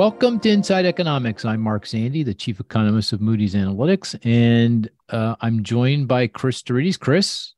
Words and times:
Welcome 0.00 0.40
to 0.40 0.48
Inside 0.48 0.86
Economics. 0.86 1.44
I'm 1.44 1.60
Mark 1.60 1.84
Zandi, 1.84 2.24
the 2.24 2.32
chief 2.32 2.58
economist 2.58 3.12
of 3.12 3.20
Moody's 3.20 3.54
Analytics, 3.54 4.18
and 4.24 4.88
uh, 5.10 5.36
I'm 5.42 5.62
joined 5.62 6.08
by 6.08 6.26
Cris 6.26 6.62
deRitis. 6.62 6.98
Cris, 6.98 7.52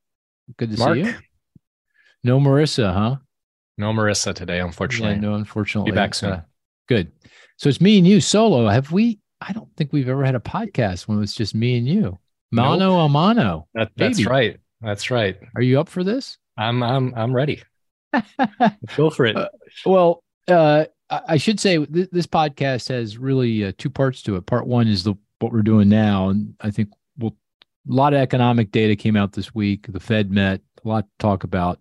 good 0.57 0.72
to 0.72 0.76
Mark. 0.76 0.94
see 0.96 1.02
you. 1.02 1.14
No 2.25 2.40
Marisa, 2.40 2.93
huh? 2.93 3.16
No 3.79 3.93
Marisa 3.93 4.34
today, 4.34 4.58
unfortunately. 4.58 5.14
Yeah, 5.14 5.20
no, 5.20 5.34
unfortunately. 5.34 5.93
Be 5.93 5.94
back 5.94 6.14
soon. 6.14 6.32
Uh, 6.32 6.43
good. 6.89 7.12
So 7.58 7.68
it's 7.68 7.80
me 7.80 7.98
and 7.98 8.08
you 8.08 8.20
solo. 8.20 8.66
Have 8.66 8.90
we? 8.90 9.20
I 9.40 9.52
don't 9.52 9.70
think 9.77 9.93
we've 9.93 10.09
ever 10.09 10.24
had 10.24 10.35
a 10.35 10.40
podcast 10.40 11.07
when 11.07 11.22
it's 11.22 11.35
just 11.35 11.54
me 11.54 11.79
and 11.79 11.86
you. 11.86 12.18
Mano 12.50 12.99
a 12.99 13.08
mano. 13.08 13.68
That, 13.74 13.93
that's 13.96 14.18
Baby. 14.18 14.29
right. 14.29 14.61
That's 14.80 15.13
right. 15.13 15.38
Are 15.54 15.63
you 15.63 15.79
up 15.79 15.88
for 15.88 16.02
this? 16.02 16.38
I'm 16.58 16.82
I'm 16.82 17.14
I'm 17.14 17.32
ready. 17.32 17.63
Go 18.96 19.11
for 19.11 19.27
it. 19.27 19.36
Uh, 19.36 19.49
Well, 19.86 20.24
uh, 20.49 20.86
I 21.26 21.36
should 21.36 21.61
say 21.61 21.84
th- 21.84 22.11
this 22.11 22.26
podcast 22.26 22.89
has 22.89 23.18
really 23.18 23.64
uh, 23.64 23.72
two 23.76 23.90
parts 23.90 24.22
to 24.22 24.36
it. 24.36 24.46
Part 24.46 24.66
one 24.66 24.89
is 24.89 25.04
the 25.04 25.14
what 25.40 25.52
we're 25.52 25.62
doing 25.62 25.88
now, 25.88 26.29
and 26.29 26.54
I 26.61 26.71
think 26.71 26.88
we'll, 27.18 27.36
a 27.90 27.93
lot 27.93 28.14
of 28.14 28.21
economic 28.21 28.71
data 28.71 28.96
came 28.96 29.16
out 29.16 29.32
this 29.32 29.54
week. 29.54 29.86
The 29.88 30.00
Fed 30.00 30.30
met, 30.30 30.61
a 30.85 30.88
lot 30.88 31.04
to 31.04 31.11
talk 31.18 31.44
about. 31.44 31.80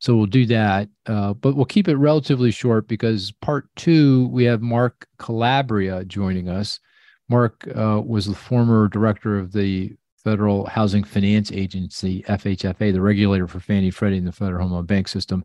So 0.00 0.16
we'll 0.16 0.26
do 0.26 0.46
that, 0.46 0.88
uh, 1.06 1.32
but 1.34 1.54
we'll 1.54 1.64
keep 1.64 1.86
it 1.86 1.94
relatively 1.94 2.50
short 2.50 2.88
because 2.88 3.30
part 3.30 3.68
two 3.76 4.26
we 4.28 4.42
have 4.44 4.60
Mark 4.60 5.06
Calabria 5.18 6.04
joining 6.04 6.48
us. 6.48 6.80
Mark 7.28 7.66
uh, 7.68 8.02
was 8.04 8.26
the 8.26 8.34
former 8.34 8.88
director 8.88 9.38
of 9.38 9.52
the 9.52 9.92
Federal 10.24 10.66
Housing 10.66 11.04
Finance 11.04 11.52
Agency 11.52 12.24
(FHFA), 12.24 12.92
the 12.92 13.00
regulator 13.00 13.46
for 13.46 13.60
Fannie 13.60 13.90
Freddie 13.90 14.18
and 14.18 14.26
the 14.26 14.32
Federal 14.32 14.62
Home 14.62 14.72
Loan 14.72 14.86
Bank 14.86 15.06
System, 15.06 15.44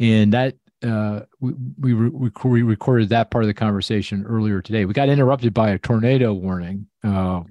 and 0.00 0.32
that 0.32 0.56
uh, 0.84 1.20
we 1.40 1.52
we, 1.78 1.92
re- 1.92 2.30
we 2.44 2.62
recorded 2.62 3.08
that 3.08 3.30
part 3.30 3.44
of 3.44 3.48
the 3.48 3.54
conversation 3.54 4.24
earlier 4.26 4.60
today. 4.60 4.84
We 4.84 4.92
got 4.92 5.08
interrupted 5.08 5.54
by 5.54 5.70
a 5.70 5.78
tornado 5.78 6.32
warning. 6.32 6.86
Uh, 7.02 7.42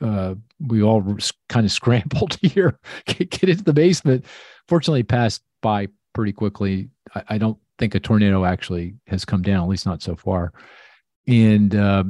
uh, 0.00 0.34
we 0.66 0.82
all 0.82 1.16
kind 1.48 1.64
of 1.64 1.70
scrambled 1.70 2.36
here, 2.42 2.78
get, 3.06 3.30
get 3.30 3.48
into 3.48 3.62
the 3.62 3.72
basement. 3.72 4.24
Fortunately, 4.66 5.02
passed 5.02 5.42
by 5.60 5.88
pretty 6.12 6.32
quickly. 6.32 6.88
I, 7.14 7.22
I 7.30 7.38
don't 7.38 7.58
think 7.78 7.94
a 7.94 8.00
tornado 8.00 8.44
actually 8.44 8.94
has 9.06 9.24
come 9.24 9.42
down, 9.42 9.62
at 9.62 9.68
least 9.68 9.86
not 9.86 10.02
so 10.02 10.16
far. 10.16 10.52
And 11.28 11.74
uh, 11.74 12.04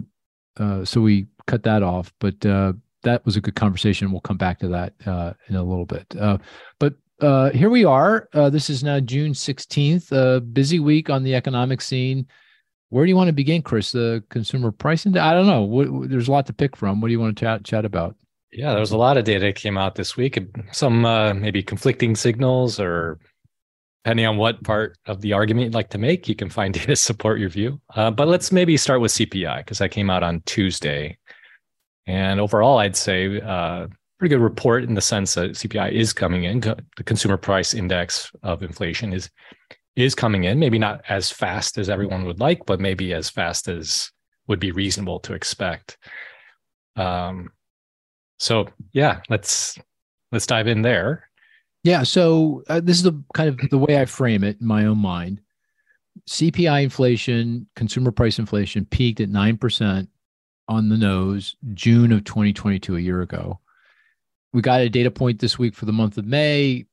uh, 0.58 0.84
so 0.86 1.02
we 1.02 1.26
cut 1.46 1.64
that 1.64 1.82
off. 1.82 2.12
But 2.18 2.44
uh, 2.46 2.72
that 3.02 3.26
was 3.26 3.36
a 3.36 3.42
good 3.42 3.56
conversation. 3.56 4.10
We'll 4.10 4.20
come 4.22 4.38
back 4.38 4.58
to 4.60 4.68
that 4.68 4.94
in 5.48 5.56
a 5.56 5.62
little 5.62 5.86
bit. 5.86 6.06
But 6.78 6.94
uh, 7.22 7.50
here 7.50 7.70
we 7.70 7.84
are. 7.84 8.28
Uh, 8.32 8.50
this 8.50 8.68
is 8.68 8.82
now 8.84 9.00
June 9.00 9.32
16th, 9.32 10.12
a 10.12 10.40
busy 10.40 10.80
week 10.80 11.08
on 11.10 11.22
the 11.22 11.34
economic 11.34 11.80
scene. 11.80 12.26
Where 12.90 13.04
do 13.04 13.08
you 13.08 13.16
want 13.16 13.28
to 13.28 13.32
begin, 13.32 13.62
Cris? 13.62 13.92
The 13.92 14.22
consumer 14.28 14.70
price 14.70 15.06
index? 15.06 15.22
I 15.22 15.32
don't 15.32 15.46
know. 15.46 15.62
What- 15.62 16.10
there's 16.10 16.28
a 16.28 16.32
lot 16.32 16.46
to 16.46 16.52
pick 16.52 16.76
from. 16.76 17.00
What 17.00 17.08
do 17.08 17.12
you 17.12 17.20
want 17.20 17.36
to 17.36 17.40
chat, 17.40 17.64
chat 17.64 17.84
about? 17.84 18.16
yeah, 18.52 18.70
there 18.72 18.80
was 18.80 18.90
a 18.90 18.98
lot 18.98 19.16
of 19.16 19.24
data 19.24 19.40
that 19.46 19.54
came 19.54 19.78
out 19.78 19.94
this 19.94 20.14
week. 20.14 20.38
Some 20.72 21.06
uh, 21.06 21.32
maybe 21.32 21.62
conflicting 21.62 22.14
signals, 22.14 22.78
or 22.78 23.18
depending 24.04 24.26
on 24.26 24.36
what 24.36 24.62
part 24.62 24.98
of 25.06 25.22
the 25.22 25.32
argument 25.32 25.64
you'd 25.64 25.74
like 25.74 25.88
to 25.90 25.98
make, 25.98 26.28
you 26.28 26.34
can 26.34 26.50
find 26.50 26.74
data 26.74 26.88
to 26.88 26.96
support 26.96 27.40
your 27.40 27.48
view. 27.48 27.80
Uh, 27.94 28.10
but 28.10 28.28
let's 28.28 28.52
maybe 28.52 28.76
start 28.76 29.00
with 29.00 29.12
CPI 29.12 29.58
because 29.58 29.78
that 29.78 29.90
came 29.90 30.10
out 30.10 30.22
on 30.22 30.42
Tuesday, 30.44 31.16
and 32.06 32.40
overall, 32.40 32.76
I'd 32.78 32.94
say 32.94 33.40
uh, 33.40 33.86
pretty 34.22 34.36
good 34.36 34.40
report 34.40 34.84
in 34.84 34.94
the 34.94 35.00
sense 35.00 35.34
that 35.34 35.50
CPI 35.50 35.90
is 35.90 36.12
coming 36.12 36.44
in. 36.44 36.60
The 36.60 37.02
consumer 37.04 37.36
price 37.36 37.74
index 37.74 38.30
of 38.44 38.62
inflation 38.62 39.12
is 39.12 39.28
is 39.96 40.14
coming 40.14 40.44
in, 40.44 40.60
maybe 40.60 40.78
not 40.78 41.02
as 41.08 41.32
fast 41.32 41.76
as 41.76 41.90
everyone 41.90 42.24
would 42.24 42.38
like, 42.38 42.64
but 42.64 42.78
maybe 42.78 43.12
as 43.12 43.28
fast 43.28 43.66
as 43.66 44.12
would 44.46 44.60
be 44.60 44.70
reasonable 44.70 45.18
to 45.18 45.32
expect. 45.32 45.98
Um, 46.94 47.50
so 48.38 48.68
yeah, 48.92 49.22
let's 49.28 49.76
let's 50.30 50.46
dive 50.46 50.68
in 50.68 50.82
there. 50.82 51.28
Yeah. 51.82 52.04
So 52.04 52.62
uh, 52.68 52.78
this 52.78 52.98
is 52.98 53.02
the 53.02 53.20
kind 53.34 53.48
of 53.48 53.70
the 53.70 53.78
way 53.78 54.00
I 54.00 54.04
frame 54.04 54.44
it 54.44 54.60
in 54.60 54.68
my 54.68 54.84
own 54.84 54.98
mind. 54.98 55.40
CPI 56.30 56.84
inflation, 56.84 57.66
consumer 57.74 58.12
price 58.12 58.38
inflation 58.38 58.84
peaked 58.84 59.20
at 59.20 59.30
9% 59.30 60.06
on 60.68 60.88
the 60.88 60.96
nose 60.96 61.56
June 61.74 62.12
of 62.12 62.22
2022, 62.22 62.96
a 62.96 63.00
year 63.00 63.22
ago. 63.22 63.58
We 64.52 64.62
got 64.62 64.80
a 64.80 64.88
data 64.88 65.10
point 65.10 65.38
this 65.38 65.58
week 65.58 65.74
for 65.74 65.86
the 65.86 65.92
month 65.92 66.18
of 66.18 66.26
May, 66.26 66.86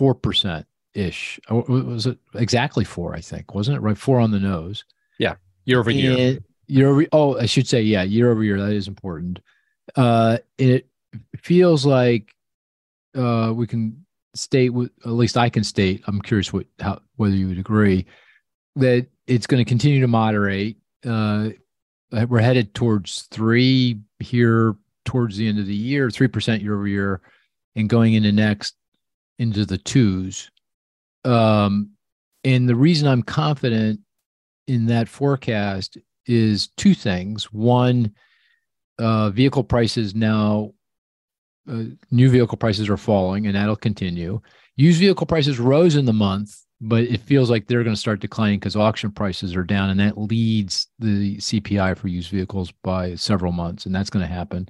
4% 0.00 0.64
ish. 0.94 1.40
Was 1.50 2.06
it 2.06 2.18
exactly 2.34 2.84
four? 2.84 3.14
I 3.14 3.20
think, 3.20 3.54
wasn't 3.54 3.78
it? 3.78 3.80
Right. 3.80 3.98
Four 3.98 4.20
on 4.20 4.30
the 4.30 4.38
nose. 4.38 4.84
Yeah. 5.18 5.34
Year 5.64 5.80
over 5.80 5.90
year. 5.90 6.16
And 6.16 6.44
year 6.66 6.88
over, 6.88 7.06
oh, 7.12 7.38
I 7.38 7.46
should 7.46 7.68
say, 7.68 7.82
yeah, 7.82 8.02
year 8.02 8.30
over 8.30 8.42
year. 8.42 8.60
That 8.60 8.72
is 8.72 8.88
important. 8.88 9.40
Uh, 9.96 10.38
and 10.58 10.70
it 10.70 10.88
feels 11.36 11.84
like 11.84 12.34
uh, 13.16 13.52
we 13.54 13.66
can 13.66 14.04
state, 14.34 14.70
with, 14.70 14.90
at 15.04 15.10
least 15.10 15.36
I 15.36 15.48
can 15.48 15.64
state. 15.64 16.02
I'm 16.06 16.20
curious 16.20 16.52
what 16.52 16.66
how 16.78 17.00
whether 17.16 17.34
you 17.34 17.48
would 17.48 17.58
agree 17.58 18.06
that 18.76 19.06
it's 19.26 19.46
going 19.46 19.62
to 19.62 19.68
continue 19.68 20.00
to 20.00 20.08
moderate. 20.08 20.76
Uh, 21.04 21.50
we're 22.28 22.40
headed 22.40 22.74
towards 22.74 23.22
three 23.30 24.00
here 24.18 24.76
towards 25.04 25.36
the 25.36 25.48
end 25.48 25.58
of 25.58 25.66
the 25.66 25.74
year, 25.74 26.10
three 26.10 26.28
percent 26.28 26.62
year 26.62 26.74
over 26.74 26.86
year, 26.86 27.20
and 27.76 27.88
going 27.88 28.14
into 28.14 28.32
next 28.32 28.74
into 29.38 29.64
the 29.64 29.78
twos. 29.78 30.50
Um, 31.24 31.90
and 32.44 32.68
the 32.68 32.76
reason 32.76 33.08
I'm 33.08 33.22
confident 33.22 34.00
in 34.66 34.86
that 34.86 35.08
forecast 35.08 35.98
is 36.26 36.68
two 36.76 36.94
things. 36.94 37.52
One, 37.52 38.14
uh, 38.98 39.30
vehicle 39.30 39.64
prices 39.64 40.14
now, 40.14 40.72
uh, 41.70 41.84
new 42.10 42.30
vehicle 42.30 42.56
prices 42.56 42.88
are 42.88 42.96
falling, 42.96 43.46
and 43.46 43.56
that'll 43.56 43.76
continue. 43.76 44.40
Used 44.76 45.00
vehicle 45.00 45.26
prices 45.26 45.58
rose 45.58 45.96
in 45.96 46.04
the 46.04 46.12
month, 46.12 46.56
but 46.80 47.02
it 47.02 47.20
feels 47.20 47.50
like 47.50 47.66
they're 47.66 47.84
going 47.84 47.94
to 47.94 48.00
start 48.00 48.20
declining 48.20 48.58
because 48.58 48.76
auction 48.76 49.10
prices 49.10 49.54
are 49.56 49.64
down, 49.64 49.90
and 49.90 50.00
that 50.00 50.18
leads 50.18 50.86
the 50.98 51.36
CPI 51.36 51.96
for 51.96 52.08
used 52.08 52.30
vehicles 52.30 52.72
by 52.82 53.14
several 53.14 53.52
months, 53.52 53.86
and 53.86 53.94
that's 53.94 54.10
going 54.10 54.26
to 54.26 54.32
happen. 54.32 54.68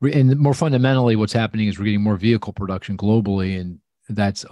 And 0.00 0.36
more 0.38 0.54
fundamentally, 0.54 1.16
what's 1.16 1.32
happening 1.32 1.68
is 1.68 1.78
we're 1.78 1.86
getting 1.86 2.02
more 2.02 2.16
vehicle 2.16 2.52
production 2.52 2.96
globally, 2.96 3.60
and 3.60 3.80
that's 4.08 4.44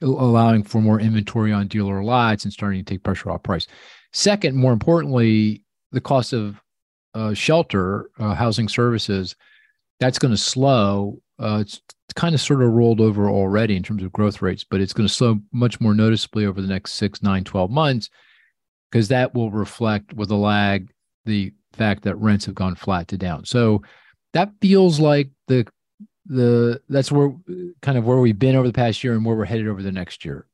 allowing 0.00 0.62
for 0.62 0.80
more 0.80 1.00
inventory 1.00 1.52
on 1.52 1.68
dealer 1.68 2.02
lots 2.02 2.44
and 2.44 2.52
starting 2.52 2.84
to 2.84 2.94
take 2.94 3.02
pressure 3.02 3.30
off 3.30 3.42
price. 3.42 3.66
Second, 4.12 4.56
more 4.56 4.72
importantly, 4.72 5.64
the 5.92 6.00
cost 6.00 6.32
of 6.32 6.60
uh, 7.14 7.34
shelter, 7.34 8.10
uh, 8.18 8.34
housing 8.34 8.68
services, 8.68 9.36
that's 10.00 10.18
going 10.18 10.32
to 10.32 10.38
slow. 10.38 11.20
Uh, 11.38 11.58
it's 11.60 11.80
kind 12.14 12.34
of 12.34 12.40
sort 12.40 12.62
of 12.62 12.72
rolled 12.72 13.00
over 13.00 13.28
already 13.28 13.76
in 13.76 13.82
terms 13.82 14.02
of 14.02 14.12
growth 14.12 14.40
rates, 14.40 14.64
but 14.64 14.80
it's 14.80 14.92
going 14.92 15.06
to 15.06 15.12
slow 15.12 15.38
much 15.52 15.80
more 15.80 15.94
noticeably 15.94 16.46
over 16.46 16.60
the 16.60 16.68
next 16.68 16.92
six, 16.92 17.22
nine, 17.22 17.44
12 17.44 17.70
months 17.70 18.08
because 18.94 19.08
that 19.08 19.34
will 19.34 19.50
reflect 19.50 20.12
with 20.12 20.30
a 20.30 20.36
lag 20.36 20.88
the 21.24 21.52
fact 21.74 22.04
that 22.04 22.16
rents 22.16 22.46
have 22.46 22.54
gone 22.54 22.74
flat 22.74 23.08
to 23.08 23.18
down. 23.18 23.44
So 23.44 23.82
that 24.32 24.50
feels 24.60 25.00
like 25.00 25.30
the 25.48 25.66
the 26.26 26.80
that's 26.88 27.12
where 27.12 27.34
kind 27.82 27.98
of 27.98 28.04
where 28.04 28.18
we've 28.18 28.38
been 28.38 28.56
over 28.56 28.66
the 28.66 28.72
past 28.72 29.04
year 29.04 29.14
and 29.14 29.24
where 29.24 29.36
we're 29.36 29.44
headed 29.44 29.68
over 29.68 29.82
the 29.82 29.92
next 29.92 30.24
year. 30.24 30.46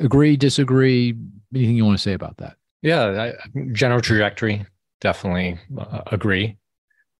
Agree, 0.00 0.36
disagree? 0.36 1.14
Anything 1.54 1.76
you 1.76 1.84
want 1.84 1.98
to 1.98 2.02
say 2.02 2.14
about 2.14 2.38
that? 2.38 2.56
Yeah, 2.82 3.32
I, 3.54 3.60
general 3.72 4.00
trajectory 4.00 4.66
definitely 5.00 5.58
uh, 5.78 6.02
agree. 6.06 6.56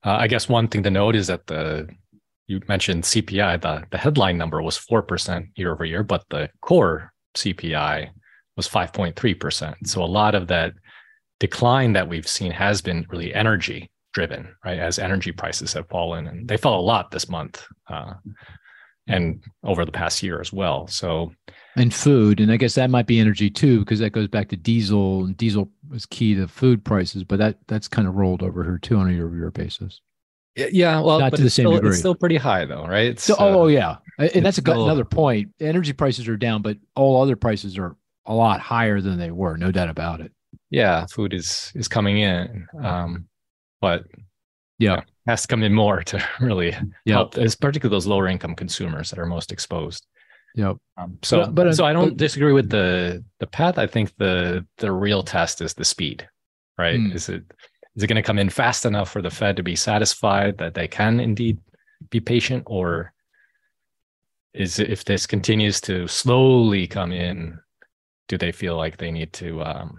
Uh, 0.04 0.16
I 0.20 0.28
guess 0.28 0.48
one 0.48 0.68
thing 0.68 0.82
to 0.84 0.90
note 0.90 1.16
is 1.16 1.26
that 1.26 1.46
the 1.46 1.88
you 2.46 2.60
mentioned 2.68 3.04
CPI, 3.04 3.60
the 3.60 3.84
the 3.90 3.98
headline 3.98 4.38
number 4.38 4.62
was 4.62 4.76
four 4.76 5.02
percent 5.02 5.46
year 5.56 5.72
over 5.72 5.84
year, 5.84 6.02
but 6.02 6.24
the 6.30 6.48
core 6.60 7.12
CPI 7.36 8.10
was 8.56 8.66
five 8.66 8.92
point 8.92 9.16
three 9.16 9.34
percent. 9.34 9.76
So 9.84 10.02
a 10.02 10.06
lot 10.06 10.34
of 10.34 10.48
that 10.48 10.72
decline 11.40 11.92
that 11.94 12.08
we've 12.08 12.28
seen 12.28 12.50
has 12.52 12.80
been 12.80 13.06
really 13.10 13.34
energy 13.34 13.90
driven, 14.14 14.54
right? 14.64 14.78
As 14.78 14.98
energy 14.98 15.32
prices 15.32 15.72
have 15.74 15.88
fallen, 15.88 16.26
and 16.26 16.48
they 16.48 16.56
fell 16.56 16.74
a 16.78 16.80
lot 16.80 17.10
this 17.10 17.28
month, 17.28 17.64
uh, 17.88 18.14
and 19.08 19.42
over 19.62 19.84
the 19.84 19.92
past 19.92 20.22
year 20.22 20.40
as 20.40 20.52
well. 20.52 20.86
So 20.88 21.32
And 21.76 21.92
food, 21.94 22.40
and 22.40 22.50
I 22.50 22.56
guess 22.56 22.74
that 22.74 22.90
might 22.90 23.06
be 23.06 23.20
energy 23.20 23.50
too, 23.50 23.80
because 23.80 23.98
that 24.00 24.10
goes 24.10 24.26
back 24.28 24.48
to 24.48 24.56
diesel, 24.56 25.24
and 25.26 25.36
diesel 25.36 25.70
is 25.92 26.06
key 26.06 26.34
to 26.34 26.48
food 26.48 26.84
prices. 26.84 27.22
But 27.22 27.38
that 27.38 27.58
that's 27.68 27.88
kind 27.88 28.08
of 28.08 28.14
rolled 28.16 28.42
over 28.42 28.64
here 28.64 28.78
too 28.78 28.96
on 28.96 29.08
a 29.08 29.12
year-over-year 29.12 29.50
basis. 29.50 30.00
yeah, 30.56 30.98
well, 31.00 31.20
Not 31.20 31.32
but 31.32 31.36
to 31.36 31.42
the 31.42 31.46
it's 31.46 31.54
same 31.54 31.64
still, 31.64 31.72
degree. 31.74 31.90
It's 31.90 31.98
still 31.98 32.14
pretty 32.14 32.36
high 32.38 32.64
though, 32.64 32.86
right? 32.86 33.08
It's, 33.08 33.24
So, 33.24 33.34
uh, 33.34 33.36
oh, 33.40 33.60
oh 33.64 33.66
yeah, 33.66 33.96
and 34.18 34.44
that's 34.44 34.56
a 34.58 34.62
still- 34.62 34.84
another 34.86 35.04
point. 35.04 35.50
Energy 35.60 35.92
prices 35.92 36.26
are 36.28 36.36
down, 36.38 36.62
but 36.62 36.78
all 36.94 37.20
other 37.22 37.36
prices 37.36 37.76
are 37.78 37.94
a 38.24 38.34
lot 38.34 38.60
higher 38.60 39.00
than 39.02 39.18
they 39.18 39.30
were, 39.30 39.56
no 39.58 39.70
doubt 39.70 39.90
about 39.90 40.20
it. 40.22 40.32
Yeah, 40.70 41.06
food 41.06 41.32
is 41.34 41.72
is 41.74 41.88
coming 41.88 42.18
in, 42.18 42.66
um, 42.82 43.26
but 43.80 44.04
Yeah. 44.78 45.02
has 45.26 45.42
to 45.42 45.48
come 45.48 45.62
in 45.62 45.72
more 45.74 46.02
to 46.10 46.22
really 46.40 46.70
Yeah. 47.04 47.14
help, 47.16 47.36
it's 47.38 47.54
particularly 47.56 47.94
those 47.96 48.06
lower 48.06 48.26
income 48.28 48.54
consumers 48.54 49.10
that 49.10 49.18
are 49.18 49.26
most 49.26 49.52
exposed. 49.52 50.06
Yep. 50.54 50.76
Um, 50.96 51.18
so, 51.22 51.40
But- 51.40 51.54
but, 51.54 51.74
so 51.76 51.84
I 51.84 51.92
don't 51.92 52.10
but- 52.10 52.16
disagree 52.16 52.52
with 52.52 52.70
the 52.70 53.22
the 53.40 53.46
path. 53.46 53.78
I 53.78 53.86
think 53.86 54.16
the 54.16 54.66
the 54.78 54.90
real 54.92 55.22
test 55.22 55.60
is 55.60 55.74
the 55.74 55.84
speed, 55.84 56.26
right? 56.78 56.98
Mm. 56.98 57.14
Is 57.14 57.28
it 57.28 57.44
is 57.94 58.02
it 58.02 58.06
going 58.08 58.22
to 58.22 58.26
come 58.26 58.38
in 58.38 58.50
fast 58.50 58.84
enough 58.86 59.10
for 59.10 59.22
the 59.22 59.30
Fed 59.30 59.56
to 59.56 59.62
be 59.62 59.76
satisfied 59.76 60.58
that 60.58 60.74
they 60.74 60.88
can 60.88 61.18
indeed 61.20 61.58
be 62.10 62.20
patient, 62.20 62.62
or 62.66 63.12
is 64.54 64.78
if 64.78 65.04
this 65.04 65.26
continues 65.26 65.80
to 65.82 66.06
slowly 66.08 66.86
come 66.86 67.12
in, 67.12 67.58
do 68.28 68.36
they 68.38 68.52
feel 68.52 68.76
like 68.76 68.96
they 68.96 69.10
need 69.10 69.32
to 69.34 69.62
um, 69.62 69.98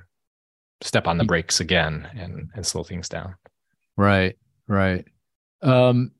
step 0.82 1.08
on 1.08 1.18
the 1.18 1.24
brakes 1.24 1.60
again 1.60 2.08
and 2.16 2.50
and 2.54 2.66
slow 2.66 2.84
things 2.84 3.10
down? 3.10 3.36
Right, 3.96 4.38
right. 4.68 5.06
Um, 5.62 6.12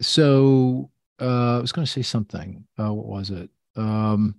so 0.00 0.90
uh, 1.20 1.58
I 1.58 1.60
was 1.60 1.72
going 1.72 1.84
to 1.84 1.90
say 1.90 2.02
something. 2.02 2.64
Uh, 2.78 2.92
what 2.92 3.06
was 3.06 3.30
it? 3.30 3.50
Um, 3.76 4.36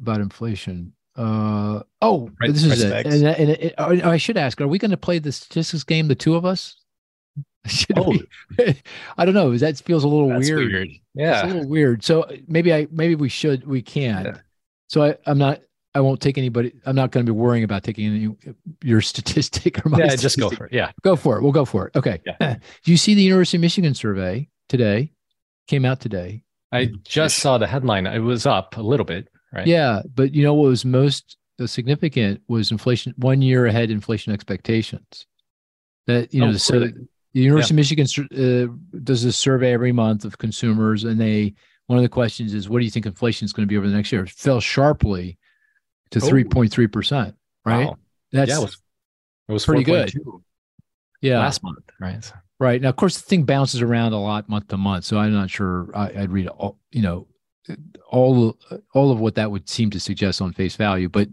about 0.00 0.20
inflation. 0.20 0.92
Uh, 1.16 1.82
oh, 2.00 2.30
right, 2.40 2.52
this 2.52 2.62
is 2.62 2.82
it. 2.84 3.06
And, 3.06 3.26
and 3.26 3.50
it, 3.50 3.60
it, 3.60 3.74
I 3.78 4.16
should 4.16 4.36
ask: 4.36 4.60
Are 4.60 4.68
we 4.68 4.78
going 4.78 4.92
to 4.92 4.96
play 4.96 5.18
the 5.18 5.32
statistics 5.32 5.82
game, 5.82 6.06
the 6.06 6.14
two 6.14 6.36
of 6.36 6.44
us? 6.44 6.76
Should 7.66 7.98
oh. 7.98 8.10
we? 8.10 8.24
I 9.18 9.24
don't 9.24 9.34
know. 9.34 9.56
That 9.58 9.78
feels 9.78 10.04
a 10.04 10.08
little 10.08 10.28
weird. 10.28 10.72
weird. 10.72 10.88
Yeah, 11.14 11.42
it's 11.42 11.42
a 11.42 11.54
little 11.54 11.68
weird. 11.68 12.04
So 12.04 12.24
maybe 12.46 12.72
I 12.72 12.86
maybe 12.90 13.16
we 13.16 13.28
should 13.28 13.66
we 13.66 13.82
can. 13.82 14.24
Yeah. 14.24 14.38
So 14.86 15.02
I 15.02 15.16
I'm 15.26 15.38
not 15.38 15.60
I 15.98 16.00
won't 16.00 16.20
take 16.20 16.38
anybody. 16.38 16.72
I'm 16.86 16.94
not 16.94 17.10
going 17.10 17.26
to 17.26 17.32
be 17.32 17.36
worrying 17.36 17.64
about 17.64 17.82
taking 17.82 18.06
any 18.06 18.54
your 18.84 19.00
statistic 19.00 19.84
or 19.84 19.88
my. 19.88 19.98
Yeah, 19.98 20.04
statistic. 20.10 20.22
just 20.22 20.38
go 20.38 20.50
for 20.50 20.66
it. 20.66 20.72
Yeah, 20.72 20.92
go 21.02 21.16
for 21.16 21.36
it. 21.36 21.42
We'll 21.42 21.50
go 21.50 21.64
for 21.64 21.88
it. 21.88 21.96
Okay. 21.96 22.20
Yeah. 22.24 22.54
Do 22.84 22.92
you 22.92 22.96
see 22.96 23.14
the 23.14 23.22
University 23.22 23.56
of 23.56 23.62
Michigan 23.62 23.94
survey 23.94 24.48
today? 24.68 25.10
Came 25.66 25.84
out 25.84 25.98
today. 25.98 26.44
I 26.70 26.92
just 27.02 27.40
saw 27.40 27.58
the 27.58 27.66
headline. 27.66 28.06
It 28.06 28.20
was 28.20 28.46
up 28.46 28.76
a 28.76 28.80
little 28.80 29.04
bit, 29.04 29.28
right? 29.52 29.66
Yeah, 29.66 30.02
but 30.14 30.32
you 30.32 30.44
know 30.44 30.54
what 30.54 30.68
was 30.68 30.84
most 30.84 31.36
significant 31.66 32.42
was 32.46 32.70
inflation 32.70 33.12
one 33.16 33.42
year 33.42 33.66
ahead 33.66 33.90
inflation 33.90 34.32
expectations. 34.32 35.26
That 36.06 36.32
you 36.32 36.40
know, 36.40 36.50
oh, 36.50 36.56
so 36.58 36.74
really? 36.74 36.92
the 37.34 37.40
University 37.40 37.74
yeah. 37.74 37.80
of 37.80 38.06
Michigan 38.06 38.70
uh, 38.70 38.98
does 39.02 39.24
a 39.24 39.32
survey 39.32 39.72
every 39.72 39.92
month 39.92 40.24
of 40.24 40.38
consumers, 40.38 41.02
and 41.02 41.20
they 41.20 41.54
one 41.88 41.98
of 41.98 42.04
the 42.04 42.08
questions 42.08 42.54
is, 42.54 42.68
"What 42.68 42.78
do 42.78 42.84
you 42.84 42.90
think 42.92 43.04
inflation 43.04 43.46
is 43.46 43.52
going 43.52 43.66
to 43.66 43.68
be 43.68 43.76
over 43.76 43.88
the 43.88 43.96
next 43.96 44.12
year?" 44.12 44.22
It 44.22 44.30
fell 44.30 44.60
sharply 44.60 45.38
to 46.10 46.18
3.3%, 46.18 47.34
right? 47.64 47.86
Wow. 47.86 47.98
That's 48.32 48.50
yeah, 48.50 48.58
it 48.58 48.60
was, 48.60 48.78
it 49.48 49.52
was 49.52 49.64
pretty 49.64 49.84
good. 49.84 50.12
Yeah. 51.20 51.38
Last 51.40 51.62
month, 51.62 51.78
right? 52.00 52.32
Right. 52.60 52.80
Now, 52.80 52.88
of 52.88 52.96
course, 52.96 53.20
the 53.20 53.26
thing 53.26 53.44
bounces 53.44 53.82
around 53.82 54.12
a 54.12 54.20
lot 54.20 54.48
month 54.48 54.68
to 54.68 54.76
month. 54.76 55.04
So 55.04 55.18
I'm 55.18 55.32
not 55.32 55.50
sure 55.50 55.90
I, 55.94 56.12
would 56.12 56.30
read 56.30 56.48
all, 56.48 56.78
you 56.90 57.02
know, 57.02 57.26
all, 58.08 58.56
all 58.94 59.12
of 59.12 59.20
what 59.20 59.34
that 59.36 59.50
would 59.50 59.68
seem 59.68 59.90
to 59.90 60.00
suggest 60.00 60.40
on 60.40 60.52
face 60.52 60.76
value, 60.76 61.08
but 61.08 61.28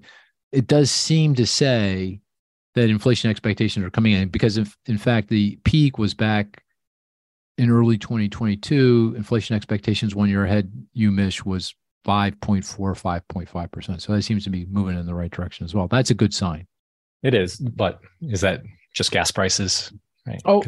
it 0.52 0.68
does 0.68 0.92
seem 0.92 1.36
to 1.36 1.46
say 1.46 2.22
that 2.76 2.90
inflation 2.90 3.30
expectations 3.30 3.86
are 3.86 3.90
coming 3.90 4.14
in 4.14 4.30
because 4.30 4.58
if, 4.58 4.78
in 4.86 4.98
fact, 4.98 5.30
the 5.30 5.58
peak 5.64 5.98
was 5.98 6.14
back 6.14 6.64
in 7.58 7.70
early 7.70 7.98
2022, 7.98 9.14
inflation 9.16 9.56
expectations 9.56 10.14
one 10.14 10.30
year 10.30 10.46
ahead, 10.46 10.72
UMich 10.96 11.46
was 11.46 11.74
5.4, 12.06 12.64
5.5%. 12.64 14.02
So 14.02 14.14
that 14.14 14.22
seems 14.22 14.44
to 14.44 14.50
be 14.50 14.66
moving 14.66 14.98
in 14.98 15.06
the 15.06 15.14
right 15.14 15.32
direction 15.32 15.66
as 15.66 15.74
well. 15.74 15.88
That's 15.88 16.12
a 16.12 16.14
good 16.14 16.34
sign. 16.34 16.68
It 17.24 17.34
is. 17.34 17.58
But 17.58 18.00
is 18.22 18.42
that 18.42 18.62
just 18.94 19.12
gas 19.12 19.32
prices? 19.32 19.92
Right. 20.28 20.42
Oh, 20.46 20.64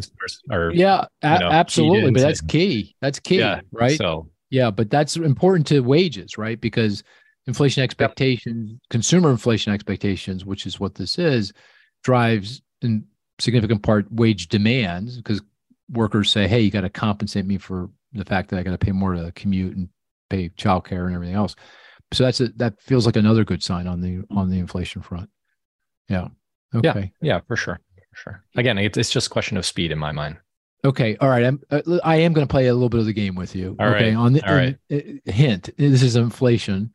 or, 0.52 0.72
yeah, 0.72 1.06
a- 1.22 1.40
know, 1.40 1.50
absolutely. 1.50 2.12
But 2.12 2.22
that's 2.22 2.42
key. 2.42 2.96
That's 3.02 3.20
key. 3.20 3.40
Yeah, 3.40 3.62
right. 3.72 3.98
So, 3.98 4.30
yeah, 4.50 4.72
but 4.72 4.90
that's 4.90 5.16
important 5.18 5.68
to 5.68 5.80
wages, 5.82 6.38
right? 6.38 6.60
Because 6.60 7.04
inflation 7.48 7.84
expectations, 7.84 8.72
yep. 8.72 8.80
consumer 8.90 9.32
inflation 9.32 9.74
expectations, 9.74 10.46
which 10.46 10.66
is 10.66 10.80
what 10.80 10.96
this 10.96 11.18
is, 11.18 11.54
drives 12.04 12.62
in 12.82 13.06
significant 13.40 13.84
part 13.84 14.12
wage 14.12 14.48
demands 14.48 15.18
because 15.18 15.42
workers 15.90 16.32
say, 16.32 16.48
hey, 16.48 16.62
you 16.62 16.72
got 16.72 16.82
to 16.82 16.90
compensate 16.90 17.46
me 17.46 17.58
for 17.58 17.90
the 18.14 18.26
fact 18.26 18.50
that 18.50 18.60
I 18.60 18.64
got 18.64 18.72
to 18.72 18.78
pay 18.78 18.92
more 18.92 19.14
to 19.14 19.32
commute 19.34 19.76
and 19.76 19.90
pay 20.30 20.50
childcare 20.50 21.06
and 21.06 21.16
everything 21.16 21.36
else. 21.36 21.56
So 22.14 22.24
that's 22.24 22.40
a, 22.42 22.50
that 22.58 22.80
feels 22.82 23.06
like 23.06 23.16
another 23.16 23.44
good 23.44 23.62
sign 23.62 23.88
on 23.88 24.02
the 24.02 24.24
on 24.32 24.50
the 24.50 24.60
inflation 24.60 25.02
front. 25.02 25.30
Yeah. 26.10 26.28
Okay. 26.74 27.12
Yeah, 27.22 27.36
yeah 27.36 27.40
for 27.48 27.56
sure. 27.56 27.80
For 28.12 28.16
sure. 28.16 28.44
Again, 28.56 28.78
it's, 28.78 28.98
it's 28.98 29.12
just 29.12 29.28
a 29.28 29.30
question 29.30 29.58
of 29.58 29.66
speed 29.66 29.92
in 29.92 30.00
my 30.00 30.12
mind. 30.12 30.38
Okay. 30.86 31.18
All 31.18 31.30
right. 31.30 31.44
I'm 31.44 31.60
uh, 31.70 31.82
I 32.04 32.18
am 32.18 32.34
going 32.34 32.48
to 32.48 32.52
play 32.52 32.68
a 32.68 32.74
little 32.74 32.90
bit 32.90 33.00
of 33.00 33.06
the 33.06 33.14
game 33.14 33.36
with 33.36 33.56
you. 33.56 33.76
All 33.80 33.88
okay. 33.88 34.10
Right. 34.10 34.16
On 34.16 34.34
the 34.34 34.48
All 34.48 34.56
right. 34.56 34.78
Uh, 34.92 35.32
hint. 35.32 35.70
This 35.78 36.04
is 36.04 36.16
inflation. 36.16 36.94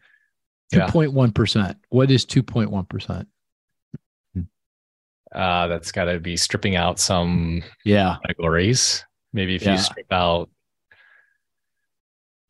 Two 0.72 0.80
point 0.86 1.12
one 1.12 1.32
percent. 1.32 1.76
What 1.90 2.10
is 2.10 2.24
two 2.24 2.42
point 2.42 2.70
one 2.70 2.86
percent? 2.86 3.28
Uh, 5.34 5.66
that's 5.66 5.92
got 5.92 6.04
to 6.04 6.20
be 6.20 6.36
stripping 6.36 6.76
out 6.76 6.98
some 6.98 7.62
yeah 7.84 8.16
categories. 8.22 9.04
Maybe 9.34 9.54
if 9.54 9.62
yeah. 9.62 9.72
you 9.72 9.78
strip 9.78 10.10
out 10.10 10.48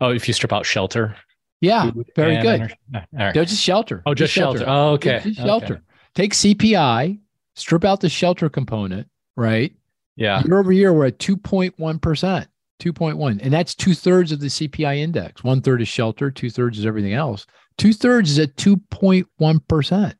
Oh, 0.02 0.10
if 0.10 0.26
you 0.26 0.34
strip 0.34 0.52
out 0.52 0.66
shelter. 0.66 1.16
Yeah, 1.60 1.92
very 2.16 2.42
good. 2.42 2.74
All 2.92 3.02
right. 3.12 3.32
just 3.34 3.62
shelter. 3.62 4.02
Oh, 4.04 4.14
just, 4.14 4.34
just 4.34 4.34
shelter. 4.34 4.58
shelter. 4.58 4.72
Oh, 4.72 4.88
okay. 4.94 5.20
Just 5.22 5.38
shelter. 5.38 5.74
Okay. 5.74 5.82
Take 6.16 6.32
CPI, 6.34 7.20
strip 7.54 7.84
out 7.84 8.00
the 8.00 8.08
shelter 8.08 8.48
component, 8.48 9.06
right? 9.36 9.72
Yeah. 10.16 10.42
Year 10.44 10.58
over 10.58 10.72
year, 10.72 10.92
we're 10.92 11.06
at 11.06 11.18
2.1%, 11.18 11.76
2.1. 11.78 13.40
And 13.40 13.52
that's 13.52 13.76
two 13.76 13.94
thirds 13.94 14.32
of 14.32 14.40
the 14.40 14.48
CPI 14.48 14.98
index. 14.98 15.44
One 15.44 15.62
third 15.62 15.80
is 15.80 15.88
shelter, 15.88 16.32
two 16.32 16.50
thirds 16.50 16.80
is 16.80 16.84
everything 16.84 17.12
else. 17.12 17.46
Two 17.78 17.92
thirds 17.92 18.32
is 18.32 18.38
at 18.40 18.56
2.1%. 18.56 20.14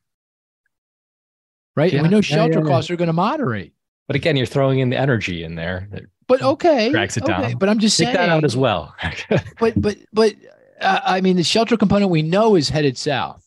Right. 1.75 1.93
Yeah. 1.93 1.99
And 1.99 2.07
we 2.07 2.15
know 2.15 2.21
shelter 2.21 2.61
yeah, 2.61 2.65
yeah, 2.65 2.71
costs 2.71 2.91
are 2.91 2.97
going 2.97 3.09
to 3.09 3.13
moderate. 3.13 3.73
But 4.07 4.15
again, 4.15 4.37
you're 4.37 4.47
throwing 4.47 4.79
in 4.79 4.91
the 4.91 4.99
energy 4.99 5.43
in 5.43 5.57
there 5.57 5.89
but 6.27 6.43
okay, 6.43 6.91
drags 6.91 7.17
it 7.17 7.25
okay, 7.25 7.33
down. 7.33 7.59
But 7.59 7.69
I'm 7.69 7.79
just 7.79 7.99
Take 7.99 8.07
saying 8.07 8.17
that 8.17 8.29
out 8.29 8.45
as 8.45 8.57
well. 8.57 8.95
but 9.59 9.81
but 9.81 9.99
but 10.13 10.35
uh, 10.81 11.01
I 11.05 11.21
mean, 11.21 11.37
the 11.37 11.45
shelter 11.45 11.77
component 11.77 12.11
we 12.11 12.23
know 12.23 12.57
is 12.57 12.69
headed 12.69 12.99
south, 12.99 13.47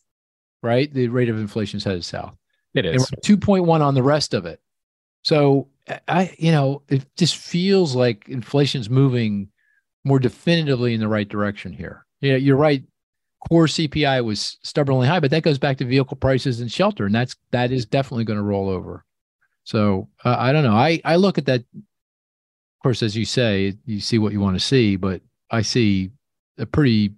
right? 0.62 0.92
The 0.94 1.08
rate 1.08 1.30
of 1.30 1.38
inflation 1.38 1.78
is 1.78 1.84
headed 1.84 2.06
south. 2.06 2.36
It 2.74 2.86
is 2.86 3.10
two 3.24 3.38
point 3.38 3.66
one 3.66 3.82
on 3.82 3.96
the 3.96 4.04
rest 4.04 4.34
of 4.34 4.46
it. 4.46 4.60
So 5.24 5.70
I, 6.08 6.36
you 6.38 6.52
know, 6.52 6.82
it 6.90 7.06
just 7.16 7.38
feels 7.38 7.96
like 7.96 8.28
inflation's 8.28 8.90
moving 8.90 9.50
more 10.04 10.20
definitively 10.20 10.94
in 10.94 11.00
the 11.00 11.08
right 11.08 11.28
direction 11.28 11.74
here. 11.74 12.06
Yeah, 12.22 12.36
you're 12.36 12.58
right. 12.58 12.84
Core 13.48 13.68
CPI 13.68 14.24
was 14.26 14.58
stubbornly 14.64 15.08
high, 15.08 15.20
but 15.20 15.32
that 15.32 15.44
goes 15.44 15.58
back 15.58 15.78
to 15.78 15.86
vehicle 15.86 16.18
prices 16.18 16.60
and 16.60 16.72
shelter, 16.72 17.06
and 17.06 17.14
that's 17.14 17.36
that 17.52 17.72
is 17.72 17.86
definitely 17.86 18.26
going 18.26 18.38
to 18.38 18.44
roll 18.44 18.70
over. 18.70 19.06
So 19.64 20.10
uh, 20.24 20.36
I 20.38 20.52
don't 20.52 20.64
know. 20.64 20.76
I 20.76 21.00
I 21.06 21.16
look 21.18 21.38
at 21.38 21.46
that 21.46 21.64
course, 22.86 23.02
as 23.02 23.18
you 23.18 23.26
say, 23.26 23.74
you 23.88 24.00
see 24.00 24.20
what 24.20 24.32
you 24.32 24.40
want 24.40 24.56
to 24.56 24.64
see, 24.64 24.96
but 24.96 25.20
I 25.50 25.64
see 25.64 26.12
a 26.60 26.68
pretty 26.68 27.16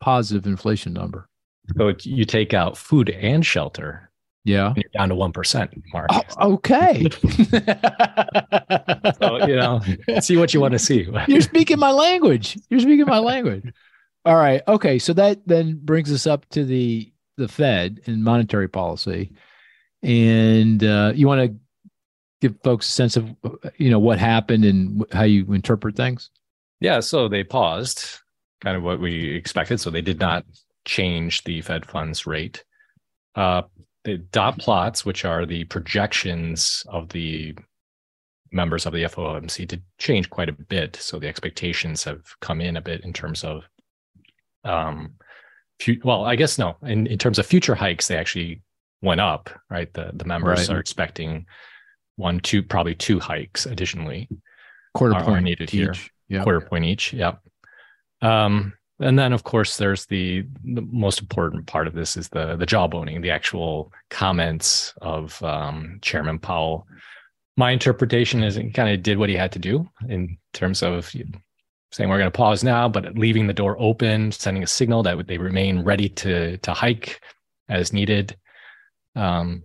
positive 0.00 0.46
inflation 0.46 0.92
number. 0.92 1.28
So 1.76 1.92
you 2.02 2.24
take 2.24 2.54
out 2.54 2.78
food 2.78 3.10
and 3.10 3.44
shelter. 3.44 4.08
Yeah. 4.44 4.72
you're 4.76 4.84
down 4.96 5.08
to 5.08 5.16
1%, 5.16 5.82
Mark. 5.92 6.10
Oh, 6.12 6.52
okay. 6.52 7.08
so, 9.20 9.48
you 9.48 9.56
know, 9.56 9.80
see 10.20 10.36
what 10.36 10.54
you 10.54 10.60
want 10.60 10.74
to 10.74 10.78
see. 10.78 11.08
you're 11.26 11.40
speaking 11.40 11.80
my 11.80 11.90
language. 11.90 12.56
You're 12.68 12.78
speaking 12.78 13.06
my 13.06 13.18
language. 13.18 13.64
All 14.24 14.36
right. 14.36 14.62
Okay. 14.68 15.00
So 15.00 15.12
that 15.14 15.40
then 15.44 15.80
brings 15.82 16.12
us 16.12 16.28
up 16.28 16.48
to 16.50 16.64
the 16.64 17.12
the 17.36 17.48
Fed 17.48 18.00
and 18.06 18.22
monetary 18.22 18.68
policy. 18.68 19.32
And 20.04 20.84
uh, 20.84 21.14
you 21.16 21.26
want 21.26 21.50
to 21.50 21.56
give 22.40 22.54
folks 22.62 22.88
a 22.88 22.92
sense 22.92 23.16
of 23.16 23.28
you 23.76 23.90
know 23.90 23.98
what 23.98 24.18
happened 24.18 24.64
and 24.64 25.04
how 25.12 25.24
you 25.24 25.52
interpret 25.52 25.96
things? 25.96 26.30
Yeah, 26.80 27.00
so 27.00 27.28
they 27.28 27.44
paused, 27.44 28.06
kind 28.62 28.76
of 28.76 28.82
what 28.82 29.00
we 29.00 29.34
expected. 29.34 29.80
So 29.80 29.90
they 29.90 30.00
did 30.00 30.18
not 30.18 30.44
change 30.84 31.44
the 31.44 31.60
Fed 31.60 31.84
funds 31.84 32.26
rate. 32.26 32.64
Uh, 33.34 33.62
the 34.04 34.18
dot 34.18 34.58
plots, 34.58 35.04
which 35.04 35.24
are 35.24 35.44
the 35.44 35.64
projections 35.64 36.82
of 36.88 37.10
the 37.10 37.54
members 38.50 38.86
of 38.86 38.92
the 38.92 39.04
FOMC, 39.04 39.68
did 39.68 39.82
change 39.98 40.30
quite 40.30 40.48
a 40.48 40.52
bit. 40.52 40.96
So 40.96 41.18
the 41.18 41.28
expectations 41.28 42.02
have 42.04 42.22
come 42.40 42.60
in 42.60 42.76
a 42.76 42.80
bit 42.80 43.02
in 43.04 43.12
terms 43.12 43.44
of, 43.44 43.64
um, 44.64 45.14
well, 46.02 46.24
I 46.24 46.36
guess 46.36 46.58
no, 46.58 46.76
in, 46.82 47.06
in 47.06 47.18
terms 47.18 47.38
of 47.38 47.46
future 47.46 47.74
hikes, 47.74 48.08
they 48.08 48.16
actually 48.16 48.62
went 49.02 49.20
up. 49.20 49.50
Right, 49.70 49.92
the 49.92 50.10
the 50.14 50.24
members 50.24 50.68
right. 50.68 50.76
are 50.76 50.80
expecting 50.80 51.46
one, 52.16 52.40
two, 52.40 52.62
probably 52.62 52.94
two 52.94 53.18
hikes 53.18 53.66
additionally. 53.66 54.28
Quarter 54.94 55.14
are, 55.16 55.24
point 55.24 55.38
are 55.38 55.40
needed 55.40 55.64
each. 55.64 55.70
here. 55.70 55.94
Yep. 56.28 56.44
Quarter 56.44 56.60
point 56.62 56.84
each. 56.84 57.12
Yep. 57.12 57.40
Um, 58.22 58.74
and 59.00 59.18
then 59.18 59.32
of 59.32 59.44
course 59.44 59.76
there's 59.76 60.06
the, 60.06 60.44
the 60.64 60.82
most 60.82 61.20
important 61.20 61.66
part 61.66 61.86
of 61.86 61.94
this 61.94 62.16
is 62.16 62.28
the 62.28 62.56
the 62.56 62.66
jawboning, 62.66 63.22
the 63.22 63.30
actual 63.30 63.92
comments 64.10 64.94
of 65.00 65.42
um, 65.42 65.98
Chairman 66.02 66.38
Powell. 66.38 66.86
My 67.56 67.70
interpretation 67.70 68.42
is 68.42 68.54
he 68.54 68.70
kind 68.70 68.90
of 68.90 69.02
did 69.02 69.18
what 69.18 69.28
he 69.28 69.34
had 69.34 69.52
to 69.52 69.58
do 69.58 69.88
in 70.08 70.38
terms 70.52 70.82
of 70.82 71.14
saying 71.92 72.08
we're 72.08 72.18
going 72.18 72.30
to 72.30 72.36
pause 72.36 72.62
now, 72.62 72.88
but 72.88 73.16
leaving 73.16 73.46
the 73.46 73.52
door 73.52 73.76
open, 73.78 74.32
sending 74.32 74.62
a 74.62 74.66
signal 74.66 75.02
that 75.02 75.26
they 75.26 75.38
remain 75.38 75.82
ready 75.82 76.08
to 76.08 76.56
to 76.58 76.72
hike 76.72 77.20
as 77.68 77.92
needed. 77.92 78.36
Um, 79.16 79.64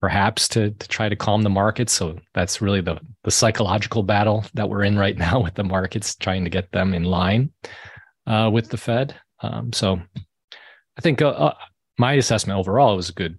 perhaps 0.00 0.48
to 0.48 0.70
to 0.70 0.88
try 0.88 1.08
to 1.08 1.16
calm 1.16 1.42
the 1.42 1.50
markets. 1.50 1.92
So 1.92 2.18
that's 2.34 2.60
really 2.60 2.80
the 2.80 3.00
the 3.24 3.30
psychological 3.30 4.02
battle 4.02 4.44
that 4.54 4.68
we're 4.68 4.84
in 4.84 4.98
right 4.98 5.16
now 5.26 5.40
with 5.40 5.54
the 5.54 5.64
markets, 5.64 6.14
trying 6.14 6.44
to 6.44 6.50
get 6.50 6.72
them 6.72 6.94
in 6.94 7.04
line 7.04 7.50
uh, 8.26 8.50
with 8.52 8.68
the 8.70 8.76
Fed. 8.76 9.14
Um, 9.40 9.72
so 9.72 10.00
I 10.96 11.00
think 11.00 11.22
uh, 11.22 11.28
uh, 11.28 11.54
my 11.98 12.14
assessment 12.14 12.58
overall 12.58 12.96
was 12.96 13.08
a 13.08 13.14
good 13.14 13.38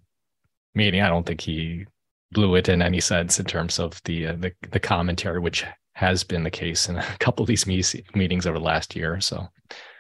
meeting. 0.76 1.02
I 1.02 1.10
don't 1.10 1.26
think 1.26 1.42
he 1.42 1.86
blew 2.32 2.56
it 2.56 2.70
in 2.70 2.82
any 2.82 3.00
sense 3.00 3.40
in 3.40 3.46
terms 3.46 3.80
of 3.80 4.02
the 4.06 4.28
uh, 4.28 4.36
the, 4.38 4.52
the 4.72 4.80
commentary, 4.80 5.40
which 5.40 5.66
has 5.94 6.24
been 6.24 6.44
the 6.44 6.52
case 6.52 6.88
in 6.88 6.98
a 6.98 7.04
couple 7.20 7.44
of 7.44 7.48
these 7.48 7.68
me- 7.68 7.84
meetings 8.16 8.46
over 8.46 8.58
the 8.58 8.64
last 8.66 8.96
year. 8.96 9.20
So, 9.20 9.48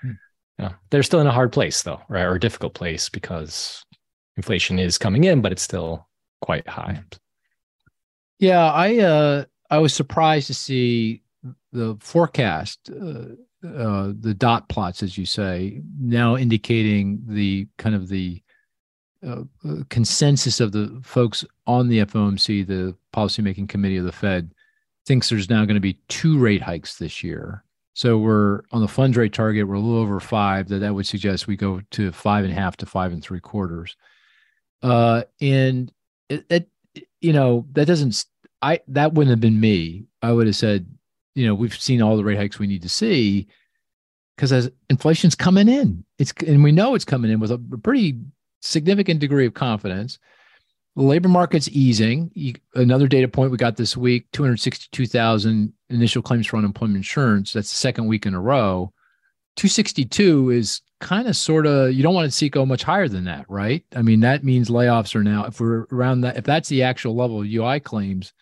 hmm. 0.02 0.12
yeah, 0.58 0.74
they're 0.90 1.04
still 1.04 1.20
in 1.20 1.28
a 1.28 1.32
hard 1.32 1.52
place 1.52 1.84
though, 1.84 2.02
right, 2.10 2.24
or 2.24 2.36
a 2.36 2.40
difficult 2.40 2.74
place 2.74 3.10
because 3.10 3.84
inflation 4.38 4.80
is 4.80 4.98
coming 4.98 5.26
in, 5.26 5.42
but 5.42 5.52
it's 5.52 5.62
still 5.62 6.08
quite 6.42 6.68
high. 6.68 7.02
Yeah, 8.40 8.72
I 8.72 8.98
uh, 8.98 9.46
I 9.70 9.80
was 9.80 9.94
surprised 9.94 10.48
to 10.48 10.54
see 10.54 11.22
the 11.72 11.98
forecast, 12.00 12.90
uh, 12.90 13.68
uh, 13.68 14.14
the 14.20 14.34
dot 14.38 14.70
plots, 14.70 15.04
as 15.04 15.18
you 15.18 15.26
say, 15.26 15.82
now 16.00 16.38
indicating 16.38 17.22
the 17.28 17.68
kind 17.78 17.96
of 17.96 18.08
the 18.08 18.42
uh, 19.26 19.44
consensus 19.90 20.60
of 20.60 20.72
the 20.72 21.00
folks 21.04 21.46
on 21.68 21.90
the 21.90 22.00
FOMC, 22.00 22.66
the 22.66 22.96
policymaking 23.14 23.68
committee 23.68 23.98
of 23.98 24.06
the 24.06 24.12
Fed, 24.12 24.52
thinks 25.06 25.30
there's 25.30 25.50
now 25.50 25.66
going 25.66 25.76
to 25.76 25.82
be 25.82 26.00
two 26.08 26.40
rate 26.40 26.62
hikes 26.62 26.98
this 26.98 27.24
year. 27.24 27.64
So 27.94 28.18
we're 28.18 28.62
on 28.72 28.82
the 28.82 28.88
funds 28.88 29.18
rate 29.18 29.34
target. 29.34 29.68
We're 29.68 29.76
a 29.76 29.80
little 29.80 30.00
over 30.00 30.22
five. 30.22 30.70
That 30.70 30.80
that 30.80 30.96
would 30.96 31.06
suggest 31.06 31.48
we 31.48 31.58
go 31.58 31.82
to 31.92 32.12
five 32.14 32.46
and 32.46 32.54
a 32.54 32.56
half 32.56 32.78
to 32.78 32.86
five 32.86 33.12
and 33.12 33.22
three 33.22 33.42
quarters. 33.42 33.98
Uh, 34.82 35.24
and 35.42 35.92
it, 36.30 36.46
it, 36.50 36.70
you 37.22 37.34
know, 37.34 37.66
that 37.74 37.86
doesn't. 37.86 38.26
I 38.62 38.82
that 38.90 39.14
wouldn't 39.14 39.32
have 39.32 39.42
been 39.42 39.60
me. 39.60 40.06
I 40.22 40.32
would 40.32 40.48
have 40.48 40.56
said, 40.56 40.88
you 41.36 41.48
know, 41.48 41.56
we've 41.56 41.80
seen 41.80 42.02
all 42.02 42.18
the 42.18 42.24
rate 42.24 42.38
hikes 42.38 42.60
we 42.60 42.68
need 42.68 42.82
to 42.84 42.90
see 42.90 43.48
because 44.36 44.54
as 44.54 44.72
inflation's 44.90 45.36
coming 45.36 45.68
in, 45.68 46.06
it's 46.18 46.34
and 46.48 46.64
we 46.64 46.72
know 46.72 46.96
it's 46.96 47.06
coming 47.06 47.32
in 47.32 47.40
with 47.40 47.52
a 47.52 47.58
pretty 47.58 48.20
significant 48.62 49.20
degree 49.20 49.46
of 49.46 49.54
confidence. 49.54 50.18
The 50.96 51.04
labor 51.04 51.30
market's 51.30 51.70
easing. 51.70 52.32
Another 52.74 53.08
data 53.08 53.28
point 53.28 53.52
we 53.52 53.58
got 53.58 53.78
this 53.78 53.96
week 53.96 54.28
262,000 54.34 55.72
initial 55.90 56.22
claims 56.22 56.48
for 56.48 56.58
unemployment 56.58 56.98
insurance. 56.98 57.54
That's 57.54 57.70
the 57.70 57.78
second 57.78 58.08
week 58.08 58.26
in 58.26 58.34
a 58.34 58.42
row. 58.42 58.92
262 59.56 60.52
is 60.52 60.82
kind 61.00 61.28
of 61.28 61.36
sort 61.36 61.66
of, 61.66 61.94
you 61.94 62.04
don't 62.04 62.14
want 62.14 62.26
to 62.26 62.36
see 62.36 62.50
go 62.50 62.66
much 62.66 62.84
higher 62.84 63.08
than 63.08 63.26
that, 63.26 63.46
right? 63.50 63.84
I 63.96 64.02
mean, 64.02 64.20
that 64.22 64.44
means 64.44 64.70
layoffs 64.70 65.16
are 65.16 65.24
now, 65.24 65.46
if 65.46 65.60
we're 65.60 65.86
around 65.92 66.22
that, 66.22 66.38
if 66.38 66.44
that's 66.44 66.70
the 66.70 66.84
actual 66.84 67.16
level 67.16 67.42
of 67.42 67.48
UI 67.48 67.80
claims, 67.80 68.34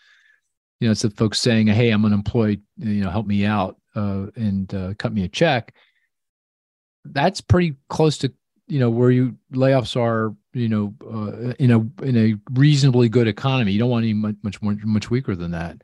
you 0.80 0.88
know, 0.88 0.92
it's 0.92 1.02
the 1.02 1.10
folks 1.10 1.40
saying, 1.40 1.68
hey, 1.68 1.90
I'm 1.90 2.06
unemployed, 2.06 2.62
you 2.78 3.04
know, 3.04 3.10
help 3.10 3.26
me 3.26 3.46
out 3.46 3.78
uh, 3.96 4.28
and 4.36 4.74
uh, 4.74 4.94
cut 4.98 5.14
me 5.14 5.24
a 5.24 5.28
check. 5.28 5.74
That's 7.06 7.42
pretty 7.42 7.76
close 7.90 8.18
to 8.20 8.32
you 8.68 8.80
know 8.80 8.90
where 8.90 9.12
you 9.12 9.36
layoffs 9.54 9.96
are 9.96 10.36
you 10.54 10.68
know 10.68 10.94
uh, 11.10 11.54
in 11.58 11.72
a 11.72 12.04
in 12.04 12.18
a 12.18 12.36
reasonably 12.52 13.10
good 13.10 13.28
economy 13.28 13.72
you 13.72 13.80
don't 13.80 13.90
want 13.90 14.04
any 14.04 14.14
much 14.14 14.36
much 14.44 14.62
more 14.62 14.76
much 14.84 15.10
weaker 15.10 15.36
than 15.36 15.52
that 15.52 15.82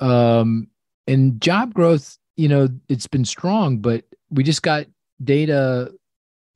um 0.00 0.68
and 1.06 1.40
job 1.40 1.72
growth 1.72 2.18
you 2.36 2.48
know 2.48 2.68
it's 2.88 3.06
been 3.06 3.24
strong 3.24 3.78
but 3.78 4.04
we 4.30 4.42
just 4.42 4.62
got 4.62 4.86
data 5.22 5.92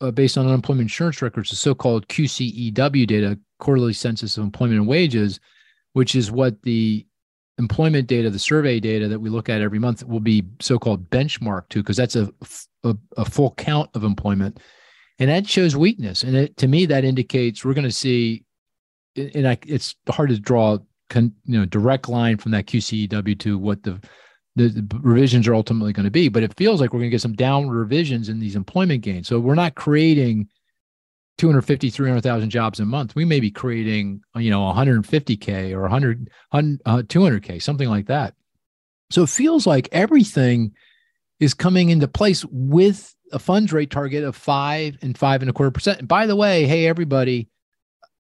uh, 0.01 0.11
based 0.11 0.39
on 0.39 0.47
unemployment 0.47 0.85
insurance 0.85 1.23
records 1.23 1.51
the 1.51 1.57
so-called 1.57 2.09
QCEW 2.09 3.07
data 3.07 3.39
quarterly 3.59 3.93
census 3.93 4.37
of 4.37 4.45
employment 4.45 4.79
and 4.79 4.89
wages 4.89 5.41
which 5.93 6.15
is 6.15 6.31
what 6.31 6.63
the 6.63 7.07
employment 7.59 8.07
data 8.07 8.31
the 8.31 8.39
survey 8.39 8.81
data 8.81 9.09
that 9.09 9.21
we 9.21 9.29
look 9.29 9.49
at 9.49 9.61
every 9.61 9.79
month 9.79 10.05
will 10.05 10.21
be 10.21 10.45
so-called 10.61 11.11
benchmark 11.11 11.69
to 11.69 11.81
because 11.81 11.97
that's 11.97 12.17
a, 12.17 12.33
a, 12.85 12.97
a 13.17 13.25
full 13.25 13.53
count 13.53 13.91
of 13.95 14.05
employment 14.05 14.59
and 15.21 15.29
that 15.29 15.47
shows 15.47 15.77
weakness. 15.77 16.23
And 16.23 16.35
it, 16.35 16.57
to 16.57 16.67
me, 16.67 16.87
that 16.87 17.05
indicates 17.05 17.63
we're 17.63 17.75
going 17.75 17.85
to 17.85 17.93
see. 17.93 18.45
And 19.17 19.47
I, 19.47 19.59
it's 19.67 19.95
hard 20.09 20.31
to 20.31 20.41
draw, 20.41 20.79
con, 21.11 21.33
you 21.45 21.59
know, 21.59 21.67
direct 21.67 22.09
line 22.09 22.39
from 22.39 22.53
that 22.53 22.67
QCEW 22.67 23.39
to 23.41 23.59
what 23.59 23.83
the, 23.83 24.01
the, 24.57 24.69
the 24.69 24.99
revisions 25.01 25.47
are 25.47 25.55
ultimately 25.55 25.93
going 25.93 26.05
to 26.05 26.11
be. 26.11 26.29
But 26.29 26.43
it 26.43 26.57
feels 26.57 26.81
like 26.81 26.93
we're 26.93 27.01
going 27.01 27.11
to 27.11 27.15
get 27.15 27.21
some 27.21 27.35
downward 27.35 27.77
revisions 27.77 28.29
in 28.29 28.41
these 28.41 28.57
employment 28.57 29.03
gains. 29.03 29.29
So 29.29 29.39
we're 29.39 29.55
not 29.55 29.75
creating 29.75 30.49
250 31.39 31.89
300,000 31.89 32.51
jobs 32.51 32.81
a 32.81 32.85
month 32.85 33.15
we 33.15 33.25
may 33.25 33.41
be 33.41 33.51
creating 33.51 34.21
you 34.37 34.51
know 34.51 34.61
150k 34.61 35.73
or 35.73 35.81
100, 35.81 36.29
100 36.51 36.81
uh, 36.85 37.03
200k 37.05 37.63
something 37.63 37.89
like 37.89 38.09
that 38.09 38.35
so 39.11 39.23
it 39.23 39.31
feels 39.31 39.67
like 39.67 39.89
everything 39.91 40.73
is 41.41 41.55
coming 41.55 41.89
into 41.89 42.07
place 42.07 42.45
with 42.47 43.15
a 43.33 43.39
funds 43.39 43.73
rate 43.73 43.91
target 43.91 44.25
of 44.25 44.37
five 44.37 44.97
and 45.03 45.17
five 45.17 45.43
and 45.43 45.51
a 45.51 45.53
quarter 45.53 45.71
percent. 45.71 46.01
And 46.01 46.09
by 46.09 46.27
the 46.27 46.37
way, 46.37 46.67
hey 46.67 46.87
everybody, 46.87 47.49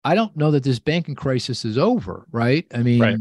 I 0.05 0.15
don't 0.15 0.37
know 0.37 0.51
that 0.53 0.65
this 0.65 0.79
banking 0.79 1.15
crisis 1.15 1.65
is 1.65 1.79
over, 1.79 2.27
right? 2.33 2.67
I 2.75 2.83
mean, 2.83 3.01
right. 3.01 3.19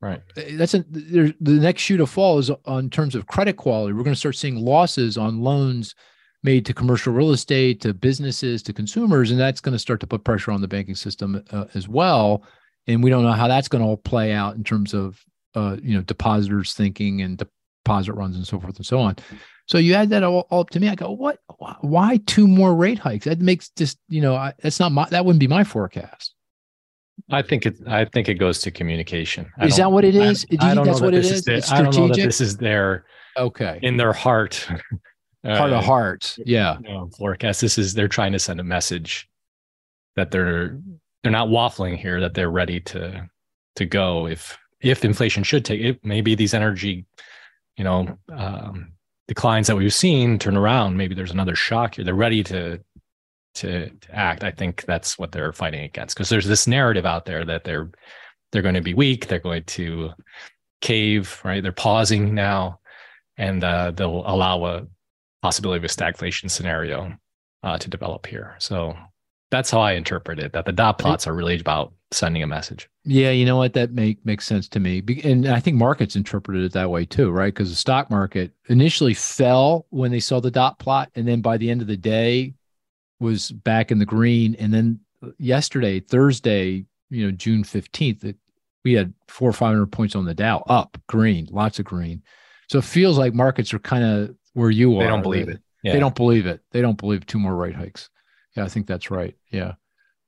Right. 0.00 0.20
That's 0.34 0.74
a, 0.74 0.84
the 0.90 1.34
next 1.40 1.82
shoe 1.82 1.96
to 1.96 2.06
fall 2.06 2.38
is 2.38 2.50
on 2.66 2.90
terms 2.90 3.14
of 3.14 3.26
credit 3.26 3.56
quality. 3.56 3.94
We're 3.94 4.04
going 4.04 4.14
to 4.14 4.20
start 4.20 4.36
seeing 4.36 4.56
losses 4.56 5.16
on 5.16 5.40
loans 5.40 5.94
made 6.42 6.64
to 6.66 6.74
commercial 6.74 7.12
real 7.12 7.32
estate, 7.32 7.80
to 7.80 7.92
businesses, 7.92 8.62
to 8.62 8.72
consumers, 8.72 9.30
and 9.30 9.40
that's 9.40 9.60
going 9.60 9.72
to 9.72 9.78
start 9.78 10.00
to 10.00 10.06
put 10.06 10.22
pressure 10.22 10.52
on 10.52 10.60
the 10.60 10.68
banking 10.68 10.94
system 10.94 11.42
uh, 11.50 11.64
as 11.74 11.88
well. 11.88 12.44
And 12.86 13.02
we 13.02 13.10
don't 13.10 13.24
know 13.24 13.32
how 13.32 13.48
that's 13.48 13.68
going 13.68 13.82
to 13.82 13.88
all 13.88 13.96
play 13.96 14.32
out 14.32 14.54
in 14.54 14.62
terms 14.62 14.94
of 14.94 15.24
uh, 15.54 15.76
you 15.82 15.94
know 15.94 16.02
depositors 16.02 16.74
thinking 16.74 17.22
and 17.22 17.42
deposit 17.84 18.12
runs 18.12 18.36
and 18.36 18.46
so 18.46 18.60
forth 18.60 18.76
and 18.76 18.86
so 18.86 19.00
on. 19.00 19.16
So 19.66 19.78
you 19.78 19.94
add 19.94 20.10
that 20.10 20.22
all, 20.22 20.46
all, 20.50 20.60
up 20.60 20.70
to 20.70 20.80
me. 20.80 20.88
I 20.88 20.94
go, 20.94 21.10
what? 21.10 21.40
Why 21.80 22.20
two 22.26 22.46
more 22.46 22.74
rate 22.74 23.00
hikes? 23.00 23.24
That 23.24 23.40
makes 23.40 23.70
just 23.70 23.98
you 24.08 24.20
know 24.20 24.36
I, 24.36 24.52
that's 24.62 24.78
not 24.78 24.92
my 24.92 25.08
that 25.10 25.24
wouldn't 25.24 25.40
be 25.40 25.48
my 25.48 25.64
forecast. 25.64 26.35
I 27.30 27.42
think 27.42 27.66
it. 27.66 27.76
I 27.86 28.04
think 28.04 28.28
it 28.28 28.34
goes 28.34 28.60
to 28.62 28.70
communication. 28.70 29.50
Is 29.60 29.76
that 29.76 29.90
what 29.90 30.04
it 30.04 30.14
is? 30.14 30.46
I, 30.50 30.56
Do 30.56 30.66
you 30.66 30.74
think 30.74 30.86
that's 30.86 31.00
what 31.00 31.14
it 31.14 31.24
is? 31.24 31.48
is 31.48 31.70
I 31.72 31.82
don't 31.82 31.96
know 31.96 32.08
that 32.08 32.16
this 32.16 32.40
is 32.40 32.56
their 32.56 33.04
okay 33.36 33.78
in 33.82 33.96
their 33.96 34.12
heart, 34.12 34.68
heart 35.44 35.72
of 35.72 35.84
hearts. 35.84 36.38
Yeah, 36.44 36.78
you 36.80 36.88
know, 36.88 37.10
forecast. 37.18 37.60
This 37.60 37.78
is 37.78 37.94
they're 37.94 38.08
trying 38.08 38.32
to 38.32 38.38
send 38.38 38.60
a 38.60 38.64
message 38.64 39.28
that 40.14 40.30
they're 40.30 40.78
they're 41.22 41.32
not 41.32 41.48
waffling 41.48 41.96
here. 41.96 42.20
That 42.20 42.34
they're 42.34 42.50
ready 42.50 42.80
to 42.80 43.28
to 43.76 43.84
go 43.84 44.26
if 44.26 44.58
if 44.80 45.04
inflation 45.04 45.42
should 45.42 45.64
take 45.64 45.80
it. 45.80 46.04
Maybe 46.04 46.34
these 46.34 46.54
energy, 46.54 47.06
you 47.76 47.84
know, 47.84 48.18
um, 48.32 48.92
declines 49.28 49.66
that 49.66 49.76
we've 49.76 49.92
seen 49.92 50.38
turn 50.38 50.56
around, 50.56 50.96
maybe 50.96 51.14
there's 51.14 51.30
another 51.30 51.56
shock 51.56 51.96
here. 51.96 52.04
They're 52.04 52.14
ready 52.14 52.42
to 52.44 52.80
to, 53.56 53.90
to 53.90 54.14
act. 54.14 54.44
I 54.44 54.50
think 54.50 54.84
that's 54.84 55.18
what 55.18 55.32
they're 55.32 55.52
fighting 55.52 55.84
against 55.84 56.16
because 56.16 56.28
there's 56.28 56.46
this 56.46 56.66
narrative 56.66 57.06
out 57.06 57.26
there 57.26 57.44
that 57.44 57.64
they're 57.64 57.90
they're 58.52 58.62
going 58.62 58.74
to 58.74 58.80
be 58.80 58.94
weak, 58.94 59.26
they're 59.26 59.40
going 59.40 59.64
to 59.64 60.10
cave, 60.80 61.40
right? 61.44 61.62
They're 61.62 61.72
pausing 61.72 62.34
now, 62.34 62.80
and 63.36 63.62
uh, 63.62 63.90
they'll 63.90 64.22
allow 64.26 64.64
a 64.64 64.86
possibility 65.42 65.78
of 65.78 65.84
a 65.84 65.88
stagflation 65.88 66.50
scenario 66.50 67.12
uh, 67.62 67.78
to 67.78 67.90
develop 67.90 68.26
here. 68.26 68.54
So 68.58 68.96
that's 69.50 69.70
how 69.70 69.80
I 69.80 69.92
interpret 69.92 70.38
it. 70.38 70.52
That 70.52 70.64
the 70.64 70.72
dot 70.72 70.98
plots 70.98 71.26
are 71.26 71.34
really 71.34 71.58
about 71.58 71.92
sending 72.12 72.42
a 72.42 72.46
message. 72.46 72.88
Yeah, 73.04 73.30
you 73.30 73.44
know 73.44 73.56
what? 73.56 73.74
That 73.74 73.92
make 73.92 74.24
makes 74.24 74.46
sense 74.46 74.68
to 74.70 74.80
me, 74.80 75.02
and 75.24 75.46
I 75.48 75.60
think 75.60 75.76
markets 75.76 76.16
interpreted 76.16 76.64
it 76.64 76.72
that 76.72 76.90
way 76.90 77.04
too, 77.04 77.30
right? 77.30 77.52
Because 77.52 77.70
the 77.70 77.76
stock 77.76 78.10
market 78.10 78.52
initially 78.68 79.14
fell 79.14 79.86
when 79.90 80.10
they 80.10 80.20
saw 80.20 80.40
the 80.40 80.50
dot 80.50 80.78
plot, 80.78 81.10
and 81.14 81.26
then 81.26 81.40
by 81.40 81.56
the 81.56 81.70
end 81.70 81.80
of 81.80 81.86
the 81.86 81.96
day, 81.96 82.54
was 83.20 83.50
back 83.50 83.90
in 83.90 83.98
the 83.98 84.06
green. 84.06 84.54
And 84.58 84.72
then 84.72 85.00
yesterday, 85.38 86.00
Thursday, 86.00 86.84
you 87.10 87.26
know, 87.26 87.30
June 87.32 87.64
fifteenth, 87.64 88.24
we 88.84 88.92
had 88.92 89.12
four 89.28 89.48
or 89.48 89.52
five 89.52 89.72
hundred 89.72 89.92
points 89.92 90.14
on 90.14 90.24
the 90.24 90.34
Dow, 90.34 90.64
up 90.68 90.98
green, 91.06 91.48
lots 91.50 91.78
of 91.78 91.84
green. 91.84 92.22
So 92.68 92.78
it 92.78 92.84
feels 92.84 93.18
like 93.18 93.32
markets 93.34 93.72
are 93.72 93.78
kind 93.78 94.04
of 94.04 94.34
where 94.54 94.70
you 94.70 94.96
are. 94.96 95.04
They 95.04 95.08
don't 95.08 95.22
believe 95.22 95.48
it. 95.48 95.60
Yeah. 95.82 95.92
They 95.92 96.00
don't 96.00 96.14
believe 96.14 96.46
it. 96.46 96.60
They 96.72 96.80
don't 96.80 96.98
believe 96.98 97.24
two 97.26 97.38
more 97.38 97.54
rate 97.54 97.76
hikes. 97.76 98.10
Yeah, 98.56 98.64
I 98.64 98.68
think 98.68 98.86
that's 98.86 99.10
right. 99.10 99.36
Yeah. 99.50 99.74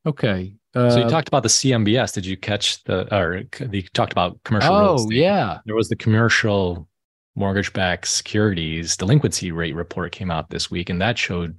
Okay. 0.07 0.55
Uh, 0.75 0.91
so 0.91 1.03
you 1.03 1.09
talked 1.09 1.29
about 1.29 1.43
the 1.43 1.49
CMBS. 1.49 2.13
Did 2.13 2.27
you 2.27 2.37
catch 2.37 2.85
the 2.85 3.13
or 3.15 3.43
you 3.73 3.83
talked 3.95 4.13
about 4.13 4.39
commercial? 4.45 4.73
Oh 4.73 5.11
yeah. 5.11 5.59
There 5.65 5.75
was 5.75 5.89
the 5.89 5.97
commercial 5.97 6.89
mortgage-backed 7.35 8.07
securities 8.07 8.97
delinquency 8.97 9.51
rate 9.53 9.75
report 9.75 10.13
came 10.13 10.31
out 10.31 10.51
this 10.51 10.71
week, 10.71 10.91
and 10.91 11.01
that 11.01 11.17
showed 11.17 11.57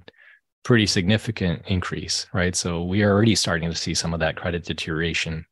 pretty 0.62 0.86
significant 0.86 1.62
increase. 1.66 2.26
Right. 2.32 2.54
So 2.54 2.84
we 2.84 3.02
are 3.02 3.10
already 3.10 3.34
starting 3.34 3.70
to 3.70 3.76
see 3.76 3.94
some 3.94 4.14
of 4.14 4.20
that 4.20 4.36
credit 4.36 4.64
deterioration 4.64 5.46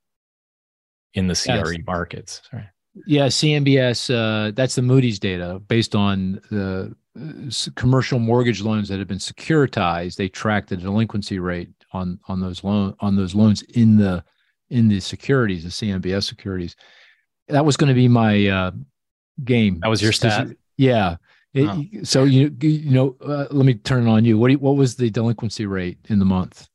in 1.15 1.27
the 1.27 1.35
CRE 1.35 1.73
yes. 1.73 1.87
markets. 1.87 2.43
Sorry. 2.51 2.69
Yeah, 3.07 3.27
CMBS. 3.27 4.13
Uh, 4.13 4.51
that's 4.53 4.75
the 4.75 4.83
Moody's 4.83 5.19
data 5.19 5.61
based 5.69 5.95
on 5.95 6.41
the 6.51 6.95
uh, 7.17 7.71
commercial 7.77 8.19
mortgage 8.19 8.61
loans 8.61 8.89
that 8.89 8.99
have 8.99 9.09
been 9.09 9.19
securitized. 9.19 10.17
They 10.17 10.29
track 10.29 10.67
the 10.67 10.77
delinquency 10.77 11.39
rate 11.39 11.71
on 11.93 12.19
on 12.29 12.41
those 12.41 12.65
loan 12.65 12.95
on 13.01 13.17
those 13.17 13.35
loans 13.35 13.63
in 13.63 13.97
the 13.97 14.25
in 14.71 14.89
the 14.89 15.01
securities, 15.01 15.65
the 15.65 15.71
CMBS 15.71 16.25
securities. 16.25 16.77
That 17.49 17.65
was 17.65 17.77
going 17.77 17.89
to 17.89 17.95
be 17.95 18.09
my 18.09 18.47
uh, 18.49 18.71
game. 19.45 19.81
That 19.81 19.89
was 19.89 20.03
your 20.03 20.13
stat. 20.13 20.49
Yeah. 20.77 21.17
It, 21.55 22.07
So 22.07 22.25
you 22.25 22.55
you 22.61 22.91
know, 22.91 23.17
uh, 23.25 23.47
let 23.51 23.65
me 23.65 23.75
turn 23.75 24.07
it 24.07 24.11
on 24.11 24.25
you. 24.25 24.39
What 24.39 24.51
you, 24.51 24.59
what 24.59 24.77
was 24.77 24.97
the 24.97 25.11
delinquency 25.11 25.67
rate 25.67 25.99
in 26.09 26.19
the 26.19 26.25
month? 26.25 26.69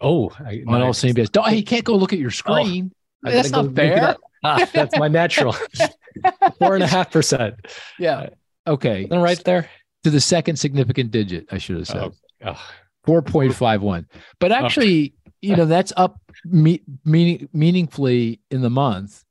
Oh, 0.00 0.30
I, 0.38 0.62
on 0.66 0.82
all 0.82 0.92
CMBS. 0.92 1.30
Don't, 1.30 1.46
hey, 1.46 1.56
you 1.56 1.64
can't 1.64 1.84
go 1.84 1.94
look 1.94 2.12
at 2.12 2.18
your 2.18 2.28
oh, 2.28 2.30
screen. 2.30 2.92
Oh, 3.24 3.30
that's 3.30 3.50
not 3.50 3.74
fair. 3.74 4.16
ah, 4.44 4.68
that's 4.72 4.98
my 4.98 5.08
natural. 5.08 5.54
Four 6.58 6.74
and 6.74 6.84
a 6.84 6.86
half 6.86 7.10
percent. 7.10 7.54
Yeah. 7.98 8.30
Okay. 8.66 9.06
And 9.10 9.22
right 9.22 9.42
there 9.44 9.68
to 10.04 10.10
the 10.10 10.20
second 10.20 10.56
significant 10.56 11.10
digit. 11.10 11.46
I 11.50 11.58
should 11.58 11.76
have 11.76 11.86
said. 11.86 12.12
Oh, 12.44 12.56
oh. 12.56 12.70
4.51. 13.06 14.06
But 14.38 14.52
actually, 14.52 15.14
oh. 15.14 15.30
you 15.40 15.56
know, 15.56 15.66
that's 15.66 15.92
up 15.96 16.20
me- 16.44 16.82
meaning 17.04 17.48
meaningfully 17.52 18.40
in 18.50 18.62
the 18.62 18.70
month, 18.70 19.24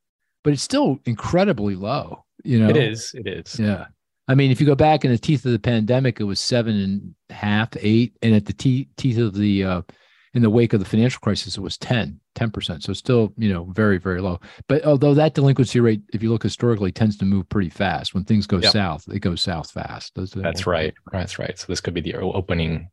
but 0.44 0.54
it's 0.54 0.64
still 0.64 1.00
incredibly 1.06 1.76
low. 1.76 2.26
You 2.44 2.60
know, 2.60 2.70
it 2.70 2.78
is. 2.78 3.14
It 3.16 3.28
is. 3.28 3.60
Yeah. 3.60 3.86
I 4.30 4.36
mean, 4.36 4.52
if 4.52 4.62
you 4.62 4.68
go 4.68 4.76
back 4.76 5.04
in 5.04 5.12
the 5.12 5.18
teeth 5.18 5.44
of 5.46 5.52
the 5.52 5.60
pandemic, 5.60 6.20
it 6.20 6.24
was 6.24 6.40
seven 6.40 6.80
and 6.80 7.16
a 7.32 7.34
half, 7.34 7.70
eight, 7.80 8.16
and 8.22 8.36
at 8.36 8.46
the 8.46 8.54
te- 8.54 8.88
teeth 8.96 9.18
of 9.18 9.34
the 9.34 9.64
uh, 9.64 9.82
in 10.36 10.44
the 10.44 10.52
wake 10.52 10.74
of 10.74 10.80
the 10.80 10.86
financial 10.86 11.20
crisis, 11.20 11.58
it 11.58 11.62
was 11.62 11.80
10, 11.80 12.20
10%. 12.36 12.84
So 12.84 12.94
still, 12.94 13.34
you 13.38 13.52
know, 13.52 13.66
very, 13.72 13.98
very 13.98 14.22
low. 14.22 14.40
But 14.68 14.86
although 14.86 15.16
that 15.16 15.34
delinquency 15.34 15.80
rate, 15.80 16.02
if 16.14 16.22
you 16.22 16.30
look 16.30 16.44
historically, 16.44 16.92
tends 16.92 17.18
to 17.18 17.26
move 17.26 17.50
pretty 17.50 17.72
fast. 17.72 18.14
When 18.14 18.24
things 18.24 18.46
go 18.46 18.60
yep. 18.60 18.72
south, 18.72 19.08
it 19.12 19.22
goes 19.22 19.42
south 19.42 19.72
fast. 19.72 20.14
That's 20.16 20.68
right. 20.68 20.94
That's 21.12 21.40
right. 21.40 21.58
So 21.58 21.66
this 21.68 21.82
could 21.82 21.96
be 21.96 22.02
the 22.02 22.14
opening 22.16 22.92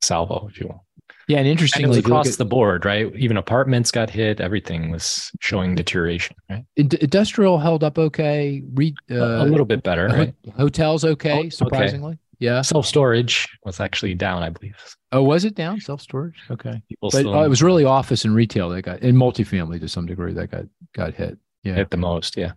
salvo, 0.00 0.48
if 0.48 0.58
you 0.58 0.68
will. 0.68 0.86
Yeah, 1.30 1.38
and 1.38 1.46
interestingly, 1.46 1.98
and 1.98 2.04
across 2.04 2.32
at, 2.32 2.38
the 2.38 2.44
board, 2.44 2.84
right? 2.84 3.14
Even 3.14 3.36
apartments 3.36 3.92
got 3.92 4.10
hit. 4.10 4.40
Everything 4.40 4.90
was 4.90 5.30
showing 5.38 5.76
deterioration, 5.76 6.34
right? 6.50 6.64
Industrial 6.74 7.56
held 7.56 7.84
up 7.84 7.98
okay. 7.98 8.64
Re, 8.74 8.92
uh, 9.08 9.14
a 9.14 9.44
little 9.44 9.64
bit 9.64 9.84
better, 9.84 10.08
right? 10.08 10.34
Hotels 10.56 11.04
okay, 11.04 11.44
oh, 11.46 11.48
surprisingly. 11.48 12.14
Okay. 12.14 12.20
Yeah. 12.40 12.62
Self 12.62 12.84
storage 12.84 13.46
was 13.64 13.78
actually 13.78 14.14
down, 14.14 14.42
I 14.42 14.50
believe. 14.50 14.74
Oh, 15.12 15.22
was 15.22 15.44
it 15.44 15.54
down? 15.54 15.80
Self 15.80 16.00
storage? 16.00 16.34
Okay. 16.50 16.82
People 16.88 17.10
but 17.10 17.24
uh, 17.24 17.44
it 17.44 17.48
was 17.48 17.62
really 17.62 17.84
office 17.84 18.24
and 18.24 18.34
retail 18.34 18.68
that 18.70 18.82
got, 18.82 18.98
in 18.98 19.14
multifamily 19.14 19.78
to 19.78 19.88
some 19.88 20.06
degree 20.06 20.32
that 20.32 20.50
got 20.50 20.64
got 20.94 21.14
hit. 21.14 21.38
Yeah. 21.62 21.74
Hit 21.74 21.90
the 21.90 21.96
most. 21.96 22.36
Yeah. 22.36 22.52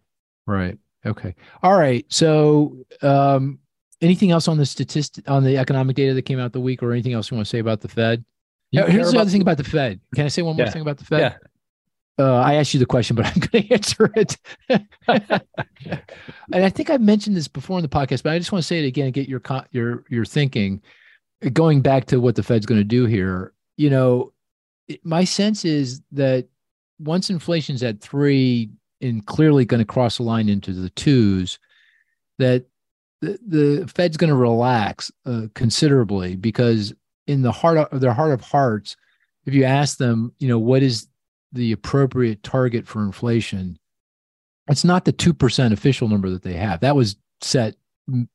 Right. 0.47 0.79
Okay. 1.05 1.35
All 1.61 1.77
right. 1.77 2.05
So, 2.09 2.75
um, 3.03 3.59
anything 4.01 4.31
else 4.31 4.47
on 4.47 4.57
the 4.57 4.65
statistic 4.65 5.29
on 5.29 5.43
the 5.43 5.59
economic 5.59 5.95
data 5.95 6.15
that 6.15 6.23
came 6.23 6.39
out 6.39 6.53
the 6.53 6.59
week, 6.59 6.81
or 6.81 6.91
anything 6.91 7.13
else 7.13 7.29
you 7.29 7.37
want 7.37 7.45
to 7.45 7.49
say 7.51 7.59
about 7.59 7.81
the 7.81 7.87
Fed? 7.87 8.25
You 8.73 8.83
Here's 8.87 9.11
the 9.11 9.19
other 9.19 9.29
thing 9.29 9.43
about 9.43 9.57
the 9.57 9.63
Fed. 9.63 9.99
Can 10.15 10.25
I 10.25 10.29
say 10.29 10.41
one 10.41 10.57
more 10.57 10.65
yeah. 10.65 10.71
thing 10.71 10.81
about 10.81 10.97
the 10.97 11.05
Fed? 11.05 11.19
Yeah. 11.19 12.25
Uh, 12.25 12.39
I 12.39 12.55
asked 12.55 12.73
you 12.73 12.79
the 12.79 12.87
question, 12.87 13.15
but 13.15 13.27
I'm 13.27 13.33
going 13.51 13.67
to 13.67 13.73
answer 13.73 14.11
it. 14.15 14.37
and 14.69 16.65
I 16.65 16.69
think 16.69 16.89
I've 16.89 17.01
mentioned 17.01 17.35
this 17.35 17.47
before 17.47 17.77
in 17.77 17.83
the 17.83 17.89
podcast, 17.89 18.23
but 18.23 18.33
I 18.33 18.39
just 18.39 18.51
want 18.51 18.63
to 18.63 18.67
say 18.67 18.83
it 18.83 18.87
again 18.87 19.05
and 19.05 19.13
get 19.13 19.29
your 19.29 19.41
your 19.71 20.03
your 20.09 20.25
thinking. 20.25 20.81
Going 21.51 21.81
back 21.81 22.05
to 22.05 22.19
what 22.19 22.35
the 22.35 22.41
Fed's 22.41 22.65
going 22.65 22.79
to 22.79 22.85
do 22.85 23.05
here, 23.05 23.53
you 23.77 23.91
know, 23.91 24.33
my 25.03 25.23
sense 25.23 25.65
is 25.65 26.01
that 26.13 26.47
once 26.99 27.29
inflation's 27.29 27.83
at 27.83 28.01
three 28.01 28.71
and 29.01 29.23
clearly 29.25 29.65
going 29.65 29.79
to 29.79 29.85
cross 29.85 30.17
the 30.17 30.23
line 30.23 30.49
into 30.49 30.73
the 30.73 30.89
twos, 30.91 31.59
that 32.39 32.65
the, 33.21 33.37
the 33.45 33.91
Fed's 33.93 34.17
going 34.17 34.29
to 34.29 34.35
relax 34.35 35.11
uh, 35.27 35.43
considerably 35.53 36.35
because 36.35 36.93
in 37.27 37.41
the 37.41 37.51
heart 37.51 37.77
of 37.77 38.01
their 38.01 38.13
heart 38.13 38.31
of 38.31 38.41
hearts, 38.41 38.95
if 39.45 39.53
you 39.53 39.63
ask 39.63 39.97
them, 39.97 40.33
you 40.39 40.47
know, 40.47 40.59
what 40.59 40.83
is 40.83 41.07
the 41.51 41.71
appropriate 41.71 42.43
target 42.43 42.87
for 42.87 43.03
inflation, 43.03 43.77
it's 44.67 44.83
not 44.83 45.05
the 45.05 45.13
2% 45.13 45.73
official 45.73 46.07
number 46.07 46.29
that 46.29 46.41
they 46.41 46.53
have. 46.53 46.79
That 46.79 46.95
was 46.95 47.15
set 47.41 47.75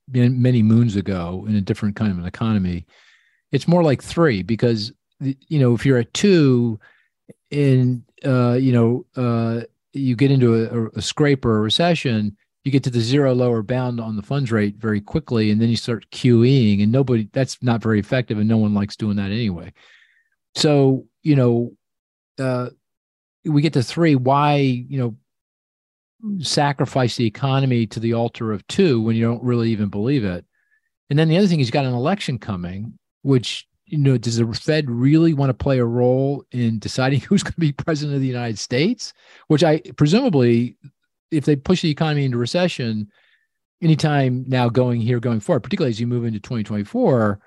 many 0.09 0.63
moons 0.63 0.97
ago 0.97 1.45
in 1.49 1.55
a 1.55 1.61
different 1.61 1.97
kind 1.97 2.11
of 2.11 2.19
an 2.19 2.27
economy. 2.27 2.87
It's 3.53 3.69
more 3.69 3.83
like 3.83 4.03
three 4.03 4.43
because, 4.43 4.93
you 5.21 5.59
know, 5.59 5.75
if 5.75 5.85
you're 5.85 5.99
at 5.99 6.13
two 6.15 6.79
and, 7.51 8.03
uh, 8.25 8.53
you 8.61 8.73
know, 8.73 9.07
uh, 9.17 9.63
you 9.93 10.17
get 10.17 10.31
into 10.31 10.55
a, 10.55 10.99
a 10.99 11.03
scrape 11.03 11.45
or 11.45 11.59
a 11.59 11.63
recession, 11.63 12.37
you 12.65 12.73
get 12.73 12.85
to 12.85 12.91
the 12.91 13.01
zero 13.01 13.35
lower 13.35 13.63
bound 13.63 14.01
on 14.01 14.17
the 14.17 14.23
funds 14.23 14.53
rate 14.53 14.77
very 14.77 15.01
quickly 15.01 15.51
and 15.51 15.61
then 15.61 15.69
you 15.69 15.77
start 15.77 16.11
QEing 16.11 16.83
and 16.83 16.93
nobody 16.93 17.29
that's 17.33 17.63
not 17.63 17.83
very 17.83 18.01
effective 18.01 18.39
and 18.39 18.49
no 18.49 18.59
one 18.59 18.75
likes 18.75 18.97
doing 18.97 19.17
that 19.17 19.31
anyway. 19.31 19.73
So, 20.55 21.07
you 21.23 21.37
know, 21.37 21.73
uh, 22.39 22.71
we 23.45 23.63
get 23.63 23.73
to 23.75 23.83
three, 23.83 24.17
why, 24.17 24.57
you 24.57 24.99
know, 24.99 25.17
sacrifice 26.45 27.17
the 27.17 27.27
economy 27.27 27.87
to 27.87 28.01
the 28.01 28.15
altar 28.15 28.53
of 28.53 28.67
two 28.67 29.01
when 29.01 29.17
you 29.17 29.25
don't 29.25 29.43
really 29.43 29.71
even 29.71 29.89
believe 29.89 30.25
it? 30.25 30.45
And 31.11 31.19
then 31.19 31.29
the 31.29 31.39
other 31.39 31.47
thing 31.47 31.61
is 31.61 31.69
you 31.69 31.73
got 31.73 31.85
an 31.85 31.95
election 31.95 32.39
coming, 32.39 32.99
which, 33.23 33.67
you 33.87 33.99
know, 33.99 34.19
does 34.19 34.37
the 34.37 34.47
Fed 34.53 34.91
really 34.91 35.33
want 35.33 35.51
to 35.51 35.55
play 35.55 35.79
a 35.79 35.85
role 35.85 36.45
in 36.51 36.79
deciding 36.79 37.21
who's 37.23 37.43
going 37.43 37.55
to 37.55 37.61
be 37.61 37.73
president 37.73 38.17
of 38.17 38.21
the 38.21 38.27
United 38.27 38.59
States? 38.59 39.13
Which 39.47 39.65
I 39.65 39.81
presumably 39.97 40.77
if 41.31 41.45
they 41.45 41.57
push 41.57 41.83
the 41.83 41.91
economy 41.91 42.25
into 42.25 42.39
recession 42.39 43.09
anytime 43.83 44.45
now 44.49 44.69
going 44.69 45.01
here 45.01 45.21
going 45.21 45.41
forward 45.41 45.63
particularly 45.63 45.91
as 45.91 46.01
you 46.01 46.07
move 46.07 46.25
into 46.25 46.41
2024 46.41 47.41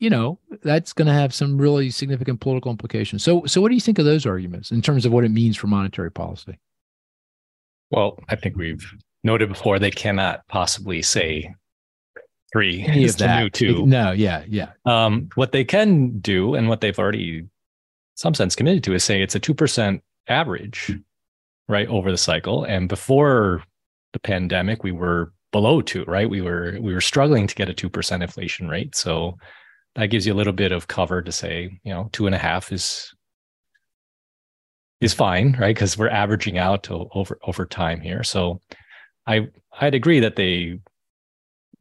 you 0.00 0.10
know 0.10 0.38
that's 0.62 0.92
going 0.92 1.06
to 1.06 1.14
have 1.14 1.32
some 1.32 1.58
really 1.58 1.90
significant 1.90 2.40
political 2.40 2.70
implications. 2.70 3.22
So 3.22 3.44
so 3.46 3.60
what 3.60 3.68
do 3.68 3.74
you 3.74 3.80
think 3.80 3.98
of 3.98 4.06
those 4.06 4.26
arguments 4.26 4.72
in 4.72 4.82
terms 4.82 5.06
of 5.06 5.12
what 5.12 5.24
it 5.24 5.28
means 5.28 5.56
for 5.56 5.68
monetary 5.68 6.10
policy? 6.10 6.58
Well 7.90 8.18
i 8.28 8.36
think 8.36 8.56
we've 8.56 8.84
noted 9.22 9.48
before 9.48 9.78
they 9.78 9.90
cannot 9.90 10.46
possibly 10.48 11.02
say 11.02 11.54
three 12.52 12.82
Any 12.82 13.04
is 13.04 13.16
the 13.16 13.40
new 13.40 13.50
two. 13.50 13.86
No 13.86 14.10
yeah 14.12 14.44
yeah. 14.48 14.70
Um, 14.84 15.28
what 15.34 15.52
they 15.52 15.64
can 15.64 16.18
do 16.18 16.54
and 16.54 16.68
what 16.68 16.80
they've 16.80 16.98
already 16.98 17.46
some 18.14 18.34
sense 18.34 18.56
committed 18.56 18.84
to 18.84 18.94
is 18.94 19.04
say 19.04 19.22
it's 19.22 19.34
a 19.34 19.40
2% 19.40 20.00
average 20.28 20.92
right 21.70 21.88
over 21.88 22.10
the 22.10 22.18
cycle. 22.18 22.64
And 22.64 22.88
before 22.88 23.62
the 24.12 24.18
pandemic 24.18 24.82
we 24.82 24.92
were 24.92 25.32
below 25.52 25.80
2 25.80 26.04
right? 26.04 26.28
We 26.28 26.40
were 26.40 26.76
we 26.80 26.92
were 26.92 27.00
struggling 27.00 27.46
to 27.46 27.54
get 27.54 27.70
a 27.70 27.74
2% 27.74 28.22
inflation 28.22 28.68
rate. 28.68 28.94
So 28.94 29.36
that 29.94 30.06
gives 30.06 30.26
you 30.26 30.32
a 30.32 30.40
little 30.40 30.52
bit 30.52 30.72
of 30.72 30.88
cover 30.88 31.22
to 31.22 31.32
say 31.32 31.80
you 31.84 31.92
know 31.92 32.08
two 32.12 32.26
and 32.26 32.34
a 32.34 32.38
half 32.38 32.72
is 32.72 33.12
is 35.00 35.14
fine 35.14 35.56
right? 35.58 35.74
Because 35.74 35.96
we're 35.96 36.08
averaging 36.08 36.58
out 36.58 36.82
to 36.84 37.08
over 37.14 37.38
over 37.42 37.64
time 37.66 38.00
here. 38.00 38.22
So 38.22 38.60
i 39.26 39.46
i'd 39.80 39.94
agree 39.94 40.20
that 40.20 40.36
they 40.36 40.78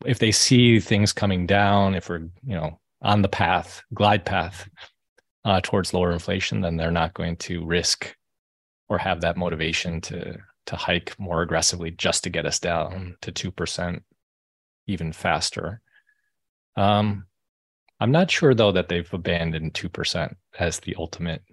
if 0.05 0.19
they 0.19 0.31
see 0.31 0.79
things 0.79 1.11
coming 1.11 1.45
down 1.45 1.95
if 1.95 2.09
we're 2.09 2.29
you 2.43 2.55
know 2.55 2.79
on 3.01 3.21
the 3.21 3.29
path 3.29 3.81
glide 3.93 4.25
path 4.25 4.69
uh, 5.45 5.59
towards 5.63 5.93
lower 5.93 6.11
inflation 6.11 6.61
then 6.61 6.77
they're 6.77 6.91
not 6.91 7.13
going 7.13 7.35
to 7.37 7.65
risk 7.65 8.15
or 8.89 8.97
have 8.97 9.21
that 9.21 9.37
motivation 9.37 10.01
to 10.01 10.37
to 10.65 10.75
hike 10.75 11.17
more 11.19 11.41
aggressively 11.41 11.89
just 11.89 12.23
to 12.23 12.29
get 12.29 12.45
us 12.45 12.59
down 12.59 13.15
to 13.21 13.31
2% 13.31 14.01
even 14.85 15.11
faster. 15.11 15.81
Um, 16.75 17.25
I'm 17.99 18.11
not 18.11 18.29
sure 18.29 18.53
though 18.53 18.71
that 18.73 18.87
they've 18.87 19.11
abandoned 19.13 19.73
2% 19.73 20.35
as 20.59 20.79
the 20.79 20.95
ultimate 20.97 21.43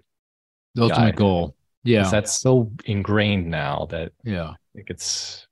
the 0.75 0.83
ultimate 0.83 1.11
guide. 1.11 1.15
goal. 1.15 1.55
Yeah. 1.83 2.09
That's 2.09 2.39
so 2.39 2.71
ingrained 2.85 3.49
now 3.49 3.87
that 3.89 4.11
yeah, 4.23 4.49
I 4.49 4.55
think 4.75 4.89
it's 4.89 5.47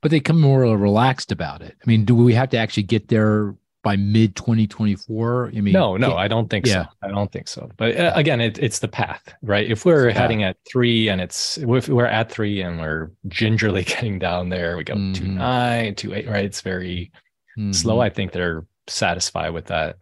but 0.00 0.10
they 0.10 0.20
come 0.20 0.40
more 0.40 0.60
relaxed 0.60 1.32
about 1.32 1.62
it. 1.62 1.76
I 1.82 1.86
mean, 1.86 2.04
do 2.04 2.14
we 2.14 2.34
have 2.34 2.50
to 2.50 2.58
actually 2.58 2.84
get 2.84 3.08
there 3.08 3.56
by 3.82 3.96
mid 3.96 4.34
2024 4.36 5.52
i 5.54 5.60
mean 5.60 5.72
no 5.72 5.96
no 5.96 6.16
i 6.16 6.26
don't 6.26 6.48
think 6.50 6.66
yeah. 6.66 6.84
so 6.84 6.90
i 7.02 7.08
don't 7.08 7.30
think 7.32 7.46
so 7.46 7.70
but 7.76 7.96
uh, 7.96 8.12
again 8.14 8.40
it, 8.40 8.58
it's 8.58 8.80
the 8.80 8.88
path 8.88 9.22
right 9.42 9.70
if 9.70 9.84
we're 9.84 10.10
heading 10.10 10.42
at 10.42 10.56
three 10.68 11.08
and 11.08 11.20
it's 11.20 11.58
if 11.58 11.88
we're 11.88 12.04
at 12.04 12.30
three 12.30 12.60
and 12.60 12.80
we're 12.80 13.10
gingerly 13.28 13.84
getting 13.84 14.18
down 14.18 14.48
there 14.48 14.76
we 14.76 14.84
go 14.84 14.94
mm-hmm. 14.94 15.12
two 15.12 15.28
nine 15.28 15.94
two 15.94 16.14
eight 16.14 16.28
right 16.28 16.44
it's 16.44 16.60
very 16.60 17.12
mm-hmm. 17.58 17.72
slow 17.72 18.00
i 18.00 18.08
think 18.08 18.32
they're 18.32 18.66
satisfied 18.88 19.50
with 19.50 19.66
that 19.66 19.96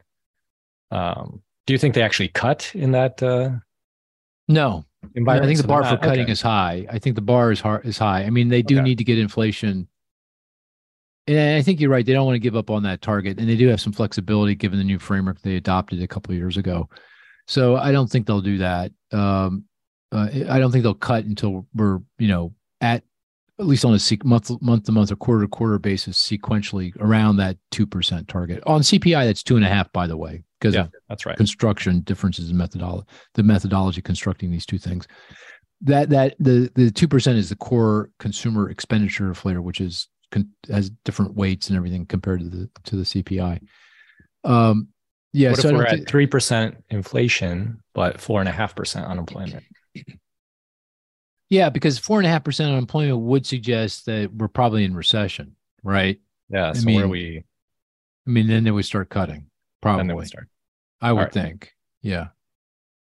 um 0.90 1.42
do 1.66 1.74
you 1.74 1.78
think 1.78 1.94
they 1.94 2.02
actually 2.02 2.28
cut 2.28 2.70
in 2.74 2.92
that 2.92 3.22
uh 3.22 3.50
no 4.48 4.84
I 5.14 5.46
think 5.46 5.60
the 5.60 5.68
bar 5.68 5.84
for 5.84 5.96
cutting 5.96 6.24
okay. 6.24 6.32
is 6.32 6.42
high. 6.42 6.86
I 6.90 6.98
think 6.98 7.14
the 7.14 7.22
bar 7.22 7.52
is 7.52 7.60
hard 7.60 7.86
is 7.86 7.98
high. 7.98 8.24
I 8.24 8.30
mean, 8.30 8.48
they 8.48 8.62
do 8.62 8.76
okay. 8.76 8.82
need 8.82 8.98
to 8.98 9.04
get 9.04 9.18
inflation 9.18 9.88
and 11.26 11.56
I 11.56 11.62
think 11.62 11.80
you're 11.80 11.90
right. 11.90 12.06
They 12.06 12.12
don't 12.12 12.26
want 12.26 12.36
to 12.36 12.40
give 12.40 12.56
up 12.56 12.70
on 12.70 12.82
that 12.84 13.02
target, 13.02 13.38
and 13.38 13.48
they 13.48 13.56
do 13.56 13.68
have 13.68 13.80
some 13.80 13.92
flexibility 13.92 14.54
given 14.54 14.78
the 14.78 14.84
new 14.84 14.98
framework 14.98 15.40
they 15.42 15.56
adopted 15.56 16.02
a 16.02 16.06
couple 16.06 16.32
of 16.32 16.38
years 16.38 16.56
ago. 16.56 16.88
So 17.46 17.76
I 17.76 17.92
don't 17.92 18.10
think 18.10 18.26
they'll 18.26 18.40
do 18.40 18.58
that. 18.58 18.92
Um, 19.12 19.64
uh, 20.12 20.28
I 20.48 20.58
don't 20.58 20.70
think 20.70 20.82
they'll 20.82 20.94
cut 20.94 21.24
until 21.24 21.66
we're 21.74 22.00
you 22.18 22.28
know 22.28 22.54
at 22.80 23.02
at 23.58 23.66
least 23.66 23.84
on 23.84 23.94
a 23.94 24.24
month 24.24 24.50
month 24.62 24.84
to 24.84 24.92
month 24.92 25.10
or 25.10 25.16
quarter 25.16 25.42
to 25.42 25.48
quarter 25.48 25.78
basis 25.78 26.18
sequentially 26.18 26.92
around 27.00 27.36
that 27.38 27.56
two 27.70 27.86
percent 27.86 28.28
target 28.28 28.62
on 28.66 28.82
CPI. 28.82 29.24
That's 29.24 29.42
two 29.42 29.56
and 29.56 29.64
a 29.64 29.68
half, 29.68 29.90
by 29.92 30.06
the 30.06 30.16
way, 30.16 30.44
because 30.60 30.74
yeah, 30.74 30.86
that's 31.08 31.26
right. 31.26 31.36
Construction 31.36 32.00
differences 32.00 32.50
in 32.50 32.56
methodology, 32.56 33.06
the 33.34 33.42
methodology 33.42 34.02
constructing 34.02 34.50
these 34.50 34.66
two 34.66 34.78
things. 34.78 35.08
that 35.80 36.10
that 36.10 36.36
the 36.38 36.70
the 36.74 36.90
two 36.90 37.08
percent 37.08 37.38
is 37.38 37.48
the 37.48 37.56
core 37.56 38.10
consumer 38.18 38.70
expenditure 38.70 39.30
inflator, 39.30 39.62
which 39.62 39.80
is 39.80 40.08
has 40.68 40.90
different 41.04 41.34
weights 41.34 41.68
and 41.68 41.76
everything 41.76 42.06
compared 42.06 42.40
to 42.40 42.48
the 42.48 42.70
to 42.84 42.96
the 42.96 43.02
CPI. 43.02 43.60
Um, 44.44 44.88
yeah, 45.32 45.50
what 45.50 45.60
so 45.60 45.72
we're 45.72 45.84
at 45.84 46.08
three 46.08 46.26
percent 46.26 46.82
inflation, 46.90 47.82
but 47.94 48.20
four 48.20 48.40
and 48.40 48.48
a 48.48 48.52
half 48.52 48.74
percent 48.74 49.06
unemployment? 49.06 49.64
Yeah, 51.48 51.68
because 51.70 51.96
four 51.96 52.18
and 52.18 52.26
a 52.26 52.30
half 52.30 52.42
percent 52.42 52.72
unemployment 52.72 53.20
would 53.20 53.46
suggest 53.46 54.06
that 54.06 54.32
we're 54.34 54.48
probably 54.48 54.82
in 54.82 54.96
recession, 54.96 55.54
right? 55.84 56.18
Yeah. 56.50 56.72
So 56.72 56.80
I 56.80 56.84
mean, 56.84 56.96
where 56.96 57.06
we? 57.06 57.44
I 58.26 58.30
mean, 58.30 58.48
then 58.48 58.64
they 58.64 58.72
would 58.72 58.84
start 58.84 59.10
cutting. 59.10 59.46
Probably. 59.80 60.00
Then 60.00 60.06
they 60.08 60.14
would 60.14 60.26
start. 60.26 60.48
I 61.00 61.12
would 61.12 61.20
right. 61.20 61.32
think. 61.32 61.72
Yeah. 62.02 62.28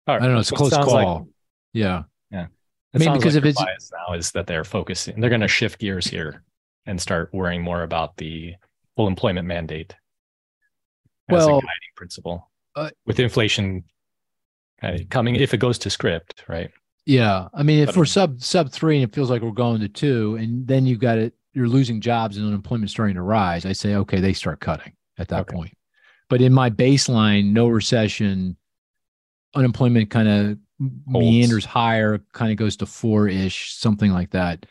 I 0.07 0.19
don't 0.19 0.33
know. 0.33 0.39
It's 0.39 0.51
a 0.51 0.55
close 0.55 0.73
call. 0.73 1.19
Like, 1.19 1.27
yeah. 1.71 2.03
Yeah. 2.31 2.47
It 2.93 2.95
I 2.95 2.97
mean, 2.97 3.13
because 3.13 3.36
like 3.36 3.45
if 3.45 3.57
it's 3.57 3.91
now 3.93 4.13
is 4.13 4.31
that 4.31 4.45
they're 4.45 4.65
focusing, 4.65 5.21
they're 5.21 5.29
going 5.29 5.39
to 5.39 5.47
shift 5.47 5.79
gears 5.79 6.05
here 6.05 6.43
and 6.85 6.99
start 6.99 7.29
worrying 7.33 7.61
more 7.61 7.83
about 7.83 8.17
the 8.17 8.53
full 8.95 9.07
employment 9.07 9.47
mandate 9.47 9.95
as 11.29 11.37
well, 11.37 11.57
a 11.57 11.61
guiding 11.61 11.93
principle 11.95 12.51
uh, 12.75 12.89
with 13.05 13.19
inflation 13.19 13.83
kind 14.81 14.99
of 14.99 15.09
coming 15.09 15.35
if 15.35 15.53
it 15.53 15.57
goes 15.57 15.77
to 15.79 15.89
script, 15.89 16.43
right? 16.47 16.69
Yeah, 17.05 17.47
I 17.53 17.63
mean, 17.63 17.79
if 17.79 17.87
but, 17.87 17.97
we're 17.97 18.05
sub 18.05 18.41
sub 18.41 18.71
three 18.71 18.97
and 18.97 19.09
it 19.09 19.15
feels 19.15 19.29
like 19.29 19.41
we're 19.41 19.51
going 19.51 19.81
to 19.81 19.89
two, 19.89 20.35
and 20.35 20.67
then 20.67 20.85
you've 20.85 20.99
got 20.99 21.17
it, 21.17 21.33
you're 21.53 21.67
losing 21.67 22.01
jobs 22.01 22.37
and 22.37 22.45
unemployment 22.45 22.89
starting 22.89 23.15
to 23.15 23.21
rise. 23.21 23.65
I 23.65 23.73
say, 23.73 23.95
okay, 23.95 24.19
they 24.19 24.33
start 24.33 24.59
cutting 24.59 24.93
at 25.17 25.27
that 25.29 25.41
okay. 25.41 25.55
point. 25.55 25.77
But 26.29 26.41
in 26.41 26.53
my 26.53 26.69
baseline, 26.69 27.51
no 27.51 27.67
recession, 27.67 28.57
unemployment 29.53 30.09
kind 30.09 30.27
of 30.27 30.57
meanders 31.05 31.65
higher, 31.65 32.19
kind 32.33 32.51
of 32.51 32.57
goes 32.57 32.77
to 32.77 32.85
four 32.85 33.27
ish, 33.27 33.75
something 33.75 34.11
like 34.11 34.31
that. 34.31 34.65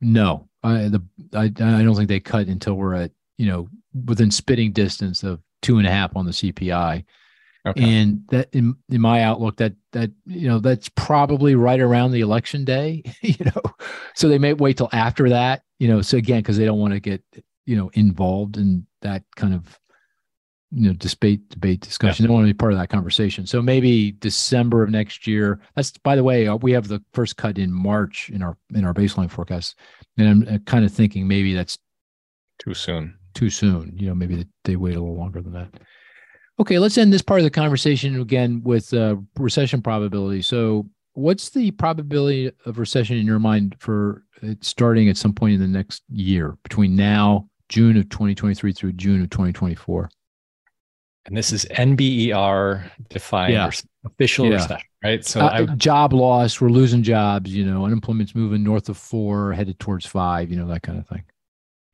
No, 0.00 0.48
I 0.64 0.88
the 0.88 1.02
I, 1.34 1.44
I 1.44 1.48
don't 1.82 1.94
think 1.94 2.08
they 2.08 2.20
cut 2.20 2.46
until 2.48 2.74
we're 2.74 2.94
at 2.94 3.12
you 3.38 3.46
know 3.46 3.68
within 4.06 4.30
spitting 4.30 4.72
distance 4.72 5.22
of 5.22 5.40
two 5.62 5.78
and 5.78 5.86
a 5.86 5.90
half 5.90 6.16
on 6.16 6.26
the 6.26 6.32
CPI. 6.32 7.04
Okay. 7.66 7.82
And 7.82 8.24
that 8.28 8.48
in, 8.52 8.76
in 8.90 9.00
my 9.00 9.22
outlook, 9.22 9.56
that 9.56 9.72
that 9.92 10.10
you 10.26 10.48
know 10.48 10.58
that's 10.58 10.90
probably 10.90 11.54
right 11.54 11.80
around 11.80 12.12
the 12.12 12.20
election 12.20 12.64
day, 12.64 13.02
you 13.22 13.44
know. 13.44 13.62
So 14.14 14.28
they 14.28 14.38
may 14.38 14.52
wait 14.52 14.76
till 14.76 14.90
after 14.92 15.30
that, 15.30 15.62
you 15.78 15.88
know. 15.88 16.02
So 16.02 16.18
again, 16.18 16.40
because 16.40 16.58
they 16.58 16.66
don't 16.66 16.80
want 16.80 16.92
to 16.92 17.00
get 17.00 17.22
you 17.64 17.76
know 17.76 17.90
involved 17.94 18.58
in 18.58 18.86
that 19.00 19.22
kind 19.36 19.54
of 19.54 19.78
you 20.74 20.88
know 20.88 20.94
debate 20.94 21.48
debate 21.48 21.80
discussion. 21.80 22.22
Yeah. 22.22 22.26
They 22.26 22.28
don't 22.28 22.34
want 22.34 22.48
to 22.48 22.52
be 22.52 22.56
part 22.56 22.72
of 22.72 22.78
that 22.78 22.88
conversation. 22.88 23.46
So 23.46 23.62
maybe 23.62 24.12
December 24.12 24.82
of 24.82 24.90
next 24.90 25.26
year. 25.26 25.60
That's 25.76 25.92
by 25.98 26.16
the 26.16 26.24
way, 26.24 26.48
uh, 26.48 26.56
we 26.56 26.72
have 26.72 26.88
the 26.88 27.02
first 27.12 27.36
cut 27.36 27.58
in 27.58 27.72
March 27.72 28.30
in 28.30 28.42
our 28.42 28.56
in 28.74 28.84
our 28.84 28.94
baseline 28.94 29.30
forecast, 29.30 29.76
and 30.18 30.46
I'm 30.46 30.58
kind 30.64 30.84
of 30.84 30.92
thinking 30.92 31.28
maybe 31.28 31.54
that's 31.54 31.78
too 32.58 32.74
soon. 32.74 33.16
Too 33.34 33.50
soon. 33.50 33.92
You 33.96 34.08
know, 34.08 34.14
maybe 34.14 34.46
they 34.64 34.76
wait 34.76 34.96
a 34.96 35.00
little 35.00 35.16
longer 35.16 35.40
than 35.40 35.52
that. 35.52 35.68
Okay, 36.60 36.78
let's 36.78 36.96
end 36.98 37.12
this 37.12 37.22
part 37.22 37.40
of 37.40 37.44
the 37.44 37.50
conversation 37.50 38.20
again 38.20 38.62
with 38.62 38.94
uh, 38.94 39.16
recession 39.38 39.82
probability. 39.82 40.42
So, 40.42 40.88
what's 41.14 41.50
the 41.50 41.72
probability 41.72 42.50
of 42.64 42.78
recession 42.78 43.16
in 43.16 43.26
your 43.26 43.40
mind 43.40 43.76
for 43.78 44.22
it 44.40 44.64
starting 44.64 45.08
at 45.08 45.16
some 45.16 45.32
point 45.32 45.54
in 45.54 45.60
the 45.60 45.66
next 45.66 46.02
year 46.08 46.56
between 46.62 46.94
now, 46.94 47.48
June 47.68 47.96
of 47.96 48.08
2023 48.08 48.72
through 48.72 48.92
June 48.92 49.22
of 49.22 49.30
2024? 49.30 50.10
And 51.26 51.36
this 51.36 51.52
is 51.52 51.64
NBER 51.66 52.90
defined 53.08 53.54
yeah. 53.54 53.70
official 54.04 54.46
yeah. 54.46 54.54
recession, 54.54 54.88
right? 55.02 55.24
So 55.24 55.40
uh, 55.40 55.66
job 55.76 56.12
loss, 56.12 56.60
we're 56.60 56.68
losing 56.68 57.02
jobs, 57.02 57.54
you 57.54 57.64
know, 57.64 57.84
unemployment's 57.84 58.34
moving 58.34 58.62
north 58.62 58.88
of 58.88 58.96
four, 58.96 59.52
headed 59.52 59.78
towards 59.78 60.06
five, 60.06 60.50
you 60.50 60.56
know, 60.56 60.66
that 60.68 60.82
kind 60.82 60.98
of 60.98 61.06
thing. 61.06 61.24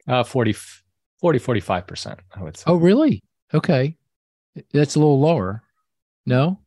Uh, 0.09 0.25
40, 0.25 0.55
40 1.21 1.39
45%, 1.39 2.19
I 2.35 2.43
would 2.43 2.57
say. 2.57 2.65
Oh, 2.67 2.77
really? 2.77 3.23
Okay. 3.55 3.97
That's 4.73 4.97
a 4.97 4.99
little 4.99 5.21
lower. 5.21 5.63
No? 6.27 6.59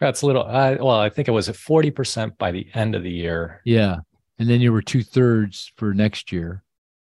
That's 0.00 0.22
a 0.22 0.26
little, 0.26 0.44
uh, 0.46 0.76
well, 0.78 1.00
I 1.00 1.08
think 1.08 1.26
it 1.26 1.32
was 1.32 1.48
at 1.48 1.56
40% 1.56 2.38
by 2.38 2.52
the 2.52 2.68
end 2.74 2.94
of 2.94 3.02
the 3.02 3.10
year. 3.10 3.60
Yeah. 3.64 3.96
And 4.38 4.48
then 4.48 4.60
you 4.60 4.72
were 4.72 4.82
two 4.82 5.02
thirds 5.02 5.72
for 5.76 5.92
next 5.92 6.30
year. 6.30 6.62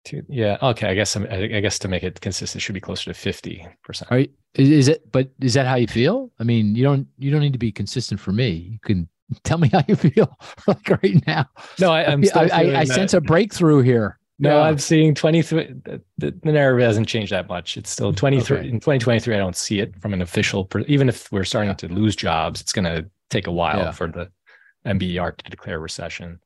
Two, 0.04 0.22
yeah. 0.28 0.56
Okay. 0.62 0.88
I 0.88 0.94
guess 0.94 1.14
I'm, 1.16 1.26
I 1.30 1.60
guess 1.60 1.78
to 1.80 1.88
make 1.88 2.02
it 2.02 2.20
consistent, 2.20 2.62
should 2.62 2.74
be 2.74 2.80
closer 2.80 3.04
to 3.12 3.14
fifty 3.14 3.66
percent. 3.82 4.10
Right? 4.10 4.30
Is 4.54 4.88
it? 4.88 5.10
But 5.12 5.30
is 5.40 5.54
that 5.54 5.66
how 5.66 5.74
you 5.74 5.86
feel? 5.86 6.30
I 6.38 6.44
mean, 6.44 6.74
you 6.74 6.84
don't 6.84 7.06
you 7.18 7.30
don't 7.30 7.40
need 7.40 7.52
to 7.52 7.58
be 7.58 7.72
consistent 7.72 8.20
for 8.20 8.32
me. 8.32 8.50
You 8.50 8.78
can 8.84 9.08
tell 9.44 9.58
me 9.58 9.68
how 9.68 9.82
you 9.88 9.96
feel 9.96 10.38
like 10.66 10.88
right 10.88 11.26
now. 11.26 11.46
No, 11.78 11.92
I, 11.92 12.02
am 12.02 12.24
I, 12.34 12.48
I, 12.48 12.80
I 12.80 12.84
sense 12.84 13.14
a 13.14 13.20
breakthrough 13.20 13.82
here. 13.82 14.18
No, 14.40 14.58
yeah. 14.58 14.68
I'm 14.68 14.78
seeing 14.78 15.14
23. 15.14 15.74
The, 15.84 16.00
the, 16.18 16.32
narrative 16.44 16.86
hasn't 16.86 17.08
changed 17.08 17.32
that 17.32 17.48
much. 17.48 17.76
It's 17.76 17.90
still 17.90 18.12
mm, 18.12 18.16
23 18.16 18.58
okay. 18.58 18.68
in 18.68 18.74
2023. 18.76 19.34
I 19.34 19.38
don't 19.38 19.56
see 19.56 19.80
it 19.80 20.00
from 20.00 20.14
an 20.14 20.22
official, 20.22 20.64
per, 20.64 20.80
even 20.80 21.08
if 21.08 21.30
we're 21.32 21.44
starting 21.44 21.74
to 21.74 21.88
lose 21.88 22.14
jobs, 22.14 22.60
it's 22.60 22.72
going 22.72 22.84
to 22.84 23.10
take 23.30 23.48
a 23.48 23.52
while 23.52 23.78
yeah. 23.78 23.90
for 23.90 24.06
the 24.06 24.30
NBER 24.86 25.36
to 25.36 25.50
declare 25.50 25.80
recession. 25.80 26.38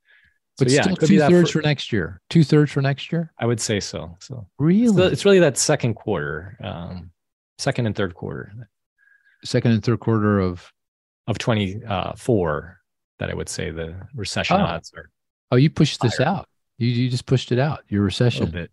But 0.58 0.68
so, 0.68 0.74
yeah, 0.76 0.82
still 0.82 0.96
two 0.96 1.18
thirds 1.18 1.50
for, 1.50 1.60
for, 1.60 1.66
next 1.66 1.92
year. 1.92 2.20
Two 2.28 2.44
thirds 2.44 2.70
for 2.72 2.82
next 2.82 3.10
year. 3.10 3.32
I 3.38 3.46
would 3.46 3.60
say 3.60 3.80
so. 3.80 4.16
So 4.20 4.46
really, 4.58 4.84
it's, 4.84 4.94
the, 4.94 5.06
it's 5.06 5.24
really 5.24 5.40
that 5.40 5.56
second 5.56 5.94
quarter, 5.94 6.56
um, 6.62 7.10
second 7.58 7.86
and 7.86 7.96
third 7.96 8.14
quarter, 8.14 8.52
second 9.44 9.72
and 9.72 9.82
third 9.82 10.00
quarter 10.00 10.40
of 10.40 10.70
of 11.26 11.38
twenty 11.38 11.82
uh, 11.84 12.12
four. 12.16 12.78
That 13.18 13.30
I 13.30 13.34
would 13.34 13.48
say 13.48 13.70
the 13.70 13.96
recession 14.14 14.60
oh. 14.60 14.64
odds 14.64 14.92
are. 14.96 15.08
Oh, 15.52 15.56
you 15.56 15.70
pushed 15.70 16.00
higher. 16.02 16.10
this 16.10 16.20
out. 16.20 16.48
You 16.78 16.88
you 16.88 17.08
just 17.08 17.26
pushed 17.26 17.50
it 17.50 17.58
out. 17.58 17.84
Your 17.88 18.02
recession. 18.02 18.42
A 18.42 18.46
little 18.46 18.60
bit. 18.60 18.70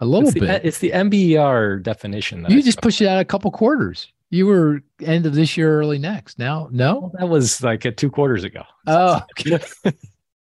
A 0.00 0.06
little 0.06 0.28
it's 0.28 0.38
bit. 0.38 0.46
The, 0.46 0.66
it's 0.66 0.78
the 0.78 0.90
NBER 0.90 1.82
definition. 1.82 2.44
you 2.48 2.58
I 2.58 2.60
just 2.60 2.82
pushed 2.82 3.00
it 3.00 3.06
out 3.06 3.20
a 3.20 3.24
couple 3.24 3.50
quarters. 3.50 4.12
You 4.28 4.46
were 4.46 4.82
end 5.00 5.24
of 5.24 5.34
this 5.34 5.56
year, 5.56 5.80
early 5.80 5.98
next. 5.98 6.38
Now, 6.38 6.68
no, 6.72 6.98
well, 6.98 7.12
that 7.18 7.28
was 7.28 7.62
like 7.62 7.96
two 7.96 8.10
quarters 8.10 8.44
ago. 8.44 8.64
Oh, 8.86 9.22
okay. 9.38 9.64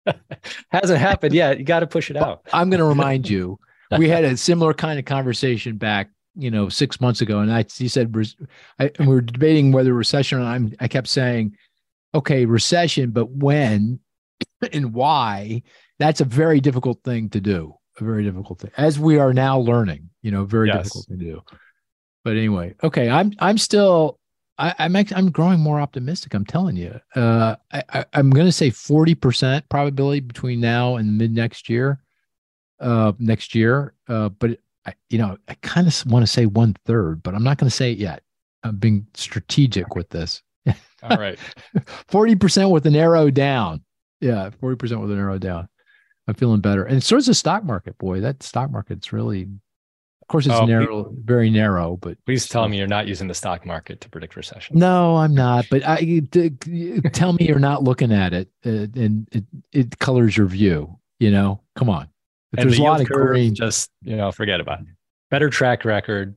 Hasn't 0.70 0.98
happened 0.98 1.34
yet. 1.34 1.58
You 1.58 1.64
got 1.64 1.80
to 1.80 1.86
push 1.86 2.10
it 2.10 2.16
out. 2.16 2.42
I'm 2.52 2.70
going 2.70 2.80
to 2.80 2.86
remind 2.86 3.28
you, 3.28 3.58
we 3.98 4.08
had 4.08 4.24
a 4.24 4.36
similar 4.36 4.72
kind 4.72 4.98
of 4.98 5.04
conversation 5.04 5.76
back, 5.76 6.10
you 6.36 6.50
know, 6.50 6.68
six 6.68 7.00
months 7.00 7.20
ago, 7.20 7.40
and 7.40 7.52
I 7.52 7.64
you 7.78 7.88
said 7.88 8.14
I, 8.78 8.90
we 9.00 9.06
were 9.06 9.20
debating 9.20 9.72
whether 9.72 9.92
recession. 9.92 10.40
I'm 10.40 10.74
I 10.80 10.88
kept 10.88 11.08
saying, 11.08 11.56
okay, 12.14 12.46
recession, 12.46 13.10
but 13.10 13.30
when 13.30 14.00
and 14.72 14.94
why? 14.94 15.62
That's 15.98 16.20
a 16.20 16.24
very 16.24 16.60
difficult 16.60 17.02
thing 17.04 17.28
to 17.30 17.40
do. 17.40 17.74
A 17.98 18.04
very 18.04 18.24
difficult 18.24 18.60
thing, 18.60 18.70
as 18.76 18.98
we 18.98 19.18
are 19.18 19.34
now 19.34 19.58
learning. 19.58 20.10
You 20.22 20.30
know, 20.30 20.44
very 20.44 20.68
yes. 20.68 20.84
difficult 20.84 21.08
to 21.08 21.16
do. 21.16 21.42
But 22.24 22.36
anyway, 22.36 22.74
okay, 22.82 23.10
I'm 23.10 23.32
I'm 23.38 23.58
still 23.58 24.19
I, 24.60 24.74
am 24.78 24.94
I'm, 24.94 25.06
I'm 25.16 25.30
growing 25.30 25.58
more 25.58 25.80
optimistic. 25.80 26.34
I'm 26.34 26.44
telling 26.44 26.76
you. 26.76 27.00
Uh, 27.16 27.56
I, 27.72 28.04
am 28.12 28.30
going 28.30 28.46
to 28.46 28.52
say 28.52 28.68
40 28.68 29.14
percent 29.14 29.68
probability 29.70 30.20
between 30.20 30.60
now 30.60 30.96
and 30.96 31.16
mid 31.16 31.32
next 31.34 31.68
year. 31.68 32.00
Uh, 32.78 33.12
next 33.18 33.54
year. 33.54 33.94
Uh, 34.06 34.28
but 34.28 34.58
I, 34.86 34.94
you 35.08 35.18
know, 35.18 35.38
I 35.48 35.54
kind 35.62 35.86
of 35.86 36.06
want 36.06 36.24
to 36.24 36.30
say 36.30 36.46
one 36.46 36.76
third, 36.84 37.22
but 37.22 37.34
I'm 37.34 37.42
not 37.42 37.58
going 37.58 37.70
to 37.70 37.74
say 37.74 37.92
it 37.92 37.98
yet. 37.98 38.22
I'm 38.62 38.76
being 38.76 39.06
strategic 39.14 39.94
with 39.94 40.10
this. 40.10 40.42
All 41.02 41.16
right. 41.16 41.38
40 42.08 42.36
percent 42.36 42.70
with 42.70 42.86
an 42.86 42.96
arrow 42.96 43.30
down. 43.30 43.82
Yeah, 44.20 44.50
40 44.60 44.76
percent 44.76 45.00
with 45.00 45.10
an 45.10 45.18
arrow 45.18 45.38
down. 45.38 45.68
I'm 46.28 46.34
feeling 46.34 46.60
better. 46.60 46.84
And 46.84 47.02
so 47.02 47.16
is 47.16 47.26
the 47.26 47.34
stock 47.34 47.64
market. 47.64 47.96
Boy, 47.96 48.20
that 48.20 48.42
stock 48.42 48.70
market's 48.70 49.12
really 49.12 49.48
course, 50.30 50.46
it's 50.46 50.54
oh, 50.54 50.64
narrow, 50.64 51.04
please, 51.04 51.18
very 51.24 51.50
narrow. 51.50 51.96
But 51.96 52.16
please 52.24 52.48
tell 52.48 52.68
me 52.68 52.78
you're 52.78 52.86
not 52.86 53.06
using 53.06 53.28
the 53.28 53.34
stock 53.34 53.66
market 53.66 54.00
to 54.00 54.08
predict 54.08 54.36
recession. 54.36 54.78
No, 54.78 55.16
I'm 55.16 55.34
not. 55.34 55.66
But 55.70 55.82
I 55.86 56.22
tell 57.12 57.34
me 57.34 57.46
you're 57.46 57.58
not 57.58 57.82
looking 57.82 58.12
at 58.12 58.32
it, 58.32 58.48
uh, 58.64 58.86
and 58.94 59.28
it, 59.32 59.44
it 59.72 59.98
colors 59.98 60.36
your 60.36 60.46
view. 60.46 60.98
You 61.18 61.30
know, 61.30 61.60
come 61.76 61.90
on. 61.90 62.08
If 62.52 62.60
and 62.60 62.70
there's 62.70 62.78
the 62.78 62.84
a 62.84 62.86
lot 62.86 63.00
of 63.00 63.08
green, 63.08 63.54
just 63.54 63.90
you 64.02 64.16
know, 64.16 64.32
forget 64.32 64.60
about 64.60 64.80
it. 64.80 64.86
Better 65.30 65.50
track 65.50 65.84
record, 65.84 66.34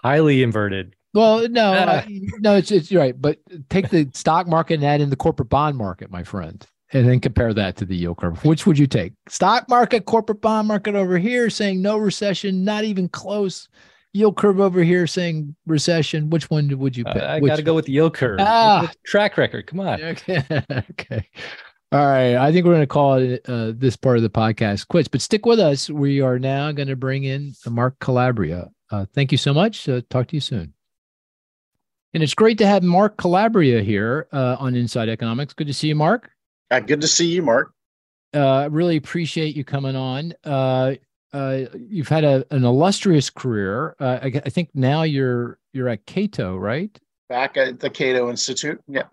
highly 0.00 0.42
inverted. 0.42 0.94
Well, 1.12 1.48
no, 1.48 1.72
uh, 1.72 2.04
no, 2.38 2.56
it's 2.56 2.70
it's 2.70 2.92
right. 2.92 3.20
But 3.20 3.38
take 3.68 3.88
the 3.88 4.08
stock 4.14 4.46
market 4.46 4.74
and 4.74 4.84
add 4.84 5.00
in 5.00 5.10
the 5.10 5.16
corporate 5.16 5.48
bond 5.48 5.76
market, 5.76 6.10
my 6.10 6.22
friend 6.22 6.66
and 6.92 7.08
then 7.08 7.20
compare 7.20 7.52
that 7.52 7.76
to 7.76 7.84
the 7.84 7.96
yield 7.96 8.18
curve. 8.18 8.44
Which 8.44 8.66
would 8.66 8.78
you 8.78 8.86
take? 8.86 9.12
Stock 9.28 9.68
market, 9.68 10.04
corporate 10.04 10.40
bond 10.40 10.68
market 10.68 10.94
over 10.94 11.18
here 11.18 11.50
saying 11.50 11.82
no 11.82 11.96
recession, 11.96 12.64
not 12.64 12.84
even 12.84 13.08
close. 13.08 13.68
Yield 14.12 14.36
curve 14.36 14.60
over 14.60 14.82
here 14.82 15.06
saying 15.06 15.54
recession. 15.66 16.30
Which 16.30 16.48
one 16.48 16.78
would 16.78 16.96
you 16.96 17.04
pick? 17.04 17.22
Uh, 17.22 17.26
I 17.26 17.40
got 17.40 17.56
to 17.56 17.62
go 17.62 17.74
with 17.74 17.86
the 17.86 17.92
yield 17.92 18.14
curve. 18.14 18.38
Ah, 18.40 18.90
track 19.04 19.36
record. 19.36 19.66
Come 19.66 19.80
on. 19.80 20.02
Okay. 20.02 20.42
okay. 20.90 21.28
All 21.92 22.06
right. 22.06 22.34
I 22.36 22.50
think 22.50 22.64
we're 22.64 22.72
going 22.72 22.82
to 22.82 22.86
call 22.86 23.14
it 23.14 23.42
uh, 23.48 23.72
this 23.76 23.96
part 23.96 24.16
of 24.16 24.22
the 24.22 24.30
podcast 24.30 24.88
quits, 24.88 25.08
but 25.08 25.20
stick 25.20 25.44
with 25.44 25.60
us. 25.60 25.90
We 25.90 26.20
are 26.20 26.38
now 26.38 26.72
going 26.72 26.88
to 26.88 26.96
bring 26.96 27.24
in 27.24 27.52
Mark 27.68 27.98
Calabria. 28.00 28.70
Uh, 28.90 29.04
thank 29.14 29.32
you 29.32 29.38
so 29.38 29.52
much. 29.52 29.88
Uh, 29.88 30.00
talk 30.08 30.28
to 30.28 30.36
you 30.36 30.40
soon. 30.40 30.72
And 32.14 32.22
it's 32.22 32.34
great 32.34 32.56
to 32.58 32.66
have 32.66 32.82
Mark 32.82 33.18
Calabria 33.18 33.82
here 33.82 34.28
uh, 34.32 34.56
on 34.58 34.74
Inside 34.74 35.10
Economics. 35.10 35.52
Good 35.52 35.66
to 35.66 35.74
see 35.74 35.88
you, 35.88 35.94
Mark. 35.94 36.30
Uh, 36.70 36.80
good 36.80 37.00
to 37.00 37.08
see 37.08 37.26
you, 37.26 37.42
Mark. 37.42 37.72
Uh, 38.34 38.68
really 38.70 38.96
appreciate 38.96 39.56
you 39.56 39.64
coming 39.64 39.96
on. 39.96 40.34
Uh, 40.44 40.94
uh, 41.32 41.64
you've 41.88 42.08
had 42.08 42.24
a, 42.24 42.44
an 42.50 42.64
illustrious 42.64 43.30
career. 43.30 43.96
Uh, 44.00 44.18
I, 44.22 44.26
I, 44.44 44.48
think 44.48 44.70
now 44.74 45.02
you're 45.02 45.58
you're 45.72 45.88
at 45.88 46.06
Cato, 46.06 46.56
right? 46.56 46.98
Back 47.28 47.56
at 47.56 47.80
the 47.80 47.90
Cato 47.90 48.30
Institute. 48.30 48.80
Yeah. 48.88 49.04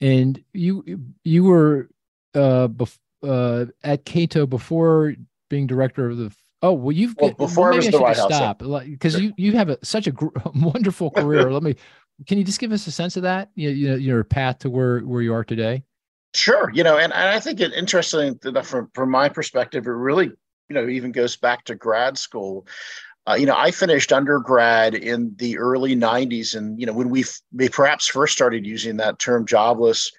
And 0.00 0.42
you 0.52 0.84
you 1.24 1.44
were 1.44 1.88
uh, 2.34 2.68
bef- 2.68 2.98
uh, 3.22 3.66
at 3.82 4.04
Cato 4.04 4.46
before 4.46 5.14
being 5.50 5.66
director 5.66 6.08
of 6.10 6.18
the. 6.18 6.34
Oh 6.62 6.72
well, 6.72 6.92
you've 6.92 7.14
well, 7.18 7.32
before 7.32 7.70
well, 7.70 7.78
maybe 7.78 7.86
I, 7.86 7.86
was 7.86 7.94
I 7.94 7.98
the 7.98 8.02
White 8.02 8.16
stop 8.16 8.58
because 8.58 9.12
sure. 9.12 9.22
you 9.22 9.34
you 9.36 9.52
have 9.52 9.70
a, 9.70 9.78
such 9.84 10.06
a 10.06 10.12
gr- 10.12 10.28
wonderful 10.54 11.10
career. 11.10 11.50
Let 11.52 11.62
me. 11.62 11.74
Can 12.26 12.38
you 12.38 12.44
just 12.44 12.58
give 12.58 12.72
us 12.72 12.86
a 12.88 12.90
sense 12.90 13.16
of 13.16 13.22
that? 13.22 13.50
You, 13.54 13.70
you 13.70 13.88
know, 13.88 13.94
your 13.96 14.24
path 14.24 14.58
to 14.60 14.70
where 14.70 15.00
where 15.00 15.22
you 15.22 15.32
are 15.32 15.44
today. 15.44 15.84
Sure, 16.34 16.70
you 16.72 16.84
know, 16.84 16.98
and, 16.98 17.12
and 17.12 17.28
I 17.28 17.40
think 17.40 17.60
it 17.60 17.72
interesting 17.72 18.38
enough 18.44 18.66
from 18.66 18.90
from 18.94 19.10
my 19.10 19.28
perspective, 19.28 19.86
it 19.86 19.90
really 19.90 20.26
you 20.68 20.74
know 20.74 20.86
even 20.88 21.10
goes 21.12 21.36
back 21.36 21.64
to 21.64 21.74
grad 21.74 22.18
school. 22.18 22.66
Uh, 23.28 23.34
you 23.34 23.46
know, 23.46 23.56
I 23.56 23.70
finished 23.70 24.12
undergrad 24.12 24.94
in 24.94 25.34
the 25.38 25.58
early 25.58 25.96
'90s, 25.96 26.54
and 26.54 26.78
you 26.80 26.86
know 26.86 26.92
when 26.92 27.10
we, 27.10 27.22
f- 27.22 27.40
we 27.52 27.68
perhaps 27.68 28.06
first 28.08 28.34
started 28.34 28.66
using 28.66 28.96
that 28.98 29.18
term 29.18 29.46
"jobless 29.46 30.10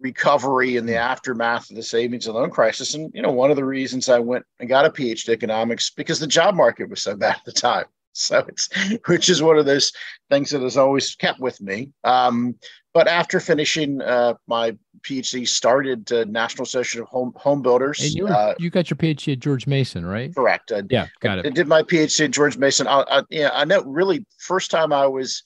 recovery 0.00 0.76
in 0.76 0.86
the 0.86 0.96
aftermath 0.96 1.70
of 1.70 1.76
the 1.76 1.82
savings 1.82 2.26
and 2.26 2.36
loan 2.36 2.50
crisis. 2.50 2.94
And 2.94 3.10
you 3.14 3.22
know, 3.22 3.32
one 3.32 3.50
of 3.50 3.56
the 3.56 3.64
reasons 3.64 4.08
I 4.08 4.18
went 4.20 4.46
and 4.60 4.68
got 4.68 4.86
a 4.86 4.90
PhD 4.90 5.30
economics 5.30 5.90
because 5.90 6.20
the 6.20 6.26
job 6.26 6.54
market 6.54 6.90
was 6.90 7.02
so 7.02 7.16
bad 7.16 7.36
at 7.36 7.44
the 7.46 7.52
time. 7.52 7.86
So 8.18 8.46
it's 8.48 8.70
which 9.08 9.28
is 9.28 9.42
one 9.42 9.58
of 9.58 9.66
those 9.66 9.92
things 10.30 10.48
that 10.50 10.62
has 10.62 10.78
always 10.78 11.14
kept 11.16 11.38
with 11.38 11.60
me. 11.60 11.92
Um, 12.02 12.54
but 12.96 13.08
after 13.08 13.40
finishing 13.40 14.00
uh, 14.00 14.32
my 14.46 14.74
PhD, 15.02 15.46
started 15.46 16.10
uh, 16.10 16.24
National 16.24 16.62
Association 16.62 17.02
of 17.02 17.08
Home 17.08 17.34
Home 17.36 17.60
Builders. 17.60 18.00
And 18.00 18.10
you, 18.14 18.26
uh, 18.26 18.54
you 18.58 18.70
got 18.70 18.88
your 18.88 18.96
PhD 18.96 19.34
at 19.34 19.38
George 19.38 19.66
Mason, 19.66 20.06
right? 20.06 20.34
Correct. 20.34 20.72
yeah, 20.88 21.08
got 21.20 21.38
it. 21.38 21.44
I 21.44 21.50
did 21.50 21.68
my 21.68 21.82
PhD 21.82 22.24
at 22.24 22.30
George 22.30 22.56
Mason. 22.56 22.86
I, 22.86 23.04
I, 23.10 23.22
yeah, 23.28 23.50
I 23.52 23.66
know. 23.66 23.82
Really, 23.82 24.24
first 24.38 24.70
time 24.70 24.94
I 24.94 25.06
was 25.06 25.42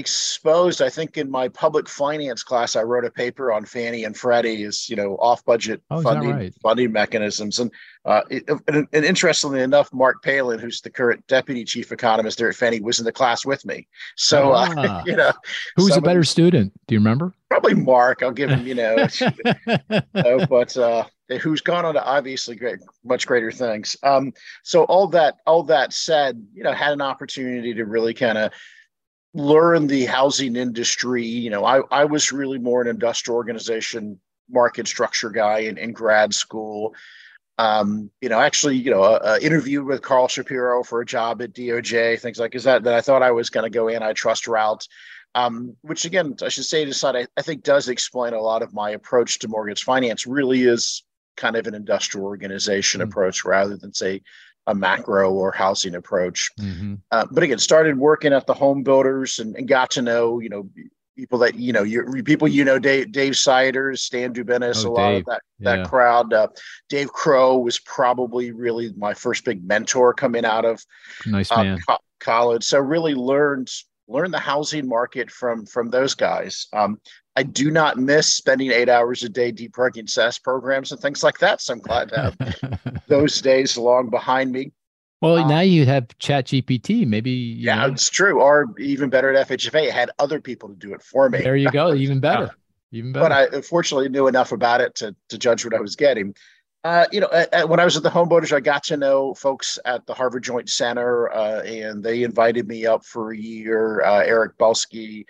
exposed 0.00 0.82
i 0.82 0.88
think 0.88 1.16
in 1.16 1.30
my 1.30 1.46
public 1.48 1.88
finance 1.88 2.42
class 2.42 2.74
i 2.74 2.82
wrote 2.82 3.04
a 3.04 3.10
paper 3.10 3.52
on 3.52 3.64
fannie 3.64 4.04
and 4.04 4.16
freddie's 4.16 4.88
you 4.88 4.96
know 4.96 5.16
off 5.16 5.44
budget 5.44 5.80
oh, 5.90 6.02
funding 6.02 6.30
right? 6.30 6.54
funding 6.62 6.92
mechanisms. 6.92 7.58
And, 7.58 7.70
uh, 8.04 8.22
it, 8.30 8.44
and, 8.68 8.86
and 8.92 9.04
interestingly 9.04 9.60
enough 9.60 9.92
mark 9.92 10.22
Palim 10.22 10.58
who's 10.58 10.80
the 10.80 10.90
current 10.90 11.26
deputy 11.26 11.64
chief 11.64 11.92
economist 11.92 12.38
there 12.38 12.48
at 12.48 12.54
fannie 12.54 12.80
was 12.80 12.98
in 12.98 13.04
the 13.04 13.12
class 13.12 13.44
with 13.44 13.64
me. 13.66 13.86
So 14.16 14.52
uh, 14.52 14.72
ah. 14.76 14.80
uh, 14.80 15.02
you 15.06 15.16
know 15.16 15.32
who 15.76 15.84
was 15.84 15.96
a 15.96 16.00
better 16.00 16.24
student? 16.24 16.72
Do 16.86 16.94
you 16.94 16.98
remember? 16.98 17.34
Probably 17.50 17.74
mark. 17.74 18.22
I'll 18.22 18.30
give 18.30 18.50
him 18.50 18.66
you 18.66 18.74
know 18.74 18.96
but 20.48 20.76
uh, 20.76 21.04
who's 21.40 21.60
gone 21.60 21.84
on 21.84 21.94
to 21.94 22.04
obviously 22.04 22.56
great 22.56 22.78
much 23.04 23.26
greater 23.26 23.52
things. 23.52 23.96
Um, 24.02 24.32
so 24.62 24.84
all 24.84 25.08
that 25.08 25.36
all 25.46 25.62
that 25.64 25.92
said 25.92 26.44
you 26.54 26.62
know 26.62 26.72
had 26.72 26.92
an 26.92 27.02
opportunity 27.02 27.74
to 27.74 27.84
really 27.84 28.14
kind 28.14 28.38
of 28.38 28.52
learn 29.34 29.86
the 29.86 30.06
housing 30.06 30.56
industry. 30.56 31.24
You 31.24 31.50
know, 31.50 31.64
I, 31.64 31.82
I 31.90 32.04
was 32.04 32.32
really 32.32 32.58
more 32.58 32.82
an 32.82 32.88
industrial 32.88 33.36
organization 33.36 34.20
market 34.50 34.88
structure 34.88 35.30
guy 35.30 35.60
in, 35.60 35.78
in 35.78 35.92
grad 35.92 36.34
school. 36.34 36.94
Um, 37.58 38.10
you 38.20 38.28
know, 38.28 38.40
actually, 38.40 38.76
you 38.76 38.90
know, 38.90 39.02
uh, 39.02 39.38
interviewed 39.40 39.84
with 39.84 40.02
Carl 40.02 40.28
Shapiro 40.28 40.82
for 40.82 41.02
a 41.02 41.06
job 41.06 41.42
at 41.42 41.52
DOJ, 41.52 42.18
things 42.18 42.38
like 42.38 42.54
is 42.54 42.64
that 42.64 42.84
that 42.84 42.94
I 42.94 43.02
thought 43.02 43.22
I 43.22 43.32
was 43.32 43.50
going 43.50 43.70
to 43.70 43.76
go 43.78 43.88
antitrust 43.90 44.48
route. 44.48 44.86
Um, 45.34 45.76
which 45.82 46.06
again, 46.06 46.34
I 46.42 46.48
should 46.48 46.64
say 46.64 46.84
to 46.84 46.92
side, 46.92 47.14
I, 47.14 47.26
I 47.36 47.42
think 47.42 47.62
does 47.62 47.88
explain 47.88 48.32
a 48.32 48.40
lot 48.40 48.62
of 48.62 48.74
my 48.74 48.90
approach 48.90 49.38
to 49.40 49.48
mortgage 49.48 49.84
finance. 49.84 50.26
Really 50.26 50.62
is 50.62 51.04
kind 51.36 51.54
of 51.54 51.66
an 51.66 51.74
industrial 51.74 52.26
organization 52.26 53.00
mm-hmm. 53.00 53.10
approach 53.10 53.44
rather 53.44 53.76
than 53.76 53.92
say 53.92 54.22
a 54.66 54.74
macro 54.74 55.32
or 55.32 55.52
housing 55.52 55.94
approach. 55.94 56.50
Mm-hmm. 56.58 56.94
Uh, 57.10 57.26
but 57.30 57.42
again, 57.42 57.58
started 57.58 57.98
working 57.98 58.32
at 58.32 58.46
the 58.46 58.54
home 58.54 58.82
builders 58.82 59.38
and, 59.38 59.56
and, 59.56 59.66
got 59.66 59.90
to 59.92 60.02
know, 60.02 60.40
you 60.40 60.48
know, 60.48 60.68
people 61.16 61.38
that, 61.38 61.54
you 61.54 61.72
know, 61.72 61.82
you 61.82 62.04
people, 62.22 62.48
you 62.48 62.64
know, 62.64 62.78
Dave, 62.78 63.12
Dave 63.12 63.36
Seiders, 63.36 64.02
Stan 64.02 64.32
Duobinis, 64.32 64.84
oh, 64.84 64.90
a 64.90 64.92
lot 64.92 65.10
Dave. 65.10 65.18
of 65.20 65.26
that, 65.26 65.42
that 65.60 65.78
yeah. 65.78 65.84
crowd. 65.84 66.32
Uh, 66.32 66.48
Dave 66.88 67.12
Crowe 67.12 67.58
was 67.58 67.78
probably 67.78 68.52
really 68.52 68.92
my 68.96 69.14
first 69.14 69.44
big 69.44 69.66
mentor 69.66 70.14
coming 70.14 70.44
out 70.44 70.64
of 70.64 70.84
nice 71.26 71.50
uh, 71.50 71.76
co- 71.86 71.98
college. 72.20 72.64
So 72.64 72.78
really 72.78 73.14
learned, 73.14 73.70
learned 74.10 74.34
the 74.34 74.38
housing 74.38 74.88
market 74.88 75.30
from, 75.30 75.64
from 75.66 75.90
those 75.90 76.14
guys. 76.14 76.66
Um, 76.72 77.00
I 77.36 77.42
do 77.42 77.70
not 77.70 77.96
miss 77.96 78.26
spending 78.34 78.70
eight 78.72 78.88
hours 78.88 79.22
a 79.22 79.28
day 79.28 79.52
debugging 79.52 80.08
SAS 80.08 80.38
programs 80.38 80.92
and 80.92 81.00
things 81.00 81.22
like 81.22 81.38
that. 81.38 81.60
So 81.60 81.74
I'm 81.74 81.80
glad 81.80 82.08
to 82.10 82.20
have 82.20 83.02
those 83.06 83.40
days 83.40 83.78
long 83.78 84.10
behind 84.10 84.52
me. 84.52 84.72
Well, 85.20 85.36
um, 85.36 85.48
now 85.48 85.60
you 85.60 85.84
have 85.86 86.06
Chat 86.18 86.46
GPT. 86.46 87.06
Maybe 87.06 87.30
yeah, 87.30 87.86
know. 87.86 87.92
it's 87.92 88.08
true. 88.08 88.40
Or 88.40 88.66
even 88.78 89.10
better 89.10 89.32
at 89.32 89.48
FHFA, 89.48 89.88
I 89.88 89.90
had 89.90 90.10
other 90.18 90.40
people 90.40 90.70
to 90.70 90.74
do 90.74 90.94
it 90.94 91.02
for 91.02 91.28
me. 91.28 91.40
There 91.42 91.56
you 91.56 91.70
go. 91.70 91.94
Even 91.94 92.20
better. 92.20 92.50
Even 92.92 93.12
better. 93.12 93.24
But 93.24 93.32
I 93.32 93.44
unfortunately 93.56 94.08
knew 94.08 94.26
enough 94.26 94.52
about 94.52 94.80
it 94.80 94.94
to 94.96 95.14
to 95.28 95.38
judge 95.38 95.64
what 95.64 95.74
I 95.74 95.80
was 95.80 95.94
getting. 95.94 96.34
Uh, 96.82 97.06
you 97.12 97.20
know, 97.20 97.28
when 97.66 97.78
I 97.78 97.84
was 97.84 97.96
at 97.96 98.02
the 98.02 98.10
Home 98.10 98.28
Builders, 98.28 98.52
I 98.52 98.60
got 98.60 98.82
to 98.84 98.96
know 98.96 99.34
folks 99.34 99.78
at 99.84 100.06
the 100.06 100.14
Harvard 100.14 100.44
Joint 100.44 100.70
Center, 100.70 101.30
uh, 101.30 101.60
and 101.62 102.02
they 102.02 102.22
invited 102.22 102.66
me 102.66 102.86
up 102.86 103.04
for 103.04 103.32
a 103.32 103.36
year. 103.36 104.02
Uh, 104.02 104.22
Eric 104.24 104.56
Belsky, 104.56 105.26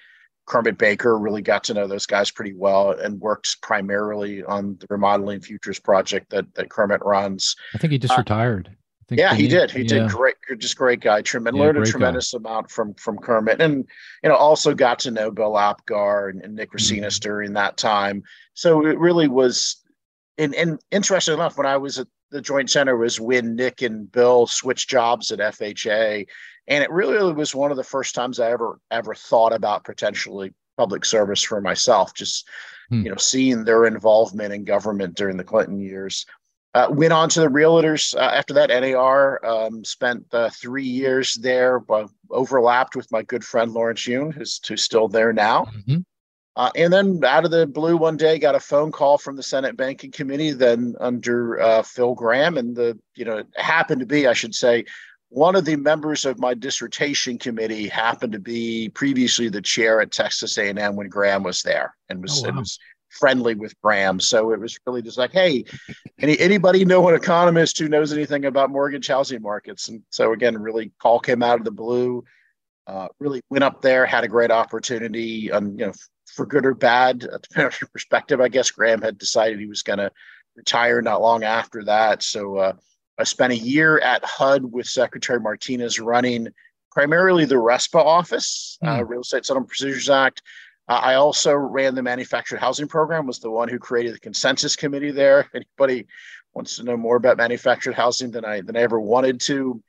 Kermit 0.47 0.79
Baker 0.79 1.19
really 1.19 1.43
got 1.43 1.63
to 1.65 1.75
know 1.75 1.87
those 1.87 2.07
guys 2.07 2.31
pretty 2.31 2.55
well 2.55 2.91
and 2.91 3.21
worked 3.21 3.63
primarily 3.63 4.43
on 4.43 4.77
the 4.81 4.87
remodeling 4.91 5.41
futures 5.41 5.79
project 5.79 6.31
that 6.31 6.53
that 6.55 6.71
Kermit 6.71 7.01
runs. 7.05 7.55
I 7.75 7.79
think 7.79 7.93
he 7.93 7.99
just 7.99 8.15
uh, 8.15 8.19
retired. 8.19 8.77
yeah, 9.11 9.35
he 9.35 9.47
did. 9.47 9.71
He 9.71 9.83
yeah. 9.83 9.89
did 9.89 10.09
great. 10.11 10.35
Just 10.59 10.77
great 10.77 11.01
guy. 11.01 11.23
Tremendous. 11.23 11.59
Yeah, 11.59 11.67
learned 11.67 11.79
a 11.79 11.87
tremendous 11.87 12.33
guy. 12.33 12.39
amount 12.39 12.71
from 12.71 12.95
from 12.95 13.19
Kermit, 13.19 13.61
and 13.61 13.85
you 14.23 14.29
know 14.29 14.35
also 14.35 14.75
got 14.75 14.99
to 15.01 15.11
know 15.11 15.31
Bill 15.31 15.57
Apgar 15.57 16.29
and, 16.29 16.43
and 16.43 16.55
Nick 16.55 16.73
Retsinas 16.73 16.99
mm-hmm. 16.99 17.29
during 17.29 17.53
that 17.55 17.77
time. 17.77 18.23
So 18.55 18.87
it 18.87 18.99
really 18.99 19.29
was. 19.29 19.80
And, 20.41 20.55
and 20.55 20.81
interesting 20.91 21.35
enough, 21.35 21.59
when 21.59 21.67
I 21.67 21.77
was 21.77 21.99
at 21.99 22.07
the 22.31 22.41
Joint 22.41 22.71
Center, 22.71 22.97
was 22.97 23.21
when 23.21 23.57
Nick 23.57 23.83
and 23.83 24.11
Bill 24.11 24.47
switched 24.47 24.89
jobs 24.89 25.31
at 25.31 25.39
FHA, 25.39 26.27
and 26.67 26.83
it 26.83 26.91
really 26.91 27.33
was 27.33 27.55
one 27.55 27.71
of 27.71 27.77
the 27.77 27.85
first 27.85 28.15
times 28.15 28.41
I 28.41 28.51
ever 28.51 28.81
ever 28.91 29.15
thought 29.15 29.53
about 29.53 29.85
potentially 29.85 30.55
public 30.79 31.05
service 31.05 31.43
for 31.43 31.61
myself. 31.61 32.15
Just 32.15 32.49
hmm. 32.89 33.03
you 33.03 33.11
know, 33.11 33.17
seeing 33.17 33.65
their 33.65 33.85
involvement 33.85 34.55
in 34.55 34.65
government 34.65 35.15
during 35.15 35.37
the 35.37 35.45
Clinton 35.45 35.81
years. 35.81 36.25
Uh, 36.73 36.87
went 36.89 37.13
on 37.13 37.29
to 37.29 37.41
the 37.41 37.49
realtors 37.49 38.15
uh, 38.15 38.21
after 38.21 38.55
that. 38.55 38.71
NAR 38.71 39.45
um, 39.45 39.85
spent 39.85 40.25
uh, 40.33 40.49
three 40.51 40.85
years 40.85 41.35
there, 41.35 41.81
but 41.81 42.09
overlapped 42.31 42.95
with 42.95 43.11
my 43.11 43.23
good 43.23 43.45
friend 43.45 43.73
Lawrence 43.73 44.07
Yun, 44.07 44.31
who's, 44.31 44.61
who's 44.67 44.81
still 44.81 45.09
there 45.09 45.33
now. 45.33 45.65
Mm-hmm. 45.65 45.97
Uh, 46.61 46.71
and 46.77 46.93
then 46.93 47.25
out 47.25 47.47
of 47.47 47.51
the 47.51 47.67
blue 47.67 47.97
one 47.97 48.19
day, 48.19 48.39
got 48.39 48.55
a 48.55 48.61
phone 48.61 48.93
call 48.93 49.17
from 49.17 49.35
the 49.35 49.43
Senate 49.43 49.79
Banking 49.79 50.11
Committee, 50.11 50.51
then 50.51 50.95
under 51.01 51.59
uh, 51.59 51.83
Phil 51.83 52.15
Gramm, 52.15 52.59
and 52.59 52.77
the 52.77 52.99
you 53.15 53.25
know 53.25 53.39
it 53.39 53.47
happened 53.57 54.01
to 54.01 54.07
be, 54.07 54.27
I 54.27 54.35
should 54.35 54.55
say, 54.55 54.85
one 55.31 55.57
of 55.57 55.65
the 55.65 55.77
members 55.77 56.27
of 56.27 56.39
my 56.39 56.53
dissertation 56.53 57.39
committee 57.39 57.89
happened 57.89 58.35
to 58.35 58.39
be 58.39 58.91
previously 58.91 59.49
the 59.49 59.63
chair 59.63 60.03
at 60.03 60.11
Texas 60.13 60.59
A&M 60.59 60.97
when 60.97 61.09
Gramm 61.09 61.45
was 61.45 61.63
there 61.63 61.97
and 62.11 62.21
was, 62.21 62.41
oh, 62.41 62.43
wow. 62.43 62.49
and 62.49 62.59
was 62.59 62.79
friendly 63.09 63.55
with 63.55 63.73
Gramm. 63.81 64.21
So 64.21 64.53
it 64.53 64.61
was 64.61 64.79
really 64.87 65.01
just 65.01 65.17
like, 65.17 65.33
hey, 65.33 65.65
any, 66.19 66.39
anybody 66.39 66.85
know 66.85 67.09
an 67.09 67.15
economist 67.15 67.79
who 67.79 67.89
knows 67.89 68.13
anything 68.13 68.45
about 68.45 68.69
mortgage 68.69 69.09
housing 69.09 69.41
markets? 69.41 69.89
And 69.89 70.03
so 70.11 70.35
again, 70.35 70.59
really 70.59 70.93
call 71.01 71.21
came 71.21 71.43
out 71.43 71.59
of 71.59 71.65
the 71.65 71.71
blue. 71.71 72.23
Uh, 72.87 73.07
really 73.21 73.41
went 73.51 73.63
up 73.63 73.81
there, 73.81 74.05
had 74.05 74.25
a 74.25 74.29
great 74.29 74.51
opportunity. 74.51 75.51
Um, 75.53 75.79
you 75.79 75.87
know, 75.87 75.93
for 76.35 76.47
good 76.47 76.67
or 76.67 76.75
bad, 76.75 77.25
uh, 77.25 77.39
depending 77.43 77.73
on 77.73 77.79
your 77.81 77.89
perspective, 77.93 78.41
I 78.41 78.49
guess 78.49 78.71
Gramm 78.71 79.03
had 79.03 79.19
decided 79.19 79.59
he 79.59 79.67
was 79.67 79.83
going 79.83 79.99
to 79.99 80.11
retire 80.57 81.01
not 81.03 81.23
long 81.23 81.45
after 81.45 81.85
that. 81.85 82.23
So 82.23 82.57
uh, 82.57 82.73
I 83.19 83.25
spent 83.25 83.53
a 83.53 83.57
year 83.57 83.99
at 83.99 84.25
HUD 84.25 84.65
with 84.65 84.87
Secretary 84.87 85.41
Martinez 85.41 86.01
running 86.01 86.49
primarily 86.91 87.45
the 87.45 87.55
RESPA 87.55 88.01
office, 88.05 88.79
mm. 88.83 88.89
uh, 88.89 89.03
hmm. 89.03 89.11
Real 89.11 89.21
Estate 89.21 89.47
Settlement 89.47 89.69
Procedures 89.69 90.11
Act. 90.11 90.43
Uh, 90.89 90.95
I 90.95 91.15
also 91.15 91.55
ran 91.55 91.95
the 91.95 92.03
manufactured 92.03 92.59
housing 92.59 92.89
program, 92.89 93.27
was 93.27 93.39
the 93.39 93.51
one 93.51 93.69
who 93.69 93.79
created 93.79 94.15
the 94.15 94.19
consensus 94.19 94.75
committee 94.75 95.13
there. 95.13 95.49
Anybody 95.55 96.09
wants 96.53 96.77
to 96.77 96.83
know 96.83 96.97
more 96.97 97.15
about 97.15 97.37
manufactured 97.37 97.95
housing 97.95 98.33
than 98.33 98.45
I 98.45 98.61
than 98.61 98.77
I 98.77 98.81
ever 98.81 99.01
wanted 99.01 99.41
to. 99.43 99.83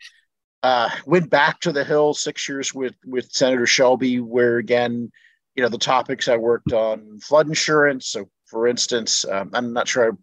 Uh, 0.61 0.89
went 1.07 1.31
back 1.31 1.59
to 1.61 1.71
the 1.71 1.83
Hill 1.83 2.13
six 2.13 2.47
years 2.47 2.71
with 2.73 2.93
with 3.03 3.31
Senator 3.31 3.65
Shelby, 3.65 4.19
where 4.19 4.57
again, 4.57 5.11
you 5.55 5.63
know, 5.63 5.69
the 5.69 5.77
topics 5.77 6.27
I 6.27 6.37
worked 6.37 6.73
on 6.73 7.19
flood 7.19 7.47
insurance. 7.47 8.07
So, 8.07 8.29
for 8.45 8.67
instance, 8.67 9.25
um, 9.25 9.51
I'm 9.53 9.73
not 9.73 9.87
sure 9.87 10.11
I 10.11 10.15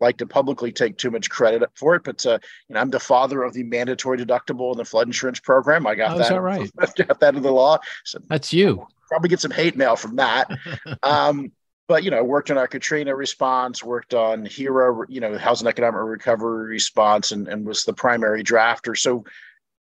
like 0.00 0.18
to 0.18 0.26
publicly 0.26 0.72
take 0.72 0.96
too 0.96 1.10
much 1.10 1.28
credit 1.30 1.68
for 1.74 1.94
it, 1.94 2.04
but 2.04 2.24
uh, 2.24 2.38
you 2.68 2.74
know, 2.74 2.80
I'm 2.80 2.90
the 2.90 3.00
father 3.00 3.42
of 3.42 3.52
the 3.52 3.64
mandatory 3.64 4.18
deductible 4.18 4.72
in 4.72 4.78
the 4.78 4.84
flood 4.84 5.08
insurance 5.08 5.40
program. 5.40 5.86
I 5.86 5.94
got 5.94 6.16
oh, 6.16 6.18
that, 6.18 6.40
right. 6.40 6.70
got 6.76 7.20
that 7.20 7.34
in 7.34 7.42
the 7.42 7.52
law. 7.52 7.78
So 8.04 8.18
that's 8.28 8.52
you. 8.52 8.80
I'll 8.80 8.88
probably 9.08 9.28
get 9.28 9.40
some 9.40 9.50
hate 9.50 9.76
mail 9.76 9.96
from 9.96 10.16
that. 10.16 10.50
um, 11.02 11.52
but 11.88 12.04
you 12.04 12.10
know, 12.10 12.22
worked 12.22 12.50
on 12.50 12.58
our 12.58 12.68
Katrina 12.68 13.16
response, 13.16 13.82
worked 13.82 14.12
on 14.12 14.44
HERA, 14.44 15.06
you 15.08 15.20
know, 15.20 15.38
housing 15.38 15.66
economic 15.66 16.02
recovery 16.02 16.68
response, 16.68 17.32
and, 17.32 17.48
and 17.48 17.66
was 17.66 17.84
the 17.84 17.94
primary 17.94 18.44
drafter. 18.44 18.96
So 18.96 19.24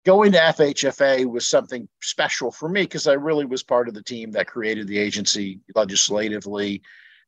going 0.04 0.32
to 0.32 0.38
FHFA 0.38 1.24
was 1.26 1.48
something 1.48 1.88
special 2.02 2.50
for 2.50 2.68
me 2.68 2.82
because 2.82 3.06
I 3.06 3.14
really 3.14 3.44
was 3.44 3.62
part 3.62 3.88
of 3.88 3.94
the 3.94 4.02
team 4.02 4.30
that 4.32 4.46
created 4.46 4.86
the 4.86 4.98
agency 4.98 5.60
legislatively, 5.74 6.82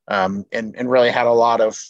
um, 0.08 0.44
and 0.52 0.74
and 0.76 0.90
really 0.90 1.10
had 1.10 1.26
a 1.26 1.32
lot 1.32 1.60
of 1.60 1.82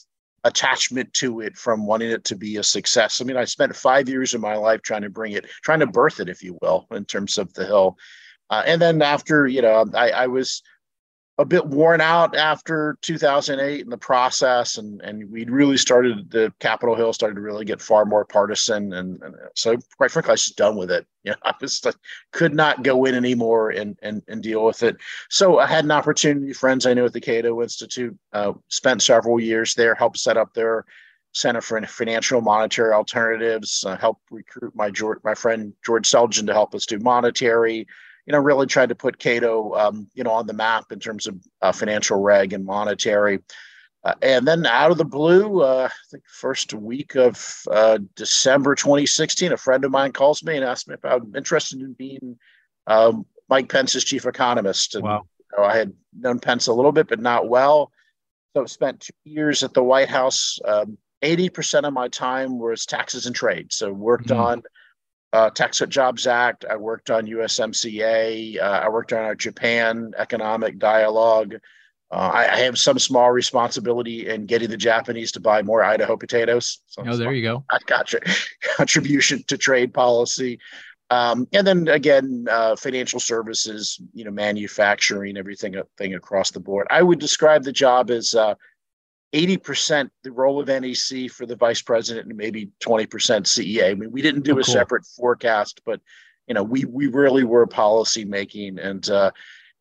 attachment 0.45 1.13
to 1.13 1.41
it 1.41 1.57
from 1.57 1.87
wanting 1.87 2.11
it 2.11 2.25
to 2.25 2.37
be 2.37 2.57
a 2.57 2.63
success. 2.63 3.21
I 3.21 3.25
mean, 3.25 3.37
I 3.37 3.45
spent 3.45 3.75
five 3.75 4.09
years 4.09 4.33
of 4.33 4.41
my 4.41 4.55
life 4.55 4.81
trying 4.81 5.03
to 5.03 5.11
bring 5.11 5.33
it, 5.33 5.47
trying 5.63 5.81
to 5.81 5.87
birth 5.89 6.21
it, 6.21 6.29
if 6.29 6.43
you 6.43 6.57
will, 6.63 6.87
in 6.93 7.05
terms 7.05 7.37
of 7.37 7.53
the 7.55 7.67
Hill. 7.67 7.99
Uh, 8.49 8.63
and 8.65 8.81
then 8.81 9.03
after, 9.03 9.49
you 9.49 9.61
know, 9.61 9.85
I, 9.93 10.11
I 10.11 10.27
was 10.29 10.63
a 11.39 11.45
bit 11.45 11.67
worn 11.67 12.01
out 12.01 12.35
after 12.35 12.97
2008 13.03 13.81
in 13.81 13.91
the 13.91 13.99
process 13.99 14.79
and 14.79 15.03
and 15.03 15.31
we'd 15.31 15.51
really 15.51 15.77
started 15.77 16.31
the 16.31 16.53
capitol 16.61 16.95
hill 16.95 17.13
started 17.13 17.35
to 17.35 17.43
really 17.43 17.65
get 17.65 17.81
far 17.81 18.07
more 18.07 18.25
partisan 18.25 18.95
and, 18.95 19.23
and 19.23 19.35
so 19.55 19.77
quite 19.97 20.11
frankly 20.11 20.31
i 20.31 20.33
was 20.33 20.45
just 20.45 20.57
done 20.57 20.77
with 20.77 20.91
it. 20.91 21.07
You 21.27 21.33
know 21.33 21.39
i 21.43 21.53
was 21.61 21.85
like 21.85 21.97
could 22.31 22.55
not 22.55 22.85
go 22.85 23.05
in 23.05 23.17
anymore 23.17 23.71
and 23.71 23.99
and, 24.01 24.23
and 24.29 24.45
deal 24.45 24.65
with 24.65 24.85
it. 24.85 24.97
So 25.29 25.59
i 25.59 25.67
had 25.67 25.85
an 25.85 25.91
opportunity 25.91 26.53
friends 26.53 26.87
i 26.87 26.95
knew 26.95 27.05
at 27.05 27.13
the 27.13 27.21
cato 27.21 27.63
institute 27.63 28.17
uh, 28.33 28.53
spent 28.69 29.03
several 29.03 29.41
years 29.41 29.75
there 29.75 29.97
helped 29.97 30.19
set 30.19 30.37
up 30.37 30.55
their 30.55 30.85
center 31.33 31.61
for 31.61 31.83
financial 31.83 32.41
monetary 32.41 32.93
alternatives 32.93 33.85
uh, 33.87 33.97
helped 33.97 34.23
recruit 34.31 34.73
my 34.77 34.89
george 34.89 35.19
my 35.25 35.35
friend 35.35 35.73
george 35.85 36.09
selgin 36.09 36.47
to 36.47 36.53
help 36.53 36.75
us 36.77 36.87
do 36.87 36.99
monetary 37.01 37.87
you 38.27 38.33
know, 38.33 38.39
really 38.39 38.67
tried 38.67 38.89
to 38.89 38.95
put 38.95 39.19
Cato, 39.19 39.75
um, 39.75 40.09
you 40.15 40.25
know, 40.25 40.33
on 40.33 40.47
the 40.47 40.53
map 40.53 40.91
in 40.91 40.99
terms 40.99 41.27
of 41.27 41.37
uh, 41.63 41.73
financial 41.73 42.21
reg 42.21 42.53
and 42.53 42.65
monetary. 42.65 43.39
Uh, 44.05 44.15
and 44.21 44.47
then 44.47 44.67
out 44.67 44.91
of 44.91 44.99
the 44.99 45.05
blue, 45.05 45.63
uh, 45.63 45.89
I 45.91 45.97
think 46.11 46.25
first 46.29 46.75
week 46.75 47.15
of 47.15 47.63
uh, 47.71 47.99
December 48.15 48.75
2016, 48.75 49.53
a 49.53 49.57
friend 49.57 49.85
of 49.85 49.91
mine 49.91 50.13
calls 50.13 50.43
me 50.45 50.57
and 50.57 50.65
asks 50.65 50.89
me 50.89 50.95
if 50.95 51.05
I'm 51.05 51.35
interested 51.35 51.81
in 51.81 51.93
being 51.93 52.39
um, 52.87 53.27
Mike 53.49 53.69
Pence's 53.69 54.05
chief 54.05 54.27
economist. 54.27 54.95
And, 54.97 55.05
wow. 55.05 55.27
You 55.53 55.59
know, 55.59 55.65
I 55.65 55.77
had 55.77 55.93
known 56.19 56.41
Pence 56.41 56.67
a 56.67 56.73
little 56.73 56.93
bit, 56.93 57.09
but 57.09 57.21
not 57.21 57.49
well. 57.49 57.93
So 58.55 58.63
I 58.63 58.67
spent 58.67 59.01
two 59.01 59.13
years 59.25 59.63
at 59.63 59.75
the 59.75 59.83
White 59.83 60.09
House. 60.09 60.59
Um, 60.65 60.99
80% 61.23 61.85
of 61.85 61.93
my 61.93 62.09
time 62.09 62.59
was 62.59 62.87
taxes 62.87 63.27
and 63.27 63.35
trade. 63.35 63.73
So 63.73 63.93
worked 63.93 64.29
mm-hmm. 64.29 64.41
on 64.41 64.63
uh, 65.37 65.51
Tax 65.51 65.81
Cut 65.81 65.91
Jobs 65.91 66.27
Act. 66.27 66.65
I 66.69 66.77
worked 66.77 67.11
on 67.11 67.27
USMCA. 67.27 68.59
Uh, 68.59 68.81
I 68.85 68.89
worked 68.89 69.13
on 69.13 69.23
our 69.23 69.35
Japan 69.35 70.13
economic 70.17 70.79
dialogue. 70.79 71.57
Uh, 72.11 72.31
I, 72.33 72.53
I, 72.53 72.57
have 72.61 72.79
some 72.79 73.01
small 73.01 73.33
responsibility 73.33 74.29
in 74.29 74.47
getting 74.47 74.71
the 74.71 74.77
Japanese 74.77 75.33
to 75.33 75.41
buy 75.41 75.63
more 75.63 75.83
Idaho 75.83 76.17
potatoes. 76.17 76.81
So 76.87 77.03
oh, 77.05 77.17
there 77.17 77.33
you 77.33 77.43
go. 77.43 77.65
I 77.69 77.79
got 77.87 78.13
your 78.13 78.23
contribution 78.77 79.43
to 79.49 79.59
trade 79.59 79.93
policy. 79.93 80.61
Um, 81.11 81.49
and 81.53 81.67
then 81.67 81.89
again, 81.89 82.47
uh, 82.49 82.77
financial 82.77 83.21
services, 83.21 84.01
you 84.15 84.25
know, 84.25 84.31
manufacturing, 84.31 85.37
everything 85.37 85.75
thing 85.99 86.15
across 86.15 86.53
the 86.53 86.61
board. 86.61 86.87
I 86.91 87.03
would 87.03 87.19
describe 87.19 87.65
the 87.65 87.73
job 87.73 88.11
as 88.11 88.35
uh, 88.35 88.55
80% 89.37 90.09
the 90.25 90.33
role 90.33 90.59
of 90.61 90.69
NEC 90.69 91.31
for 91.31 91.45
the 91.45 91.57
vice 91.57 91.83
president 91.83 92.27
and 92.27 92.37
maybe 92.37 92.71
20% 92.83 93.07
CEA. 93.09 93.91
I 93.91 93.95
mean, 93.95 94.11
we 94.11 94.23
didn't 94.23 94.43
do 94.43 94.57
oh, 94.57 94.61
a 94.61 94.65
cool. 94.65 94.73
separate 94.73 95.05
forecast, 95.05 95.83
but 95.85 96.01
you 96.47 96.55
know, 96.55 96.63
we 96.63 96.85
we 96.85 97.09
really 97.09 97.45
were 97.45 97.67
policy 97.67 98.25
making 98.25 98.79
and 98.79 99.09
uh, 99.11 99.33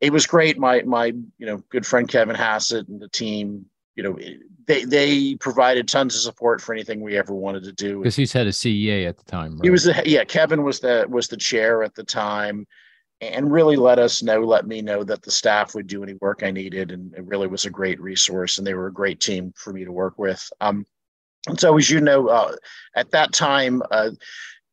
it 0.01 0.11
was 0.11 0.27
great. 0.27 0.57
My 0.57 0.81
my 0.81 1.05
you 1.05 1.45
know 1.45 1.57
good 1.69 1.85
friend 1.85 2.07
Kevin 2.07 2.35
Hassett 2.35 2.87
and 2.87 3.01
the 3.01 3.07
team, 3.07 3.65
you 3.95 4.03
know, 4.03 4.17
they 4.67 4.83
they 4.83 5.35
provided 5.35 5.87
tons 5.87 6.15
of 6.15 6.21
support 6.21 6.61
for 6.61 6.73
anything 6.73 7.01
we 7.01 7.17
ever 7.17 7.33
wanted 7.33 7.63
to 7.63 7.71
do. 7.71 7.99
Because 7.99 8.15
he's 8.15 8.33
had 8.33 8.47
a 8.47 8.51
CEA 8.51 9.07
at 9.07 9.17
the 9.17 9.23
time. 9.25 9.53
Right? 9.53 9.63
He 9.63 9.69
was 9.69 9.83
the 9.83 10.01
yeah. 10.05 10.23
Kevin 10.23 10.63
was 10.63 10.79
the 10.79 11.05
was 11.07 11.27
the 11.27 11.37
chair 11.37 11.83
at 11.83 11.95
the 11.95 12.03
time 12.03 12.67
and 13.21 13.51
really 13.51 13.75
let 13.75 13.99
us 13.99 14.21
know, 14.21 14.41
let 14.41 14.67
me 14.67 14.81
know 14.81 15.03
that 15.03 15.21
the 15.21 15.31
staff 15.31 15.73
would 15.73 15.87
do 15.87 16.03
any 16.03 16.13
work 16.15 16.43
I 16.43 16.51
needed. 16.51 16.91
And 16.91 17.13
it 17.13 17.25
really 17.25 17.47
was 17.47 17.65
a 17.65 17.69
great 17.69 17.99
resource. 18.01 18.57
And 18.57 18.67
they 18.67 18.73
were 18.73 18.87
a 18.87 18.93
great 18.93 19.19
team 19.19 19.53
for 19.55 19.71
me 19.71 19.85
to 19.85 19.91
work 19.91 20.17
with. 20.17 20.49
Um, 20.59 20.85
and 21.47 21.59
so, 21.59 21.77
as 21.77 21.89
you 21.89 22.01
know, 22.01 22.27
uh, 22.27 22.55
at 22.95 23.11
that 23.11 23.31
time, 23.31 23.81
uh, 23.91 24.11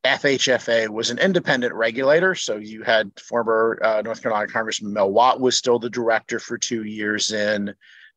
FHFA 0.05 0.89
was 0.89 1.11
an 1.11 1.19
independent 1.19 1.75
regulator. 1.75 2.35
So 2.35 2.57
you 2.57 2.83
had 2.83 3.13
former 3.21 3.79
uh, 3.83 4.03
North 4.03 4.23
Carolina 4.23 4.49
Congressman 4.49 4.93
Mel 4.93 5.13
Watt 5.13 5.41
was 5.41 5.57
still 5.57 5.79
the 5.79 5.91
director 5.91 6.41
for 6.41 6.59
two 6.59 6.85
years 6.85 7.31
in. 7.31 7.69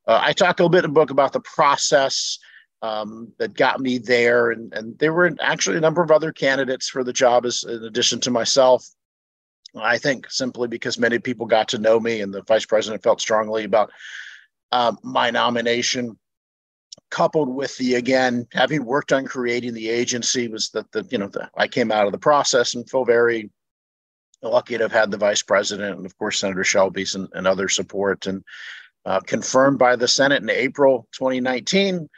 Uh, 0.06 0.20
I 0.22 0.32
talk 0.32 0.58
a 0.58 0.62
little 0.62 0.70
bit 0.70 0.84
in 0.84 0.90
the 0.90 0.94
book 0.94 1.10
about 1.10 1.32
the 1.32 1.40
process 1.40 2.38
um, 2.82 3.32
that 3.38 3.54
got 3.54 3.80
me 3.80 3.98
there. 3.98 4.50
And, 4.50 4.72
and 4.74 4.98
there 4.98 5.12
were 5.12 5.32
actually 5.40 5.76
a 5.76 5.80
number 5.80 6.02
of 6.02 6.10
other 6.10 6.32
candidates 6.32 6.88
for 6.88 7.04
the 7.04 7.12
job 7.12 7.46
as 7.46 7.64
in 7.64 7.84
addition 7.84 8.20
to 8.20 8.30
myself. 8.30 8.84
I 9.78 9.98
think 9.98 10.30
simply 10.30 10.68
because 10.68 10.98
many 10.98 11.18
people 11.18 11.46
got 11.46 11.68
to 11.68 11.78
know 11.78 12.00
me 12.00 12.20
and 12.20 12.32
the 12.32 12.42
vice 12.42 12.66
president 12.66 13.02
felt 13.02 13.20
strongly 13.20 13.64
about 13.64 13.90
uh, 14.72 14.92
my 15.02 15.30
nomination, 15.30 16.18
coupled 17.10 17.48
with 17.48 17.76
the 17.76 17.94
again 17.94 18.46
having 18.52 18.84
worked 18.84 19.12
on 19.12 19.26
creating 19.26 19.74
the 19.74 19.88
agency, 19.88 20.48
was 20.48 20.70
that 20.70 20.90
the 20.92 21.06
you 21.10 21.18
know 21.18 21.28
the, 21.28 21.48
I 21.56 21.68
came 21.68 21.92
out 21.92 22.06
of 22.06 22.12
the 22.12 22.18
process 22.18 22.74
and 22.74 22.88
feel 22.88 23.04
very 23.04 23.50
lucky 24.42 24.76
to 24.76 24.84
have 24.84 24.92
had 24.92 25.10
the 25.10 25.16
vice 25.16 25.42
president 25.42 25.96
and 25.96 26.06
of 26.06 26.16
course 26.18 26.40
Senator 26.40 26.64
Shelby's 26.64 27.14
and, 27.14 27.28
and 27.32 27.46
other 27.46 27.68
support. 27.68 28.26
And 28.26 28.44
uh, 29.04 29.20
confirmed 29.20 29.78
by 29.78 29.96
the 29.96 30.08
Senate 30.08 30.42
in 30.42 30.50
April 30.50 31.06
2019 31.12 32.08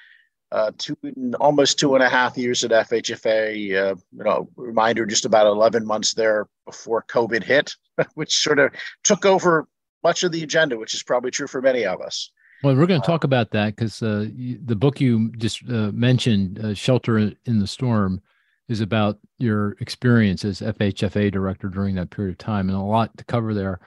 uh, 0.50 0.72
two 0.78 0.96
almost 1.40 1.78
two 1.78 1.94
and 1.94 2.02
a 2.02 2.08
half 2.08 2.38
years 2.38 2.64
at 2.64 2.70
FHFA. 2.70 3.50
Uh, 3.50 3.96
you 4.16 4.24
know, 4.24 4.48
reminder, 4.56 5.06
just 5.06 5.24
about 5.24 5.46
11 5.46 5.86
months 5.86 6.14
there 6.14 6.46
before 6.66 7.04
COVID 7.08 7.42
hit, 7.42 7.74
which 8.14 8.38
sort 8.38 8.58
of 8.58 8.72
took 9.04 9.26
over 9.26 9.68
much 10.02 10.22
of 10.22 10.32
the 10.32 10.42
agenda, 10.42 10.78
which 10.78 10.94
is 10.94 11.02
probably 11.02 11.30
true 11.30 11.46
for 11.46 11.60
many 11.60 11.84
of 11.84 12.00
us. 12.00 12.30
Well, 12.62 12.74
we're 12.74 12.86
going 12.86 13.00
to 13.00 13.06
talk 13.06 13.24
about 13.24 13.52
that 13.52 13.76
because 13.76 14.02
uh, 14.02 14.26
the 14.64 14.74
book 14.74 15.00
you 15.00 15.30
just 15.36 15.62
uh, 15.68 15.92
mentioned, 15.92 16.58
uh, 16.58 16.74
"Shelter 16.74 17.18
in 17.18 17.58
the 17.60 17.66
Storm," 17.66 18.20
is 18.68 18.80
about 18.80 19.18
your 19.38 19.76
experience 19.80 20.44
as 20.44 20.60
FHFA 20.60 21.30
director 21.30 21.68
during 21.68 21.94
that 21.96 22.10
period 22.10 22.32
of 22.32 22.38
time, 22.38 22.68
and 22.68 22.76
a 22.76 22.80
lot 22.80 23.16
to 23.16 23.24
cover 23.24 23.54
there. 23.54 23.80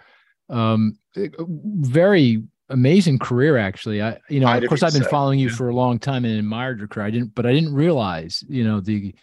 Um, 0.49 0.97
very 1.15 2.43
amazing 2.71 3.19
career 3.19 3.57
actually. 3.57 4.01
I 4.01 4.17
you 4.29 4.39
know 4.39 4.51
of 4.51 4.67
course 4.67 4.83
i've 4.83 4.93
been 4.93 5.03
so. 5.03 5.09
following 5.09 5.39
you 5.39 5.49
yeah. 5.49 5.55
for 5.55 5.69
a 5.69 5.75
long 5.75 5.99
time 5.99 6.25
and 6.25 6.37
admired 6.37 6.79
your 6.79 6.87
career. 6.87 7.05
I 7.05 7.11
didn't 7.11 7.35
but 7.35 7.45
i 7.45 7.51
didn't 7.53 7.73
realize 7.73 8.43
you 8.47 8.63
know 8.63 8.79
the 8.79 9.13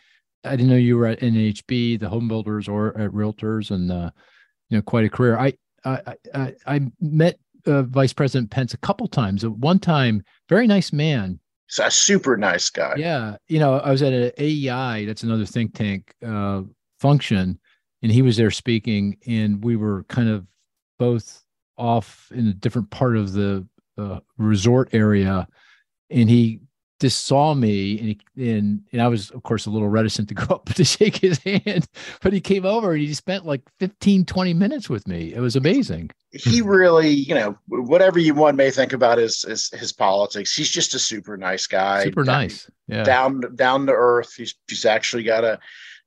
i 0.44 0.50
didn't 0.50 0.68
know 0.68 0.76
you 0.76 0.96
were 0.96 1.06
at 1.06 1.20
nhb 1.20 1.98
the 2.00 2.08
home 2.08 2.28
builders 2.28 2.68
or 2.68 2.96
at 2.98 3.11
realtors 3.11 3.70
and 3.70 3.90
uh 3.90 4.11
you 4.70 4.76
know 4.76 4.82
quite 4.82 5.04
a 5.04 5.08
career. 5.08 5.38
I 5.38 5.54
i 5.84 6.14
i, 6.34 6.54
I 6.66 6.80
met 7.00 7.38
uh, 7.66 7.82
vice 7.82 8.12
president 8.12 8.50
pence 8.50 8.72
a 8.72 8.78
couple 8.78 9.08
times. 9.08 9.44
At 9.44 9.52
one 9.52 9.78
time 9.78 10.22
very 10.48 10.66
nice 10.66 10.92
man. 10.92 11.40
He's 11.68 11.84
a 11.84 11.90
super 11.90 12.37
nice 12.37 12.70
guy. 12.70 12.94
Yeah. 12.96 13.37
You 13.48 13.58
know 13.58 13.78
i 13.78 13.90
was 13.90 14.02
at 14.02 14.12
an 14.12 14.30
aei 14.38 15.06
that's 15.06 15.22
another 15.22 15.46
think 15.46 15.74
tank 15.74 16.14
uh 16.26 16.62
function 17.00 17.58
and 18.02 18.12
he 18.12 18.22
was 18.22 18.37
there 18.37 18.50
speaking 18.50 19.16
and 19.26 19.62
we 19.64 19.76
were 19.76 20.04
kind 20.04 20.28
of 20.28 20.46
both 20.98 21.42
off 21.78 22.30
in 22.34 22.48
a 22.48 22.54
different 22.54 22.90
part 22.90 23.16
of 23.16 23.32
the 23.32 23.66
uh, 23.96 24.20
resort 24.36 24.90
area, 24.92 25.48
and 26.11 26.28
he 26.28 26.61
just 27.00 27.26
saw 27.26 27.55
me, 27.55 27.98
and 27.98 28.09
he, 28.09 28.50
and 28.50 28.82
and 28.92 29.00
I 29.00 29.09
was 29.09 29.30
of 29.30 29.42
course 29.42 29.66
a 29.66 29.70
little 29.70 29.88
reticent 29.88 30.28
to 30.28 30.34
go 30.34 30.55
up 30.55 30.66
to 30.74 30.84
shake 30.84 31.16
his 31.16 31.38
hand, 31.38 31.86
but 32.22 32.32
he 32.32 32.40
came 32.40 32.64
over 32.64 32.92
and 32.92 33.00
he 33.00 33.14
spent 33.14 33.46
like 33.46 33.62
15, 33.78 34.24
20 34.24 34.55
minutes 34.55 34.90
with 34.90 35.07
me. 35.07 35.32
It 35.32 35.40
was 35.40 35.57
amazing. 35.57 36.11
He 36.32 36.61
really, 36.61 37.09
you 37.09 37.34
know, 37.34 37.57
whatever 37.68 38.18
you 38.18 38.34
one 38.34 38.57
may 38.57 38.70
think 38.70 38.92
about 38.92 39.18
his 39.18 39.42
his, 39.42 39.70
his 39.70 39.92
politics, 39.92 40.55
he's 40.55 40.70
just 40.70 40.94
a 40.94 40.98
super 40.98 41.36
nice 41.36 41.66
guy. 41.66 42.05
Super 42.05 42.24
down, 42.24 42.40
nice, 42.40 42.70
yeah. 42.86 43.05
Down 43.05 43.40
down 43.55 43.86
to 43.86 43.92
earth. 43.92 44.34
He's 44.36 44.55
he's 44.68 44.84
actually 44.84 45.22
got 45.22 45.44
a, 45.44 45.59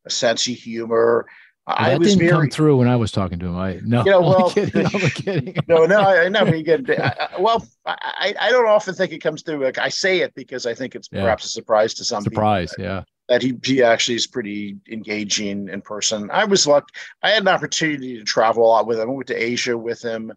a 0.05 0.09
sense 0.09 0.47
of 0.47 0.55
humor. 0.55 1.27
I 1.67 1.91
that 1.91 2.01
didn't 2.01 2.27
come 2.27 2.49
through 2.49 2.77
when 2.77 2.87
I 2.87 2.95
was 2.95 3.11
talking 3.11 3.37
to 3.39 3.45
him. 3.47 3.57
I 3.57 3.79
no, 3.83 4.03
you 4.03 4.11
know, 4.11 4.21
well, 4.21 4.49
kidding, 4.49 4.87
kidding. 5.11 5.55
no, 5.67 5.85
no, 5.85 5.99
I 5.99 6.27
know. 6.27 6.45
Get, 6.61 6.89
I, 6.89 7.29
well, 7.39 7.65
I, 7.85 8.33
I 8.39 8.51
don't 8.51 8.67
often 8.67 8.95
think 8.95 9.11
it 9.11 9.19
comes 9.19 9.43
through. 9.43 9.63
Like 9.63 9.77
I 9.77 9.89
say 9.89 10.21
it 10.21 10.33
because 10.33 10.65
I 10.65 10.73
think 10.73 10.95
it's 10.95 11.09
yeah. 11.11 11.21
perhaps 11.21 11.45
a 11.45 11.49
surprise 11.49 11.93
to 11.95 12.03
some 12.03 12.23
surprise. 12.23 12.71
People, 12.71 12.85
yeah, 12.85 13.03
that 13.29 13.43
he 13.43 13.57
he 13.63 13.83
actually 13.83 14.15
is 14.15 14.27
pretty 14.27 14.77
engaging 14.91 15.69
in 15.69 15.81
person. 15.81 16.29
I 16.31 16.45
was 16.45 16.65
lucky. 16.65 16.87
I 17.21 17.29
had 17.29 17.43
an 17.43 17.47
opportunity 17.47 18.17
to 18.17 18.23
travel 18.23 18.65
a 18.65 18.67
lot 18.67 18.87
with 18.87 18.99
him. 18.99 19.09
I 19.09 19.13
went 19.13 19.27
to 19.27 19.35
Asia 19.35 19.77
with 19.77 20.01
him 20.01 20.33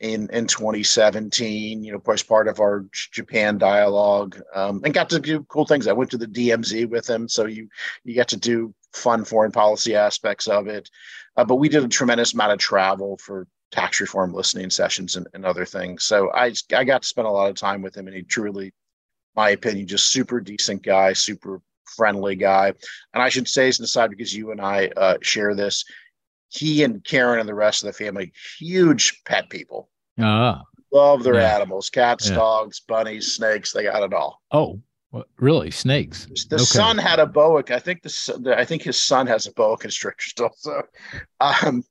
in 0.00 0.28
in 0.30 0.46
2017. 0.46 1.82
You 1.82 1.92
know, 1.92 2.12
as 2.12 2.22
part 2.22 2.46
of 2.46 2.60
our 2.60 2.84
Japan 2.92 3.56
dialogue, 3.56 4.38
um, 4.54 4.82
and 4.84 4.92
got 4.92 5.08
to 5.10 5.18
do 5.18 5.44
cool 5.44 5.64
things. 5.64 5.86
I 5.86 5.92
went 5.92 6.10
to 6.10 6.18
the 6.18 6.26
DMZ 6.26 6.90
with 6.90 7.08
him, 7.08 7.26
so 7.26 7.46
you 7.46 7.68
you 8.04 8.14
get 8.14 8.28
to 8.28 8.36
do 8.36 8.74
fun 8.92 9.24
foreign 9.24 9.52
policy 9.52 9.94
aspects 9.94 10.48
of 10.48 10.66
it. 10.66 10.88
Uh, 11.36 11.44
but 11.44 11.56
we 11.56 11.68
did 11.68 11.84
a 11.84 11.88
tremendous 11.88 12.34
amount 12.34 12.52
of 12.52 12.58
travel 12.58 13.18
for 13.18 13.46
tax 13.70 14.00
reform 14.00 14.32
listening 14.32 14.70
sessions 14.70 15.16
and, 15.16 15.26
and 15.34 15.44
other 15.44 15.64
things. 15.64 16.04
So 16.04 16.30
I 16.32 16.52
I 16.74 16.84
got 16.84 17.02
to 17.02 17.08
spend 17.08 17.26
a 17.26 17.30
lot 17.30 17.50
of 17.50 17.56
time 17.56 17.82
with 17.82 17.96
him, 17.96 18.06
and 18.06 18.16
he 18.16 18.22
truly, 18.22 18.72
my 19.36 19.50
opinion, 19.50 19.86
just 19.86 20.10
super 20.10 20.40
decent 20.40 20.82
guy, 20.82 21.12
super 21.12 21.60
friendly 21.96 22.36
guy. 22.36 22.72
And 23.14 23.22
I 23.22 23.28
should 23.28 23.48
say, 23.48 23.68
as 23.68 23.78
an 23.78 23.84
aside, 23.84 24.10
because 24.10 24.34
you 24.34 24.50
and 24.50 24.60
I 24.60 24.90
uh, 24.96 25.18
share 25.22 25.54
this, 25.54 25.84
he 26.48 26.82
and 26.82 27.04
Karen 27.04 27.40
and 27.40 27.48
the 27.48 27.54
rest 27.54 27.82
of 27.82 27.86
the 27.86 27.92
family, 27.92 28.32
huge 28.58 29.22
pet 29.24 29.50
people. 29.50 29.90
Ah. 30.18 30.62
Love 30.90 31.22
their 31.22 31.34
yeah. 31.34 31.54
animals, 31.54 31.90
cats, 31.90 32.30
yeah. 32.30 32.36
dogs, 32.36 32.80
bunnies, 32.80 33.34
snakes. 33.34 33.72
They 33.72 33.82
got 33.82 34.02
it 34.02 34.14
all. 34.14 34.40
Oh, 34.50 34.80
really? 35.38 35.70
Snakes? 35.70 36.26
The 36.48 36.56
okay. 36.56 36.64
son 36.64 36.98
had 36.98 37.18
a 37.18 37.26
boa. 37.26 37.62
I 37.70 37.78
think 37.78 38.02
the 38.02 38.54
I 38.56 38.64
think 38.64 38.82
his 38.82 39.00
son 39.00 39.26
has 39.26 39.46
a 39.46 39.52
boa 39.52 39.76
constrictor 39.76 40.28
still. 40.28 40.50
So, 40.56 40.82
um, 41.40 41.84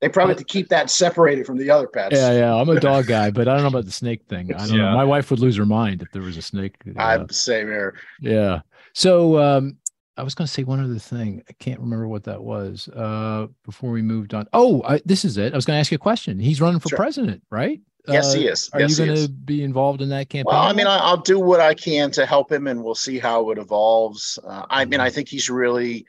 they 0.00 0.08
probably 0.08 0.32
have 0.32 0.38
to 0.38 0.44
keep 0.44 0.68
that 0.68 0.90
separated 0.90 1.46
from 1.46 1.56
the 1.56 1.70
other 1.70 1.86
pets. 1.86 2.14
Yeah, 2.14 2.32
yeah. 2.32 2.54
I'm 2.54 2.68
a 2.68 2.78
dog 2.78 3.06
guy, 3.08 3.30
but 3.30 3.48
I 3.48 3.54
don't 3.54 3.62
know 3.62 3.68
about 3.68 3.86
the 3.86 3.92
snake 3.92 4.26
thing. 4.28 4.52
I 4.54 4.66
don't 4.66 4.76
yeah. 4.76 4.90
know. 4.90 4.94
My 4.94 5.04
wife 5.04 5.30
would 5.30 5.40
lose 5.40 5.56
her 5.56 5.66
mind 5.66 6.02
if 6.02 6.10
there 6.12 6.22
was 6.22 6.36
a 6.36 6.42
snake. 6.42 6.74
Uh, 6.86 7.00
I'm 7.00 7.26
the 7.26 7.34
same 7.34 7.66
here. 7.66 7.98
Yeah. 8.20 8.60
So 8.92 9.38
um, 9.38 9.78
I 10.16 10.22
was 10.22 10.34
going 10.34 10.46
to 10.46 10.52
say 10.52 10.64
one 10.64 10.80
other 10.80 10.98
thing. 10.98 11.42
I 11.48 11.52
can't 11.54 11.80
remember 11.80 12.08
what 12.08 12.24
that 12.24 12.42
was 12.42 12.88
uh, 12.88 13.46
before 13.64 13.90
we 13.90 14.02
moved 14.02 14.34
on. 14.34 14.46
Oh, 14.52 14.82
I, 14.82 15.00
this 15.04 15.24
is 15.24 15.38
it. 15.38 15.52
I 15.52 15.56
was 15.56 15.64
going 15.64 15.76
to 15.76 15.80
ask 15.80 15.90
you 15.90 15.96
a 15.96 15.98
question. 15.98 16.38
He's 16.38 16.60
running 16.60 16.80
for 16.80 16.90
sure. 16.90 16.96
president, 16.96 17.42
right? 17.50 17.80
Yes, 18.08 18.34
uh, 18.34 18.38
he 18.38 18.46
is. 18.46 18.70
Are 18.72 18.80
yes, 18.80 18.98
you 18.98 19.06
going 19.06 19.18
to 19.18 19.28
be 19.28 19.62
involved 19.62 20.02
in 20.02 20.08
that 20.10 20.28
campaign? 20.28 20.44
Well, 20.46 20.62
I 20.62 20.72
mean, 20.72 20.86
I'll 20.86 21.16
do 21.16 21.38
what 21.38 21.60
I 21.60 21.74
can 21.74 22.10
to 22.12 22.26
help 22.26 22.50
him, 22.52 22.66
and 22.66 22.82
we'll 22.82 22.94
see 22.94 23.18
how 23.18 23.50
it 23.50 23.58
evolves. 23.58 24.38
Uh, 24.46 24.66
I 24.70 24.84
mean, 24.84 25.00
I 25.00 25.06
mm-hmm. 25.06 25.14
think 25.14 25.28
he's 25.28 25.50
really 25.50 26.06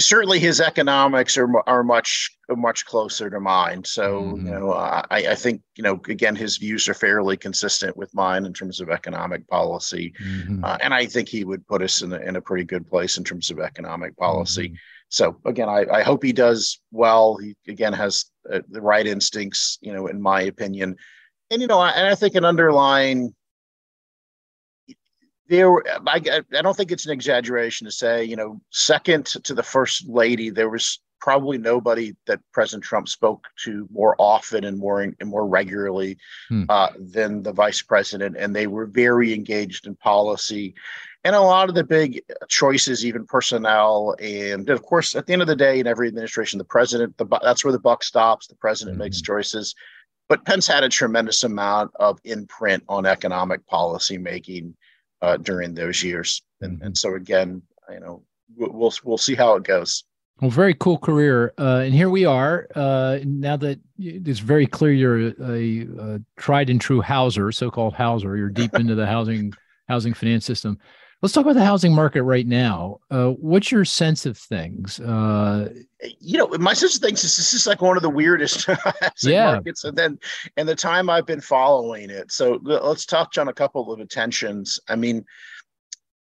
certainly 0.00 0.40
his 0.40 0.60
economics 0.60 1.38
are 1.38 1.48
are 1.68 1.84
much 1.84 2.30
much 2.50 2.84
closer 2.86 3.30
to 3.30 3.40
mine. 3.40 3.84
So 3.84 4.22
mm-hmm. 4.22 4.46
you 4.46 4.52
know, 4.52 4.72
I, 4.72 5.04
I 5.10 5.34
think 5.34 5.62
you 5.76 5.84
know 5.84 6.00
again 6.08 6.34
his 6.34 6.56
views 6.56 6.88
are 6.88 6.94
fairly 6.94 7.36
consistent 7.36 7.96
with 7.96 8.14
mine 8.14 8.46
in 8.46 8.52
terms 8.52 8.80
of 8.80 8.90
economic 8.90 9.46
policy, 9.48 10.12
mm-hmm. 10.22 10.64
uh, 10.64 10.78
and 10.80 10.92
I 10.92 11.06
think 11.06 11.28
he 11.28 11.44
would 11.44 11.66
put 11.66 11.82
us 11.82 12.02
in 12.02 12.12
a, 12.12 12.18
in 12.18 12.36
a 12.36 12.40
pretty 12.40 12.64
good 12.64 12.88
place 12.88 13.16
in 13.16 13.24
terms 13.24 13.50
of 13.50 13.60
economic 13.60 14.16
policy. 14.16 14.70
Mm-hmm. 14.70 14.74
So 15.14 15.36
again, 15.44 15.68
I, 15.68 15.86
I 15.92 16.02
hope 16.02 16.24
he 16.24 16.32
does 16.32 16.80
well. 16.90 17.36
He 17.36 17.54
again 17.68 17.92
has 17.92 18.24
uh, 18.52 18.62
the 18.68 18.80
right 18.80 19.06
instincts, 19.06 19.78
you 19.80 19.92
know, 19.92 20.08
in 20.08 20.20
my 20.20 20.42
opinion, 20.42 20.96
and 21.52 21.62
you 21.62 21.68
know, 21.68 21.78
I, 21.78 21.90
and 21.90 22.08
I 22.08 22.16
think 22.16 22.34
an 22.34 22.44
underlying 22.44 23.32
there 25.48 25.70
I, 26.08 26.20
I 26.56 26.62
don't 26.62 26.76
think 26.76 26.90
it's 26.90 27.06
an 27.06 27.12
exaggeration 27.12 27.84
to 27.84 27.92
say 27.92 28.24
you 28.24 28.34
know 28.34 28.60
second 28.70 29.26
to 29.26 29.54
the 29.54 29.62
first 29.62 30.08
lady 30.08 30.50
there 30.50 30.70
was 30.70 31.00
probably 31.20 31.58
nobody 31.58 32.16
that 32.26 32.40
president 32.52 32.82
trump 32.82 33.08
spoke 33.08 33.44
to 33.64 33.86
more 33.92 34.16
often 34.18 34.64
and 34.64 34.78
more 34.78 35.02
and 35.02 35.16
more 35.22 35.46
regularly 35.46 36.16
hmm. 36.48 36.64
uh, 36.70 36.88
than 36.98 37.42
the 37.42 37.52
vice 37.52 37.82
president 37.82 38.36
and 38.38 38.56
they 38.56 38.66
were 38.66 38.86
very 38.86 39.34
engaged 39.34 39.86
in 39.86 39.94
policy 39.96 40.74
and 41.24 41.34
a 41.34 41.40
lot 41.40 41.68
of 41.68 41.74
the 41.74 41.84
big 41.84 42.22
choices 42.48 43.04
even 43.04 43.24
personnel 43.26 44.14
and 44.20 44.68
of 44.68 44.82
course 44.82 45.14
at 45.14 45.26
the 45.26 45.32
end 45.32 45.42
of 45.42 45.48
the 45.48 45.56
day 45.56 45.80
in 45.80 45.86
every 45.86 46.08
administration 46.08 46.58
the 46.58 46.64
president 46.64 47.16
the, 47.18 47.26
that's 47.42 47.64
where 47.64 47.72
the 47.72 47.78
buck 47.78 48.02
stops 48.02 48.46
the 48.46 48.54
president 48.56 48.94
mm-hmm. 48.94 49.04
makes 49.04 49.20
choices 49.20 49.74
but 50.28 50.44
pence 50.44 50.66
had 50.66 50.84
a 50.84 50.88
tremendous 50.88 51.44
amount 51.44 51.90
of 51.96 52.18
imprint 52.24 52.82
on 52.88 53.06
economic 53.06 53.66
policy 53.66 54.18
making 54.18 54.74
uh, 55.22 55.36
during 55.38 55.74
those 55.74 56.02
years. 56.02 56.42
And, 56.60 56.76
mm-hmm. 56.76 56.86
and 56.86 56.98
so 56.98 57.14
again, 57.14 57.62
you 57.90 58.00
know, 58.00 58.22
we'll 58.56 58.92
we'll 59.04 59.18
see 59.18 59.34
how 59.34 59.56
it 59.56 59.64
goes. 59.64 60.04
Well, 60.40 60.50
very 60.50 60.74
cool 60.74 60.98
career, 60.98 61.54
uh, 61.58 61.82
and 61.84 61.94
here 61.94 62.10
we 62.10 62.24
are. 62.24 62.66
Uh, 62.74 63.20
now 63.24 63.56
that 63.58 63.78
it's 63.98 64.40
very 64.40 64.66
clear 64.66 64.92
you're 64.92 65.28
a, 65.28 65.86
a 66.00 66.20
tried 66.36 66.70
and 66.70 66.80
true 66.80 67.00
houser, 67.00 67.52
so-called 67.52 67.94
houser, 67.94 68.36
you're 68.36 68.48
deep 68.48 68.74
into 68.74 68.94
the 68.94 69.06
housing 69.06 69.52
housing 69.88 70.12
finance 70.14 70.44
system. 70.44 70.78
Let's 71.24 71.32
talk 71.32 71.46
about 71.46 71.54
the 71.54 71.64
housing 71.64 71.94
market 71.94 72.22
right 72.22 72.46
now. 72.46 73.00
Uh, 73.10 73.30
what's 73.30 73.72
your 73.72 73.86
sense 73.86 74.26
of 74.26 74.36
things? 74.36 75.00
Uh, 75.00 75.72
you 76.20 76.36
know, 76.36 76.48
my 76.58 76.74
sense 76.74 76.96
of 76.96 77.00
things 77.00 77.24
is 77.24 77.34
this 77.38 77.54
is 77.54 77.66
like 77.66 77.80
one 77.80 77.96
of 77.96 78.02
the 78.02 78.10
weirdest 78.10 78.68
yeah. 79.22 79.52
markets, 79.52 79.84
and 79.84 79.96
then 79.96 80.18
and 80.58 80.68
the 80.68 80.76
time 80.76 81.08
I've 81.08 81.24
been 81.24 81.40
following 81.40 82.10
it. 82.10 82.30
So 82.30 82.60
let's 82.62 83.06
touch 83.06 83.38
on 83.38 83.48
a 83.48 83.54
couple 83.54 83.90
of 83.90 84.00
attentions. 84.00 84.78
I 84.86 84.96
mean, 84.96 85.24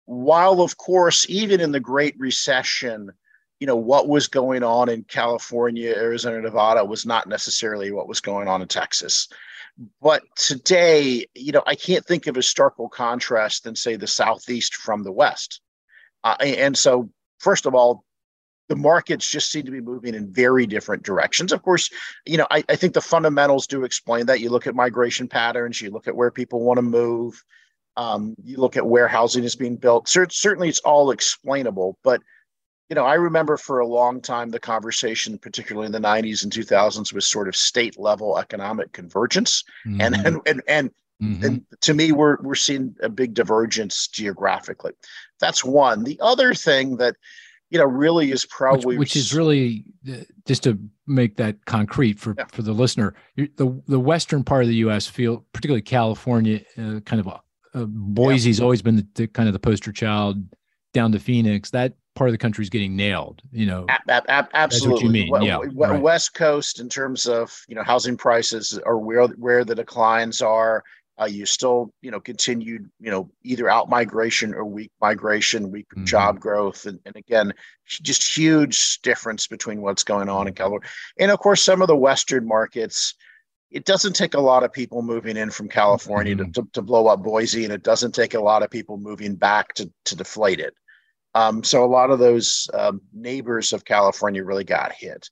while 0.06 0.62
of 0.62 0.78
course, 0.78 1.26
even 1.28 1.60
in 1.60 1.74
the 1.74 1.82
Great 1.82 2.18
Recession, 2.18 3.12
you 3.60 3.68
know 3.68 3.76
what 3.76 4.08
was 4.08 4.30
going 4.30 4.64
on 4.64 4.88
in 4.88 5.04
California, 5.04 5.94
Arizona, 5.98 6.40
Nevada 6.40 6.86
was 6.86 7.06
not 7.06 7.28
necessarily 7.28 7.92
what 7.92 8.08
was 8.08 8.22
going 8.22 8.48
on 8.48 8.62
in 8.62 8.70
Texas. 8.70 9.28
But 10.02 10.24
today, 10.36 11.26
you 11.34 11.52
know, 11.52 11.64
I 11.66 11.76
can't 11.76 12.06
think 12.06 12.28
of 12.28 12.38
a 12.38 12.42
starker 12.42 12.90
contrast 12.90 13.64
than 13.64 13.76
say 13.76 13.96
the 13.96 14.08
Southeast 14.08 14.76
from 14.76 15.04
the 15.04 15.12
West. 15.12 15.62
Uh, 16.24 16.36
and 16.40 16.78
so, 16.78 17.10
first 17.40 17.66
of 17.66 17.74
all, 17.74 18.06
the 18.70 18.76
markets 18.76 19.30
just 19.30 19.52
seem 19.52 19.66
to 19.66 19.72
be 19.72 19.82
moving 19.82 20.16
in 20.16 20.32
very 20.32 20.66
different 20.66 21.04
directions. 21.04 21.52
Of 21.52 21.64
course, 21.64 21.90
you 22.26 22.38
know, 22.38 22.48
I, 22.50 22.64
I 22.70 22.76
think 22.76 22.94
the 22.94 23.02
fundamentals 23.02 23.68
do 23.68 23.84
explain 23.84 24.26
that. 24.28 24.40
You 24.40 24.50
look 24.50 24.68
at 24.68 24.76
migration 24.76 25.28
patterns, 25.28 25.82
you 25.82 25.92
look 25.92 26.08
at 26.08 26.16
where 26.16 26.32
people 26.32 26.62
want 26.62 26.78
to 26.78 26.84
move, 26.84 27.44
um, 27.98 28.36
you 28.44 28.58
look 28.58 28.78
at 28.78 28.88
where 28.88 29.08
housing 29.08 29.44
is 29.44 29.56
being 29.56 29.76
built. 29.76 30.08
Certainly, 30.08 30.70
it's 30.70 30.80
all 30.80 31.12
explainable, 31.12 31.98
but 32.04 32.22
you 32.90 32.96
know, 32.96 33.06
I 33.06 33.16
remember 33.16 33.58
for 33.58 33.80
a 33.80 33.88
long 33.88 34.22
time 34.22 34.50
the 34.50 34.60
conversation, 34.60 35.38
particularly 35.38 35.86
in 35.86 35.92
the 35.92 36.00
90s 36.00 36.44
and 36.44 36.52
2000s, 36.52 37.14
was 37.14 37.26
sort 37.26 37.48
of 37.48 37.56
state 37.56 37.98
level 37.98 38.38
economic 38.38 38.92
convergence. 38.92 39.64
Mm-hmm. 39.88 40.02
And, 40.02 40.16
and, 40.16 40.42
and, 40.46 40.62
and, 40.68 40.92
mm-hmm. 41.22 41.44
and 41.44 41.66
to 41.82 41.94
me, 41.94 42.12
we're, 42.12 42.38
we're 42.42 42.56
seeing 42.56 42.96
a 43.02 43.10
big 43.10 43.34
divergence 43.34 44.08
geographically. 44.08 44.92
That's 45.40 45.64
one. 45.64 46.04
The 46.04 46.20
other 46.22 46.54
thing 46.54 46.98
that, 46.98 47.16
you 47.70 47.80
know, 47.80 47.86
really 47.86 48.32
is 48.32 48.46
probably 48.46 48.98
which, 48.98 49.14
which 49.14 49.16
is 49.16 49.34
really 49.34 49.86
uh, 50.08 50.18
just 50.46 50.62
to 50.64 50.78
make 51.08 51.38
that 51.38 51.66
concrete 51.66 52.20
for 52.20 52.36
yeah. 52.38 52.46
for 52.52 52.62
the 52.62 52.72
listener. 52.72 53.16
The 53.36 53.82
the 53.88 54.00
western 54.00 54.44
part 54.44 54.62
of 54.62 54.70
the 54.70 54.76
U.S. 54.76 55.08
feel 55.08 55.44
particularly 55.54 55.82
California, 55.82 56.62
uh, 56.78 57.00
kind 57.00 57.20
of 57.20 57.28
uh, 57.28 57.86
Boise's 57.86 58.60
yeah. 58.60 58.64
always 58.64 58.84
been 58.84 58.98
the, 58.98 59.08
the, 59.16 59.28
kind 59.28 59.50
of 59.50 59.54
the 59.54 59.60
poster 59.60 59.92
child 59.92 60.38
down 60.94 61.12
to 61.14 61.20
Phoenix. 61.20 61.72
That 61.72 61.96
part 62.16 62.30
of 62.30 62.34
the 62.34 62.38
country 62.38 62.64
is 62.64 62.70
getting 62.70 62.96
nailed. 62.96 63.42
You 63.52 63.66
know, 63.66 63.86
a- 63.90 64.22
a- 64.28 64.48
absolutely. 64.54 65.06
you 65.06 65.10
mean. 65.10 65.44
Yeah, 65.44 65.60
right. 65.74 66.02
West 66.02 66.34
Coast 66.34 66.80
in 66.80 66.90
terms 66.90 67.28
of 67.28 67.64
you 67.68 67.76
know 67.76 67.84
housing 67.84 68.18
prices 68.18 68.80
or 68.86 68.98
where 68.98 69.28
where 69.28 69.66
the 69.66 69.76
declines 69.76 70.42
are. 70.42 70.84
Uh, 71.22 71.26
you 71.26 71.46
still 71.46 71.94
you 72.02 72.10
know 72.10 72.20
continued 72.20 72.90
you 73.00 73.12
know 73.12 73.30
either 73.44 73.70
out 73.70 73.88
migration 73.88 74.56
or 74.56 74.66
weak 74.66 74.92
migration, 75.00 75.70
weak 75.70 75.88
mm-hmm. 75.90 76.06
job 76.06 76.40
growth, 76.40 76.88
and, 76.88 77.00
and 77.06 77.16
again 77.16 77.54
just 77.86 78.36
huge 78.36 79.00
difference 79.02 79.46
between 79.46 79.82
what's 79.82 80.04
going 80.04 80.28
on 80.28 80.48
in 80.48 80.54
California, 80.56 80.88
and 81.20 81.30
of 81.30 81.38
course 81.38 81.62
some 81.62 81.84
of 81.84 81.88
the 81.88 81.96
Western 81.96 82.48
markets 82.48 83.14
it 83.70 83.86
doesn't 83.86 84.14
take 84.14 84.36
a 84.36 84.40
lot 84.40 84.64
of 84.64 84.72
people 84.72 85.02
moving 85.02 85.36
in 85.36 85.50
from 85.50 85.68
California 85.68 86.36
mm-hmm. 86.36 86.52
to, 86.52 86.62
to, 86.62 86.68
to, 86.74 86.82
blow 86.82 87.08
up 87.08 87.24
Boise, 87.24 87.64
and 87.64 87.74
it 87.74 87.82
doesn't 87.82 88.14
take 88.14 88.36
a 88.36 88.40
lot 88.40 88.62
of 88.62 88.70
people 88.70 88.98
moving 88.98 89.36
back 89.36 89.74
to, 89.74 89.92
to 90.06 90.16
deflate 90.16 90.60
it. 90.60 90.76
Um, 91.36 91.64
so 91.64 91.84
a 91.84 91.88
lot 91.88 92.12
of 92.12 92.20
those 92.20 92.70
um, 92.74 93.02
neighbors 93.12 93.74
of 93.74 93.86
California 93.86 94.44
really 94.44 94.64
got 94.64 94.94
hit. 94.94 95.30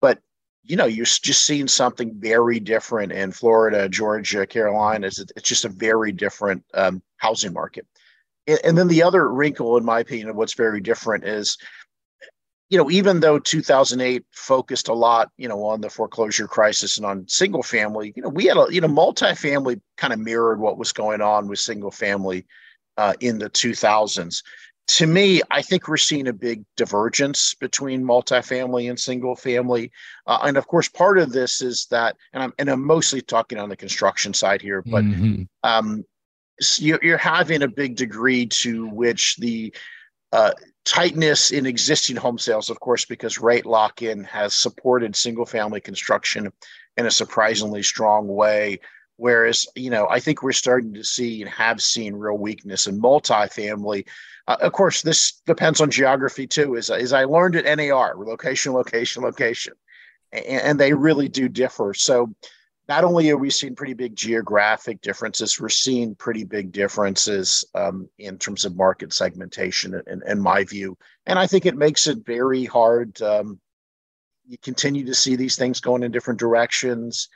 But 0.00 0.18
you 0.64 0.76
know, 0.76 0.86
you're 0.86 1.04
just 1.04 1.44
seeing 1.44 1.68
something 1.68 2.14
very 2.18 2.60
different 2.60 3.12
in 3.12 3.32
Florida, 3.32 3.88
Georgia, 3.88 4.46
Carolinas. 4.46 5.18
It's 5.18 5.48
just 5.48 5.64
a 5.64 5.68
very 5.68 6.12
different 6.12 6.64
um, 6.74 7.02
housing 7.16 7.52
market. 7.52 7.86
And, 8.46 8.60
and 8.64 8.78
then 8.78 8.88
the 8.88 9.02
other 9.02 9.28
wrinkle, 9.28 9.76
in 9.76 9.84
my 9.84 10.00
opinion, 10.00 10.28
of 10.28 10.36
what's 10.36 10.54
very 10.54 10.80
different 10.80 11.24
is, 11.24 11.58
you 12.70 12.78
know, 12.78 12.90
even 12.90 13.20
though 13.20 13.38
2008 13.38 14.24
focused 14.30 14.88
a 14.88 14.94
lot, 14.94 15.30
you 15.36 15.48
know, 15.48 15.64
on 15.64 15.80
the 15.80 15.90
foreclosure 15.90 16.46
crisis 16.46 16.96
and 16.96 17.04
on 17.04 17.28
single 17.28 17.62
family, 17.62 18.12
you 18.16 18.22
know, 18.22 18.28
we 18.28 18.46
had 18.46 18.56
a, 18.56 18.66
you 18.70 18.80
know, 18.80 18.88
multifamily 18.88 19.80
kind 19.96 20.12
of 20.12 20.20
mirrored 20.20 20.60
what 20.60 20.78
was 20.78 20.92
going 20.92 21.20
on 21.20 21.48
with 21.48 21.58
single 21.58 21.90
family 21.90 22.46
uh, 22.96 23.14
in 23.20 23.38
the 23.38 23.50
2000s 23.50 24.42
to 24.88 25.06
me, 25.06 25.40
I 25.50 25.62
think 25.62 25.88
we're 25.88 25.96
seeing 25.96 26.28
a 26.28 26.32
big 26.32 26.64
divergence 26.76 27.54
between 27.54 28.04
multifamily 28.04 28.90
and 28.90 28.98
single 28.98 29.36
family. 29.36 29.92
Uh, 30.26 30.40
and 30.42 30.56
of 30.56 30.66
course, 30.66 30.88
part 30.88 31.18
of 31.18 31.32
this 31.32 31.62
is 31.62 31.86
that, 31.86 32.16
and 32.32 32.42
I'm, 32.42 32.52
and 32.58 32.68
I'm 32.68 32.84
mostly 32.84 33.20
talking 33.20 33.58
on 33.58 33.68
the 33.68 33.76
construction 33.76 34.34
side 34.34 34.60
here, 34.60 34.82
but 34.82 35.04
mm-hmm. 35.04 35.42
um, 35.62 36.04
you're 36.78 37.18
having 37.18 37.62
a 37.62 37.68
big 37.68 37.96
degree 37.96 38.46
to 38.46 38.88
which 38.88 39.36
the 39.36 39.72
uh, 40.32 40.52
tightness 40.84 41.50
in 41.50 41.66
existing 41.66 42.16
home 42.16 42.38
sales, 42.38 42.70
of 42.70 42.80
course, 42.80 43.04
because 43.04 43.38
rate 43.38 43.66
lock 43.66 44.02
in 44.02 44.24
has 44.24 44.54
supported 44.54 45.14
single 45.14 45.46
family 45.46 45.80
construction 45.80 46.52
in 46.96 47.06
a 47.06 47.10
surprisingly 47.10 47.82
strong 47.82 48.26
way. 48.26 48.80
Whereas, 49.16 49.66
you 49.76 49.90
know, 49.90 50.08
I 50.08 50.20
think 50.20 50.42
we're 50.42 50.52
starting 50.52 50.94
to 50.94 51.04
see 51.04 51.42
and 51.42 51.50
have 51.50 51.80
seen 51.80 52.14
real 52.14 52.38
weakness 52.38 52.86
in 52.86 53.00
multifamily 53.00 54.06
uh, 54.48 54.56
of 54.60 54.72
course, 54.72 55.02
this 55.02 55.40
depends 55.46 55.80
on 55.80 55.90
geography 55.90 56.46
too. 56.46 56.74
Is 56.74 56.90
as 56.90 57.12
I 57.12 57.24
learned 57.24 57.56
at 57.56 57.76
NAR, 57.76 58.14
location, 58.16 58.72
location, 58.72 59.22
location. 59.22 59.74
and 60.32 60.80
they 60.80 60.94
really 60.94 61.28
do 61.28 61.48
differ. 61.48 61.92
So 61.94 62.34
not 62.88 63.04
only 63.04 63.30
are 63.30 63.36
we 63.36 63.50
seeing 63.50 63.76
pretty 63.76 63.94
big 63.94 64.16
geographic 64.16 65.00
differences, 65.00 65.60
we're 65.60 65.68
seeing 65.68 66.14
pretty 66.14 66.44
big 66.44 66.72
differences 66.72 67.64
um, 67.74 68.08
in 68.18 68.38
terms 68.38 68.64
of 68.64 68.76
market 68.76 69.12
segmentation, 69.12 70.00
in, 70.06 70.22
in, 70.26 70.40
my 70.40 70.64
view. 70.64 70.98
And 71.26 71.38
I 71.38 71.46
think 71.46 71.64
it 71.64 71.76
makes 71.76 72.06
it 72.06 72.26
very 72.26 72.64
hard. 72.64 73.20
Um, 73.22 73.60
you 74.48 74.58
continue 74.58 75.06
to 75.06 75.14
see 75.14 75.36
these 75.36 75.56
things 75.56 75.80
going 75.80 76.02
in 76.02 76.10
different 76.10 76.40
directions. 76.40 77.28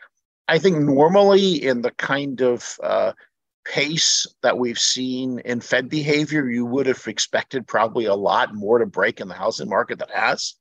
I 0.48 0.58
think 0.58 0.78
normally 0.78 1.62
in 1.62 1.80
the 1.80 1.92
kind 1.92 2.40
of 2.40 2.78
uh, 2.82 3.12
pace 3.72 4.26
that 4.42 4.58
we've 4.58 4.78
seen 4.78 5.40
in 5.40 5.60
Fed 5.60 5.88
behavior, 5.88 6.48
you 6.48 6.64
would 6.64 6.86
have 6.86 7.06
expected 7.06 7.66
probably 7.66 8.06
a 8.06 8.14
lot 8.14 8.54
more 8.54 8.78
to 8.78 8.86
break 8.86 9.20
in 9.20 9.28
the 9.28 9.34
housing 9.34 9.68
market 9.68 9.98
that 9.98 10.10
has. 10.10 10.54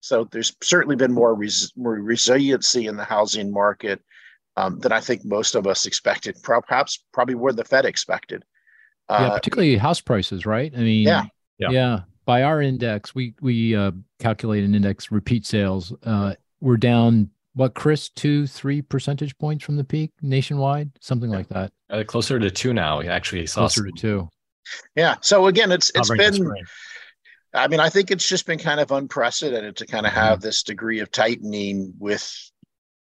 So 0.00 0.28
there's 0.30 0.54
certainly 0.62 0.96
been 0.96 1.12
more, 1.12 1.34
res- 1.34 1.72
more 1.76 1.94
resiliency 1.94 2.86
in 2.86 2.96
the 2.96 3.04
housing 3.04 3.50
market 3.50 4.02
um, 4.56 4.78
than 4.78 4.92
I 4.92 5.00
think 5.00 5.24
most 5.24 5.54
of 5.54 5.66
us 5.66 5.86
expected. 5.86 6.36
Perhaps 6.42 7.04
probably 7.12 7.34
more 7.34 7.52
the 7.52 7.64
Fed 7.64 7.86
expected. 7.86 8.44
Uh, 9.08 9.28
yeah, 9.28 9.34
particularly 9.36 9.76
house 9.76 10.00
prices, 10.00 10.46
right? 10.46 10.72
I 10.74 10.80
mean, 10.80 11.06
yeah, 11.06 11.24
yeah. 11.58 11.70
yeah. 11.70 12.00
By 12.26 12.42
our 12.42 12.62
index, 12.62 13.14
we 13.14 13.34
we 13.42 13.76
uh, 13.76 13.90
calculate 14.18 14.64
an 14.64 14.74
index 14.74 15.10
repeat 15.10 15.44
sales. 15.44 15.92
Uh, 16.02 16.34
we're 16.60 16.78
down 16.78 17.28
what, 17.54 17.74
Cris, 17.74 18.08
two, 18.10 18.46
three 18.46 18.82
percentage 18.82 19.36
points 19.38 19.64
from 19.64 19.76
the 19.76 19.84
peak 19.84 20.12
nationwide, 20.22 20.90
something 21.00 21.30
yeah. 21.30 21.36
like 21.36 21.48
that. 21.48 21.72
Uh, 21.90 22.04
closer 22.04 22.38
to 22.38 22.50
two 22.50 22.74
now. 22.74 22.98
We 22.98 23.08
actually 23.08 23.46
saw 23.46 23.62
closer 23.62 23.82
some... 23.82 23.92
to 23.94 24.00
two. 24.00 24.28
Yeah. 24.96 25.16
So 25.20 25.46
again, 25.46 25.72
it's 25.72 25.90
it's 25.94 26.10
been. 26.10 26.52
I 27.56 27.68
mean, 27.68 27.78
I 27.78 27.88
think 27.88 28.10
it's 28.10 28.28
just 28.28 28.46
been 28.46 28.58
kind 28.58 28.80
of 28.80 28.90
unprecedented 28.90 29.76
to 29.76 29.86
kind 29.86 30.06
of 30.06 30.12
have 30.12 30.38
mm-hmm. 30.38 30.46
this 30.46 30.64
degree 30.64 30.98
of 30.98 31.12
tightening 31.12 31.94
with 32.00 32.28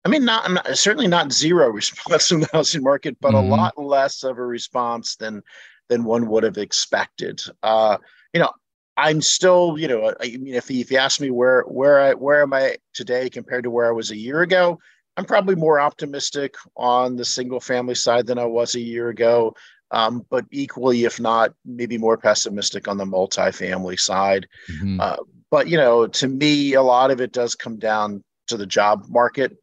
I 0.05 0.09
mean, 0.09 0.25
not, 0.25 0.51
not, 0.51 0.77
certainly 0.77 1.07
not 1.07 1.31
zero 1.31 1.69
response 1.71 2.31
in 2.31 2.41
the 2.41 2.49
housing 2.51 2.83
market, 2.83 3.17
but 3.19 3.33
mm-hmm. 3.33 3.51
a 3.51 3.55
lot 3.55 3.77
less 3.77 4.23
of 4.23 4.37
a 4.37 4.45
response 4.45 5.15
than 5.15 5.43
than 5.89 6.03
one 6.03 6.27
would 6.27 6.43
have 6.43 6.57
expected. 6.57 7.41
Uh, 7.61 7.97
you 8.33 8.39
know, 8.39 8.51
I'm 8.95 9.21
still, 9.21 9.77
you 9.77 9.87
know, 9.87 10.13
I 10.19 10.37
mean, 10.37 10.53
if 10.53 10.69
if 10.69 10.91
you 10.91 10.97
ask 10.97 11.19
me 11.19 11.31
where 11.31 11.63
where 11.63 11.99
I 11.99 12.13
where 12.13 12.41
am 12.41 12.53
I 12.53 12.77
today 12.93 13.29
compared 13.29 13.63
to 13.63 13.71
where 13.71 13.87
I 13.87 13.91
was 13.91 14.11
a 14.11 14.17
year 14.17 14.41
ago, 14.41 14.79
I'm 15.17 15.25
probably 15.25 15.55
more 15.55 15.79
optimistic 15.79 16.55
on 16.75 17.15
the 17.15 17.25
single 17.25 17.59
family 17.59 17.95
side 17.95 18.27
than 18.27 18.37
I 18.37 18.45
was 18.45 18.75
a 18.75 18.79
year 18.79 19.09
ago. 19.09 19.55
Um, 19.91 20.25
but 20.29 20.45
equally, 20.51 21.05
if 21.05 21.19
not, 21.19 21.53
maybe 21.65 21.97
more 21.97 22.17
pessimistic 22.17 22.87
on 22.87 22.97
the 22.97 23.05
multifamily 23.05 23.99
side. 23.99 24.47
Mm-hmm. 24.71 24.99
Uh, 24.99 25.17
but 25.51 25.67
you 25.67 25.77
know, 25.77 26.07
to 26.07 26.27
me, 26.27 26.73
a 26.73 26.81
lot 26.81 27.11
of 27.11 27.21
it 27.21 27.31
does 27.31 27.53
come 27.53 27.77
down 27.77 28.23
to 28.47 28.57
the 28.57 28.65
job 28.65 29.05
market, 29.09 29.55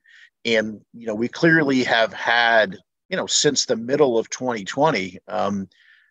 and 0.44 0.80
you 0.94 1.06
know, 1.06 1.14
we 1.14 1.28
clearly 1.28 1.82
have 1.84 2.12
had, 2.12 2.76
you 3.08 3.16
know, 3.16 3.26
since 3.26 3.64
the 3.64 3.76
middle 3.76 4.18
of 4.18 4.30
2020. 4.30 5.18
Um, 5.26 5.68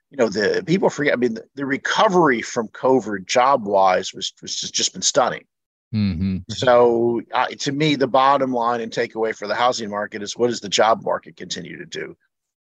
you 0.09 0.17
know, 0.17 0.29
the 0.29 0.63
people 0.65 0.89
forget. 0.89 1.13
I 1.13 1.17
mean, 1.17 1.35
the, 1.35 1.45
the 1.55 1.65
recovery 1.65 2.41
from 2.41 2.67
COVID, 2.69 3.27
job 3.27 3.65
wise, 3.65 4.13
was 4.13 4.33
was 4.41 4.55
just, 4.55 4.73
just 4.73 4.93
been 4.93 5.01
stunning. 5.01 5.45
Mm-hmm. 5.93 6.37
So, 6.49 7.21
uh, 7.33 7.47
to 7.47 7.71
me, 7.71 7.95
the 7.95 8.07
bottom 8.07 8.53
line 8.53 8.81
and 8.81 8.91
takeaway 8.91 9.35
for 9.35 9.47
the 9.47 9.55
housing 9.55 9.89
market 9.89 10.21
is 10.21 10.37
what 10.37 10.47
does 10.47 10.61
the 10.61 10.69
job 10.69 11.03
market 11.03 11.35
continue 11.35 11.77
to 11.77 11.85
do? 11.85 12.15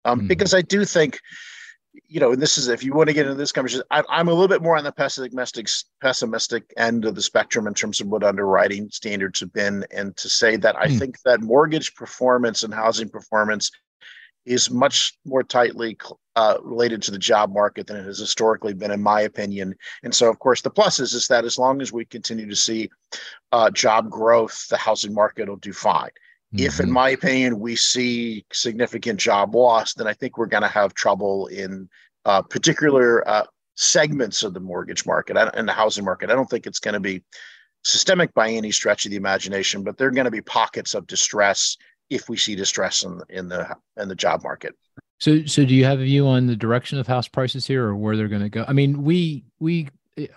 Um, 0.04 0.20
mm-hmm. 0.20 0.28
Because 0.28 0.54
I 0.54 0.62
do 0.62 0.84
think, 0.86 1.20
you 2.08 2.20
know, 2.20 2.32
and 2.32 2.40
this 2.40 2.56
is 2.56 2.68
if 2.68 2.82
you 2.82 2.94
want 2.94 3.08
to 3.08 3.14
get 3.14 3.26
into 3.26 3.36
this 3.36 3.52
conversation, 3.52 3.84
I, 3.90 4.02
I'm 4.08 4.28
a 4.28 4.32
little 4.32 4.48
bit 4.48 4.62
more 4.62 4.76
on 4.76 4.84
the 4.84 4.92
pessimistic 4.92 5.68
pessimistic 6.00 6.72
end 6.76 7.04
of 7.04 7.14
the 7.14 7.22
spectrum 7.22 7.66
in 7.66 7.74
terms 7.74 8.00
of 8.00 8.06
what 8.08 8.22
underwriting 8.22 8.88
standards 8.90 9.40
have 9.40 9.52
been, 9.52 9.84
and 9.90 10.16
to 10.16 10.28
say 10.28 10.56
that 10.56 10.76
I 10.76 10.86
mm. 10.86 10.98
think 10.98 11.20
that 11.24 11.40
mortgage 11.40 11.94
performance 11.94 12.62
and 12.62 12.72
housing 12.72 13.08
performance 13.08 13.70
is 14.46 14.70
much 14.70 15.18
more 15.24 15.42
tightly 15.42 15.96
uh, 16.36 16.56
related 16.62 17.02
to 17.02 17.10
the 17.10 17.18
job 17.18 17.52
market 17.52 17.86
than 17.86 17.96
it 17.96 18.04
has 18.04 18.18
historically 18.18 18.72
been, 18.72 18.90
in 18.90 19.02
my 19.02 19.22
opinion. 19.22 19.74
And 20.02 20.14
so, 20.14 20.30
of 20.30 20.38
course, 20.38 20.62
the 20.62 20.70
plus 20.70 20.98
is, 20.98 21.12
is 21.12 21.28
that 21.28 21.44
as 21.44 21.58
long 21.58 21.82
as 21.82 21.92
we 21.92 22.04
continue 22.04 22.48
to 22.48 22.56
see 22.56 22.90
uh, 23.52 23.70
job 23.70 24.08
growth, 24.10 24.66
the 24.68 24.76
housing 24.76 25.12
market 25.12 25.48
will 25.48 25.56
do 25.56 25.72
fine. 25.72 26.10
Mm-hmm. 26.54 26.66
If, 26.66 26.80
in 26.80 26.86
mm-hmm. 26.86 26.94
my 26.94 27.10
opinion, 27.10 27.60
we 27.60 27.76
see 27.76 28.44
significant 28.52 29.20
job 29.20 29.54
loss, 29.54 29.94
then 29.94 30.06
I 30.06 30.14
think 30.14 30.38
we're 30.38 30.46
going 30.46 30.62
to 30.62 30.68
have 30.68 30.94
trouble 30.94 31.46
in 31.48 31.88
uh, 32.24 32.42
particular 32.42 33.26
uh, 33.28 33.44
segments 33.74 34.42
of 34.42 34.54
the 34.54 34.60
mortgage 34.60 35.06
market 35.06 35.36
and 35.36 35.68
the 35.68 35.72
housing 35.72 36.04
market. 36.04 36.30
I 36.30 36.34
don't 36.34 36.50
think 36.50 36.66
it's 36.66 36.80
going 36.80 36.94
to 36.94 37.00
be 37.00 37.22
systemic 37.82 38.34
by 38.34 38.50
any 38.50 38.70
stretch 38.70 39.06
of 39.06 39.10
the 39.10 39.16
imagination, 39.16 39.82
but 39.82 39.96
there 39.96 40.08
are 40.08 40.12
going 40.12 40.26
to 40.26 40.30
be 40.30 40.42
pockets 40.42 40.94
of 40.94 41.06
distress 41.06 41.76
if 42.10 42.28
we 42.28 42.36
see 42.36 42.54
distress 42.54 43.04
in, 43.04 43.20
in 43.28 43.48
the 43.48 43.74
in 43.96 44.08
the 44.08 44.14
job 44.14 44.42
market. 44.42 44.74
So, 45.18 45.44
so 45.44 45.64
do 45.64 45.74
you 45.74 45.84
have 45.84 46.00
a 46.00 46.04
view 46.04 46.26
on 46.26 46.46
the 46.46 46.56
direction 46.56 46.98
of 46.98 47.06
house 47.06 47.28
prices 47.28 47.66
here, 47.66 47.86
or 47.86 47.94
where 47.94 48.16
they're 48.16 48.28
going 48.28 48.42
to 48.42 48.48
go? 48.48 48.64
I 48.66 48.72
mean, 48.72 49.02
we 49.02 49.44
we 49.58 49.88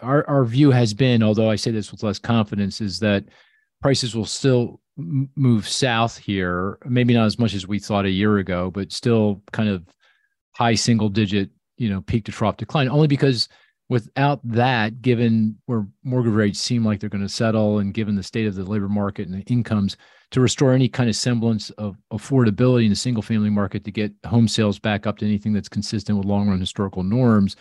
our 0.01 0.27
our 0.29 0.45
view 0.45 0.71
has 0.71 0.93
been, 0.93 1.23
although 1.23 1.49
I 1.49 1.55
say 1.55 1.71
this 1.71 1.91
with 1.91 2.03
less 2.03 2.19
confidence, 2.19 2.81
is 2.81 2.99
that 2.99 3.25
prices 3.81 4.15
will 4.15 4.25
still 4.25 4.79
move 4.97 5.67
south 5.67 6.17
here. 6.17 6.77
Maybe 6.85 7.13
not 7.13 7.25
as 7.25 7.39
much 7.39 7.53
as 7.53 7.67
we 7.67 7.79
thought 7.79 8.05
a 8.05 8.09
year 8.09 8.37
ago, 8.37 8.69
but 8.71 8.91
still 8.91 9.41
kind 9.51 9.69
of 9.69 9.83
high 10.55 10.75
single 10.75 11.09
digit, 11.09 11.49
you 11.77 11.89
know, 11.89 12.01
peak 12.01 12.25
to 12.25 12.31
trough 12.31 12.57
decline. 12.57 12.89
Only 12.89 13.07
because 13.07 13.49
without 13.89 14.39
that, 14.43 15.01
given 15.01 15.57
where 15.65 15.87
mortgage 16.03 16.33
rates 16.33 16.59
seem 16.59 16.85
like 16.85 16.99
they're 16.99 17.09
going 17.09 17.23
to 17.23 17.29
settle, 17.29 17.79
and 17.79 17.93
given 17.93 18.15
the 18.15 18.23
state 18.23 18.47
of 18.47 18.55
the 18.55 18.63
labor 18.63 18.89
market 18.89 19.27
and 19.27 19.35
the 19.35 19.51
incomes, 19.51 19.97
to 20.33 20.41
restore 20.41 20.73
any 20.73 20.89
kind 20.89 21.09
of 21.09 21.15
semblance 21.15 21.69
of 21.71 21.95
affordability 22.11 22.85
in 22.85 22.89
the 22.89 22.95
single 22.95 23.21
family 23.21 23.51
market 23.51 23.83
to 23.83 23.91
get 23.91 24.11
home 24.25 24.47
sales 24.47 24.79
back 24.79 25.05
up 25.05 25.19
to 25.19 25.25
anything 25.25 25.53
that's 25.53 25.69
consistent 25.69 26.17
with 26.17 26.25
long 26.25 26.49
run 26.49 26.59
historical 26.59 27.03
norms, 27.03 27.55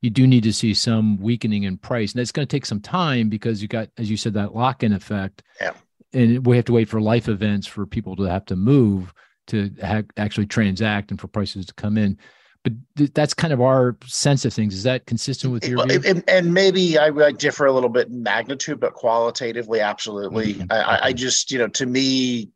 you 0.00 0.08
do 0.08 0.26
need 0.26 0.42
to 0.42 0.52
see 0.52 0.72
some 0.72 1.18
weakening 1.20 1.64
in 1.64 1.76
price. 1.76 2.12
And 2.12 2.20
that's 2.20 2.32
going 2.32 2.48
to 2.48 2.50
take 2.50 2.64
some 2.64 2.80
time 2.80 3.28
because 3.28 3.60
you 3.60 3.68
got, 3.68 3.90
as 3.98 4.10
you 4.10 4.16
said, 4.16 4.32
that 4.34 4.54
lock 4.54 4.82
in 4.82 4.94
effect. 4.94 5.42
Yeah. 5.60 5.74
And 6.14 6.46
we 6.46 6.56
have 6.56 6.64
to 6.64 6.72
wait 6.72 6.88
for 6.88 6.98
life 6.98 7.28
events 7.28 7.66
for 7.66 7.84
people 7.84 8.16
to 8.16 8.22
have 8.22 8.46
to 8.46 8.56
move 8.56 9.12
to 9.48 9.70
ha- 9.82 10.02
actually 10.16 10.46
transact 10.46 11.10
and 11.10 11.20
for 11.20 11.28
prices 11.28 11.66
to 11.66 11.74
come 11.74 11.98
in 11.98 12.18
but 12.64 12.72
th- 12.96 13.12
that's 13.12 13.34
kind 13.34 13.52
of 13.52 13.60
our 13.60 13.96
sense 14.06 14.44
of 14.44 14.52
things. 14.52 14.74
Is 14.74 14.82
that 14.82 15.06
consistent 15.06 15.52
with 15.52 15.68
your 15.68 15.86
view? 15.86 16.00
And, 16.04 16.24
and 16.26 16.52
maybe 16.52 16.98
I, 16.98 17.08
I, 17.08 17.30
differ 17.30 17.66
a 17.66 17.72
little 17.72 17.90
bit 17.90 18.08
in 18.08 18.22
magnitude, 18.22 18.80
but 18.80 18.94
qualitatively, 18.94 19.80
absolutely. 19.80 20.54
Mm-hmm. 20.54 20.72
I, 20.72 20.98
I, 21.04 21.12
just, 21.12 21.52
you 21.52 21.58
know, 21.58 21.68
to 21.68 21.86
me, 21.86 22.48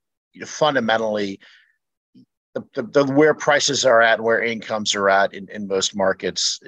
fundamentally, 0.47 1.39
the, 2.55 2.65
the, 2.75 2.83
the, 2.83 3.13
where 3.13 3.35
prices 3.35 3.85
are 3.85 4.01
at, 4.01 4.21
where 4.21 4.43
incomes 4.43 4.95
are 4.95 5.11
at 5.11 5.35
in, 5.35 5.47
in 5.51 5.69
most 5.69 5.95
markets, 5.95 6.59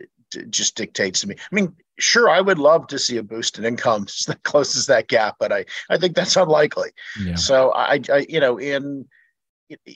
just 0.51 0.77
dictates 0.77 1.23
to 1.23 1.29
me. 1.29 1.35
I 1.35 1.55
mean, 1.55 1.75
sure, 1.99 2.29
I 2.29 2.43
would 2.43 2.59
love 2.59 2.87
to 2.89 2.99
see 2.99 3.17
a 3.17 3.23
boost 3.23 3.59
in 3.59 3.65
incomes 3.65 4.25
that 4.29 4.43
closes 4.43 4.87
that 4.87 5.09
gap, 5.09 5.37
but 5.41 5.51
I, 5.51 5.65
I 5.89 5.97
think 5.97 6.15
that's 6.15 6.37
unlikely. 6.37 6.91
Yeah. 7.19 7.37
So 7.37 7.73
I, 7.73 8.01
I, 8.13 8.27
you 8.29 8.39
know, 8.39 8.59
in 8.59 9.07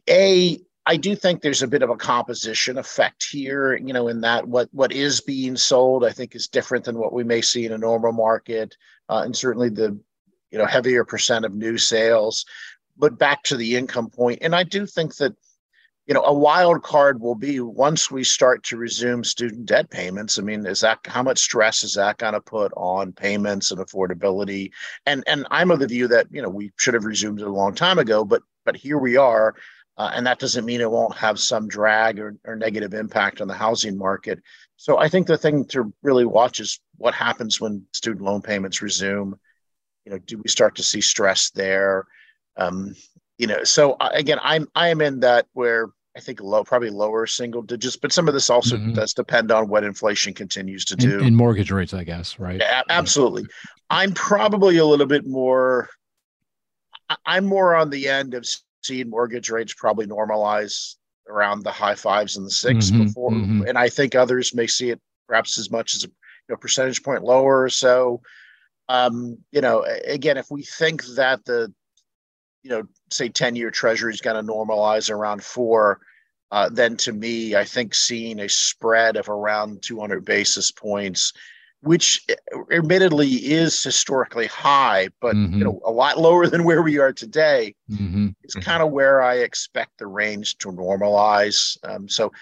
a 0.09 0.59
I 0.87 0.97
do 0.97 1.17
think 1.17 1.41
there's 1.41 1.63
a 1.63 1.69
bit 1.69 1.83
of 1.83 1.91
a 1.91 1.97
composition 1.97 2.77
effect 2.77 3.27
here, 3.31 3.75
you 3.75 3.93
know, 3.93 4.09
in 4.09 4.21
that 4.21 4.47
what 4.47 4.69
what 4.73 4.93
is 4.93 5.21
being 5.21 5.57
sold, 5.57 6.05
I 6.05 6.11
think, 6.11 6.35
is 6.35 6.47
different 6.47 6.85
than 6.85 6.99
what 6.99 7.13
we 7.13 7.25
may 7.25 7.41
see 7.41 7.65
in 7.65 7.73
a 7.73 7.79
normal 7.79 8.13
market, 8.13 8.77
uh, 9.09 9.23
and 9.25 9.35
certainly 9.35 9.71
the 9.71 9.99
you 10.51 10.59
know 10.59 10.67
heavier 10.67 11.05
percent 11.05 11.45
of 11.45 11.55
new 11.55 11.79
sales. 11.79 12.45
But 12.99 13.19
back 13.19 13.43
to 13.45 13.57
the 13.57 13.77
income 13.77 14.11
point, 14.11 14.41
and 14.43 14.55
I 14.55 14.63
do 14.63 14.85
think 14.85 15.17
that 15.17 15.35
you 16.07 16.13
know 16.13 16.23
a 16.23 16.35
wild 16.35 16.83
card 16.83 17.19
will 17.19 17.35
be 17.35 17.61
once 17.61 18.11
we 18.11 18.23
start 18.23 18.63
to 18.65 18.77
resume 18.77 19.25
student 19.25 19.65
debt 19.65 19.89
payments. 19.89 20.39
I 20.39 20.43
mean, 20.43 20.67
is 20.67 20.81
that 20.81 20.99
how 21.07 21.23
much 21.23 21.39
stress 21.39 21.83
is 21.83 21.95
that 21.95 22.19
going 22.19 22.35
to 22.35 22.43
put 22.43 22.73
on 22.77 23.13
payments 23.13 23.71
and 23.71 23.81
affordability? 23.81 24.71
And 25.07 25.25
and 25.27 25.47
I'm 25.51 25.71
of 25.71 25.79
the 25.79 25.87
view 25.87 26.09
that 26.09 26.27
you 26.31 26.43
know 26.43 26.51
we 26.51 26.73
should 26.77 26.93
have 26.93 27.07
resumed 27.07 27.41
it 27.41 27.47
a 27.47 27.51
long 27.51 27.75
time 27.75 27.99
ago, 27.99 28.23
but 28.23 28.43
but 28.67 28.77
here 28.77 28.99
we 28.99 29.17
are 29.17 29.55
uh, 29.97 30.11
and 30.15 30.27
that 30.27 30.39
doesn't 30.39 30.65
mean 30.65 30.81
it 30.81 30.91
won't 30.91 31.17
have 31.17 31.39
some 31.39 31.69
drag 31.69 32.19
or, 32.19 32.37
or 32.45 32.57
negative 32.57 32.95
impact 32.95 33.41
on 33.41 33.49
the 33.49 33.55
housing 33.55 33.97
market. 33.97 34.41
So 34.77 34.99
I 34.99 35.09
think 35.09 35.27
the 35.27 35.39
thing 35.39 35.65
to 35.67 35.93
really 36.03 36.25
watch 36.25 36.61
is 36.61 36.81
what 36.97 37.15
happens 37.15 37.61
when 37.61 37.85
student 37.93 38.25
loan 38.25 38.43
payments 38.43 38.83
resume. 38.83 39.35
You 40.05 40.13
know, 40.13 40.19
do 40.19 40.39
we 40.39 40.51
start 40.51 40.75
to 40.77 40.83
see 40.83 41.01
stress 41.01 41.51
there? 41.51 42.07
Um, 42.57 42.95
you 43.39 43.47
know, 43.47 43.65
so 43.65 43.93
uh, 43.93 44.11
again, 44.13 44.39
I'm 44.43 44.69
I 44.75 44.89
am 44.89 45.01
in 45.01 45.21
that 45.21 45.47
where 45.53 45.89
I 46.17 46.21
think 46.21 46.41
low, 46.41 46.63
probably 46.63 46.91
lower 46.91 47.27
single 47.27 47.63
digits, 47.63 47.97
but 47.97 48.13
some 48.13 48.29
of 48.29 48.35
this 48.35 48.49
also 48.49 48.77
mm-hmm. 48.77 48.93
does 48.93 49.15
depend 49.15 49.51
on 49.51 49.69
what 49.69 49.83
inflation 49.83 50.33
continues 50.33 50.85
to 50.87 50.97
do. 50.97 51.19
In, 51.19 51.27
in 51.27 51.35
mortgage 51.35 51.73
rates, 51.73 51.93
I 51.95 52.05
guess, 52.05 52.39
right? 52.39 52.61
Yeah, 52.61 52.83
absolutely. 52.89 53.47
I'm 53.91 54.13
probably 54.13 54.77
a 54.77 54.85
little 54.85 55.07
bit 55.07 55.27
more. 55.27 55.89
I'm 57.27 57.45
more 57.45 57.75
on 57.75 57.91
the 57.91 58.09
end 58.09 58.35
of 58.35 58.47
seen 58.85 59.11
mortgage 59.11 59.51
rates 59.51 59.75
probably 59.75 60.07
normalize 60.07 60.97
around 61.29 61.63
the 61.63 61.73
high 61.73 61.95
fives 61.95 62.37
and 62.37 62.47
the 62.47 62.51
6 62.51 62.91
mm-hmm, 62.91 63.05
before, 63.05 63.31
mm-hmm. 63.31 63.63
and 63.67 63.79
I 63.79 63.89
think 63.89 64.15
others 64.15 64.55
may 64.55 64.67
see 64.67 64.91
it 64.91 65.01
perhaps 65.27 65.59
as 65.59 65.71
much 65.71 65.95
as 65.95 66.05
a 66.05 66.09
you 66.09 66.13
know, 66.51 66.57
percentage 66.57 67.03
point 67.03 67.25
lower. 67.25 67.63
or 67.63 67.69
So, 67.71 68.21
um, 68.89 69.39
you 69.51 69.63
know, 69.63 69.87
again, 70.05 70.37
if 70.37 70.51
we 70.51 70.63
think 70.63 71.03
that 71.17 71.45
the 71.45 71.73
you 72.65 72.71
know, 72.71 72.83
say 73.11 73.29
10 73.29 73.55
year 73.55 73.71
treasury 73.71 74.13
is 74.13 74.23
going 74.23 74.45
to 74.45 74.53
normalize 74.53 75.11
around 75.11 75.45
four, 75.45 76.01
uh, 76.51 76.69
then 76.73 76.97
to 76.97 77.13
me, 77.13 77.55
I 77.55 77.65
think 77.65 77.95
seeing 77.95 78.41
a 78.41 78.49
spread 78.49 79.17
of 79.17 79.29
around 79.29 79.83
200 79.83 80.25
basis 80.25 80.71
points, 80.71 81.33
which 81.85 82.25
eh, 82.29 82.35
admittedly 82.73 83.29
is 83.29 83.83
historically 83.83 84.47
high, 84.47 85.09
but 85.21 85.37
mm-hmm. 85.37 85.59
you 85.59 85.65
know, 85.65 85.81
a 85.85 85.91
lot 85.91 86.19
lower 86.19 86.47
than 86.47 86.65
where 86.65 86.83
we 86.83 86.99
are 86.99 87.13
today, 87.13 87.75
mm-hmm. 87.91 88.29
is 88.43 88.55
kind 88.55 88.83
of 88.83 88.91
where 88.91 89.23
I 89.23 89.37
expect 89.37 89.99
the 89.99 90.07
range 90.07 90.57
to 90.59 90.73
normalize. 90.73 91.77
Um, 91.85 92.09
so 92.09 92.33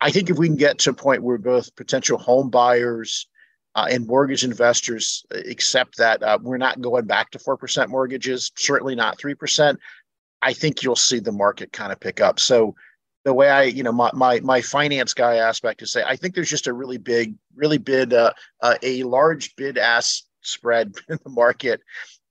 I 0.00 0.10
think 0.10 0.30
if 0.30 0.38
we 0.38 0.46
can 0.46 0.56
get 0.56 0.78
to 0.80 0.90
a 0.90 0.94
point 0.94 1.22
where 1.22 1.38
both 1.38 1.74
potential 1.76 2.16
home 2.16 2.48
buyers 2.48 3.26
uh, 3.74 3.88
and 3.90 4.06
mortgage 4.06 4.44
investors 4.44 5.24
accept 5.30 5.96
that 5.98 6.22
uh, 6.22 6.38
we're 6.40 6.58
not 6.58 6.80
going 6.80 7.06
back 7.06 7.30
to 7.30 7.38
4% 7.38 7.88
mortgages, 7.88 8.52
certainly 8.56 8.94
not 8.94 9.18
3%, 9.18 9.76
I 10.42 10.52
think 10.52 10.82
you'll 10.82 10.96
see 10.96 11.18
the 11.18 11.32
market 11.32 11.72
kind 11.72 11.92
of 11.92 12.00
pick 12.00 12.20
up. 12.20 12.38
So 12.38 12.74
the 13.24 13.34
way 13.34 13.48
I, 13.48 13.62
you 13.64 13.82
know, 13.82 13.92
my, 13.92 14.10
my, 14.14 14.40
my 14.40 14.60
finance 14.60 15.14
guy 15.14 15.36
aspect 15.36 15.82
is 15.82 15.92
say, 15.92 16.02
I 16.02 16.16
think 16.16 16.34
there's 16.34 16.50
just 16.50 16.66
a 16.66 16.72
really 16.72 16.98
big, 16.98 17.34
really 17.54 17.78
bid, 17.78 18.12
uh, 18.12 18.32
uh, 18.60 18.76
a 18.82 19.04
large 19.04 19.54
bid 19.56 19.78
ask 19.78 20.24
spread 20.42 20.94
in 21.08 21.18
the 21.22 21.30
market. 21.30 21.80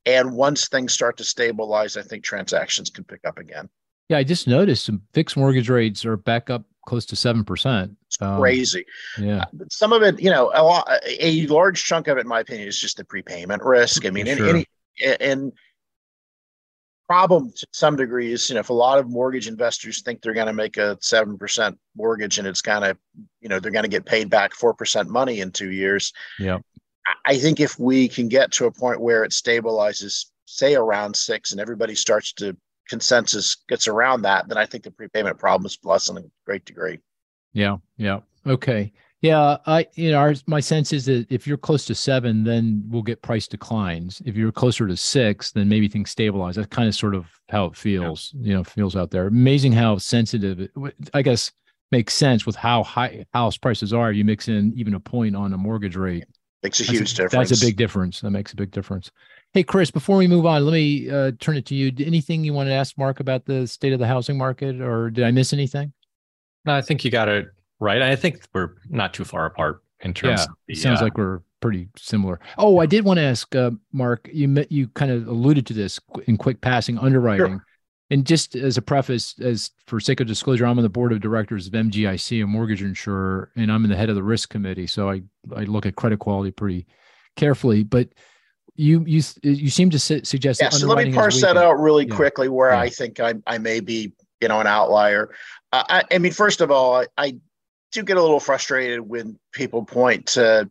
And 0.06 0.34
once 0.34 0.68
things 0.68 0.94
start 0.94 1.18
to 1.18 1.24
stabilize, 1.24 1.96
I 1.96 2.02
think 2.02 2.24
transactions 2.24 2.90
can 2.90 3.04
pick 3.04 3.22
up 3.26 3.38
again. 3.38 3.70
Yeah, 4.10 4.18
I 4.18 4.24
just 4.24 4.48
noticed 4.48 4.86
some 4.86 5.04
fixed 5.14 5.38
mortgage 5.38 5.70
rates 5.70 6.06
are 6.06 6.18
back 6.18 6.50
up 6.50 6.66
close 6.86 7.06
to 7.06 7.16
seven 7.16 7.46
percent. 7.46 7.96
Um, 8.20 8.40
crazy. 8.40 8.84
Yeah, 9.18 9.44
uh, 9.44 9.66
some 9.70 9.94
of 9.94 10.02
it, 10.02 10.20
you 10.20 10.30
know, 10.30 10.52
a 10.54 10.64
lot, 10.64 10.90
a 11.08 11.46
large 11.48 11.86
chunk 11.86 12.08
of 12.08 12.18
it, 12.18 12.22
in 12.22 12.28
my 12.28 12.42
opinion, 12.42 12.68
is 12.68 12.80
just 12.80 12.98
the 12.98 13.06
prepayment 13.06 13.64
risk. 13.64 14.06
I 14.06 14.10
mean, 14.10 14.26
sure. 14.26 14.50
any, 14.50 14.66
any 15.02 15.18
and 15.22 15.54
problem 17.12 17.52
to 17.52 17.68
some 17.74 17.98
degree 17.98 18.32
is, 18.32 18.48
you 18.48 18.54
know, 18.54 18.62
if 18.62 18.70
a 18.70 18.74
lot 18.74 18.98
of 18.98 19.10
mortgage 19.10 19.50
investors 19.50 20.02
think 20.02 20.22
they're 20.22 20.34
going 20.34 20.48
to 20.48 20.54
make 20.54 20.78
a 20.78 20.98
seven 21.02 21.38
percent 21.38 21.78
mortgage 21.94 22.38
and 22.40 22.48
it's 22.48 22.62
kind 22.62 22.86
of, 22.86 22.98
you 23.42 23.50
know, 23.50 23.60
they're 23.60 23.70
going 23.70 23.84
to 23.84 23.90
get 23.90 24.06
paid 24.06 24.30
back 24.30 24.54
four 24.54 24.74
percent 24.74 25.10
money 25.10 25.42
in 25.42 25.52
two 25.52 25.72
years. 25.72 26.14
Yeah, 26.40 26.60
I 27.26 27.38
think 27.38 27.60
if 27.60 27.78
we 27.78 28.08
can 28.08 28.30
get 28.30 28.54
to 28.54 28.66
a 28.66 28.72
point 28.72 29.02
where 29.02 29.26
it 29.26 29.32
stabilizes, 29.32 30.28
say 30.46 30.76
around 30.76 31.14
six, 31.18 31.52
and 31.52 31.60
everybody 31.60 31.96
starts 31.96 32.32
to 32.34 32.56
consensus 32.88 33.58
gets 33.68 33.90
around 33.90 34.22
that, 34.22 34.48
then 34.48 34.58
I 34.58 34.66
think 34.66 34.86
the 34.86 34.92
prepayment 34.92 35.38
problem 35.38 35.66
is 35.66 35.78
lessened 35.84 36.20
in 36.20 36.26
a 36.26 36.32
great 36.46 36.64
degree. 36.64 37.00
Yeah. 37.52 37.78
Yeah. 37.98 38.22
Okay. 38.48 38.94
Yeah, 39.22 39.58
I 39.68 39.86
you 39.94 40.12
know 40.12 40.18
our, 40.18 40.34
my 40.48 40.60
sense 40.60 40.92
is 40.92 41.06
that 41.06 41.28
if 41.32 41.46
you're 41.46 41.58
close 41.58 41.86
to 41.86 41.96
seven, 41.96 42.44
then 42.44 42.84
we'll 42.88 43.04
get 43.04 43.22
price 43.22 43.48
declines. 43.48 44.20
If 44.26 44.36
you're 44.36 44.52
closer 44.52 44.88
to 44.88 44.98
six, 44.98 45.52
then 45.52 45.70
maybe 45.70 45.88
things 45.88 46.10
stabilize. 46.10 46.56
That's 46.56 46.68
kind 46.68 46.88
of 46.88 46.96
sort 46.96 47.14
of 47.14 47.28
how 47.50 47.66
it 47.66 47.76
feels. 47.76 48.34
Yeah. 48.36 48.48
You 48.48 48.54
know, 48.56 48.64
feels 48.64 48.96
out 48.96 49.12
there. 49.12 49.28
Amazing 49.28 49.74
how 49.74 50.00
sensitive. 50.00 50.60
It, 50.60 50.72
I 51.14 51.22
guess 51.22 51.52
makes 51.92 52.16
sense 52.16 52.48
with 52.48 52.56
how 52.56 52.84
high 52.84 53.26
house 53.32 53.58
prices 53.58 53.94
are. 53.94 54.12
You 54.12 54.26
mix 54.26 54.48
in 54.48 54.74
even 54.76 54.96
a 54.96 55.00
point 55.00 55.36
on 55.36 55.54
a 55.54 55.58
mortgage 55.58 55.96
rate. 55.96 56.26
Makes 56.64 56.80
a 56.80 56.84
huge 56.86 57.14
a, 57.14 57.16
difference. 57.16 57.50
That's 57.50 57.62
a 57.62 57.66
big 57.66 57.78
difference. 57.78 58.22
That 58.22 58.32
makes 58.32 58.54
a 58.54 58.56
big 58.56 58.72
difference. 58.72 59.12
Hey, 59.54 59.62
Cris, 59.62 59.92
before 59.92 60.18
we 60.18 60.28
move 60.28 60.48
on, 60.48 60.66
let 60.66 60.74
me 60.74 61.10
uh, 61.12 61.32
turn 61.40 61.58
it 61.58 61.68
to 61.68 61.76
you. 61.76 61.92
Anything 62.04 62.44
you 62.44 62.54
want 62.54 62.70
to 62.70 62.74
ask 62.74 62.98
Mark 62.98 63.20
about 63.20 63.46
the 63.46 63.68
state 63.68 63.94
of 63.94 64.00
the 64.00 64.08
housing 64.08 64.38
market, 64.38 64.82
or 64.82 65.12
did 65.12 65.26
I 65.26 65.32
miss 65.32 65.54
anything? 65.54 65.94
No, 66.66 66.74
I 66.74 66.82
think 66.82 67.04
you 67.04 67.12
got 67.12 67.28
it 67.28 67.48
right. 67.82 68.02
I 68.02 68.16
think 68.16 68.44
we're 68.54 68.76
not 68.90 69.14
too 69.14 69.26
far 69.26 69.46
apart 69.46 69.84
in 70.00 70.14
terms. 70.14 70.42
Yeah, 70.42 70.46
the, 70.68 70.76
sounds 70.76 71.02
uh, 71.02 71.06
like 71.06 71.18
we're 71.18 71.42
pretty 71.60 71.90
similar. 71.98 72.40
Oh, 72.58 72.80
I 72.80 72.86
did 72.86 73.04
want 73.04 73.18
to 73.18 73.24
ask 73.24 73.54
uh, 73.56 73.72
Mark. 73.92 74.30
You 74.32 74.48
met, 74.48 74.72
you 74.72 74.88
kind 74.90 75.12
of 75.12 75.28
alluded 75.28 75.66
to 75.68 75.74
this 75.74 76.00
in 76.28 76.38
quick 76.38 76.62
passing 76.62 76.98
underwriting. 76.98 77.48
Sure. 77.48 77.66
And 78.10 78.26
just 78.26 78.56
as 78.56 78.78
a 78.78 78.82
preface, 78.82 79.36
as 79.40 79.72
for 79.88 80.02
sake 80.02 80.20
of 80.20 80.28
disclosure, 80.28 80.66
I'm 80.66 80.78
on 80.78 80.84
the 80.84 80.90
board 80.90 81.14
of 81.14 81.22
directors 81.22 81.68
of 81.68 81.74
MGIC, 81.74 82.44
a 82.44 82.48
mortgage 82.48 82.82
insurer, 82.82 83.52
and 83.56 83.72
I'm 83.72 83.86
in 83.86 83.90
the 83.90 83.96
head 83.96 84.10
of 84.10 84.16
the 84.16 84.24
risk 84.24 84.50
committee. 84.50 84.88
So 84.88 85.10
I 85.10 85.22
I 85.56 85.64
look 85.64 85.86
at 85.86 85.96
credit 85.96 86.20
quality 86.20 86.52
pretty 86.52 86.88
carefully. 87.38 87.84
But 87.84 88.10
you 88.76 89.06
you 89.08 89.22
you 89.44 89.70
seem 89.70 89.90
to 89.92 90.00
suggest. 90.00 90.62
Yeah, 90.62 90.70
so 90.70 90.88
let 90.88 91.08
me 91.08 91.14
parse 91.14 91.40
that 91.42 91.56
out 91.56 91.80
really 91.80 92.06
yeah. 92.06 92.16
quickly, 92.16 92.50
where 92.50 92.72
yeah. 92.72 92.80
I 92.80 92.90
think 92.90 93.22
I 93.22 93.36
I 93.48 93.58
may 93.60 93.80
be 93.80 94.14
you 94.42 94.48
know 94.50 94.60
an 94.60 94.68
outlier. 94.68 95.34
Uh, 95.72 95.84
I, 95.88 96.04
I 96.12 96.18
mean, 96.18 96.34
first 96.34 96.60
of 96.60 96.70
all, 96.70 96.96
I, 96.96 97.08
I 97.18 97.36
do 97.92 98.04
get 98.04 98.18
a 98.18 98.22
little 98.22 98.40
frustrated 98.40 99.02
when 99.02 99.40
people 99.52 99.84
point 99.84 100.26
to 100.26 100.70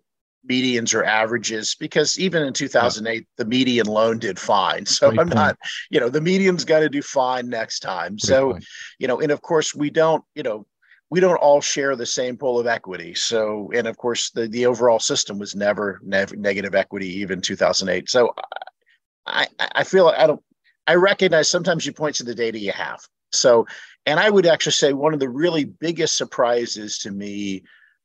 medians 0.49 0.95
or 0.95 1.05
averages 1.05 1.75
because 1.79 2.19
even 2.19 2.43
in 2.43 2.53
2008 2.53 3.15
yeah. 3.15 3.21
the 3.37 3.45
median 3.45 3.87
loan 3.87 4.19
did 4.19 4.39
fine 4.39 4.87
so 4.87 5.09
Great 5.11 5.21
i'm 5.21 5.27
point. 5.27 5.35
not 5.35 5.59
you 5.91 6.01
know 6.01 6.09
the 6.09 6.21
median's 6.21 6.65
got 6.65 6.81
to 6.81 6.89
do 6.89 7.03
fine 7.03 7.49
next 7.49 7.81
time 7.81 8.13
Great 8.13 8.23
so 8.23 8.53
point. 8.53 8.65
you 8.99 9.07
know 9.07 9.21
and 9.21 9.31
of 9.33 9.43
course 9.43 9.75
we 9.75 9.91
don't 9.91 10.25
you 10.35 10.43
know 10.43 10.67
we 11.11 11.19
don't 11.19 11.37
all 11.37 11.61
share 11.61 11.97
the 11.97 12.07
same 12.07 12.37
pool 12.37 12.59
of 12.59 12.69
equity. 12.69 13.15
So, 13.15 13.71
and 13.75 13.87
of 13.87 13.97
course, 13.97 14.31
the, 14.31 14.47
the 14.47 14.67
overall 14.67 15.01
system 15.01 15.39
was 15.39 15.57
never 15.57 16.01
ne- 16.05 16.25
negative 16.37 16.75
equity, 16.75 17.09
even 17.19 17.41
2008. 17.41 18.09
So, 18.09 18.33
I, 19.27 19.49
I 19.59 19.85
feel 19.85 20.09
I 20.09 20.27
don't, 20.27 20.43
I 20.87 20.95
recognize 20.95 21.49
sometimes 21.49 21.85
you 21.85 21.93
point 21.93 22.17
to 22.17 22.25
the 22.25 22.35
data 22.35 22.59
you 22.59 22.73
have. 22.73 23.01
So, 23.33 23.67
and 24.07 24.19
I 24.19 24.31
would 24.31 24.47
actually 24.47 24.73
say 24.73 24.93
one 24.93 25.15
of 25.15 25.21
the 25.21 25.29
really 25.29 25.65
biggest 25.65 26.17
surprises 26.17 26.99
to 26.99 27.11
me 27.11 27.63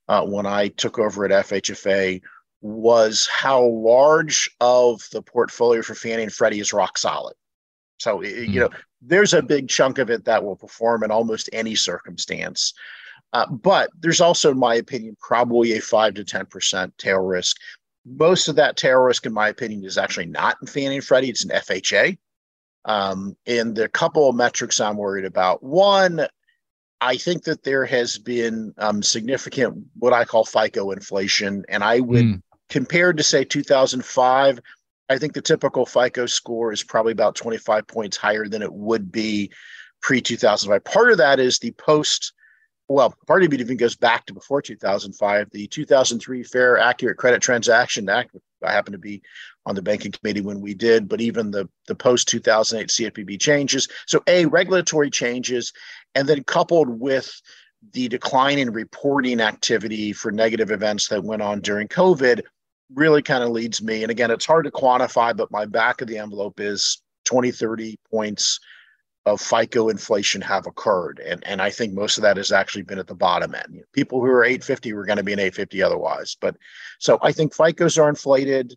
uh, 0.07 0.25
when 0.25 0.45
I 0.45 0.67
took 0.69 0.99
over 0.99 1.25
at 1.25 1.45
FHFA 1.45 2.21
was 2.61 3.27
how 3.27 3.63
large 3.63 4.49
of 4.59 5.07
the 5.11 5.21
portfolio 5.21 5.81
for 5.81 5.95
Fannie 5.95 6.23
and 6.23 6.33
Freddie 6.33 6.59
is 6.59 6.73
rock 6.73 6.97
solid. 6.97 7.35
So, 7.99 8.19
mm-hmm. 8.19 8.51
you 8.51 8.59
know, 8.61 8.69
there's 9.01 9.33
a 9.33 9.41
big 9.41 9.69
chunk 9.69 9.97
of 9.97 10.09
it 10.09 10.25
that 10.25 10.43
will 10.43 10.55
perform 10.55 11.03
in 11.03 11.11
almost 11.11 11.49
any 11.53 11.75
circumstance. 11.75 12.73
Uh, 13.33 13.45
but 13.47 13.89
there's 13.99 14.21
also, 14.21 14.51
in 14.51 14.57
my 14.57 14.75
opinion, 14.75 15.15
probably 15.19 15.73
a 15.73 15.81
five 15.81 16.13
to 16.15 16.23
10% 16.23 16.91
tail 16.97 17.19
risk. 17.19 17.57
Most 18.05 18.47
of 18.47 18.55
that 18.55 18.77
tail 18.77 18.99
risk, 18.99 19.25
in 19.25 19.33
my 19.33 19.49
opinion, 19.49 19.83
is 19.83 19.97
actually 19.97 20.27
not 20.27 20.57
in 20.61 20.67
Fannie 20.67 20.95
and 20.95 21.03
Freddie, 21.03 21.29
it's 21.29 21.43
in 21.43 21.51
FHA. 21.51 22.17
Um, 22.85 23.35
and 23.47 23.75
the 23.75 23.89
couple 23.89 24.29
of 24.29 24.35
metrics 24.35 24.79
I'm 24.79 24.97
worried 24.97 25.25
about 25.25 25.63
one, 25.63 26.27
I 27.01 27.17
think 27.17 27.43
that 27.43 27.63
there 27.63 27.85
has 27.85 28.17
been 28.17 28.73
um, 28.77 29.03
significant 29.03 29.85
what 29.97 30.13
I 30.13 30.23
call 30.23 30.45
FICO 30.45 30.91
inflation. 30.91 31.65
And 31.67 31.83
I 31.83 31.99
would, 31.99 32.25
mm. 32.25 32.41
compared 32.69 33.17
to, 33.17 33.23
say, 33.23 33.43
2005, 33.43 34.59
I 35.09 35.17
think 35.17 35.33
the 35.33 35.41
typical 35.41 35.85
FICO 35.85 36.25
score 36.25 36.71
is 36.71 36.83
probably 36.83 37.11
about 37.11 37.35
25 37.35 37.87
points 37.87 38.17
higher 38.17 38.47
than 38.47 38.61
it 38.61 38.73
would 38.73 39.11
be 39.11 39.51
pre 40.01 40.21
2005. 40.21 40.83
Part 40.83 41.11
of 41.11 41.17
that 41.17 41.39
is 41.39 41.59
the 41.59 41.71
post, 41.71 42.33
well, 42.87 43.15
part 43.27 43.43
of 43.43 43.53
it 43.53 43.61
even 43.61 43.77
goes 43.77 43.95
back 43.95 44.25
to 44.27 44.33
before 44.33 44.61
2005, 44.61 45.49
the 45.51 45.67
2003 45.67 46.43
Fair 46.43 46.77
Accurate 46.77 47.17
Credit 47.17 47.41
Transaction 47.41 48.09
Act. 48.09 48.35
I 48.63 48.71
happen 48.71 48.93
to 48.93 48.99
be 48.99 49.21
on 49.65 49.75
the 49.75 49.81
banking 49.81 50.11
committee 50.11 50.41
when 50.41 50.61
we 50.61 50.73
did, 50.73 51.09
but 51.09 51.21
even 51.21 51.51
the, 51.51 51.67
the 51.87 51.95
post 51.95 52.27
2008 52.27 52.87
CFPB 52.87 53.39
changes. 53.39 53.87
So, 54.05 54.21
A, 54.27 54.45
regulatory 54.45 55.09
changes, 55.09 55.73
and 56.13 56.27
then 56.27 56.43
coupled 56.43 56.99
with 56.99 57.41
the 57.93 58.07
decline 58.07 58.59
in 58.59 58.71
reporting 58.71 59.41
activity 59.41 60.13
for 60.13 60.31
negative 60.31 60.71
events 60.71 61.07
that 61.09 61.23
went 61.23 61.41
on 61.41 61.61
during 61.61 61.87
COVID, 61.87 62.41
really 62.93 63.21
kind 63.21 63.43
of 63.43 63.49
leads 63.49 63.81
me. 63.81 64.03
And 64.03 64.11
again, 64.11 64.31
it's 64.31 64.45
hard 64.45 64.65
to 64.65 64.71
quantify, 64.71 65.35
but 65.35 65.51
my 65.51 65.65
back 65.65 66.01
of 66.01 66.07
the 66.07 66.17
envelope 66.17 66.59
is 66.59 67.01
20, 67.25 67.51
30 67.51 67.97
points 68.11 68.59
of 69.25 69.41
FICO 69.41 69.89
inflation 69.89 70.39
have 70.41 70.67
occurred. 70.67 71.19
And, 71.25 71.45
and 71.47 71.61
I 71.61 71.71
think 71.71 71.93
most 71.93 72.17
of 72.17 72.21
that 72.21 72.37
has 72.37 72.51
actually 72.51 72.83
been 72.83 72.99
at 72.99 73.07
the 73.07 73.15
bottom 73.15 73.55
end. 73.55 73.81
People 73.91 74.19
who 74.19 74.27
are 74.27 74.43
850 74.43 74.93
were 74.93 75.05
going 75.05 75.17
to 75.17 75.23
be 75.23 75.33
an 75.33 75.39
850 75.39 75.81
otherwise. 75.81 76.37
But 76.39 76.55
so 76.99 77.17
I 77.23 77.31
think 77.31 77.55
FICOs 77.55 78.01
are 78.01 78.07
inflated. 78.07 78.75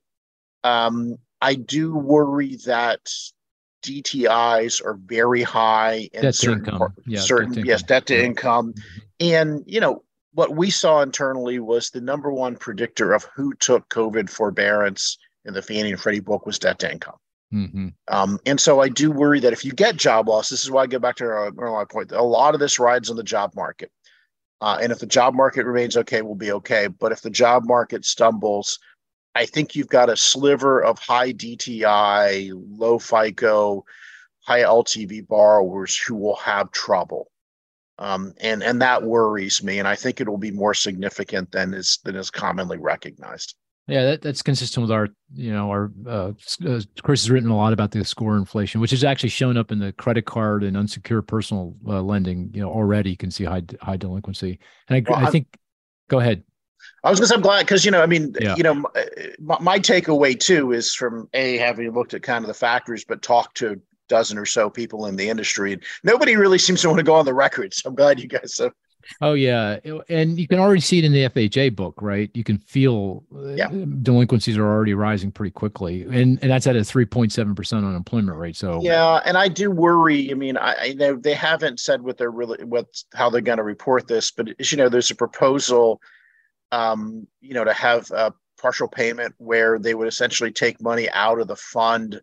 Um, 0.64 1.16
I 1.40 1.54
do 1.54 1.94
worry 1.94 2.56
that 2.66 3.00
DTIs 3.82 4.84
are 4.84 4.94
very 4.94 5.42
high 5.42 6.08
in 6.12 6.22
debt 6.22 6.34
certain, 6.34 6.64
income. 6.64 6.94
Yeah, 7.06 7.20
certain 7.20 7.52
debt 7.52 7.64
yes, 7.64 7.82
debt 7.82 8.06
to 8.06 8.24
income. 8.24 8.72
Mm-hmm. 8.72 8.98
And 9.20 9.64
you 9.66 9.80
know, 9.80 10.02
what 10.34 10.56
we 10.56 10.70
saw 10.70 11.02
internally 11.02 11.58
was 11.58 11.90
the 11.90 12.00
number 12.00 12.32
one 12.32 12.56
predictor 12.56 13.12
of 13.12 13.24
who 13.34 13.54
took 13.54 13.88
COVID 13.88 14.28
forbearance 14.28 15.18
in 15.44 15.54
the 15.54 15.62
Fannie 15.62 15.90
and 15.90 16.00
Freddie 16.00 16.20
book 16.20 16.46
was 16.46 16.58
debt 16.58 16.78
to 16.80 16.92
income. 16.92 17.16
Mm-hmm. 17.52 17.88
Um, 18.08 18.38
and 18.44 18.60
so 18.60 18.80
I 18.80 18.88
do 18.88 19.10
worry 19.10 19.40
that 19.40 19.52
if 19.52 19.64
you 19.64 19.72
get 19.72 19.96
job 19.96 20.28
loss, 20.28 20.50
this 20.50 20.62
is 20.62 20.70
why 20.70 20.82
I 20.82 20.86
go 20.86 20.98
back 20.98 21.16
to 21.16 21.50
my 21.56 21.84
point. 21.90 22.12
A 22.12 22.22
lot 22.22 22.54
of 22.54 22.60
this 22.60 22.78
rides 22.78 23.08
on 23.08 23.16
the 23.16 23.22
job 23.22 23.54
market. 23.54 23.90
Uh, 24.60 24.78
and 24.82 24.92
if 24.92 24.98
the 24.98 25.06
job 25.06 25.34
market 25.34 25.64
remains 25.64 25.96
okay, 25.96 26.20
we'll 26.20 26.34
be 26.34 26.52
okay. 26.52 26.88
But 26.88 27.12
if 27.12 27.22
the 27.22 27.30
job 27.30 27.64
market 27.64 28.04
stumbles, 28.04 28.78
I 29.38 29.46
think 29.46 29.74
you've 29.74 29.88
got 29.88 30.10
a 30.10 30.16
sliver 30.16 30.82
of 30.82 30.98
high 30.98 31.32
DTI, 31.32 32.52
low 32.78 32.98
FICO, 32.98 33.84
high 34.44 34.62
LTV 34.62 35.26
borrowers 35.28 35.96
who 35.96 36.14
will 36.16 36.36
have 36.36 36.70
trouble 36.72 37.30
um, 37.98 38.32
and 38.40 38.62
and 38.62 38.80
that 38.80 39.02
worries 39.02 39.62
me, 39.62 39.78
and 39.78 39.88
I 39.88 39.96
think 39.96 40.20
it 40.20 40.28
will 40.28 40.38
be 40.38 40.52
more 40.52 40.74
significant 40.74 41.50
than 41.50 41.74
is 41.74 41.98
than 42.04 42.14
is 42.14 42.30
commonly 42.30 42.78
recognized. 42.78 43.56
Yeah, 43.88 44.04
that, 44.04 44.22
that's 44.22 44.42
consistent 44.42 44.82
with 44.82 44.90
our, 44.90 45.08
you 45.32 45.50
know, 45.50 45.70
our 45.70 45.90
uh, 46.06 46.32
uh, 46.66 46.80
Cris 47.02 47.22
has 47.22 47.30
written 47.30 47.48
a 47.48 47.56
lot 47.56 47.72
about 47.72 47.90
the 47.90 48.04
score 48.04 48.36
inflation, 48.36 48.82
which 48.82 48.90
has 48.90 49.02
actually 49.02 49.30
shown 49.30 49.56
up 49.56 49.72
in 49.72 49.78
the 49.78 49.92
credit 49.94 50.26
card 50.26 50.62
and 50.62 50.76
unsecured 50.76 51.26
personal 51.26 51.74
uh, 51.86 52.02
lending. 52.02 52.50
You 52.52 52.60
know, 52.60 52.70
already 52.70 53.10
you 53.10 53.16
can 53.16 53.30
see 53.30 53.44
high 53.44 53.64
high 53.80 53.96
delinquency, 53.96 54.60
and 54.88 54.96
I, 54.96 55.10
well, 55.10 55.26
I 55.26 55.30
think. 55.30 55.46
Go 56.08 56.20
ahead. 56.20 56.42
I 57.04 57.10
was 57.10 57.20
going 57.20 57.26
to 57.26 57.28
say 57.28 57.34
I'm 57.36 57.42
glad 57.42 57.60
because 57.60 57.84
you 57.84 57.90
know 57.90 58.02
I 58.02 58.06
mean 58.06 58.34
yeah. 58.40 58.56
you 58.56 58.62
know 58.62 58.74
my, 59.38 59.58
my, 59.60 59.78
takeaway 59.78 60.38
too 60.38 60.72
is 60.72 60.94
from 60.94 61.28
a 61.34 61.56
having 61.58 61.90
looked 61.92 62.14
at 62.14 62.22
kind 62.22 62.44
of 62.44 62.48
the 62.48 62.54
factors, 62.54 63.04
but 63.04 63.22
talked 63.22 63.56
to 63.58 63.72
a 63.72 63.76
dozen 64.08 64.38
or 64.38 64.46
so 64.46 64.68
people 64.68 65.06
in 65.06 65.16
the 65.16 65.28
industry, 65.28 65.72
and 65.72 65.82
nobody 66.02 66.36
really 66.36 66.58
seems 66.58 66.80
to 66.82 66.88
want 66.88 66.98
to 66.98 67.04
go 67.04 67.14
on 67.14 67.24
the 67.24 67.34
record. 67.34 67.74
So 67.74 67.88
I'm 67.88 67.94
glad 67.94 68.20
you 68.20 68.28
guys 68.28 68.58
have 68.58 68.72
Oh 69.20 69.32
yeah, 69.32 69.78
and 70.08 70.38
you 70.38 70.46
can 70.46 70.58
already 70.58 70.80
see 70.80 70.98
it 70.98 71.04
in 71.04 71.12
the 71.12 71.28
FHA 71.28 71.74
book, 71.74 72.00
right? 72.00 72.30
You 72.34 72.44
can 72.44 72.58
feel 72.58 73.24
uh, 73.34 73.48
yeah. 73.48 73.68
delinquencies 74.02 74.56
are 74.56 74.66
already 74.66 74.94
rising 74.94 75.32
pretty 75.32 75.50
quickly, 75.50 76.02
and 76.02 76.38
and 76.42 76.50
that's 76.50 76.66
at 76.66 76.76
a 76.76 76.84
three 76.84 77.06
point 77.06 77.32
seven 77.32 77.54
percent 77.54 77.84
unemployment 77.84 78.38
rate. 78.38 78.56
So 78.56 78.80
yeah, 78.82 79.20
and 79.24 79.38
I 79.38 79.48
do 79.48 79.70
worry. 79.70 80.30
I 80.30 80.34
mean, 80.34 80.56
I, 80.56 80.74
I 80.74 80.92
know 80.92 81.16
they 81.16 81.34
haven't 81.34 81.80
said 81.80 82.02
what 82.02 82.18
they're 82.18 82.30
really 82.30 82.62
what 82.64 82.86
how 83.14 83.30
they're 83.30 83.40
going 83.40 83.58
to 83.58 83.64
report 83.64 84.08
this, 84.08 84.30
but 84.30 84.48
as 84.58 84.70
you 84.70 84.78
know, 84.78 84.88
there's 84.88 85.10
a 85.10 85.16
proposal, 85.16 86.00
um, 86.72 87.26
you 87.40 87.54
know, 87.54 87.64
to 87.64 87.72
have 87.72 88.10
a 88.10 88.32
partial 88.60 88.88
payment 88.88 89.34
where 89.38 89.78
they 89.78 89.94
would 89.94 90.08
essentially 90.08 90.50
take 90.50 90.80
money 90.80 91.08
out 91.10 91.40
of 91.40 91.48
the 91.48 91.56
fund. 91.56 92.20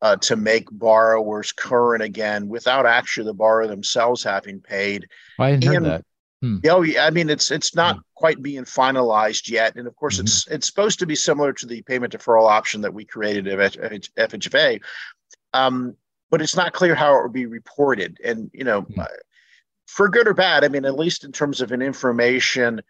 Uh, 0.00 0.16
to 0.16 0.34
make 0.34 0.66
borrowers 0.72 1.52
current 1.52 2.02
again 2.02 2.48
without 2.48 2.86
actually 2.86 3.24
the 3.24 3.32
borrower 3.32 3.68
themselves 3.68 4.24
having 4.24 4.58
paid. 4.58 5.06
I 5.38 5.50
and, 5.50 5.62
heard 5.62 5.84
that. 5.84 6.04
Hmm. 6.42 6.58
Oh, 6.68 6.82
yeah. 6.82 7.06
I 7.06 7.10
mean, 7.10 7.30
it's 7.30 7.52
it's 7.52 7.74
not 7.74 7.96
hmm. 7.96 8.00
quite 8.16 8.42
being 8.42 8.64
finalized 8.64 9.48
yet, 9.48 9.76
and 9.76 9.86
of 9.86 9.94
course, 9.94 10.16
mm-hmm. 10.16 10.24
it's 10.24 10.46
it's 10.48 10.66
supposed 10.66 10.98
to 10.98 11.06
be 11.06 11.14
similar 11.14 11.52
to 11.52 11.66
the 11.66 11.82
payment 11.82 12.12
deferral 12.12 12.50
option 12.50 12.80
that 12.80 12.92
we 12.92 13.04
created 13.04 13.46
at 13.46 13.74
FHFA, 13.74 14.80
um, 15.54 15.96
but 16.30 16.42
it's 16.42 16.56
not 16.56 16.72
clear 16.72 16.96
how 16.96 17.16
it 17.16 17.22
would 17.22 17.32
be 17.32 17.46
reported. 17.46 18.18
And 18.24 18.50
you 18.52 18.64
know, 18.64 18.80
hmm. 18.82 19.02
for 19.86 20.08
good 20.08 20.26
or 20.26 20.34
bad, 20.34 20.64
I 20.64 20.68
mean, 20.68 20.84
at 20.84 20.98
least 20.98 21.22
in 21.24 21.30
terms 21.30 21.60
of 21.60 21.70
an 21.70 21.80
information, 21.80 22.82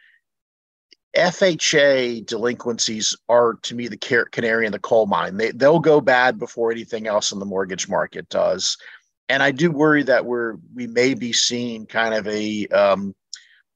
FHA 1.16 2.24
delinquencies 2.26 3.16
are 3.28 3.54
to 3.62 3.74
me 3.74 3.88
the 3.88 4.26
canary 4.32 4.64
in 4.64 4.72
the 4.72 4.78
coal 4.78 5.06
mine. 5.06 5.36
They 5.36 5.50
they'll 5.50 5.78
go 5.78 6.00
bad 6.00 6.38
before 6.38 6.72
anything 6.72 7.06
else 7.06 7.32
in 7.32 7.38
the 7.38 7.44
mortgage 7.44 7.88
market 7.88 8.28
does, 8.30 8.78
and 9.28 9.42
I 9.42 9.50
do 9.50 9.70
worry 9.70 10.02
that 10.04 10.24
we're 10.24 10.56
we 10.74 10.86
may 10.86 11.12
be 11.14 11.32
seeing 11.32 11.86
kind 11.86 12.14
of 12.14 12.26
a 12.28 12.66
um, 12.68 13.14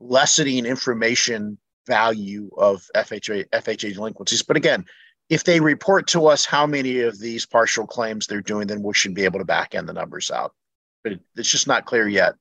lessening 0.00 0.64
information 0.64 1.58
value 1.86 2.50
of 2.56 2.86
FHA 2.94 3.48
FHA 3.50 3.94
delinquencies. 3.94 4.42
But 4.42 4.56
again, 4.56 4.86
if 5.28 5.44
they 5.44 5.60
report 5.60 6.06
to 6.08 6.26
us 6.28 6.46
how 6.46 6.66
many 6.66 7.00
of 7.00 7.18
these 7.18 7.44
partial 7.44 7.86
claims 7.86 8.26
they're 8.26 8.40
doing, 8.40 8.66
then 8.66 8.82
we 8.82 8.94
should 8.94 9.14
be 9.14 9.24
able 9.24 9.40
to 9.40 9.44
back 9.44 9.74
end 9.74 9.88
the 9.88 9.92
numbers 9.92 10.30
out. 10.30 10.54
But 11.02 11.12
it, 11.12 11.20
it's 11.36 11.50
just 11.50 11.66
not 11.66 11.84
clear 11.84 12.08
yet. 12.08 12.34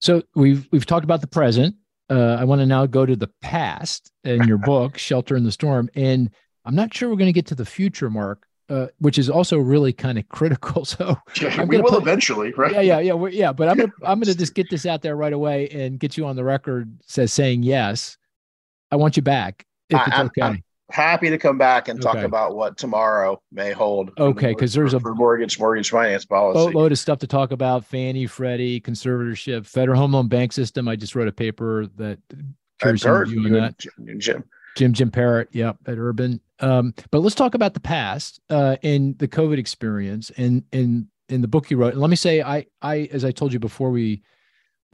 So 0.00 0.22
we've 0.34 0.66
we've 0.72 0.86
talked 0.86 1.04
about 1.04 1.20
the 1.20 1.28
present. 1.28 1.76
Uh, 2.10 2.36
I 2.38 2.44
want 2.44 2.60
to 2.60 2.66
now 2.66 2.86
go 2.86 3.06
to 3.06 3.16
the 3.16 3.30
past 3.40 4.10
in 4.24 4.44
your 4.44 4.58
book, 4.64 4.98
Shelter 4.98 5.36
in 5.36 5.44
the 5.44 5.52
Storm, 5.52 5.88
and 5.94 6.30
I'm 6.64 6.74
not 6.74 6.92
sure 6.94 7.08
we're 7.08 7.16
going 7.16 7.28
to 7.28 7.32
get 7.32 7.46
to 7.46 7.54
the 7.54 7.64
future, 7.64 8.10
Mark 8.10 8.46
uh, 8.68 8.86
which 8.98 9.18
is 9.18 9.28
also 9.28 9.58
really 9.58 9.92
kind 9.92 10.18
of 10.18 10.28
critical. 10.28 10.84
So 10.94 11.16
yeah, 11.40 11.64
we 11.64 11.80
will 11.80 11.90
put, 11.90 12.02
eventually, 12.02 12.52
right? 12.52 12.72
Yeah, 12.72 12.80
yeah, 12.80 13.14
yeah, 13.14 13.26
yeah. 13.28 13.52
But 13.52 13.68
I'm 13.68 13.76
gonna 13.76 13.92
I'm 14.04 14.20
gonna 14.20 14.34
just 14.34 14.54
get 14.54 14.70
this 14.70 14.86
out 14.86 15.02
there 15.02 15.16
right 15.16 15.32
away 15.32 15.68
and 15.70 15.98
get 15.98 16.16
you 16.16 16.26
on 16.26 16.36
the 16.36 16.44
record 16.44 17.00
says 17.06 17.32
saying 17.32 17.62
yes. 17.62 18.16
I 18.90 18.96
want 18.96 19.16
you 19.16 19.22
back 19.22 19.66
if 19.88 19.98
I, 19.98 20.04
it's 20.06 20.18
okay. 20.18 20.42
I'm 20.42 20.64
happy 20.90 21.30
to 21.30 21.38
come 21.38 21.58
back 21.58 21.88
and 21.88 22.04
okay. 22.04 22.12
talk 22.12 22.24
about 22.24 22.56
what 22.56 22.76
tomorrow 22.76 23.40
may 23.52 23.72
hold. 23.72 24.10
Okay, 24.18 24.48
because 24.48 24.72
there's 24.74 24.92
for, 24.92 25.10
a 25.10 25.14
mortgage 25.14 25.58
mortgage 25.58 25.90
finance 25.90 26.24
policy. 26.24 26.58
Boatload 26.58 26.92
of 26.92 26.98
stuff 26.98 27.18
to 27.20 27.26
talk 27.26 27.52
about: 27.52 27.84
Fannie, 27.84 28.26
Freddie, 28.26 28.80
conservatorship, 28.80 29.66
Federal 29.66 29.98
Home 29.98 30.12
Loan 30.12 30.28
Bank 30.28 30.52
System. 30.52 30.88
I 30.88 30.96
just 30.96 31.14
wrote 31.14 31.28
a 31.28 31.32
paper 31.32 31.86
that. 31.96 32.18
I've 32.82 33.00
heard 33.00 33.30
you, 33.30 33.40
you 33.42 33.56
and 33.56 34.20
Jim. 34.20 34.44
Jim 34.76 34.92
Jim 34.92 35.10
Parrott, 35.10 35.48
yep, 35.52 35.76
at 35.86 35.98
Urban. 35.98 36.40
Um, 36.60 36.94
but 37.10 37.20
let's 37.20 37.34
talk 37.34 37.54
about 37.54 37.74
the 37.74 37.80
past 37.80 38.40
uh, 38.50 38.76
and 38.82 39.16
the 39.18 39.28
COVID 39.28 39.58
experience 39.58 40.30
and 40.36 40.64
in 40.72 41.08
in 41.28 41.40
the 41.40 41.48
book 41.48 41.70
you 41.70 41.76
wrote. 41.76 41.92
And 41.92 42.00
let 42.00 42.10
me 42.10 42.16
say, 42.16 42.42
I 42.42 42.66
I 42.82 43.08
as 43.12 43.24
I 43.24 43.30
told 43.30 43.52
you 43.52 43.58
before 43.58 43.90
we 43.90 44.22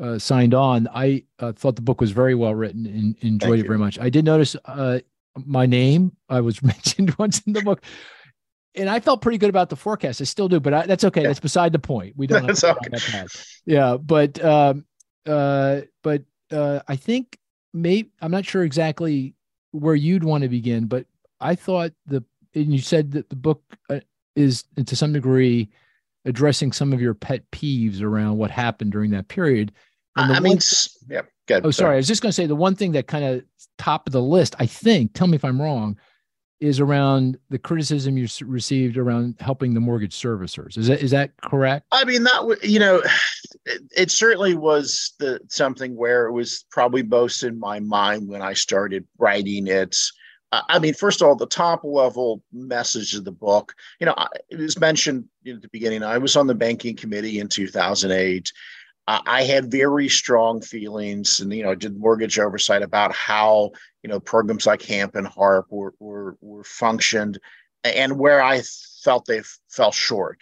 uh, 0.01 0.19
signed 0.19 0.55
on, 0.55 0.89
I 0.95 1.25
uh, 1.39 1.53
thought 1.53 1.77
the 1.77 1.83
book 1.83 2.01
was 2.01 2.11
very 2.11 2.35
well 2.35 2.55
written 2.55 2.87
and 2.87 3.17
enjoyed 3.21 3.51
Thank 3.51 3.65
it 3.65 3.67
very 3.67 3.79
much. 3.79 3.99
I 3.99 4.11
did 4.11 4.25
notice 4.25 4.57
uh, 4.65 5.01
my 5.37 5.67
name. 5.67 6.17
I 6.29 6.41
was 6.41 6.63
mentioned 6.63 7.15
once 7.19 7.41
in 7.47 7.53
the 7.53 7.63
book. 7.63 7.83
And 8.77 8.89
I 8.89 9.01
felt 9.01 9.21
pretty 9.21 9.39
good 9.39 9.51
about 9.51 9.69
the 9.69 9.77
forecast. 9.77 10.21
I 10.21 10.25
still 10.25 10.49
do, 10.49 10.61
but 10.61 10.73
I, 10.73 10.87
that's 10.87 11.03
okay. 11.05 11.23
Yeah. 11.23 11.29
That's 11.29 11.41
beside 11.41 11.73
the 11.73 11.81
point. 11.81 12.15
We 12.17 12.29
don't 12.29 12.45
have 12.45 12.57
to 12.57 12.77
okay. 12.77 13.27
Yeah, 13.67 13.97
but 13.97 14.43
um, 14.45 14.85
uh, 15.27 15.81
but 16.03 16.23
uh, 16.53 16.81
I 16.87 16.95
think 16.95 17.37
maybe 17.75 18.11
I'm 18.23 18.31
not 18.31 18.45
sure 18.45 18.63
exactly 18.63 19.35
where 19.73 19.97
you'd 19.97 20.23
want 20.23 20.43
to 20.43 20.49
begin, 20.49 20.87
but 20.87 21.07
I 21.41 21.57
thought 21.57 21.93
the 22.07 22.23
and 22.55 22.73
you 22.73 22.81
said 22.81 23.13
that 23.13 23.29
the 23.29 23.37
book 23.37 23.63
uh, 23.89 24.01
is 24.37 24.65
to 24.85 24.95
some 24.95 25.13
degree 25.13 25.69
addressing 26.25 26.73
some 26.73 26.93
of 26.93 27.01
your 27.01 27.15
pet 27.15 27.51
peeves 27.51 28.03
around 28.03 28.37
what 28.37 28.51
happened 28.51 28.93
during 28.93 29.11
that 29.11 29.29
period. 29.29 29.73
I 30.17 30.41
mean, 30.41 30.59
yeah. 31.09 31.23
Good. 31.47 31.67
Oh, 31.67 31.71
sorry. 31.71 31.95
I 31.95 31.97
was 31.97 32.09
just 32.09 32.23
going 32.23 32.31
to 32.31 32.35
say 32.35 32.47
the 32.47 32.57
one 32.57 32.75
thing 32.75 32.93
that 32.93 33.07
kind 33.07 33.25
of 33.25 33.43
top 33.79 34.07
of 34.07 34.13
the 34.13 34.23
list, 34.23 34.55
I 34.59 34.67
think. 34.67 35.15
Tell 35.15 35.27
me 35.27 35.37
if 35.37 35.45
I'm 35.45 35.61
wrong. 35.61 35.99
Is 36.61 36.79
around 36.79 37.39
the 37.49 37.59
criticism 37.59 38.19
you 38.19 38.29
received 38.45 38.99
around 38.99 39.37
helping 39.41 39.73
the 39.73 39.81
mortgage 39.81 40.15
servicers. 40.15 40.77
Is 40.77 40.89
that 40.89 41.01
is 41.01 41.11
that 41.11 41.33
correct? 41.41 41.87
I 41.91 42.05
mean, 42.05 42.23
that 42.25 42.59
you 42.63 42.79
know, 42.79 43.03
it, 43.65 43.83
it 43.97 44.11
certainly 44.11 44.55
was 44.55 45.15
the 45.19 45.41
something 45.49 45.97
where 45.97 46.27
it 46.27 46.33
was 46.33 46.67
probably 46.71 47.03
most 47.03 47.45
in 47.45 47.59
my 47.59 47.81
mind 47.81 48.29
when 48.29 48.43
I 48.43 48.53
started 48.53 49.07
writing 49.17 49.69
it 49.69 49.97
I 50.53 50.81
mean, 50.81 50.95
first 50.95 51.23
of 51.23 51.29
all, 51.29 51.37
the 51.37 51.47
top 51.47 51.85
level 51.85 52.43
message 52.53 53.15
of 53.15 53.25
the 53.25 53.31
book, 53.31 53.73
you 54.01 54.07
know, 54.07 54.17
it 54.49 54.59
was 54.59 54.81
mentioned 54.81 55.27
at 55.47 55.63
the 55.63 55.69
beginning. 55.69 56.03
I 56.03 56.19
was 56.19 56.35
on 56.35 56.49
the 56.49 56.57
banking 56.57 56.97
committee 56.97 57.39
in 57.39 57.47
2008. 57.47 58.53
I 59.27 59.43
had 59.43 59.71
very 59.71 60.09
strong 60.09 60.61
feelings, 60.61 61.41
and 61.41 61.53
you 61.53 61.63
know, 61.63 61.75
did 61.75 61.99
mortgage 61.99 62.39
oversight 62.39 62.83
about 62.83 63.15
how 63.15 63.73
you 64.03 64.11
know 64.11 64.21
programs 64.21 64.67
like 64.67 64.83
HAMP 64.83 65.15
and 65.17 65.27
HARP 65.27 65.67
were 65.71 65.95
were, 65.99 66.37
were 66.41 66.65
functioned, 66.65 67.39
and 67.83 68.19
where 68.19 68.43
I 68.43 68.63
felt 69.03 69.27
they 69.27 69.43
fell 69.69 69.93
short. 69.93 70.39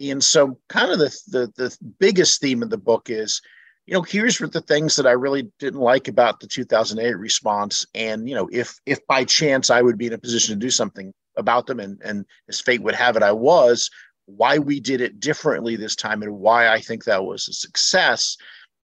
And 0.00 0.24
so, 0.24 0.58
kind 0.68 0.90
of 0.90 0.98
the, 0.98 1.16
the 1.28 1.52
the 1.56 1.76
biggest 1.98 2.40
theme 2.40 2.62
of 2.62 2.70
the 2.70 2.78
book 2.78 3.10
is 3.10 3.40
you 3.86 3.94
know, 3.94 4.02
here's 4.02 4.38
the 4.38 4.60
things 4.60 4.94
that 4.94 5.06
I 5.06 5.12
really 5.12 5.50
didn't 5.58 5.80
like 5.80 6.06
about 6.06 6.38
the 6.38 6.46
2008 6.46 7.14
response. 7.14 7.84
And, 7.92 8.28
you 8.28 8.36
know, 8.36 8.48
if 8.52 8.78
if 8.86 9.04
by 9.08 9.24
chance 9.24 9.68
I 9.68 9.82
would 9.82 9.98
be 9.98 10.06
in 10.06 10.12
a 10.12 10.18
position 10.18 10.54
to 10.54 10.64
do 10.64 10.70
something 10.70 11.12
about 11.36 11.66
them 11.66 11.80
and, 11.80 12.00
and 12.04 12.24
as 12.48 12.60
fate 12.60 12.82
would 12.82 12.94
have 12.94 13.16
it, 13.16 13.24
I 13.24 13.32
was, 13.32 13.90
why 14.36 14.58
we 14.58 14.80
did 14.80 15.00
it 15.00 15.20
differently 15.20 15.76
this 15.76 15.96
time 15.96 16.22
and 16.22 16.38
why 16.38 16.68
I 16.68 16.80
think 16.80 17.04
that 17.04 17.24
was 17.24 17.48
a 17.48 17.52
success. 17.52 18.36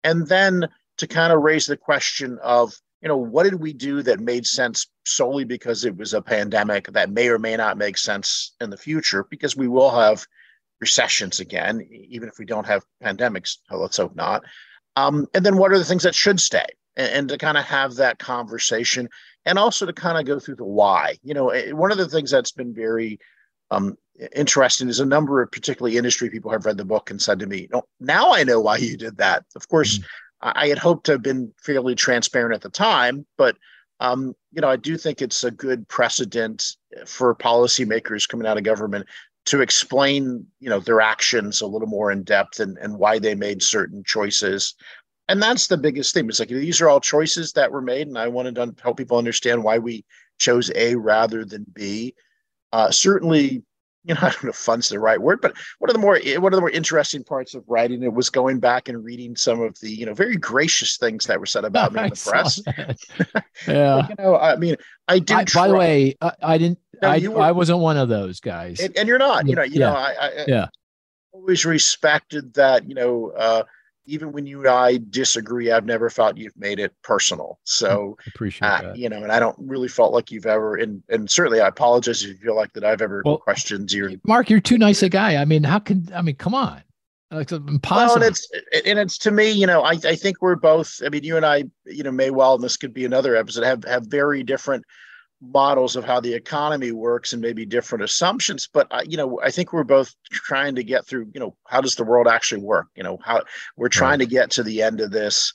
And 0.03 0.27
then 0.27 0.67
to 0.97 1.07
kind 1.07 1.33
of 1.33 1.41
raise 1.41 1.65
the 1.65 1.77
question 1.77 2.37
of, 2.43 2.73
you 3.01 3.07
know, 3.07 3.17
what 3.17 3.43
did 3.43 3.55
we 3.55 3.73
do 3.73 4.01
that 4.03 4.19
made 4.19 4.45
sense 4.45 4.87
solely 5.05 5.43
because 5.43 5.85
it 5.85 5.97
was 5.97 6.13
a 6.13 6.21
pandemic 6.21 6.87
that 6.91 7.09
may 7.09 7.29
or 7.29 7.39
may 7.39 7.55
not 7.55 7.77
make 7.77 7.97
sense 7.97 8.53
in 8.61 8.69
the 8.69 8.77
future 8.77 9.25
because 9.29 9.55
we 9.55 9.67
will 9.67 9.89
have 9.89 10.25
recessions 10.79 11.39
again, 11.39 11.87
even 11.91 12.27
if 12.27 12.37
we 12.37 12.45
don't 12.45 12.67
have 12.67 12.83
pandemics. 13.03 13.57
Let's 13.69 13.97
hope 13.97 14.15
not. 14.15 14.43
Um, 14.95 15.27
and 15.33 15.45
then 15.45 15.57
what 15.57 15.71
are 15.71 15.77
the 15.77 15.85
things 15.85 16.03
that 16.03 16.15
should 16.15 16.39
stay? 16.39 16.65
And, 16.97 17.29
to 17.29 17.37
kind 17.37 17.57
of 17.57 17.63
have 17.63 17.95
that 17.95 18.19
conversation 18.19 19.07
and 19.45 19.57
also 19.57 19.85
to 19.85 19.93
kind 19.93 20.17
of 20.17 20.25
go 20.25 20.39
through 20.39 20.57
the 20.57 20.65
why. 20.65 21.17
You 21.23 21.33
know, 21.33 21.51
one 21.71 21.91
of 21.91 21.97
the 21.97 22.09
things 22.09 22.29
that's 22.29 22.51
been 22.51 22.73
very 22.73 23.17
um, 23.72 23.97
interesting 24.36 24.88
is 24.89 24.99
a 24.99 25.05
number 25.05 25.41
of 25.41 25.51
particularly 25.51 25.97
industry 25.97 26.30
people 26.30 26.51
have 26.51 26.65
read 26.65 26.78
the 26.78 26.86
book 26.86 27.09
and 27.09 27.22
said 27.22 27.39
to 27.39 27.47
me, 27.47 27.67
"No, 27.72 27.84
now 27.99 28.34
I 28.34 28.43
know 28.43 28.59
why 28.59 28.78
you 28.78 28.97
did 28.97 29.17
that." 29.17 29.45
Of 29.55 29.67
course, 29.67 29.97
mm-hmm. 29.97 30.49
I, 30.49 30.65
I 30.65 30.67
had 30.67 30.78
hoped 30.78 31.07
to 31.07 31.13
have 31.13 31.24
been 31.24 31.53
fairly 31.63 31.95
transparent 31.95 32.53
at 32.53 32.61
the 32.61 32.69
time, 32.69 33.26
but 33.38 33.57
um, 33.99 34.36
you 34.51 34.61
know, 34.61 34.69
I 34.69 34.78
do 34.78 34.97
think 34.97 35.22
it's 35.22 35.43
a 35.43 35.51
good 35.51 35.88
precedent 35.88 36.76
for 37.05 37.36
policymakers 37.36 38.28
coming 38.28 38.47
out 38.47 38.57
of 38.57 38.63
government 38.63 39.07
to 39.45 39.61
explain 39.61 40.45
you 40.59 40.69
know 40.69 40.80
their 40.80 41.01
actions 41.01 41.61
a 41.61 41.67
little 41.67 41.88
more 41.88 42.11
in 42.11 42.24
depth 42.24 42.59
and, 42.59 42.78
and 42.78 42.97
why 42.97 43.19
they 43.19 43.36
made 43.36 43.61
certain 43.61 44.03
choices 44.03 44.76
and 45.28 45.41
that's 45.41 45.67
the 45.67 45.78
biggest 45.78 46.13
thing 46.13 46.28
it's 46.28 46.39
like 46.39 46.49
these 46.49 46.82
are 46.82 46.89
all 46.89 46.99
choices 46.99 47.53
that 47.53 47.72
were 47.72 47.82
made 47.82 48.07
and 48.07 48.17
i 48.17 48.28
wanted 48.28 48.55
to 48.55 48.74
help 48.82 48.97
people 48.97 49.17
understand 49.17 49.63
why 49.63 49.78
we 49.78 50.05
chose 50.38 50.72
a 50.76 50.95
rather 50.95 51.43
than 51.43 51.65
b 51.74 52.13
uh, 52.72 52.91
certainly 52.91 53.63
you 54.03 54.13
know, 54.13 54.19
I 54.24 54.30
don't 54.30 54.43
know 54.43 54.49
if 54.49 54.55
fun's 54.55 54.89
the 54.89 54.99
right 54.99 55.22
word, 55.22 55.41
but 55.41 55.53
one 55.80 55.89
of 55.89 55.93
the 55.93 55.99
more 55.99 56.19
one 56.39 56.53
of 56.53 56.57
the 56.57 56.61
more 56.61 56.69
interesting 56.69 57.24
parts 57.24 57.53
of 57.53 57.63
writing 57.67 58.03
it 58.03 58.13
was 58.13 58.30
going 58.30 58.59
back 58.59 58.89
and 58.89 59.03
reading 59.03 59.36
some 59.36 59.61
of 59.61 59.80
the 59.80 59.89
you 59.89 60.05
know 60.05 60.13
very 60.13 60.38
gracious 60.38 60.97
things 60.97 61.26
that 61.26 61.39
were 61.39 61.45
said 61.45 61.65
about 61.65 61.93
me 61.93 62.03
in 62.03 62.09
the 62.09 62.15
press. 62.30 62.61
yeah, 63.67 64.07
you 64.07 64.15
know, 64.17 64.38
I 64.38 64.55
mean, 64.55 64.76
I 65.07 65.19
did. 65.19 65.38
I, 65.38 65.45
by 65.53 65.67
the 65.67 65.76
way, 65.76 66.15
I, 66.22 66.32
I 66.41 66.57
didn't. 66.57 66.80
No, 67.01 67.09
I, 67.09 67.28
were, 67.28 67.41
I 67.41 67.51
wasn't 67.51 67.80
one 67.80 67.97
of 67.97 68.09
those 68.09 68.39
guys, 68.39 68.80
and, 68.80 68.95
and 68.95 69.07
you're 69.07 69.17
not. 69.17 69.47
You 69.47 69.55
know, 69.55 69.63
you 69.63 69.80
yeah. 69.80 69.89
know, 69.89 69.95
I, 69.95 70.11
I 70.19 70.45
yeah 70.47 70.67
always 71.34 71.65
respected 71.65 72.53
that. 72.55 72.88
You 72.88 72.95
know, 72.95 73.32
uh, 73.32 73.63
even 74.05 74.31
when 74.31 74.45
you 74.45 74.59
and 74.59 74.67
I 74.67 74.99
disagree, 75.09 75.71
I've 75.71 75.85
never 75.85 76.09
felt 76.09 76.37
you've 76.37 76.57
made 76.57 76.79
it 76.79 76.93
personal. 77.03 77.59
So 77.63 78.17
appreciate 78.27 78.67
uh, 78.67 78.81
that. 78.81 78.97
You 78.97 79.09
know, 79.09 79.23
and 79.23 79.31
I 79.31 79.39
don't 79.39 79.57
really 79.59 79.87
felt 79.87 80.13
like 80.13 80.31
you've 80.31 80.45
ever, 80.45 80.75
and 80.75 81.03
and 81.09 81.29
certainly 81.29 81.61
I 81.61 81.67
apologize 81.67 82.23
if 82.23 82.29
you 82.29 82.37
feel 82.37 82.55
like 82.55 82.73
that 82.73 82.83
I've 82.83 83.01
ever 83.01 83.21
well, 83.25 83.37
questioned 83.37 83.91
your. 83.91 84.11
Mark, 84.25 84.49
you're 84.49 84.59
too 84.59 84.77
nice 84.77 85.03
a 85.03 85.09
guy. 85.09 85.37
I 85.37 85.45
mean, 85.45 85.63
how 85.63 85.79
can 85.79 86.07
I 86.13 86.21
mean? 86.21 86.35
Come 86.35 86.53
on. 86.53 86.83
It's 87.33 87.53
impossible. 87.53 88.07
Well, 88.07 88.15
and 88.15 88.23
it's 88.23 88.51
and 88.85 88.99
it's 88.99 89.17
to 89.19 89.31
me, 89.31 89.51
you 89.51 89.65
know, 89.65 89.83
I, 89.83 89.91
I 89.91 90.15
think 90.15 90.41
we're 90.41 90.57
both. 90.57 91.01
I 91.05 91.09
mean, 91.09 91.23
you 91.23 91.37
and 91.37 91.45
I, 91.45 91.63
you 91.85 92.03
know, 92.03 92.11
may 92.11 92.29
well, 92.29 92.55
and 92.55 92.63
this 92.63 92.75
could 92.75 92.93
be 92.93 93.05
another 93.05 93.35
episode, 93.37 93.63
have 93.63 93.85
have 93.85 94.07
very 94.07 94.43
different 94.43 94.83
models 95.41 95.95
of 95.95 96.05
how 96.05 96.19
the 96.19 96.33
economy 96.33 96.91
works 96.91 97.33
and 97.33 97.41
maybe 97.41 97.65
different 97.65 98.03
assumptions 98.03 98.69
but 98.71 98.87
I, 98.91 99.01
you 99.03 99.17
know 99.17 99.39
i 99.41 99.49
think 99.49 99.73
we're 99.73 99.83
both 99.83 100.13
trying 100.29 100.75
to 100.75 100.83
get 100.83 101.05
through 101.05 101.31
you 101.33 101.39
know 101.39 101.55
how 101.67 101.81
does 101.81 101.95
the 101.95 102.03
world 102.03 102.27
actually 102.27 102.61
work? 102.61 102.87
You 102.95 103.03
know 103.03 103.19
how 103.23 103.43
we're 103.77 103.89
trying 103.89 104.19
to 104.19 104.25
get 104.25 104.51
to 104.51 104.63
the 104.63 104.81
end 104.81 105.01
of 105.01 105.11
this. 105.11 105.53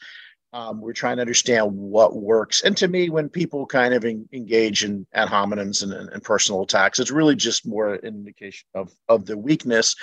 Um, 0.53 0.80
we're 0.80 0.95
trying 0.95 1.16
to 1.16 1.20
understand 1.20 1.70
what 1.72 2.16
works. 2.16 2.62
And 2.62 2.76
to 2.78 2.89
me 2.89 3.11
when 3.11 3.28
people 3.28 3.66
kind 3.66 3.93
of 3.93 4.05
engage 4.05 4.84
in 4.84 5.07
ad 5.12 5.28
hominems 5.28 5.82
and, 5.82 5.93
and, 5.93 6.09
and 6.11 6.22
personal 6.22 6.62
attacks 6.62 6.99
it's 6.99 7.11
really 7.11 7.37
just 7.37 7.66
more 7.66 7.95
an 7.95 8.01
indication 8.05 8.66
of 8.74 8.93
of 9.09 9.26
the 9.26 9.37
weakness. 9.37 9.95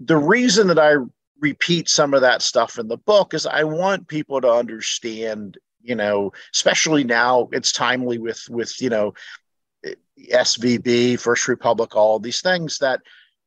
The 0.00 0.16
reason 0.16 0.68
that 0.68 0.78
i 0.78 0.94
repeat 1.40 1.88
some 1.88 2.14
of 2.14 2.20
that 2.20 2.40
stuff 2.40 2.78
in 2.78 2.86
the 2.86 2.96
book 2.96 3.34
is 3.34 3.46
i 3.46 3.64
want 3.64 4.06
people 4.06 4.40
to 4.40 4.48
understand 4.48 5.58
you 5.82 5.94
know, 5.94 6.32
especially 6.54 7.04
now 7.04 7.48
it's 7.52 7.72
timely 7.72 8.18
with 8.18 8.48
with 8.48 8.80
you 8.80 8.90
know 8.90 9.14
SVB, 10.32 11.18
First 11.18 11.48
Republic, 11.48 11.96
all 11.96 12.18
these 12.18 12.40
things 12.40 12.78
that 12.78 13.00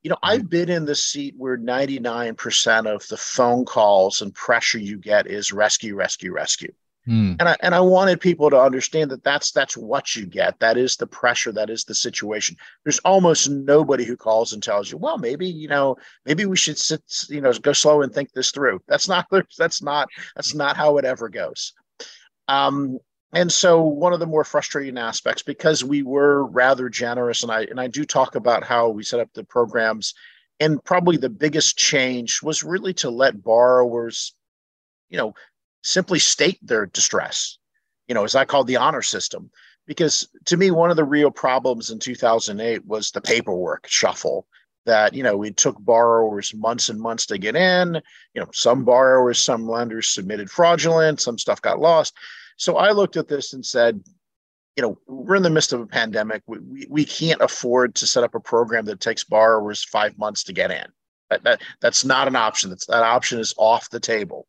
you 0.06 0.10
know, 0.10 0.18
I've 0.22 0.42
mm-hmm. 0.42 0.50
been 0.50 0.70
in 0.70 0.86
the 0.86 0.94
seat 0.94 1.34
where 1.36 1.58
99% 1.58 2.86
of 2.86 3.08
the 3.08 3.18
phone 3.18 3.66
calls 3.66 4.22
and 4.22 4.32
pressure 4.36 4.78
you 4.78 5.00
get 5.00 5.26
is 5.26 5.52
rescue, 5.52 5.96
rescue, 5.96 6.32
rescue. 6.32 6.72
Mm. 7.08 7.38
And 7.40 7.50
I 7.50 7.58
and 7.62 7.74
I 7.74 7.80
wanted 7.80 8.22
people 8.22 8.52
to 8.52 8.60
understand 8.60 9.10
that 9.10 9.24
that's 9.24 9.52
that's 9.52 9.76
what 9.76 10.16
you 10.16 10.28
get. 10.28 10.60
That 10.60 10.78
is 10.78 10.96
the 10.96 11.08
pressure. 11.08 11.52
That 11.52 11.72
is 11.72 11.86
the 11.86 11.96
situation. 11.96 12.56
There's 12.84 13.00
almost 13.00 13.50
nobody 13.50 14.06
who 14.06 14.16
calls 14.16 14.54
and 14.54 14.62
tells 14.62 14.92
you, 14.92 14.98
well, 14.98 15.18
maybe 15.18 15.48
you 15.48 15.68
know, 15.68 15.98
maybe 16.26 16.46
we 16.46 16.58
should 16.58 16.78
sit, 16.78 17.02
you 17.30 17.42
know, 17.42 17.54
go 17.54 17.74
slow 17.74 18.04
and 18.04 18.14
think 18.14 18.32
this 18.32 18.52
through. 18.52 18.82
That's 18.88 19.08
not 19.08 19.28
that's 19.58 19.82
not 19.82 20.08
that's 20.36 20.54
not 20.54 20.78
how 20.78 20.98
it 20.98 21.06
ever 21.06 21.30
goes. 21.30 21.74
Um, 22.48 23.00
and 23.34 23.52
so 23.52 23.82
one 23.82 24.14
of 24.14 24.20
the 24.20 24.26
more 24.26 24.44
frustrating 24.44 24.98
aspects, 24.98 25.42
because 25.42 25.84
we 25.84 26.04
were 26.04 26.46
rather 26.46 26.90
generous, 26.90 27.44
and 27.44 27.52
I 27.52 27.64
and 27.64 27.80
I 27.80 27.88
do 27.88 28.06
talk 28.06 28.36
about 28.36 28.64
how 28.64 28.90
we 28.90 29.04
set 29.04 29.20
up 29.20 29.34
the 29.34 29.44
programs, 29.44 30.14
and 30.60 30.84
probably 30.84 31.18
the 31.18 31.30
biggest 31.30 31.78
change 31.78 32.42
was 32.42 32.64
really 32.64 32.94
to 32.96 33.10
let 33.10 33.44
borrowers, 33.44 34.34
you 35.10 35.18
know, 35.18 35.34
simply 35.84 36.20
state 36.20 36.60
their 36.62 36.86
distress, 36.86 37.58
you 38.08 38.16
know, 38.16 38.24
as 38.24 38.36
I 38.36 38.46
call 38.46 38.64
the 38.64 38.78
honor 38.78 39.02
system. 39.02 39.52
Because 39.86 40.28
to 40.46 40.58
me, 40.58 40.72
one 40.72 40.90
of 40.90 40.96
the 40.96 41.04
real 41.04 41.30
problems 41.30 41.92
in 41.92 42.00
2008 42.00 42.86
was 42.86 43.12
the 43.12 43.22
paperwork 43.22 43.86
shuffle 43.88 44.48
that 44.86 45.14
you 45.14 45.24
know 45.24 45.44
it 45.44 45.58
took 45.58 45.78
borrowers 45.80 46.54
months 46.54 46.90
and 46.90 47.00
months 47.00 47.26
to 47.28 47.38
get 47.38 47.56
in. 47.56 48.02
You 48.34 48.42
know 48.42 48.50
some 48.54 48.86
borrowers 48.86 49.42
some 49.42 49.68
lenders 49.68 50.10
submitted 50.10 50.50
fraudulent 50.50 51.22
some 51.22 51.38
stuff 51.38 51.62
got 51.62 51.80
lost. 51.80 52.14
So 52.58 52.78
i 52.78 52.92
looked 52.92 53.18
at 53.18 53.28
this 53.28 53.54
and 53.54 53.66
said 53.66 54.02
you 54.76 54.84
know 54.84 54.98
we're 55.08 55.36
in 55.36 55.44
the 55.44 55.50
midst 55.50 55.74
of 55.74 55.82
a 55.82 55.88
pandemic. 55.88 56.44
We, 56.48 56.60
we, 56.60 56.88
we 56.90 57.06
can't 57.06 57.42
afford 57.42 57.96
to 57.96 58.08
set 58.08 58.24
up 58.24 58.36
a 58.36 58.40
program 58.40 58.86
that 58.86 59.00
takes 59.00 59.24
borrowers 59.24 59.84
five 59.84 60.18
months 60.18 60.44
to 60.46 60.54
get 60.54 60.72
in. 60.72 60.86
That, 61.30 61.44
that 61.44 61.62
that's 61.82 62.06
not 62.06 62.28
an 62.28 62.36
option. 62.36 62.70
That's 62.70 62.86
that 62.88 63.04
option 63.04 63.40
is 63.40 63.54
off 63.58 63.90
the 63.90 64.00
table. 64.00 64.48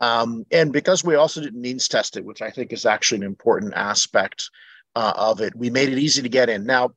Um, 0.00 0.46
and 0.50 0.72
because 0.72 1.04
we 1.04 1.14
also 1.14 1.42
didn't 1.42 1.60
means 1.60 1.86
test 1.86 2.16
it 2.16 2.24
which 2.24 2.40
i 2.40 2.50
think 2.50 2.72
is 2.72 2.86
actually 2.86 3.18
an 3.18 3.24
important 3.24 3.74
aspect 3.74 4.48
uh, 4.96 5.12
of 5.14 5.42
it 5.42 5.54
we 5.54 5.68
made 5.68 5.90
it 5.90 5.98
easy 5.98 6.22
to 6.22 6.28
get 6.28 6.48
in. 6.48 6.64
Now 6.64 6.92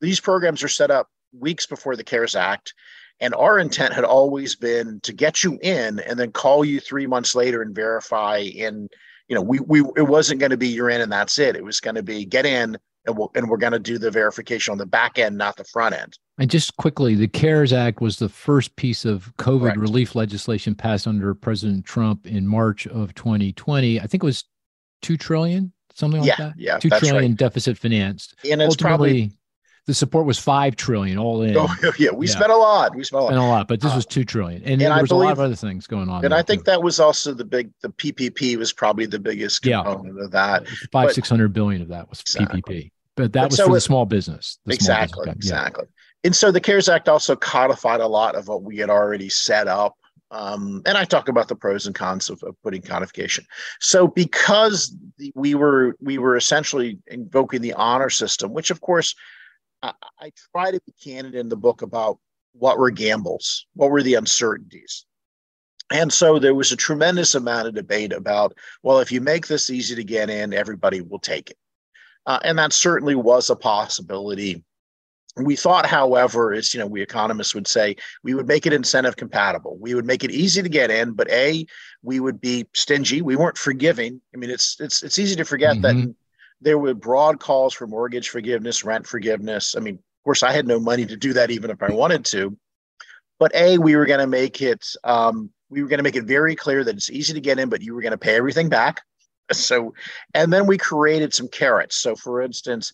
these 0.00 0.20
programs 0.20 0.62
are 0.62 0.68
set 0.68 0.90
up 0.90 1.08
weeks 1.40 1.66
before 1.66 1.96
the 1.96 2.04
CARES 2.04 2.34
Act. 2.34 2.74
And 3.20 3.34
our 3.34 3.58
intent 3.58 3.94
had 3.94 4.04
always 4.04 4.56
been 4.56 5.00
to 5.00 5.12
get 5.12 5.42
you 5.42 5.58
in 5.62 6.00
and 6.00 6.18
then 6.18 6.32
call 6.32 6.64
you 6.64 6.80
three 6.80 7.06
months 7.06 7.34
later 7.34 7.62
and 7.62 7.74
verify. 7.74 8.38
And, 8.58 8.90
you 9.28 9.34
know, 9.34 9.40
we, 9.40 9.58
we 9.60 9.80
it 9.96 10.06
wasn't 10.06 10.40
going 10.40 10.50
to 10.50 10.58
be 10.58 10.68
you're 10.68 10.90
in 10.90 11.00
and 11.00 11.10
that's 11.10 11.38
it. 11.38 11.56
It 11.56 11.64
was 11.64 11.80
going 11.80 11.94
to 11.94 12.02
be 12.02 12.26
get 12.26 12.44
in 12.44 12.76
and, 13.06 13.16
we'll, 13.16 13.30
and 13.34 13.48
we're 13.48 13.56
going 13.56 13.72
to 13.72 13.78
do 13.78 13.98
the 13.98 14.10
verification 14.10 14.72
on 14.72 14.78
the 14.78 14.86
back 14.86 15.18
end, 15.18 15.38
not 15.38 15.56
the 15.56 15.64
front 15.64 15.94
end. 15.94 16.18
And 16.38 16.50
just 16.50 16.76
quickly, 16.76 17.14
the 17.14 17.28
CARES 17.28 17.72
Act 17.72 18.02
was 18.02 18.18
the 18.18 18.28
first 18.28 18.76
piece 18.76 19.06
of 19.06 19.32
COVID 19.38 19.60
Correct. 19.60 19.78
relief 19.78 20.14
legislation 20.14 20.74
passed 20.74 21.06
under 21.06 21.34
President 21.34 21.86
Trump 21.86 22.26
in 22.26 22.46
March 22.46 22.86
of 22.86 23.14
2020. 23.14 23.98
I 24.00 24.06
think 24.06 24.22
it 24.22 24.26
was 24.26 24.44
two 25.00 25.16
trillion, 25.16 25.72
something 25.94 26.20
like 26.20 26.28
yeah, 26.28 26.36
that. 26.36 26.54
Yeah, 26.58 26.78
two 26.78 26.90
trillion 26.90 27.32
right. 27.32 27.38
deficit 27.38 27.78
financed. 27.78 28.34
And 28.50 28.60
it's 28.60 28.72
Ultimately, 28.72 28.78
probably 28.78 29.30
the 29.86 29.94
support 29.94 30.26
was 30.26 30.38
five 30.38 30.74
trillion 30.76 31.16
all 31.16 31.42
in. 31.42 31.56
Oh 31.56 31.68
yeah, 31.98 32.10
we 32.10 32.26
yeah. 32.26 32.32
spent 32.32 32.50
a 32.50 32.56
lot. 32.56 32.94
We 32.94 33.04
spent 33.04 33.20
a 33.20 33.24
lot. 33.24 33.30
Spent 33.30 33.42
a 33.42 33.46
lot, 33.46 33.68
but 33.68 33.80
this 33.80 33.94
was 33.94 34.04
uh, 34.04 34.10
two 34.10 34.24
trillion, 34.24 34.62
and, 34.62 34.72
and 34.72 34.80
there 34.80 35.00
was 35.00 35.08
believe, 35.08 35.22
a 35.22 35.24
lot 35.26 35.32
of 35.32 35.40
other 35.40 35.54
things 35.54 35.86
going 35.86 36.08
on. 36.08 36.24
And 36.24 36.34
I 36.34 36.42
think 36.42 36.62
too. 36.62 36.72
that 36.72 36.82
was 36.82 36.98
also 36.98 37.32
the 37.32 37.44
big. 37.44 37.70
The 37.82 37.90
PPP 37.90 38.56
was 38.56 38.72
probably 38.72 39.06
the 39.06 39.18
biggest 39.18 39.62
component 39.62 40.16
yeah. 40.16 40.24
of 40.24 40.30
that. 40.32 40.66
Five 40.90 41.12
six 41.12 41.28
hundred 41.28 41.52
billion 41.52 41.82
of 41.82 41.88
that 41.88 42.10
was 42.10 42.20
exactly. 42.20 42.62
PPP, 42.62 42.90
but 43.14 43.32
that 43.32 43.42
but 43.42 43.50
was 43.50 43.56
so 43.58 43.66
for 43.68 43.74
the 43.74 43.80
small 43.80 44.06
business. 44.06 44.58
The 44.66 44.74
exactly, 44.74 45.24
small 45.24 45.34
business 45.34 45.44
exactly. 45.44 45.86
And 46.24 46.34
so 46.34 46.50
the 46.50 46.60
CARES 46.60 46.88
Act 46.88 47.08
also 47.08 47.36
codified 47.36 48.00
a 48.00 48.08
lot 48.08 48.34
of 48.34 48.48
what 48.48 48.64
we 48.64 48.78
had 48.78 48.90
already 48.90 49.28
set 49.28 49.68
up. 49.68 49.94
Um, 50.32 50.82
and 50.84 50.98
I 50.98 51.04
talk 51.04 51.28
about 51.28 51.46
the 51.46 51.54
pros 51.54 51.86
and 51.86 51.94
cons 51.94 52.28
of, 52.28 52.42
of 52.42 52.60
putting 52.64 52.82
codification. 52.82 53.46
So 53.80 54.08
because 54.08 54.92
the, 55.18 55.32
we 55.36 55.54
were 55.54 55.94
we 56.00 56.18
were 56.18 56.36
essentially 56.36 56.98
invoking 57.06 57.62
the 57.62 57.74
honor 57.74 58.10
system, 58.10 58.52
which 58.52 58.72
of 58.72 58.80
course 58.80 59.14
I, 59.82 59.92
I 60.20 60.32
try 60.52 60.70
to 60.70 60.80
be 60.86 60.92
candid 61.02 61.34
in 61.34 61.48
the 61.48 61.56
book 61.56 61.82
about 61.82 62.18
what 62.52 62.78
were 62.78 62.90
gambles, 62.90 63.66
what 63.74 63.90
were 63.90 64.02
the 64.02 64.14
uncertainties. 64.14 65.04
And 65.92 66.12
so 66.12 66.38
there 66.38 66.54
was 66.54 66.72
a 66.72 66.76
tremendous 66.76 67.34
amount 67.34 67.68
of 67.68 67.74
debate 67.74 68.12
about, 68.12 68.56
well, 68.82 68.98
if 68.98 69.12
you 69.12 69.20
make 69.20 69.46
this 69.46 69.70
easy 69.70 69.94
to 69.94 70.02
get 70.04 70.30
in, 70.30 70.52
everybody 70.52 71.00
will 71.00 71.20
take 71.20 71.50
it. 71.50 71.58
Uh, 72.26 72.40
and 72.42 72.58
that 72.58 72.72
certainly 72.72 73.14
was 73.14 73.50
a 73.50 73.56
possibility. 73.56 74.64
We 75.36 75.54
thought, 75.54 75.86
however, 75.86 76.54
as 76.54 76.74
you 76.74 76.80
know, 76.80 76.86
we 76.86 77.02
economists 77.02 77.54
would 77.54 77.68
say, 77.68 77.96
we 78.24 78.34
would 78.34 78.48
make 78.48 78.66
it 78.66 78.72
incentive 78.72 79.16
compatible. 79.16 79.76
We 79.78 79.94
would 79.94 80.06
make 80.06 80.24
it 80.24 80.32
easy 80.32 80.62
to 80.62 80.68
get 80.68 80.90
in, 80.90 81.12
but 81.12 81.30
a, 81.30 81.66
we 82.02 82.18
would 82.18 82.40
be 82.40 82.66
stingy. 82.74 83.22
We 83.22 83.36
weren't 83.36 83.58
forgiving. 83.58 84.20
I 84.34 84.38
mean, 84.38 84.50
it's 84.50 84.80
it's 84.80 85.02
it's 85.02 85.18
easy 85.18 85.36
to 85.36 85.44
forget 85.44 85.76
mm-hmm. 85.76 86.00
that 86.00 86.14
there 86.60 86.78
were 86.78 86.94
broad 86.94 87.40
calls 87.40 87.74
for 87.74 87.86
mortgage 87.86 88.28
forgiveness, 88.28 88.84
rent 88.84 89.06
forgiveness. 89.06 89.74
I 89.76 89.80
mean, 89.80 89.94
of 89.94 90.24
course, 90.24 90.42
I 90.42 90.52
had 90.52 90.66
no 90.66 90.80
money 90.80 91.06
to 91.06 91.16
do 91.16 91.32
that 91.34 91.50
even 91.50 91.70
if 91.70 91.82
I 91.82 91.90
wanted 91.90 92.24
to. 92.26 92.56
But 93.38 93.54
A, 93.54 93.78
we 93.78 93.96
were 93.96 94.06
going 94.06 94.20
to 94.20 94.26
make 94.26 94.62
it, 94.62 94.86
um, 95.04 95.50
we 95.68 95.82
were 95.82 95.88
going 95.88 95.98
to 95.98 96.02
make 96.02 96.16
it 96.16 96.24
very 96.24 96.56
clear 96.56 96.84
that 96.84 96.96
it's 96.96 97.10
easy 97.10 97.34
to 97.34 97.40
get 97.40 97.58
in, 97.58 97.68
but 97.68 97.82
you 97.82 97.94
were 97.94 98.00
going 98.00 98.12
to 98.12 98.18
pay 98.18 98.36
everything 98.36 98.68
back. 98.68 99.02
So, 99.52 99.94
and 100.34 100.52
then 100.52 100.66
we 100.66 100.76
created 100.76 101.32
some 101.32 101.46
carrots. 101.46 101.94
So, 101.98 102.16
for 102.16 102.42
instance, 102.42 102.92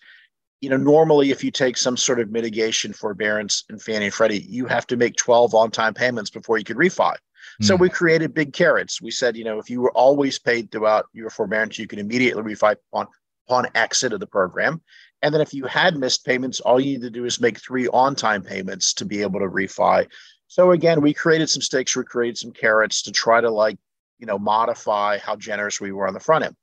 you 0.60 0.68
know, 0.68 0.76
normally 0.76 1.30
if 1.30 1.42
you 1.42 1.50
take 1.50 1.78
some 1.78 1.96
sort 1.96 2.20
of 2.20 2.30
mitigation 2.30 2.92
forbearance 2.92 3.64
in 3.70 3.78
Fannie 3.78 4.04
and 4.04 4.14
Freddie, 4.14 4.46
you 4.48 4.66
have 4.66 4.86
to 4.88 4.98
make 4.98 5.16
12 5.16 5.54
on 5.54 5.70
time 5.70 5.94
payments 5.94 6.28
before 6.28 6.58
you 6.58 6.64
could 6.64 6.76
refi. 6.76 7.14
So 7.60 7.76
hmm. 7.76 7.82
we 7.82 7.88
created 7.88 8.32
big 8.32 8.52
carrots. 8.52 9.02
We 9.02 9.10
said, 9.10 9.36
you 9.36 9.44
know, 9.44 9.58
if 9.58 9.68
you 9.68 9.80
were 9.80 9.92
always 9.92 10.38
paid 10.38 10.70
throughout 10.70 11.06
your 11.12 11.30
forbearance, 11.30 11.78
you 11.78 11.88
can 11.88 11.98
immediately 11.98 12.42
refi 12.42 12.76
on 12.92 13.06
upon 13.46 13.66
exit 13.74 14.12
of 14.12 14.20
the 14.20 14.26
program. 14.26 14.80
And 15.22 15.32
then 15.32 15.40
if 15.40 15.54
you 15.54 15.64
had 15.66 15.96
missed 15.96 16.24
payments, 16.24 16.60
all 16.60 16.80
you 16.80 16.92
need 16.92 17.02
to 17.02 17.10
do 17.10 17.24
is 17.24 17.40
make 17.40 17.58
three 17.58 17.88
on 17.88 18.14
time 18.14 18.42
payments 18.42 18.92
to 18.94 19.04
be 19.04 19.22
able 19.22 19.40
to 19.40 19.46
refi. 19.46 20.06
So 20.48 20.72
again, 20.72 21.00
we 21.00 21.14
created 21.14 21.48
some 21.48 21.62
stakes, 21.62 21.96
we 21.96 22.04
created 22.04 22.38
some 22.38 22.52
carrots 22.52 23.02
to 23.02 23.12
try 23.12 23.40
to 23.40 23.50
like, 23.50 23.78
you 24.18 24.26
know, 24.26 24.38
modify 24.38 25.18
how 25.18 25.36
generous 25.36 25.80
we 25.80 25.92
were 25.92 26.06
on 26.06 26.14
the 26.14 26.20
front 26.20 26.44
end. 26.44 26.56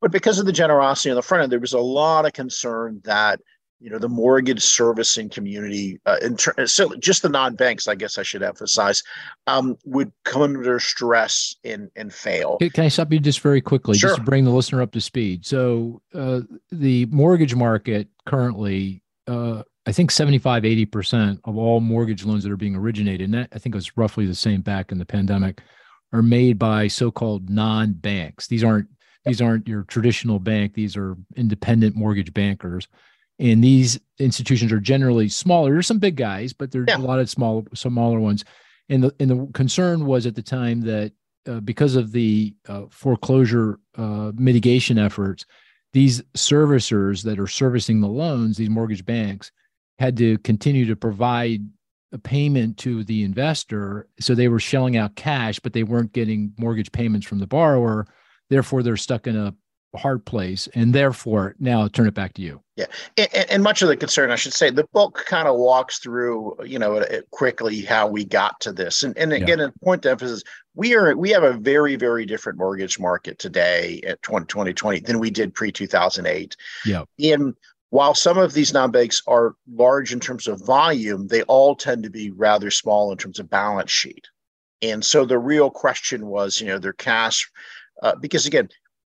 But 0.00 0.12
because 0.12 0.38
of 0.38 0.46
the 0.46 0.52
generosity 0.52 1.10
on 1.10 1.16
the 1.16 1.22
front 1.22 1.44
end, 1.44 1.52
there 1.52 1.60
was 1.60 1.72
a 1.72 1.78
lot 1.78 2.26
of 2.26 2.32
concern 2.32 3.00
that 3.04 3.40
you 3.82 3.90
know 3.90 3.98
the 3.98 4.08
mortgage 4.08 4.62
servicing 4.62 5.28
community 5.28 6.00
uh, 6.06 6.16
in 6.22 6.36
ter- 6.36 6.66
so 6.66 6.94
just 6.96 7.22
the 7.22 7.28
non-banks 7.28 7.88
i 7.88 7.94
guess 7.94 8.16
i 8.16 8.22
should 8.22 8.42
emphasize 8.42 9.02
um, 9.46 9.76
would 9.84 10.12
come 10.24 10.42
under 10.42 10.78
stress 10.78 11.56
and 11.64 11.90
and 11.96 12.12
fail 12.12 12.58
can 12.58 12.84
i 12.84 12.88
stop 12.88 13.12
you 13.12 13.18
just 13.18 13.40
very 13.40 13.60
quickly 13.60 13.96
sure. 13.98 14.10
just 14.10 14.18
to 14.18 14.24
bring 14.24 14.44
the 14.44 14.50
listener 14.50 14.80
up 14.80 14.92
to 14.92 15.00
speed 15.00 15.44
so 15.44 16.00
uh, 16.14 16.40
the 16.70 17.06
mortgage 17.06 17.54
market 17.54 18.08
currently 18.26 19.02
uh, 19.26 19.62
I 19.84 19.92
think 19.92 20.10
75, 20.10 20.62
80% 20.62 21.40
of 21.44 21.56
all 21.56 21.80
mortgage 21.80 22.24
loans 22.24 22.44
that 22.44 22.52
are 22.52 22.56
being 22.56 22.76
originated, 22.76 23.24
and 23.24 23.34
that 23.34 23.48
I 23.52 23.58
think 23.58 23.74
it 23.74 23.78
was 23.78 23.96
roughly 23.96 24.26
the 24.26 24.34
same 24.34 24.60
back 24.60 24.92
in 24.92 24.98
the 24.98 25.04
pandemic, 25.04 25.60
are 26.12 26.22
made 26.22 26.58
by 26.58 26.86
so-called 26.86 27.50
non-banks. 27.50 28.46
These 28.46 28.62
aren't 28.62 28.88
these 29.24 29.40
aren't 29.40 29.68
your 29.68 29.84
traditional 29.84 30.40
bank. 30.40 30.74
These 30.74 30.96
are 30.96 31.16
independent 31.36 31.94
mortgage 31.94 32.34
bankers. 32.34 32.88
And 33.38 33.62
these 33.62 33.98
institutions 34.18 34.72
are 34.72 34.80
generally 34.80 35.28
smaller. 35.28 35.72
There's 35.72 35.86
some 35.86 35.98
big 35.98 36.16
guys, 36.16 36.52
but 36.52 36.70
there's 36.70 36.86
yeah. 36.88 36.98
a 36.98 36.98
lot 36.98 37.18
of 37.18 37.28
small, 37.28 37.66
smaller 37.74 38.20
ones. 38.20 38.44
And 38.88 39.04
the 39.04 39.14
and 39.18 39.30
the 39.30 39.48
concern 39.52 40.06
was 40.06 40.26
at 40.26 40.34
the 40.34 40.42
time 40.42 40.82
that 40.82 41.12
uh, 41.46 41.60
because 41.60 41.96
of 41.96 42.12
the 42.12 42.54
uh, 42.68 42.82
foreclosure 42.90 43.80
uh, 43.96 44.32
mitigation 44.34 44.98
efforts, 44.98 45.44
these 45.92 46.22
servicers 46.36 47.22
that 47.24 47.38
are 47.38 47.46
servicing 47.46 48.00
the 48.00 48.08
loans, 48.08 48.56
these 48.56 48.70
mortgage 48.70 49.04
banks, 49.04 49.50
had 49.98 50.16
to 50.18 50.38
continue 50.38 50.86
to 50.86 50.96
provide 50.96 51.60
a 52.12 52.18
payment 52.18 52.76
to 52.78 53.04
the 53.04 53.22
investor. 53.24 54.08
So 54.20 54.34
they 54.34 54.48
were 54.48 54.60
shelling 54.60 54.96
out 54.96 55.16
cash, 55.16 55.58
but 55.58 55.72
they 55.72 55.82
weren't 55.82 56.12
getting 56.12 56.52
mortgage 56.58 56.92
payments 56.92 57.26
from 57.26 57.38
the 57.38 57.46
borrower. 57.46 58.06
Therefore, 58.50 58.82
they're 58.82 58.96
stuck 58.96 59.26
in 59.26 59.36
a 59.36 59.54
hard 59.98 60.24
place. 60.24 60.68
And 60.74 60.94
therefore, 60.94 61.54
now 61.58 61.80
I'll 61.80 61.88
turn 61.88 62.06
it 62.06 62.14
back 62.14 62.34
to 62.34 62.42
you. 62.42 62.62
Yeah. 62.76 62.86
And, 63.16 63.28
and 63.50 63.62
much 63.62 63.82
of 63.82 63.88
the 63.88 63.96
concern, 63.96 64.30
I 64.30 64.36
should 64.36 64.54
say, 64.54 64.70
the 64.70 64.88
book 64.92 65.24
kind 65.26 65.46
of 65.46 65.56
walks 65.56 65.98
through, 65.98 66.56
you 66.64 66.78
know, 66.78 67.04
quickly 67.30 67.82
how 67.82 68.06
we 68.06 68.24
got 68.24 68.60
to 68.60 68.72
this. 68.72 69.02
And, 69.02 69.16
and 69.18 69.32
again, 69.32 69.58
yeah. 69.58 69.66
a 69.66 69.84
point 69.84 70.02
to 70.02 70.10
emphasis, 70.10 70.42
we 70.74 70.94
are 70.94 71.14
we 71.16 71.30
have 71.30 71.42
a 71.42 71.52
very, 71.52 71.96
very 71.96 72.24
different 72.24 72.58
mortgage 72.58 72.98
market 72.98 73.38
today 73.38 74.00
at 74.06 74.22
2020 74.22 75.00
than 75.00 75.18
we 75.18 75.30
did 75.30 75.54
pre 75.54 75.70
2008. 75.70 76.56
Yeah. 76.86 77.04
and 77.18 77.54
while 77.90 78.14
some 78.14 78.38
of 78.38 78.54
these 78.54 78.72
non-banks 78.72 79.22
are 79.26 79.54
large 79.70 80.14
in 80.14 80.20
terms 80.20 80.46
of 80.46 80.64
volume, 80.64 81.26
they 81.26 81.42
all 81.42 81.76
tend 81.76 82.02
to 82.04 82.08
be 82.08 82.30
rather 82.30 82.70
small 82.70 83.12
in 83.12 83.18
terms 83.18 83.38
of 83.38 83.50
balance 83.50 83.90
sheet. 83.90 84.28
And 84.80 85.04
so 85.04 85.26
the 85.26 85.38
real 85.38 85.68
question 85.70 86.26
was, 86.26 86.58
you 86.58 86.68
know, 86.68 86.78
their 86.78 86.94
cash, 86.94 87.50
uh, 88.02 88.14
because 88.16 88.46
again, 88.46 88.70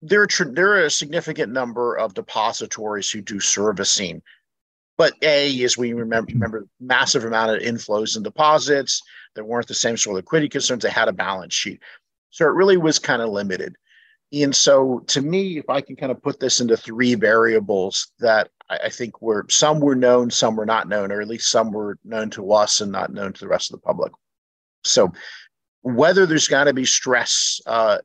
there 0.07 0.21
are, 0.21 0.27
tr- 0.27 0.43
there 0.45 0.71
are 0.73 0.85
a 0.85 0.89
significant 0.89 1.51
number 1.51 1.97
of 1.97 2.13
depositories 2.13 3.09
who 3.09 3.21
do 3.21 3.39
servicing. 3.39 4.21
But 4.97 5.13
A, 5.23 5.63
as 5.63 5.77
we 5.77 5.93
remember, 5.93 6.31
remember 6.33 6.67
massive 6.79 7.25
amount 7.25 7.55
of 7.55 7.61
inflows 7.61 8.15
and 8.15 8.23
deposits. 8.23 9.01
There 9.33 9.43
weren't 9.43 9.67
the 9.67 9.73
same 9.73 9.97
sort 9.97 10.13
of 10.13 10.17
liquidity 10.17 10.49
concerns. 10.49 10.83
They 10.83 10.89
had 10.89 11.09
a 11.09 11.13
balance 11.13 11.53
sheet. 11.53 11.81
So 12.29 12.45
it 12.45 12.53
really 12.53 12.77
was 12.77 12.99
kind 12.99 13.21
of 13.21 13.29
limited. 13.29 13.75
And 14.31 14.55
so 14.55 14.99
to 15.07 15.21
me, 15.21 15.57
if 15.57 15.69
I 15.69 15.81
can 15.81 15.95
kind 15.95 16.11
of 16.11 16.21
put 16.21 16.39
this 16.39 16.61
into 16.61 16.77
three 16.77 17.15
variables 17.15 18.11
that 18.19 18.49
I, 18.69 18.77
I 18.85 18.89
think 18.89 19.21
were 19.21 19.45
some 19.49 19.79
were 19.79 19.95
known, 19.95 20.29
some 20.29 20.55
were 20.55 20.65
not 20.65 20.87
known, 20.87 21.11
or 21.11 21.21
at 21.21 21.27
least 21.27 21.51
some 21.51 21.71
were 21.71 21.97
known 22.03 22.29
to 22.31 22.53
us 22.53 22.81
and 22.81 22.91
not 22.91 23.11
known 23.11 23.33
to 23.33 23.39
the 23.39 23.47
rest 23.47 23.71
of 23.71 23.79
the 23.79 23.85
public. 23.85 24.11
So 24.83 25.11
whether 25.81 26.25
there's 26.25 26.47
got 26.47 26.65
to 26.65 26.73
be 26.73 26.85
stress, 26.85 27.59
uh, 27.65 27.99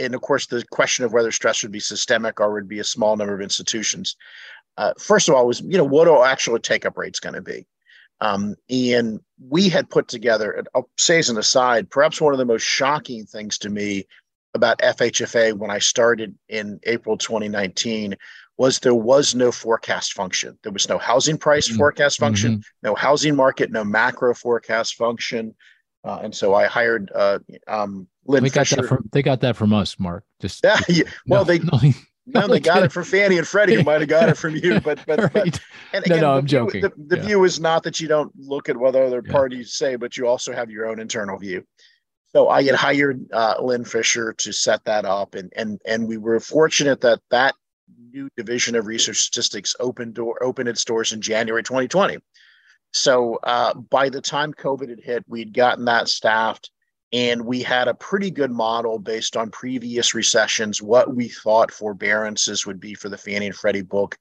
and 0.00 0.14
of 0.14 0.20
course 0.20 0.46
the 0.46 0.64
question 0.70 1.04
of 1.04 1.12
whether 1.12 1.30
stress 1.30 1.62
would 1.62 1.72
be 1.72 1.80
systemic 1.80 2.40
or 2.40 2.52
would 2.52 2.68
be 2.68 2.78
a 2.78 2.84
small 2.84 3.16
number 3.16 3.34
of 3.34 3.40
institutions. 3.40 4.16
Uh, 4.76 4.92
first 4.98 5.28
of 5.28 5.34
all, 5.34 5.46
was 5.46 5.60
you 5.60 5.76
know 5.76 5.84
what 5.84 6.08
are 6.08 6.24
actual 6.24 6.58
take 6.58 6.86
up 6.86 6.96
rates 6.96 7.20
going 7.20 7.34
to 7.34 7.42
be? 7.42 7.66
Um, 8.20 8.56
and 8.68 9.20
we 9.48 9.68
had 9.68 9.88
put 9.88 10.08
together, 10.08 10.62
I'll 10.74 10.90
say 10.98 11.18
as 11.18 11.30
an 11.30 11.38
aside, 11.38 11.90
perhaps 11.90 12.20
one 12.20 12.34
of 12.34 12.38
the 12.38 12.44
most 12.44 12.62
shocking 12.62 13.24
things 13.24 13.56
to 13.58 13.70
me 13.70 14.06
about 14.54 14.78
FHFA 14.80 15.54
when 15.54 15.70
I 15.70 15.78
started 15.78 16.36
in 16.48 16.80
April 16.84 17.16
2019 17.16 18.16
was 18.58 18.78
there 18.80 18.94
was 18.94 19.34
no 19.34 19.50
forecast 19.50 20.12
function. 20.12 20.58
There 20.62 20.72
was 20.72 20.88
no 20.88 20.98
housing 20.98 21.38
price 21.38 21.66
mm-hmm. 21.66 21.78
forecast 21.78 22.18
function, 22.18 22.52
mm-hmm. 22.58 22.86
no 22.86 22.94
housing 22.94 23.34
market, 23.34 23.70
no 23.70 23.84
macro 23.84 24.34
forecast 24.34 24.96
function. 24.96 25.54
Uh, 26.04 26.20
and 26.22 26.34
so 26.34 26.54
I 26.54 26.66
hired 26.66 27.10
uh, 27.14 27.38
um, 27.68 28.06
Lynn 28.30 28.44
they 28.44 28.50
Fisher. 28.50 28.76
Got 28.76 28.82
that 28.82 28.88
from, 28.88 29.08
they 29.12 29.22
got 29.22 29.40
that 29.40 29.56
from 29.56 29.72
us, 29.72 29.98
Mark. 29.98 30.24
Just 30.40 30.60
yeah, 30.64 30.80
yeah. 30.88 31.04
well, 31.26 31.44
no, 31.44 31.44
they 31.44 31.58
no, 31.58 31.78
no, 32.26 32.46
they 32.46 32.60
got 32.60 32.82
it 32.82 32.92
from 32.92 33.04
Fannie 33.04 33.38
and 33.38 33.46
Freddie. 33.46 33.74
Who 33.74 33.82
might 33.82 34.00
have 34.00 34.08
got 34.08 34.28
it 34.28 34.36
from 34.36 34.56
you, 34.56 34.80
but 34.80 35.04
but, 35.06 35.18
right. 35.18 35.32
but 35.32 35.60
and 35.92 36.04
again, 36.06 36.20
no, 36.20 36.32
no, 36.32 36.38
I'm 36.38 36.46
view, 36.46 36.48
joking. 36.48 36.82
The, 36.82 36.92
the 36.96 37.16
yeah. 37.16 37.22
view 37.22 37.44
is 37.44 37.60
not 37.60 37.82
that 37.82 38.00
you 38.00 38.08
don't 38.08 38.32
look 38.38 38.68
at 38.68 38.76
what 38.76 38.94
other 38.94 39.22
yeah. 39.24 39.32
parties 39.32 39.74
say, 39.74 39.96
but 39.96 40.16
you 40.16 40.26
also 40.26 40.52
have 40.52 40.70
your 40.70 40.86
own 40.86 41.00
internal 41.00 41.38
view. 41.38 41.64
So 42.32 42.48
I 42.48 42.62
had 42.62 42.76
hired 42.76 43.26
uh, 43.32 43.56
Lynn 43.60 43.84
Fisher 43.84 44.32
to 44.34 44.52
set 44.52 44.84
that 44.84 45.04
up, 45.04 45.34
and 45.34 45.52
and 45.56 45.80
and 45.86 46.06
we 46.06 46.16
were 46.16 46.38
fortunate 46.38 47.00
that 47.00 47.20
that 47.30 47.54
new 48.12 48.28
division 48.36 48.76
of 48.76 48.86
research 48.86 49.18
statistics 49.18 49.74
opened 49.80 50.14
door 50.14 50.40
opened 50.42 50.68
its 50.68 50.84
doors 50.84 51.12
in 51.12 51.20
January 51.20 51.62
2020. 51.62 52.18
So 52.92 53.38
uh, 53.42 53.74
by 53.74 54.08
the 54.08 54.20
time 54.20 54.52
COVID 54.52 54.88
had 54.88 55.00
hit, 55.00 55.24
we'd 55.28 55.52
gotten 55.54 55.84
that 55.84 56.08
staffed, 56.08 56.70
and 57.12 57.44
we 57.44 57.62
had 57.62 57.88
a 57.88 57.94
pretty 57.94 58.30
good 58.30 58.52
model 58.52 58.98
based 58.98 59.36
on 59.36 59.50
previous 59.50 60.14
recessions, 60.14 60.80
what 60.80 61.14
we 61.14 61.28
thought 61.28 61.72
forbearances 61.72 62.66
would 62.66 62.78
be 62.78 62.94
for 62.94 63.08
the 63.08 63.18
Fannie 63.18 63.46
and 63.46 63.54
Freddie 63.54 63.82
book, 63.82 64.16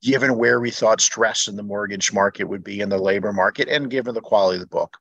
given 0.00 0.36
where 0.36 0.60
we 0.60 0.70
thought 0.70 1.00
stress 1.00 1.46
in 1.46 1.56
the 1.56 1.62
mortgage 1.62 2.12
market 2.12 2.44
would 2.44 2.64
be 2.64 2.80
in 2.80 2.88
the 2.88 2.98
labor 2.98 3.32
market, 3.32 3.68
and 3.68 3.90
given 3.90 4.14
the 4.14 4.20
quality 4.20 4.56
of 4.56 4.60
the 4.60 4.66
book. 4.66 4.96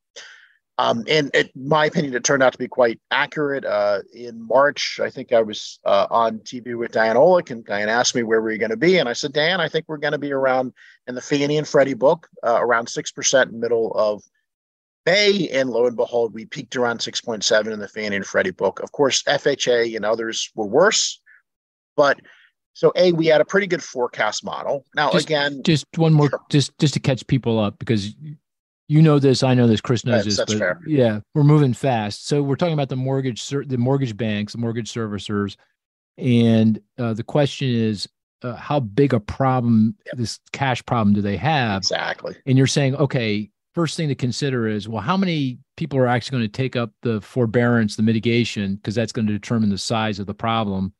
Um, 0.77 1.03
and 1.07 1.29
in 1.35 1.49
my 1.55 1.85
opinion, 1.85 2.15
it 2.15 2.23
turned 2.23 2.41
out 2.41 2.53
to 2.53 2.57
be 2.57 2.67
quite 2.67 2.99
accurate. 3.11 3.65
Uh, 3.65 3.99
in 4.13 4.47
March, 4.47 4.99
I 5.01 5.09
think 5.09 5.31
I 5.31 5.41
was 5.41 5.79
uh, 5.85 6.07
on 6.09 6.39
TV 6.39 6.75
with 6.75 6.91
Diane 6.91 7.17
Olick, 7.17 7.51
and 7.51 7.63
Diane 7.63 7.89
asked 7.89 8.15
me 8.15 8.23
where 8.23 8.41
we 8.41 8.53
were 8.53 8.57
going 8.57 8.71
to 8.71 8.77
be. 8.77 8.97
And 8.97 9.07
I 9.07 9.13
said, 9.13 9.33
Dan, 9.33 9.61
I 9.61 9.67
think 9.67 9.85
we're 9.87 9.97
going 9.97 10.13
to 10.13 10.17
be 10.17 10.31
around 10.31 10.73
in 11.07 11.13
the 11.13 11.21
Fannie 11.21 11.57
and 11.57 11.67
Freddie 11.67 11.93
book, 11.93 12.27
uh, 12.43 12.59
around 12.59 12.87
6% 12.87 13.45
in 13.45 13.51
the 13.51 13.57
middle 13.57 13.91
of 13.93 14.23
May. 15.05 15.49
And 15.49 15.69
lo 15.69 15.85
and 15.85 15.95
behold, 15.95 16.33
we 16.33 16.45
peaked 16.45 16.75
around 16.75 16.99
6.7 16.99 17.71
in 17.71 17.79
the 17.79 17.87
Fannie 17.87 18.15
and 18.15 18.25
Freddie 18.25 18.51
book. 18.51 18.79
Of 18.81 18.91
course, 18.91 19.23
FHA 19.23 19.95
and 19.95 20.05
others 20.05 20.51
were 20.55 20.67
worse. 20.67 21.19
But 21.95 22.19
so 22.73 22.91
A, 22.95 23.11
we 23.11 23.27
had 23.27 23.41
a 23.41 23.45
pretty 23.45 23.67
good 23.67 23.83
forecast 23.83 24.45
model. 24.45 24.85
Now, 24.95 25.11
just, 25.11 25.25
again, 25.25 25.61
just 25.63 25.85
one 25.97 26.13
more, 26.13 26.29
sure. 26.29 26.39
just 26.49 26.77
just 26.79 26.93
to 26.93 26.99
catch 26.99 27.25
people 27.27 27.59
up 27.59 27.77
because 27.79 28.15
you 28.87 29.01
know 29.01 29.19
this, 29.19 29.43
I 29.43 29.53
know 29.53 29.67
this, 29.67 29.81
Cris 29.81 30.05
knows 30.05 30.23
that's, 30.23 30.25
this, 30.25 30.37
that's 30.37 30.53
but 30.53 30.59
fair. 30.59 30.81
yeah, 30.87 31.19
we're 31.35 31.43
moving 31.43 31.73
fast. 31.73 32.27
So 32.27 32.41
we're 32.41 32.55
talking 32.55 32.73
about 32.73 32.89
the 32.89 32.95
mortgage, 32.95 33.47
the 33.49 33.77
mortgage 33.77 34.15
banks, 34.15 34.53
the 34.53 34.59
mortgage 34.59 34.91
servicers, 34.91 35.57
and 36.17 36.81
uh, 36.97 37.13
the 37.13 37.23
question 37.23 37.69
is, 37.69 38.07
uh, 38.43 38.55
how 38.55 38.79
big 38.79 39.13
a 39.13 39.19
problem 39.19 39.95
yep. 40.05 40.15
this 40.17 40.39
cash 40.51 40.83
problem 40.85 41.13
do 41.13 41.21
they 41.21 41.37
have? 41.37 41.79
Exactly. 41.79 42.35
And 42.45 42.57
you're 42.57 42.67
saying, 42.67 42.95
okay, 42.95 43.50
first 43.73 43.97
thing 43.97 44.09
to 44.09 44.15
consider 44.15 44.67
is, 44.67 44.87
well, 44.87 45.01
how 45.01 45.17
many 45.17 45.59
people 45.77 45.99
are 45.99 46.07
actually 46.07 46.37
going 46.37 46.49
to 46.49 46.57
take 46.57 46.75
up 46.75 46.91
the 47.01 47.21
forbearance, 47.21 47.95
the 47.95 48.03
mitigation, 48.03 48.75
because 48.75 48.95
that's 48.95 49.11
going 49.11 49.27
to 49.27 49.33
determine 49.33 49.69
the 49.69 49.77
size 49.77 50.19
of 50.19 50.27
the 50.27 50.33
problem, 50.33 50.93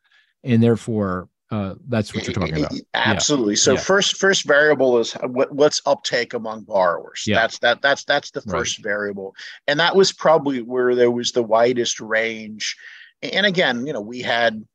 and 0.43 0.61
therefore 0.61 1.29
uh, 1.51 1.75
that's 1.89 2.15
what 2.15 2.25
you're 2.25 2.33
talking 2.33 2.59
about. 2.59 2.73
Absolutely. 2.93 3.53
Yeah. 3.53 3.59
So 3.59 3.73
yeah. 3.73 3.79
first, 3.79 4.17
first 4.17 4.45
variable 4.45 4.97
is 4.99 5.13
what, 5.13 5.51
what's 5.53 5.81
uptake 5.85 6.33
among 6.33 6.63
borrowers. 6.63 7.25
Yeah. 7.27 7.35
That's 7.35 7.59
that. 7.59 7.81
That's 7.81 8.05
that's 8.05 8.31
the 8.31 8.41
first 8.41 8.79
right. 8.79 8.83
variable, 8.83 9.35
and 9.67 9.79
that 9.79 9.95
was 9.95 10.13
probably 10.13 10.61
where 10.61 10.95
there 10.95 11.11
was 11.11 11.33
the 11.33 11.43
widest 11.43 11.99
range. 11.99 12.75
And 13.21 13.45
again, 13.45 13.85
you 13.85 13.93
know, 13.93 14.01
we 14.01 14.21
had, 14.21 14.65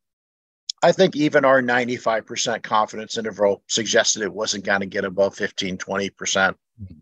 I 0.82 0.92
think 0.92 1.16
even 1.16 1.44
our 1.44 1.60
95% 1.60 2.62
confidence 2.62 3.18
interval 3.18 3.64
suggested 3.66 4.22
it 4.22 4.32
wasn't 4.32 4.64
going 4.64 4.80
to 4.80 4.86
get 4.86 5.04
above 5.04 5.34
15, 5.34 5.78
20%, 5.78 6.10
mm-hmm. 6.12 6.94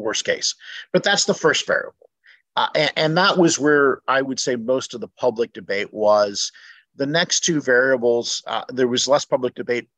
Worst 0.00 0.24
case. 0.24 0.54
But 0.92 1.02
that's 1.02 1.24
the 1.24 1.34
first 1.34 1.66
variable. 1.66 2.10
Uh, 2.56 2.68
and, 2.74 2.92
and 2.96 3.16
that 3.16 3.38
was 3.38 3.58
where 3.58 4.00
I 4.08 4.22
would 4.22 4.40
say 4.40 4.56
most 4.56 4.94
of 4.94 5.00
the 5.00 5.08
public 5.08 5.52
debate 5.52 5.92
was 5.92 6.50
the 6.96 7.06
next 7.06 7.40
two 7.40 7.60
variables, 7.60 8.42
uh, 8.46 8.64
there 8.68 8.88
was 8.88 9.08
less 9.08 9.24
public 9.24 9.54
debate, 9.54 9.88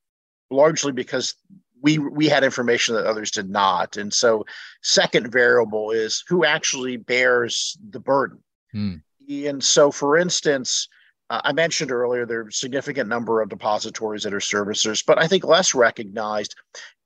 largely 0.50 0.92
because 0.92 1.34
we 1.82 1.98
we 1.98 2.28
had 2.28 2.44
information 2.44 2.94
that 2.94 3.06
others 3.06 3.30
did 3.30 3.50
not. 3.50 3.96
And 3.96 4.12
so, 4.12 4.44
second 4.82 5.32
variable 5.32 5.90
is 5.90 6.22
who 6.28 6.44
actually 6.44 6.96
bears 6.96 7.76
the 7.90 8.00
burden. 8.00 8.38
Hmm. 8.70 8.96
And 9.28 9.62
so, 9.62 9.90
for 9.90 10.16
instance, 10.16 10.88
uh, 11.30 11.40
I 11.44 11.52
mentioned 11.52 11.90
earlier 11.90 12.26
there 12.26 12.40
are 12.40 12.48
a 12.48 12.52
significant 12.52 13.08
number 13.08 13.40
of 13.40 13.48
depositories 13.48 14.22
that 14.22 14.34
are 14.34 14.38
servicers, 14.38 15.04
but 15.04 15.18
I 15.18 15.26
think 15.26 15.44
less 15.44 15.74
recognized 15.74 16.54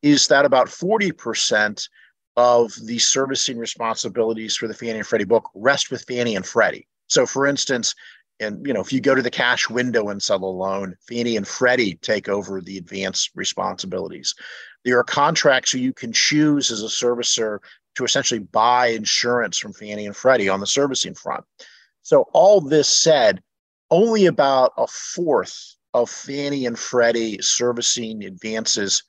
is 0.03 0.29
that 0.29 0.45
about 0.45 0.67
40% 0.67 1.89
of 2.37 2.73
the 2.85 2.99
servicing 2.99 3.59
responsibilities 3.59 4.57
for 4.57 4.69
the 4.69 4.75
Fannie 4.75 4.99
and 4.99 5.07
Freddie 5.07 5.25
book 5.25 5.51
rest 5.55 5.91
with 5.91 6.05
Fannie 6.05 6.37
and 6.37 6.47
Freddie. 6.47 6.87
So, 7.09 7.25
for 7.25 7.47
instance, 7.47 7.95
and 8.41 8.67
you 8.67 8.73
know 8.73 8.81
if 8.81 8.93
you 8.93 9.01
go 9.01 9.15
to 9.15 9.23
the 9.23 9.31
cash 9.31 9.69
window 9.69 10.09
and 10.09 10.23
sell 10.23 10.43
a 10.43 10.47
loan 10.47 10.95
fannie 11.09 11.37
and 11.37 11.47
freddie 11.47 11.95
take 11.97 12.29
over 12.29 12.61
the 12.61 12.79
advance 12.79 13.31
responsibilities 13.35 14.35
there 14.85 14.99
are 14.99 15.05
contracts 15.05 15.75
you 15.75 15.93
can 15.93 16.13
choose 16.13 16.71
as 16.71 16.83
a 16.83 16.87
servicer 16.87 17.59
to 17.95 18.05
essentially 18.05 18.41
buy 18.41 18.89
insurance 18.89 19.59
from 19.59 19.73
fannie 19.73 20.07
and 20.07 20.17
freddie 20.17 20.49
on 20.49 20.61
the 20.61 20.67
servicing 20.67 21.15
front 21.15 21.45
so 22.03 22.27
all 22.33 22.61
this 22.61 22.89
said 22.89 23.43
only 23.91 24.27
about 24.27 24.73
a 24.77 24.87
fourth 24.87 25.77
of 25.95 26.11
fannie 26.11 26.67
and 26.67 26.79
freddie 26.79 27.41
servicing 27.41 28.25
advances 28.25 29.03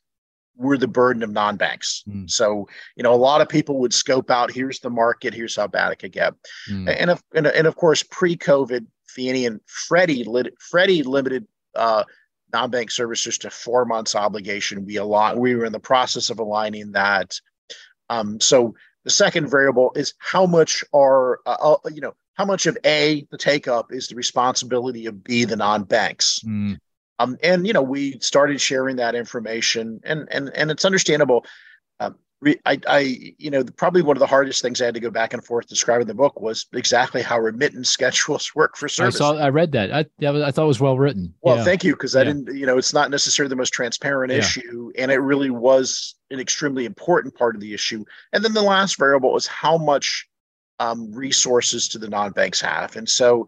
were 0.58 0.78
the 0.78 0.88
burden 0.88 1.24
of 1.24 1.32
non-banks. 1.32 2.04
Mm. 2.08 2.30
So, 2.30 2.68
you 2.96 3.04
know, 3.04 3.14
a 3.14 3.16
lot 3.16 3.42
of 3.42 3.50
people 3.50 3.80
would 3.80 3.94
scope 3.94 4.32
out, 4.32 4.52
here's 4.52 4.80
the 4.80 4.90
market, 4.90 5.34
here's 5.34 5.56
how 5.56 5.68
bad 5.68 5.92
it 5.92 6.00
could 6.00 6.12
get. 6.12 6.34
Mm. 6.70 6.96
And, 7.00 7.10
of, 7.12 7.24
and, 7.34 7.48
and, 7.48 7.68
of 7.68 7.76
course, 7.76 8.04
pre-COVID, 8.04 8.86
Fannie 9.08 9.46
and 9.46 9.62
Freddie, 9.66 10.26
Freddie 10.60 11.04
limited 11.04 11.48
uh, 11.76 12.04
non-bank 12.54 12.90
servicers 12.90 13.40
to 13.42 13.50
four 13.50 13.86
months 13.86 14.16
obligation. 14.16 14.86
We 14.86 14.98
align, 14.98 15.38
we 15.40 15.56
were 15.56 15.66
in 15.66 15.74
the 15.74 15.80
process 15.80 16.30
of 16.30 16.40
aligning 16.40 16.94
that. 16.94 17.40
Um, 18.10 18.40
so 18.40 18.74
the 19.04 19.10
second 19.10 19.50
variable 19.50 19.92
is 19.96 20.14
how 20.20 20.46
much 20.46 20.84
are, 20.94 21.40
uh, 21.46 21.76
uh, 21.86 21.90
you 21.94 22.02
know, 22.02 22.14
how 22.34 22.46
much 22.46 22.68
of 22.68 22.78
A, 22.86 23.28
the 23.32 23.38
take 23.38 23.68
up 23.68 23.92
is 23.92 24.08
the 24.08 24.16
responsibility 24.16 25.08
of 25.08 25.24
B, 25.24 25.46
the 25.46 25.56
non-banks. 25.56 26.40
Mm. 26.46 26.78
Um, 27.20 27.38
and 27.44 27.66
you 27.66 27.74
know, 27.74 27.82
we 27.82 28.20
started 28.20 28.62
sharing 28.62 28.96
that 28.98 29.16
information, 29.16 30.00
and 30.04 30.28
and 30.32 30.50
and 30.56 30.70
it's 30.72 30.86
understandable. 30.86 31.46
Um, 32.00 32.16
I, 32.66 32.80
I, 32.88 33.34
you 33.40 33.50
know, 33.50 33.64
probably 33.64 34.04
one 34.04 34.16
of 34.16 34.20
the 34.20 34.28
hardest 34.28 34.62
things 34.62 34.80
I 34.80 34.86
had 34.86 34.94
to 34.94 35.00
go 35.00 35.10
back 35.10 35.34
and 35.34 35.44
forth 35.44 35.68
describing 35.68 36.06
the 36.06 36.14
book 36.14 36.40
was 36.40 36.68
exactly 36.74 37.24
how 37.24 37.40
remittance 37.40 37.90
schedules 37.98 38.54
work 38.54 38.78
for 38.78 38.88
service. 38.88 39.16
I 39.16 39.18
saw, 39.18 39.34
I 39.38 39.50
read 39.50 39.72
that. 39.72 39.92
I, 39.92 40.06
I 40.22 40.52
thought 40.52 40.66
it 40.66 40.68
was 40.68 40.80
well 40.80 41.00
written. 41.00 41.34
Well, 41.42 41.58
yeah. 41.58 41.64
thank 41.64 41.84
you, 41.84 41.94
because 41.94 42.16
I 42.16 42.20
yeah. 42.20 42.26
didn't, 42.26 42.56
you 42.56 42.68
know, 42.68 42.78
it's 42.78 42.94
not 42.94 43.10
necessarily 43.10 43.50
the 43.50 43.56
most 43.56 43.74
transparent 43.74 44.32
yeah. 44.32 44.40
issue, 44.40 44.92
and 44.98 45.12
it 45.12 45.18
really 45.18 45.50
was 45.50 46.14
an 46.30 46.40
extremely 46.40 46.86
important 46.86 47.34
part 47.34 47.56
of 47.56 47.62
the 47.62 47.74
issue. 47.74 48.06
And 48.34 48.44
then 48.46 48.54
the 48.54 48.62
last 48.62 49.00
variable 49.00 49.36
is 49.36 49.48
how 49.48 49.80
much 49.80 50.28
um, 50.80 51.12
resources 51.12 51.90
do 51.90 51.98
the 51.98 52.10
non-banks 52.10 52.62
have, 52.62 52.96
and 52.96 53.10
so 53.10 53.48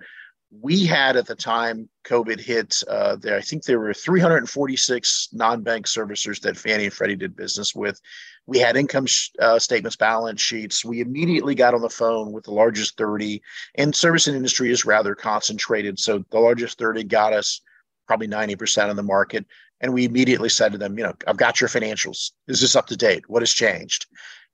we 0.52 0.86
had 0.86 1.16
at 1.16 1.28
the 1.28 1.36
time 1.36 1.90
COVID 2.06 2.40
hit, 2.40 2.82
uh, 2.90 3.16
there 3.18 3.38
I 3.38 3.42
think 3.42 3.64
there 3.64 3.80
were 3.80 3.94
346 3.94 5.30
non-bank 5.32 5.86
servicers 5.86 6.42
that 6.42 6.58
Fannie 6.58 6.86
and 6.86 6.94
Freddie 6.94 7.16
did 7.16 7.36
business 7.36 7.76
with. 7.76 8.02
We 8.48 8.58
had 8.58 8.76
income 8.76 9.06
sh- 9.06 9.30
uh, 9.40 9.60
statements, 9.60 9.96
balance 9.96 10.42
sheets. 10.42 10.84
We 10.84 11.02
immediately 11.02 11.54
got 11.54 11.76
on 11.76 11.82
the 11.82 11.90
phone 11.90 12.32
with 12.32 12.46
the 12.46 12.52
largest 12.52 12.98
30, 12.98 13.42
and 13.76 13.96
servicing 13.96 14.36
industry 14.36 14.72
is 14.72 14.86
rather 14.86 15.14
concentrated. 15.14 16.00
So 16.00 16.26
the 16.32 16.40
largest 16.40 16.80
30 16.80 17.04
got 17.04 17.32
us 17.32 17.62
probably 18.08 18.28
90% 18.28 18.90
of 18.90 18.96
the 18.96 19.04
market. 19.04 19.46
And 19.82 19.94
we 19.94 20.06
immediately 20.06 20.50
said 20.50 20.72
to 20.72 20.78
them, 20.80 20.98
you 20.98 21.04
know, 21.04 21.14
I've 21.28 21.38
got 21.38 21.62
your 21.62 21.70
financials. 21.70 22.32
Is 22.48 22.60
this 22.60 22.76
up 22.76 22.88
to 22.88 22.98
date? 22.98 23.30
What 23.30 23.44
has 23.44 23.54
changed? 23.54 24.08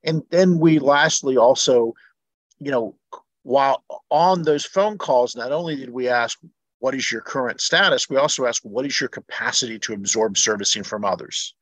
And 0.04 0.24
then 0.30 0.60
we 0.60 0.78
lastly 0.78 1.38
also, 1.38 1.94
you 2.60 2.70
know, 2.70 2.96
while 3.46 3.84
on 4.10 4.42
those 4.42 4.66
phone 4.66 4.98
calls, 4.98 5.36
not 5.36 5.52
only 5.52 5.76
did 5.76 5.92
we 5.92 6.10
ask, 6.10 6.40
what 6.80 6.96
is 6.96 7.12
your 7.12 7.22
current 7.22 7.62
status? 7.62 8.10
We 8.10 8.18
also 8.18 8.48
asked, 8.48 8.66
what 8.66 8.88
is 8.88 9.00
your 9.00 9.08
capacity 9.08 9.78
to 9.80 9.94
absorb 9.94 10.36
servicing 10.36 10.82
from 10.82 11.06
others? 11.06 11.54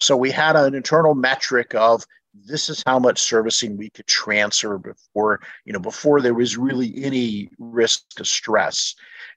So 0.00 0.18
we 0.18 0.30
had 0.30 0.54
an 0.54 0.74
internal 0.74 1.14
metric 1.14 1.74
of 1.74 2.04
this 2.34 2.68
is 2.68 2.82
how 2.84 2.98
much 2.98 3.18
servicing 3.18 3.78
we 3.78 3.88
could 3.88 4.06
transfer 4.06 4.76
before, 4.76 5.40
you 5.64 5.72
know, 5.72 5.78
before 5.78 6.20
there 6.20 6.34
was 6.34 6.58
really 6.58 6.92
any 7.02 7.48
risk 7.58 8.02
of 8.20 8.28
stress. 8.28 8.94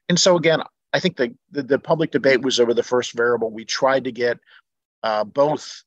And 0.09 0.19
so 0.19 0.35
again, 0.35 0.61
I 0.91 0.99
think 0.99 1.15
the, 1.15 1.33
the, 1.51 1.63
the 1.63 1.79
public 1.79 2.11
debate 2.11 2.41
was 2.41 2.59
over 2.59 2.73
the 2.73 2.83
first 2.83 3.13
variable. 3.13 3.49
We 3.49 3.63
tried 3.63 4.03
to 4.03 4.11
get 4.11 4.39
uh, 5.03 5.23
both 5.23 5.83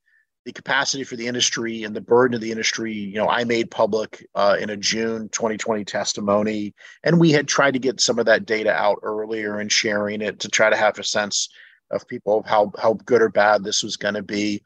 the 0.47 0.53
capacity 0.53 1.03
for 1.03 1.16
the 1.16 1.26
industry 1.26 1.82
and 1.82 1.94
the 1.94 2.01
burden 2.01 2.36
of 2.36 2.40
the 2.40 2.53
industry, 2.53 2.92
you 2.92 3.16
know, 3.16 3.28
I 3.28 3.42
made 3.42 3.68
public 3.68 4.24
uh, 4.36 4.57
in 4.61 4.70
a 4.70 4.76
June 4.76 5.28
2020 5.30 5.84
testimony, 5.84 6.72
and 7.03 7.18
we 7.18 7.32
had 7.32 7.49
tried 7.49 7.72
to 7.72 7.80
get 7.80 8.01
some 8.01 8.20
of 8.20 8.26
that 8.26 8.47
data 8.47 8.72
out 8.72 9.01
earlier 9.03 9.59
and 9.59 9.70
sharing 9.70 10.22
it 10.22 10.38
to 10.40 10.49
try 10.49 10.70
to 10.70 10.76
have 10.76 11.01
a 11.01 11.05
sense 11.05 11.49
of 11.90 12.07
people 12.07 12.38
of 12.38 12.47
how 12.47 12.70
how 12.78 12.94
good 12.94 13.22
or 13.22 13.28
bad 13.28 13.64
this 13.64 13.82
was 13.82 13.97
going 13.97 14.14
to 14.14 14.22
be. 14.22 14.62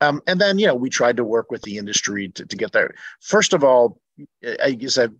Um, 0.00 0.22
and 0.28 0.40
then, 0.40 0.60
you 0.60 0.68
know, 0.68 0.76
we 0.76 0.88
tried 0.88 1.16
to 1.16 1.24
work 1.24 1.50
with 1.50 1.62
the 1.62 1.78
industry 1.78 2.28
to, 2.28 2.46
to 2.46 2.56
get 2.56 2.70
there. 2.70 2.94
First 3.20 3.52
of 3.52 3.64
all, 3.64 4.00
I 4.62 4.70
guess 4.70 4.98
I've 4.98 5.14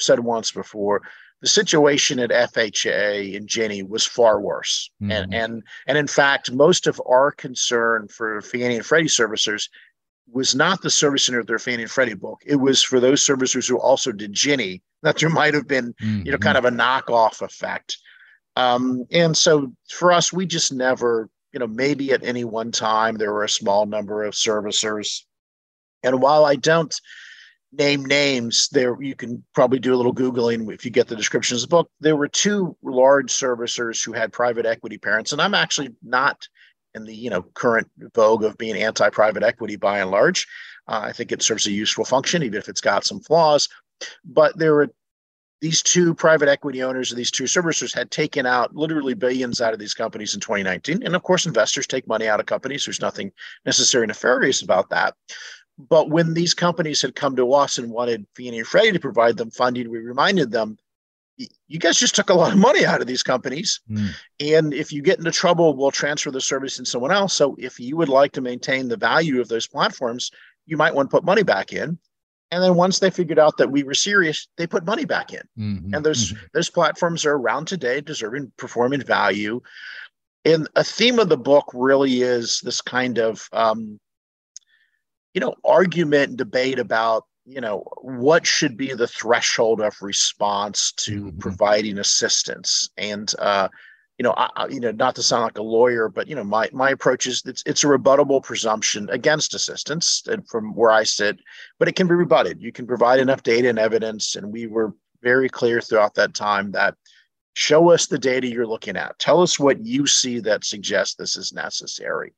said 0.00 0.18
once 0.18 0.50
before, 0.50 1.02
the 1.44 1.50
situation 1.50 2.18
at 2.20 2.30
FHA 2.30 3.36
and 3.36 3.46
Ginnie 3.46 3.82
was 3.82 4.06
far 4.06 4.40
worse. 4.40 4.90
Mm-hmm. 5.02 5.10
And 5.10 5.34
and 5.34 5.62
and 5.86 5.98
in 5.98 6.06
fact, 6.06 6.50
most 6.50 6.86
of 6.86 6.98
our 7.06 7.30
concern 7.32 8.08
for 8.08 8.40
Fannie 8.40 8.76
and 8.76 8.86
Freddie 8.86 9.08
servicers 9.08 9.68
was 10.32 10.54
not 10.54 10.80
the 10.80 10.88
servicing 10.88 11.34
of 11.34 11.46
their 11.46 11.58
Fannie 11.58 11.82
and 11.82 11.90
Freddie 11.90 12.14
book. 12.14 12.40
It 12.46 12.56
was 12.56 12.82
for 12.82 12.98
those 12.98 13.20
servicers 13.20 13.68
who 13.68 13.78
also 13.78 14.10
did 14.10 14.32
Ginnie 14.32 14.80
that 15.02 15.18
there 15.18 15.28
might 15.28 15.52
have 15.52 15.68
been, 15.68 15.92
mm-hmm. 16.02 16.22
you 16.24 16.32
know, 16.32 16.38
kind 16.38 16.56
mm-hmm. 16.56 16.64
of 16.64 16.72
a 16.72 16.76
knockoff 16.76 17.42
effect. 17.42 17.98
Um, 18.56 19.04
and 19.12 19.36
so 19.36 19.70
for 19.90 20.12
us, 20.12 20.32
we 20.32 20.46
just 20.46 20.72
never, 20.72 21.28
you 21.52 21.60
know, 21.60 21.66
maybe 21.66 22.10
at 22.12 22.24
any 22.24 22.44
one 22.44 22.72
time 22.72 23.16
there 23.16 23.34
were 23.34 23.44
a 23.44 23.50
small 23.50 23.84
number 23.84 24.24
of 24.24 24.32
servicers. 24.32 25.24
And 26.02 26.22
while 26.22 26.46
I 26.46 26.56
don't 26.56 26.98
name 27.76 28.04
names 28.04 28.68
there 28.72 29.00
you 29.00 29.14
can 29.14 29.42
probably 29.54 29.78
do 29.78 29.94
a 29.94 29.96
little 29.96 30.14
googling 30.14 30.72
if 30.72 30.84
you 30.84 30.90
get 30.90 31.08
the 31.08 31.16
descriptions 31.16 31.62
of 31.62 31.68
the 31.68 31.76
book. 31.76 31.90
There 32.00 32.16
were 32.16 32.28
two 32.28 32.76
large 32.82 33.32
servicers 33.32 34.04
who 34.04 34.12
had 34.12 34.32
private 34.32 34.66
equity 34.66 34.98
parents 34.98 35.32
and 35.32 35.40
i'm 35.40 35.54
actually 35.54 35.90
not 36.02 36.48
in 36.94 37.04
the 37.04 37.14
you 37.14 37.30
know 37.30 37.42
current 37.54 37.88
vogue 38.14 38.44
of 38.44 38.56
being 38.58 38.76
anti-private 38.76 39.42
equity 39.42 39.76
by 39.76 40.00
and 40.00 40.10
large. 40.10 40.46
Uh, 40.88 41.00
i 41.04 41.12
think 41.12 41.32
it 41.32 41.42
serves 41.42 41.66
a 41.66 41.72
useful 41.72 42.04
function 42.04 42.42
even 42.42 42.58
if 42.58 42.68
it's 42.68 42.80
got 42.80 43.04
some 43.04 43.20
flaws. 43.20 43.68
But 44.24 44.58
there 44.58 44.74
were 44.74 44.90
these 45.60 45.82
two 45.82 46.14
private 46.14 46.48
equity 46.48 46.82
owners 46.82 47.10
of 47.10 47.16
these 47.16 47.30
two 47.30 47.44
servicers 47.44 47.94
had 47.94 48.10
taken 48.10 48.44
out 48.44 48.74
literally 48.74 49.14
billions 49.14 49.62
out 49.62 49.72
of 49.72 49.78
these 49.78 49.94
companies 49.94 50.34
in 50.34 50.40
2019 50.40 51.02
and 51.02 51.16
of 51.16 51.22
course 51.22 51.46
investors 51.46 51.86
take 51.86 52.06
money 52.06 52.28
out 52.28 52.40
of 52.40 52.46
companies. 52.46 52.84
There's 52.84 53.00
nothing 53.00 53.32
necessarily 53.64 54.06
nefarious 54.06 54.62
about 54.62 54.90
that 54.90 55.14
but 55.78 56.10
when 56.10 56.34
these 56.34 56.54
companies 56.54 57.02
had 57.02 57.14
come 57.16 57.36
to 57.36 57.52
us 57.52 57.78
and 57.78 57.90
wanted 57.90 58.26
Fannie 58.36 58.58
and 58.58 58.66
Freddie 58.66 58.92
to 58.92 59.00
provide 59.00 59.36
them 59.36 59.50
funding, 59.50 59.90
we 59.90 59.98
reminded 59.98 60.50
them, 60.50 60.78
you 61.66 61.78
guys 61.80 61.98
just 61.98 62.14
took 62.14 62.30
a 62.30 62.34
lot 62.34 62.52
of 62.52 62.58
money 62.58 62.86
out 62.86 63.00
of 63.00 63.08
these 63.08 63.24
companies. 63.24 63.80
Mm. 63.90 64.10
And 64.40 64.74
if 64.74 64.92
you 64.92 65.02
get 65.02 65.18
into 65.18 65.32
trouble, 65.32 65.74
we'll 65.74 65.90
transfer 65.90 66.30
the 66.30 66.40
service 66.40 66.76
to 66.76 66.86
someone 66.86 67.10
else. 67.10 67.34
So 67.34 67.56
if 67.58 67.80
you 67.80 67.96
would 67.96 68.08
like 68.08 68.32
to 68.32 68.40
maintain 68.40 68.86
the 68.86 68.96
value 68.96 69.40
of 69.40 69.48
those 69.48 69.66
platforms, 69.66 70.30
you 70.66 70.76
might 70.76 70.94
want 70.94 71.10
to 71.10 71.16
put 71.16 71.24
money 71.24 71.42
back 71.42 71.72
in. 71.72 71.98
And 72.52 72.62
then 72.62 72.76
once 72.76 73.00
they 73.00 73.10
figured 73.10 73.40
out 73.40 73.56
that 73.56 73.72
we 73.72 73.82
were 73.82 73.94
serious, 73.94 74.46
they 74.56 74.66
put 74.68 74.86
money 74.86 75.04
back 75.04 75.32
in. 75.32 75.42
Mm-hmm. 75.58 75.94
And 75.94 76.06
those 76.06 76.32
mm-hmm. 76.32 76.44
those 76.52 76.70
platforms 76.70 77.26
are 77.26 77.34
around 77.34 77.66
today, 77.66 78.00
deserving 78.00 78.52
performing 78.56 79.02
value. 79.02 79.60
And 80.44 80.68
a 80.76 80.84
theme 80.84 81.18
of 81.18 81.30
the 81.30 81.36
book 81.36 81.68
really 81.74 82.22
is 82.22 82.60
this 82.60 82.80
kind 82.80 83.18
of 83.18 83.48
um, 83.52 83.98
you 85.34 85.40
know, 85.40 85.54
argument 85.64 86.30
and 86.30 86.38
debate 86.38 86.78
about, 86.78 87.26
you 87.44 87.60
know, 87.60 87.84
what 88.00 88.46
should 88.46 88.76
be 88.76 88.94
the 88.94 89.08
threshold 89.08 89.80
of 89.80 89.94
response 90.00 90.92
to 90.92 91.24
mm-hmm. 91.24 91.38
providing 91.38 91.98
assistance. 91.98 92.88
And, 92.96 93.30
uh, 93.38 93.68
you 94.16 94.22
know, 94.22 94.32
I, 94.36 94.68
you 94.70 94.78
know, 94.78 94.92
not 94.92 95.16
to 95.16 95.24
sound 95.24 95.42
like 95.42 95.58
a 95.58 95.62
lawyer, 95.62 96.08
but 96.08 96.28
you 96.28 96.36
know, 96.36 96.44
my 96.44 96.70
my 96.72 96.90
approach 96.90 97.26
is 97.26 97.42
it's 97.46 97.64
it's 97.66 97.82
a 97.82 97.88
rebuttable 97.88 98.44
presumption 98.44 99.10
against 99.10 99.54
assistance, 99.54 100.22
and 100.28 100.48
from 100.48 100.72
where 100.76 100.92
I 100.92 101.02
sit, 101.02 101.40
but 101.80 101.88
it 101.88 101.96
can 101.96 102.06
be 102.06 102.14
rebutted. 102.14 102.62
You 102.62 102.70
can 102.70 102.86
provide 102.86 103.18
enough 103.18 103.42
data 103.42 103.68
and 103.68 103.78
evidence, 103.78 104.36
and 104.36 104.52
we 104.52 104.68
were 104.68 104.94
very 105.20 105.48
clear 105.48 105.80
throughout 105.80 106.14
that 106.14 106.32
time 106.32 106.70
that 106.72 106.94
show 107.54 107.90
us 107.90 108.06
the 108.06 108.18
data 108.18 108.46
you're 108.46 108.68
looking 108.68 108.96
at. 108.96 109.18
Tell 109.18 109.42
us 109.42 109.58
what 109.58 109.84
you 109.84 110.06
see 110.06 110.38
that 110.40 110.64
suggests 110.64 111.16
this 111.16 111.36
is 111.36 111.52
necessary 111.52 112.34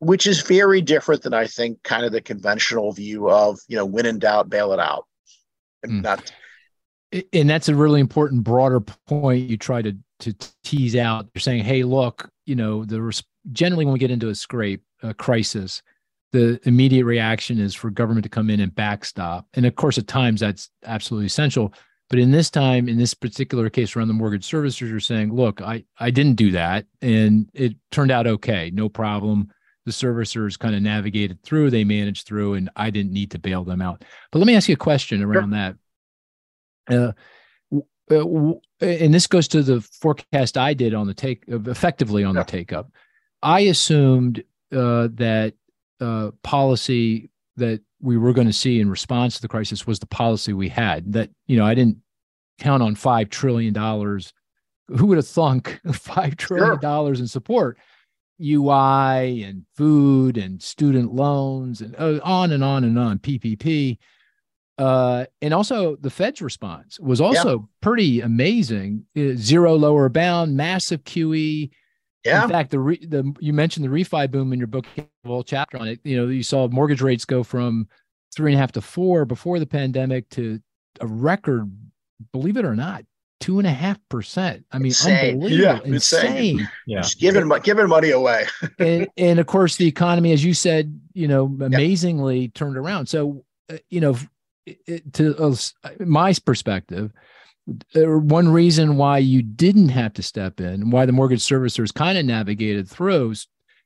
which 0.00 0.26
is 0.26 0.42
very 0.42 0.80
different 0.80 1.22
than 1.22 1.34
I 1.34 1.46
think 1.46 1.82
kind 1.82 2.04
of 2.04 2.12
the 2.12 2.20
conventional 2.20 2.92
view 2.92 3.30
of, 3.30 3.58
you 3.68 3.76
know, 3.76 3.84
when 3.86 4.06
in 4.06 4.18
doubt, 4.18 4.48
bail 4.48 4.72
it 4.72 4.80
out. 4.80 5.06
And 5.82 5.92
mm. 5.92 6.02
not 6.02 6.32
and 7.32 7.48
that's 7.48 7.68
a 7.68 7.74
really 7.74 8.00
important 8.00 8.44
broader 8.44 8.80
point 8.80 9.48
you 9.48 9.56
try 9.56 9.82
to 9.82 9.96
to 10.20 10.34
tease 10.64 10.96
out. 10.96 11.28
You're 11.34 11.40
saying, 11.40 11.64
hey, 11.64 11.84
look, 11.84 12.28
you 12.44 12.56
know, 12.56 12.84
the 12.84 13.22
generally 13.52 13.84
when 13.84 13.92
we 13.92 14.00
get 14.00 14.10
into 14.10 14.28
a 14.28 14.34
scrape, 14.34 14.82
a 15.02 15.14
crisis, 15.14 15.80
the 16.32 16.60
immediate 16.64 17.04
reaction 17.04 17.58
is 17.58 17.74
for 17.74 17.90
government 17.90 18.24
to 18.24 18.28
come 18.28 18.50
in 18.50 18.60
and 18.60 18.74
backstop. 18.74 19.46
And 19.54 19.64
of 19.64 19.76
course, 19.76 19.96
at 19.96 20.06
times 20.06 20.40
that's 20.40 20.70
absolutely 20.84 21.26
essential. 21.26 21.72
But 22.10 22.18
in 22.18 22.30
this 22.30 22.50
time, 22.50 22.88
in 22.88 22.98
this 22.98 23.14
particular 23.14 23.70
case 23.70 23.94
around 23.94 24.08
the 24.08 24.14
mortgage 24.14 24.48
servicers, 24.48 24.88
you're 24.88 24.98
saying, 24.98 25.32
look, 25.32 25.60
I, 25.60 25.84
I 25.98 26.10
didn't 26.10 26.36
do 26.36 26.50
that. 26.52 26.86
And 27.02 27.48
it 27.52 27.76
turned 27.90 28.10
out 28.10 28.26
okay, 28.26 28.70
no 28.72 28.88
problem 28.88 29.50
the 29.88 29.92
servicers 29.92 30.58
kind 30.58 30.74
of 30.74 30.82
navigated 30.82 31.42
through, 31.42 31.70
they 31.70 31.82
managed 31.82 32.26
through, 32.26 32.54
and 32.54 32.68
I 32.76 32.90
didn't 32.90 33.12
need 33.12 33.30
to 33.30 33.38
bail 33.38 33.64
them 33.64 33.80
out. 33.80 34.04
But 34.30 34.38
let 34.38 34.46
me 34.46 34.54
ask 34.54 34.68
you 34.68 34.74
a 34.74 34.76
question 34.76 35.22
around 35.22 35.52
sure. 35.52 35.74
that. 36.90 37.14
Uh, 37.74 37.80
uh, 38.10 38.52
and 38.80 39.12
this 39.12 39.26
goes 39.26 39.48
to 39.48 39.62
the 39.62 39.80
forecast 39.80 40.56
I 40.56 40.74
did 40.74 40.94
on 40.94 41.06
the 41.06 41.14
take, 41.14 41.44
effectively 41.48 42.22
on 42.22 42.34
yeah. 42.34 42.42
the 42.42 42.50
take 42.50 42.72
up. 42.72 42.90
I 43.42 43.60
assumed 43.60 44.40
uh, 44.72 45.08
that 45.14 45.54
uh, 46.00 46.30
policy 46.42 47.30
that 47.56 47.80
we 48.00 48.16
were 48.16 48.32
going 48.32 48.46
to 48.46 48.52
see 48.52 48.80
in 48.80 48.88
response 48.90 49.36
to 49.36 49.42
the 49.42 49.48
crisis 49.48 49.86
was 49.86 49.98
the 49.98 50.06
policy 50.06 50.52
we 50.52 50.68
had. 50.68 51.12
That 51.12 51.30
you 51.46 51.56
know, 51.56 51.64
I 51.64 51.74
didn't 51.74 51.98
count 52.58 52.82
on 52.82 52.94
five 52.94 53.30
trillion 53.30 53.72
dollars. 53.72 54.32
Who 54.88 55.06
would 55.06 55.18
have 55.18 55.26
thunk 55.26 55.80
five 55.92 56.36
trillion 56.36 56.80
dollars 56.80 57.18
sure. 57.18 57.24
in 57.24 57.28
support? 57.28 57.78
UI 58.40 59.42
and 59.42 59.64
food 59.76 60.36
and 60.36 60.62
student 60.62 61.12
loans 61.14 61.80
and 61.80 61.94
uh, 61.96 62.20
on 62.22 62.52
and 62.52 62.62
on 62.62 62.84
and 62.84 62.98
on, 62.98 63.18
PPP. 63.18 63.98
Uh, 64.78 65.24
and 65.42 65.52
also 65.52 65.96
the 65.96 66.10
Fed's 66.10 66.40
response 66.40 67.00
was 67.00 67.20
also 67.20 67.58
yeah. 67.58 67.64
pretty 67.80 68.20
amazing. 68.20 69.04
Uh, 69.16 69.34
zero 69.34 69.74
lower 69.74 70.08
bound, 70.08 70.56
massive 70.56 71.02
QE. 71.02 71.70
Yeah. 72.24 72.44
In 72.44 72.50
fact, 72.50 72.70
the 72.70 72.78
re, 72.78 73.04
the 73.04 73.34
you 73.40 73.52
mentioned 73.52 73.84
the 73.84 73.90
refi 73.90 74.30
boom 74.30 74.52
in 74.52 74.58
your 74.58 74.68
book, 74.68 74.86
whole 75.24 75.42
chapter 75.42 75.78
on 75.78 75.88
it. 75.88 76.00
You 76.04 76.16
know, 76.16 76.28
you 76.28 76.42
saw 76.42 76.68
mortgage 76.68 77.00
rates 77.00 77.24
go 77.24 77.42
from 77.42 77.88
three 78.34 78.52
and 78.52 78.58
a 78.58 78.60
half 78.60 78.72
to 78.72 78.80
four 78.80 79.24
before 79.24 79.58
the 79.58 79.66
pandemic 79.66 80.28
to 80.30 80.60
a 81.00 81.06
record, 81.06 81.70
believe 82.32 82.56
it 82.56 82.64
or 82.64 82.76
not, 82.76 83.04
two 83.40 83.58
and 83.58 83.66
a 83.66 83.72
half 83.72 83.98
percent. 84.08 84.64
I 84.72 84.78
mean, 84.78 84.86
insane. 84.86 85.34
unbelievable, 85.34 85.50
yeah, 85.50 85.80
insane. 85.84 86.26
insane. 86.26 86.68
Yeah, 86.86 87.00
Just 87.00 87.20
giving 87.20 87.48
giving 87.62 87.88
money 87.88 88.10
away. 88.10 88.46
and 88.78 89.08
and 89.16 89.38
of 89.38 89.46
course, 89.46 89.76
the 89.76 89.86
economy, 89.86 90.32
as 90.32 90.44
you 90.44 90.54
said, 90.54 91.00
you 91.14 91.28
know, 91.28 91.44
amazingly 91.60 92.40
yep. 92.42 92.54
turned 92.54 92.76
around. 92.76 93.06
So, 93.06 93.44
uh, 93.72 93.78
you 93.90 94.00
know, 94.00 94.16
it, 94.66 95.12
to 95.14 95.36
uh, 95.36 95.54
my 96.00 96.34
perspective, 96.44 97.12
uh, 97.94 98.18
one 98.18 98.48
reason 98.48 98.96
why 98.96 99.18
you 99.18 99.42
didn't 99.42 99.90
have 99.90 100.14
to 100.14 100.22
step 100.22 100.60
in, 100.60 100.66
and 100.66 100.92
why 100.92 101.06
the 101.06 101.12
mortgage 101.12 101.40
servicers 101.42 101.92
kind 101.92 102.18
of 102.18 102.24
navigated 102.24 102.88
through, 102.88 103.34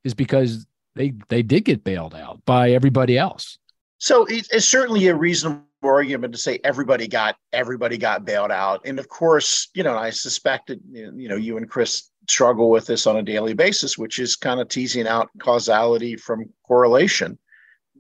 is 0.05 0.15
because 0.15 0.67
they 0.95 1.15
they 1.29 1.43
did 1.43 1.65
get 1.65 1.85
bailed 1.85 2.15
out 2.15 2.45
by 2.47 2.71
everybody 2.71 3.19
else. 3.19 3.59
So 3.99 4.27
it's 4.29 4.67
certainly 4.67 5.07
a 5.07 5.15
reasonable 5.15 5.63
argument 5.91 6.33
to 6.33 6.39
say 6.39 6.61
everybody 6.65 7.09
got 7.09 7.37
everybody 7.53 7.99
got 7.99 8.25
bailed 8.25 8.51
out, 8.51 8.83
and 8.85 8.99
of 8.99 9.09
course, 9.09 9.69
you 9.75 9.83
know, 9.83 9.97
I 9.97 10.11
suspect 10.11 10.69
that 10.69 10.81
you 10.91 11.29
know 11.29 11.37
you 11.37 11.57
and 11.57 11.69
Cris 11.69 12.11
struggle 12.29 12.71
with 12.71 12.87
this 12.87 13.07
on 13.07 13.17
a 13.17 13.23
daily 13.23 13.55
basis, 13.55 13.99
which 13.99 14.19
is 14.19 14.37
kind 14.37 14.61
of 14.61 14.69
teasing 14.69 15.07
out 15.07 15.31
causality 15.39 16.17
from 16.17 16.49
correlation. 16.67 17.39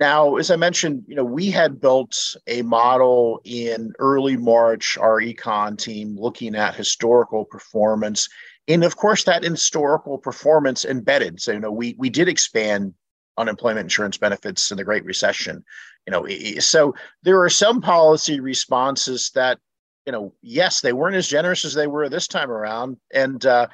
Now, 0.00 0.36
as 0.36 0.50
I 0.50 0.56
mentioned, 0.56 1.04
you 1.06 1.14
know, 1.14 1.24
we 1.24 1.50
had 1.50 1.80
built 1.80 2.36
a 2.46 2.62
model 2.62 3.40
in 3.44 3.92
early 3.98 4.36
March, 4.36 4.96
our 4.98 5.20
econ 5.20 5.78
team 5.78 6.16
looking 6.18 6.54
at 6.54 6.74
historical 6.74 7.44
performance. 7.44 8.28
And 8.68 8.84
of 8.84 8.96
course, 8.96 9.24
that 9.24 9.44
historical 9.44 10.18
performance 10.18 10.84
embedded. 10.84 11.40
So, 11.40 11.52
you 11.52 11.60
know, 11.60 11.70
we 11.70 11.94
we 11.98 12.10
did 12.10 12.28
expand 12.28 12.94
unemployment 13.38 13.84
insurance 13.84 14.16
benefits 14.16 14.70
in 14.70 14.76
the 14.76 14.84
Great 14.84 15.04
Recession. 15.04 15.64
You 16.06 16.10
know, 16.10 16.26
so 16.58 16.94
there 17.22 17.40
are 17.40 17.50
some 17.50 17.80
policy 17.80 18.40
responses 18.40 19.30
that, 19.34 19.58
you 20.04 20.12
know, 20.12 20.34
yes, 20.42 20.80
they 20.80 20.92
weren't 20.92 21.16
as 21.16 21.28
generous 21.28 21.64
as 21.64 21.74
they 21.74 21.86
were 21.86 22.08
this 22.08 22.26
time 22.26 22.50
around. 22.50 22.96
And 23.12 23.44
uh, 23.46 23.68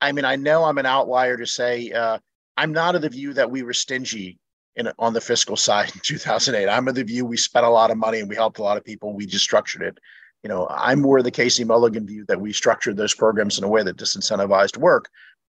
I 0.00 0.12
mean, 0.12 0.24
I 0.24 0.36
know 0.36 0.64
I'm 0.64 0.78
an 0.78 0.86
outlier 0.86 1.36
to 1.36 1.46
say 1.46 1.90
uh, 1.90 2.18
I'm 2.56 2.72
not 2.72 2.94
of 2.94 3.02
the 3.02 3.08
view 3.08 3.34
that 3.34 3.50
we 3.50 3.62
were 3.62 3.74
stingy 3.74 4.38
in 4.76 4.90
on 4.98 5.12
the 5.12 5.20
fiscal 5.20 5.56
side 5.56 5.92
in 5.94 6.00
2008. 6.04 6.68
I'm 6.68 6.88
of 6.88 6.94
the 6.94 7.04
view 7.04 7.24
we 7.24 7.36
spent 7.36 7.66
a 7.66 7.70
lot 7.70 7.90
of 7.90 7.98
money 7.98 8.20
and 8.20 8.28
we 8.28 8.36
helped 8.36 8.58
a 8.58 8.62
lot 8.62 8.76
of 8.76 8.84
people. 8.84 9.14
We 9.14 9.26
just 9.26 9.44
structured 9.44 9.82
it. 9.82 9.98
You 10.42 10.48
know, 10.48 10.66
I'm 10.70 11.00
more 11.00 11.22
the 11.22 11.30
Casey 11.30 11.64
Mulligan 11.64 12.06
view 12.06 12.24
that 12.28 12.40
we 12.40 12.52
structured 12.52 12.96
those 12.96 13.14
programs 13.14 13.58
in 13.58 13.64
a 13.64 13.68
way 13.68 13.82
that 13.82 13.96
disincentivized 13.96 14.76
work. 14.76 15.08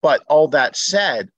But 0.03 0.23
all 0.28 0.49
that 0.49 0.77
said, 0.77 1.28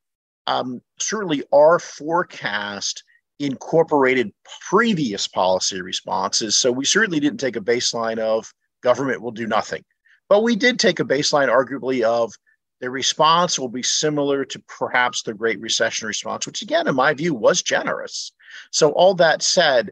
um, 0.46 0.80
certainly 0.98 1.42
our 1.52 1.78
forecast 1.78 3.02
incorporated 3.40 4.32
previous 4.68 5.26
policy 5.26 5.80
responses. 5.80 6.56
So 6.58 6.70
we 6.70 6.84
certainly 6.84 7.20
didn't 7.20 7.40
take 7.40 7.56
a 7.56 7.60
baseline 7.60 8.18
of 8.18 8.52
government 8.82 9.22
will 9.22 9.32
do 9.32 9.46
nothing. 9.46 9.82
But 10.28 10.42
we 10.42 10.54
did 10.54 10.78
take 10.78 11.00
a 11.00 11.04
baseline, 11.04 11.48
arguably, 11.48 12.02
of 12.02 12.32
the 12.80 12.90
response 12.90 13.58
will 13.58 13.68
be 13.68 13.82
similar 13.82 14.44
to 14.44 14.62
perhaps 14.78 15.22
the 15.22 15.34
Great 15.34 15.60
Recession 15.60 16.06
response, 16.06 16.46
which 16.46 16.62
again, 16.62 16.86
in 16.86 16.94
my 16.94 17.12
view, 17.14 17.34
was 17.34 17.62
generous. 17.62 18.32
So, 18.70 18.92
all 18.92 19.14
that 19.14 19.42
said, 19.42 19.90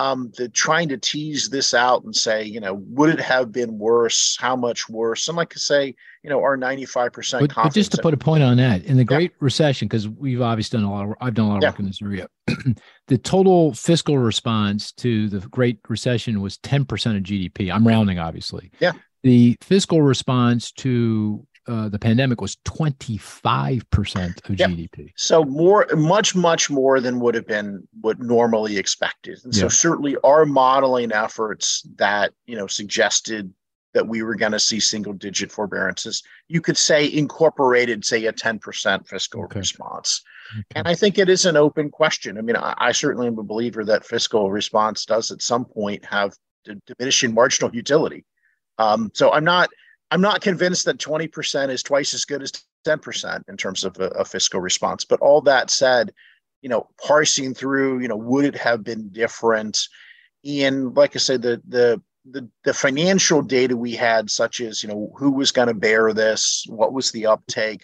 um, 0.00 0.32
the 0.38 0.48
trying 0.48 0.88
to 0.88 0.96
tease 0.96 1.50
this 1.50 1.74
out 1.74 2.04
and 2.04 2.16
say, 2.16 2.42
you 2.42 2.58
know, 2.58 2.74
would 2.88 3.10
it 3.10 3.20
have 3.20 3.52
been 3.52 3.78
worse? 3.78 4.36
How 4.40 4.56
much 4.56 4.88
worse? 4.88 5.28
And 5.28 5.36
like 5.36 5.52
I 5.54 5.58
say, 5.58 5.94
you 6.22 6.30
know, 6.30 6.42
our 6.42 6.56
95% 6.56 7.40
but, 7.40 7.54
but 7.54 7.74
just 7.74 7.92
to 7.92 7.98
put 8.00 8.14
a 8.14 8.16
point 8.16 8.42
on 8.42 8.56
that, 8.56 8.84
in 8.84 8.96
the 8.96 9.04
Great 9.04 9.32
yeah. 9.32 9.36
Recession, 9.40 9.88
because 9.88 10.08
we've 10.08 10.40
obviously 10.40 10.78
done 10.78 10.86
a 10.86 10.90
lot 10.90 11.04
of, 11.04 11.14
I've 11.20 11.34
done 11.34 11.46
a 11.46 11.48
lot 11.50 11.56
of 11.58 11.62
yeah. 11.62 11.68
work 11.68 11.80
in 11.80 11.86
this 11.86 12.00
area, 12.00 12.28
the 13.08 13.18
total 13.18 13.74
fiscal 13.74 14.16
response 14.18 14.92
to 14.92 15.28
the 15.28 15.40
Great 15.48 15.80
Recession 15.86 16.40
was 16.40 16.56
10% 16.58 16.82
of 17.16 17.22
GDP. 17.22 17.72
I'm 17.72 17.86
rounding, 17.86 18.18
obviously. 18.18 18.70
Yeah. 18.80 18.92
The 19.22 19.58
fiscal 19.60 20.00
response 20.00 20.72
to 20.72 21.46
uh, 21.70 21.88
the 21.88 21.98
pandemic 21.98 22.40
was 22.40 22.56
25% 22.66 24.50
of 24.50 24.58
yep. 24.58 24.70
GDP. 24.70 25.12
So 25.16 25.44
more, 25.44 25.86
much, 25.94 26.34
much 26.34 26.68
more 26.68 27.00
than 27.00 27.20
would 27.20 27.36
have 27.36 27.46
been 27.46 27.86
what 28.00 28.18
normally 28.18 28.76
expected. 28.76 29.38
And 29.44 29.54
so 29.54 29.68
certainly 29.68 30.16
our 30.24 30.44
modeling 30.44 31.12
efforts 31.12 31.86
that, 31.96 32.32
you 32.46 32.56
know, 32.56 32.66
suggested 32.66 33.54
that 33.94 34.06
we 34.06 34.22
were 34.22 34.34
going 34.34 34.52
to 34.52 34.58
see 34.58 34.80
single 34.80 35.12
digit 35.12 35.50
forbearances, 35.50 36.22
you 36.48 36.60
could 36.60 36.76
say 36.76 37.12
incorporated, 37.12 38.04
say 38.04 38.24
a 38.26 38.32
10% 38.32 39.06
fiscal 39.06 39.44
okay. 39.44 39.60
response. 39.60 40.22
Okay. 40.52 40.64
And 40.74 40.88
I 40.88 40.94
think 40.94 41.18
it 41.18 41.28
is 41.28 41.44
an 41.44 41.56
open 41.56 41.90
question. 41.90 42.38
I 42.38 42.40
mean, 42.40 42.56
I, 42.56 42.74
I 42.78 42.92
certainly 42.92 43.28
am 43.28 43.38
a 43.38 43.42
believer 43.44 43.84
that 43.84 44.04
fiscal 44.04 44.50
response 44.50 45.04
does 45.04 45.30
at 45.30 45.42
some 45.42 45.64
point 45.64 46.04
have 46.04 46.34
diminishing 46.86 47.34
marginal 47.34 47.74
utility. 47.74 48.24
Um, 48.78 49.10
so 49.14 49.32
I'm 49.32 49.44
not, 49.44 49.70
I'm 50.10 50.20
not 50.20 50.40
convinced 50.40 50.84
that 50.86 50.98
20% 50.98 51.70
is 51.70 51.82
twice 51.82 52.14
as 52.14 52.24
good 52.24 52.42
as 52.42 52.52
10% 52.86 53.48
in 53.48 53.56
terms 53.56 53.84
of 53.84 53.96
a, 53.98 54.08
a, 54.08 54.24
fiscal 54.24 54.60
response. 54.60 55.04
But 55.04 55.20
all 55.20 55.40
that 55.42 55.70
said, 55.70 56.12
you 56.62 56.68
know, 56.68 56.88
parsing 57.04 57.54
through, 57.54 58.00
you 58.00 58.08
know, 58.08 58.16
would 58.16 58.44
it 58.44 58.56
have 58.56 58.82
been 58.82 59.08
different? 59.10 59.78
And 60.44 60.96
like 60.96 61.14
I 61.14 61.18
said, 61.18 61.42
the 61.42 61.62
the 61.68 62.02
the, 62.26 62.48
the 62.64 62.74
financial 62.74 63.40
data 63.40 63.76
we 63.76 63.94
had, 63.94 64.30
such 64.30 64.60
as 64.60 64.82
you 64.82 64.88
know 64.88 65.12
who 65.16 65.30
was 65.30 65.52
going 65.52 65.68
to 65.68 65.74
bear 65.74 66.12
this, 66.12 66.64
what 66.68 66.92
was 66.92 67.10
the 67.12 67.26
uptake. 67.26 67.82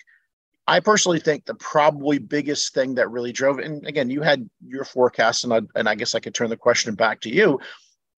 I 0.69 0.81
personally 0.81 1.21
think 1.21 1.45
the 1.45 1.55
probably 1.55 2.19
biggest 2.19 2.75
thing 2.75 2.97
that 2.97 3.11
really 3.11 3.33
drove, 3.33 3.59
and 3.59 3.87
again, 3.87 4.11
you 4.11 4.21
had 4.23 4.49
your 4.67 4.85
forecast, 4.85 5.45
and 5.45 5.55
I, 5.55 5.61
and 5.77 5.89
I 5.89 5.95
guess 5.95 6.15
I 6.15 6.21
could 6.21 6.35
turn 6.35 6.51
the 6.51 6.57
question 6.57 6.95
back 6.95 7.21
to 7.21 7.31
you. 7.31 7.61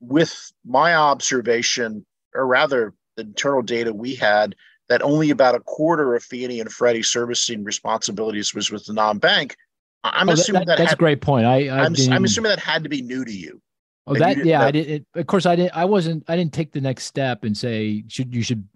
With 0.01 0.52
my 0.64 0.94
observation, 0.94 2.06
or 2.35 2.47
rather 2.47 2.94
the 3.19 3.24
internal 3.24 3.62
data 3.62 3.93
we 3.93 4.15
had 4.15 4.55
that 4.89 5.03
only 5.03 5.31
about 5.31 5.55
a 5.55 5.61
quarter 5.61 6.15
of 6.15 6.23
Fannie 6.23 6.61
and 6.61 6.73
Freddie 6.73 7.03
servicing 7.03 7.62
responsibilities 7.65 8.55
was 8.55 8.70
with 8.70 8.86
the 8.86 8.95
non-bank. 8.95 9.57
I'm 10.05 10.28
oh, 10.28 10.32
assuming 10.32 10.61
that, 10.61 10.66
that, 10.69 10.78
that's 10.78 10.90
had, 10.90 10.99
a 10.99 11.01
great 11.01 11.20
point. 11.20 11.45
I, 11.45 11.69
I 11.69 11.85
am 11.85 11.95
I'm 12.11 12.24
assuming 12.24 12.51
that 12.51 12.61
had 12.61 12.85
to 12.85 12.89
be 12.89 13.03
new 13.03 13.24
to 13.24 13.32
you. 13.32 13.61
Oh, 14.07 14.15
that, 14.15 14.43
yeah, 14.43 14.62
I 14.62 14.70
did. 14.70 14.89
It, 14.89 15.07
of 15.16 15.27
course, 15.27 15.45
I 15.45 15.55
didn't. 15.55 15.77
I 15.77 15.85
wasn't. 15.85 16.24
I 16.28 16.36
didn't 16.36 16.55
take 16.55 16.73
the 16.73 16.81
next 16.81 17.05
step 17.05 17.45
and 17.45 17.55
say 17.55 18.05
should 18.09 18.35
you 18.35 18.43
should 18.43 18.66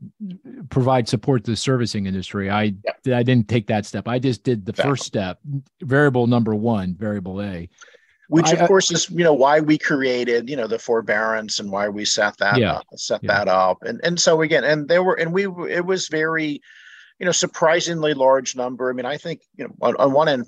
provide 0.69 1.09
support 1.09 1.45
to 1.45 1.53
the 1.53 1.57
servicing 1.57 2.05
industry. 2.05 2.51
I. 2.51 2.75
I 3.07 3.23
didn't 3.23 3.49
take 3.49 3.67
that 3.69 3.87
step. 3.87 4.09
I 4.09 4.19
just 4.19 4.45
did 4.45 4.67
the 4.67 4.75
first 4.75 5.05
step, 5.05 5.39
variable 5.81 6.27
number 6.27 6.55
one, 6.55 6.97
variable 6.99 7.41
A 7.41 7.71
which 8.33 8.51
of 8.51 8.63
I, 8.63 8.67
course 8.67 8.91
is 8.91 9.11
you 9.11 9.25
know 9.25 9.35
why 9.35 9.61
we 9.61 9.77
created 9.77 10.49
you 10.49 10.57
know 10.57 10.67
the 10.67 10.79
forbearance 10.79 11.61
and 11.61 11.71
why 11.71 11.91
we 11.91 12.07
set 12.07 12.39
that 12.39 12.57
yeah, 12.57 12.77
up, 12.77 12.87
set 12.97 13.23
yeah. 13.23 13.35
that 13.35 13.49
up. 13.49 13.83
And 13.83 14.01
and 14.03 14.19
so 14.19 14.41
again 14.41 14.65
and 14.65 14.89
there 14.89 15.03
were 15.03 15.15
and 15.15 15.35
we 15.35 15.45
it 15.71 15.85
was 15.85 16.09
very 16.09 16.63
you 17.19 17.27
know 17.27 17.33
surprisingly 17.33 18.15
large 18.15 18.57
number. 18.57 18.89
I 18.89 18.95
mean 18.95 19.05
i 19.05 19.19
think 19.19 19.43
you 19.57 19.65
know 19.65 19.75
on, 19.83 19.97
on 19.97 20.13
one 20.13 20.29
end 20.29 20.47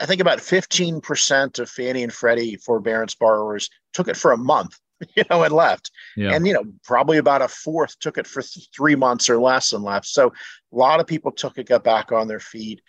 i 0.00 0.06
think 0.06 0.20
about 0.20 0.38
15% 0.38 1.58
of 1.60 1.70
fannie 1.70 2.02
and 2.02 2.12
freddie 2.12 2.56
forbearance 2.56 3.14
borrowers 3.14 3.70
took 3.92 4.08
it 4.08 4.16
for 4.16 4.32
a 4.32 4.36
month 4.36 4.76
you 5.14 5.22
know 5.30 5.44
and 5.44 5.54
left. 5.54 5.92
Yeah. 6.16 6.34
and 6.34 6.44
you 6.44 6.52
know 6.52 6.64
probably 6.82 7.18
about 7.18 7.42
a 7.42 7.48
fourth 7.48 7.96
took 8.00 8.18
it 8.18 8.26
for 8.26 8.42
th- 8.42 8.68
three 8.74 8.96
months 8.96 9.30
or 9.30 9.38
less 9.38 9.72
and 9.72 9.84
left. 9.84 10.06
So 10.06 10.32
a 10.72 10.76
lot 10.76 10.98
of 10.98 11.06
people 11.06 11.30
took 11.30 11.58
it 11.58 11.68
got 11.68 11.84
back 11.84 12.10
on 12.10 12.26
their 12.26 12.40
feet 12.40 12.80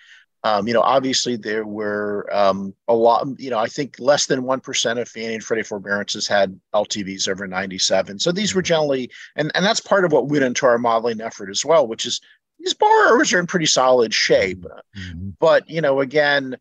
um, 0.46 0.68
you 0.68 0.76
know, 0.76 0.82
obviously 0.82 1.36
there 1.38 1.66
were 1.66 2.30
um, 2.32 2.76
a 2.88 2.94
lot. 2.94 3.28
You 3.40 3.50
know, 3.50 3.58
I 3.58 3.66
think 3.66 3.96
less 3.98 4.28
than 4.28 4.44
one 4.44 4.60
percent 4.60 5.00
of 5.00 5.10
Fannie 5.10 5.34
and 5.34 5.44
Freddie 5.44 5.64
forbearances 5.64 6.28
had 6.28 6.60
LTVs 6.72 7.28
over 7.28 7.48
97. 7.48 8.20
So 8.20 8.32
these 8.32 8.54
were 8.54 8.62
generally, 8.62 9.10
and 9.36 9.52
and 9.56 9.66
that's 9.66 9.80
part 9.80 10.06
of 10.06 10.12
what 10.12 10.28
went 10.28 10.44
into 10.44 10.68
our 10.68 10.78
modeling 10.78 11.20
effort 11.20 11.50
as 11.50 11.66
well, 11.66 11.88
which 11.88 12.06
is 12.06 12.22
these 12.60 12.76
borrowers 12.76 13.34
are 13.34 13.40
in 13.40 13.48
pretty 13.48 13.66
solid 13.66 14.14
shape. 14.14 14.68
Mm-hmm. 14.96 15.30
But 15.40 15.68
you 15.68 15.82
know, 15.82 16.00
again, 16.00 16.58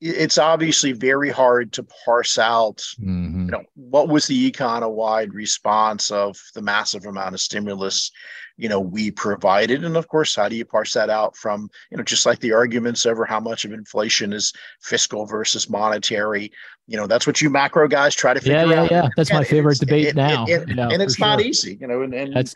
it's 0.00 0.38
obviously 0.38 0.92
very 0.92 1.28
hard 1.28 1.72
to 1.74 1.82
parse 1.82 2.38
out. 2.38 2.78
Mm-hmm. 2.98 3.39
You 3.50 3.58
know, 3.58 3.64
what 3.74 4.08
was 4.08 4.26
the 4.26 4.50
econ-wide 4.50 5.34
response 5.34 6.10
of 6.10 6.36
the 6.54 6.62
massive 6.62 7.04
amount 7.06 7.34
of 7.34 7.40
stimulus 7.40 8.10
you 8.56 8.68
know 8.68 8.78
we 8.78 9.10
provided? 9.10 9.84
And 9.84 9.96
of 9.96 10.06
course 10.06 10.36
how 10.36 10.48
do 10.48 10.54
you 10.54 10.64
parse 10.64 10.94
that 10.94 11.10
out 11.10 11.36
from 11.36 11.68
you 11.90 11.96
know 11.96 12.04
just 12.04 12.26
like 12.26 12.38
the 12.40 12.52
arguments 12.52 13.06
over 13.06 13.24
how 13.24 13.40
much 13.40 13.64
of 13.64 13.72
inflation 13.72 14.32
is 14.32 14.52
fiscal 14.82 15.26
versus 15.26 15.68
monetary? 15.68 16.52
You 16.86 16.96
know 16.96 17.06
that's 17.06 17.26
what 17.26 17.40
you 17.40 17.50
macro 17.50 17.88
guys 17.88 18.14
try 18.14 18.34
to 18.34 18.40
figure 18.40 18.56
yeah, 18.56 18.64
yeah, 18.64 18.82
out. 18.82 18.90
yeah. 18.90 19.08
That's 19.16 19.32
my 19.32 19.44
favorite 19.44 19.78
debate 19.78 20.06
it, 20.06 20.16
now 20.16 20.44
it, 20.46 20.68
it, 20.68 20.78
and 20.78 21.02
it's 21.02 21.18
not 21.18 21.40
sure. 21.40 21.48
easy 21.48 21.78
you 21.80 21.86
know 21.86 22.02
and, 22.02 22.14
and 22.14 22.36
that's 22.36 22.54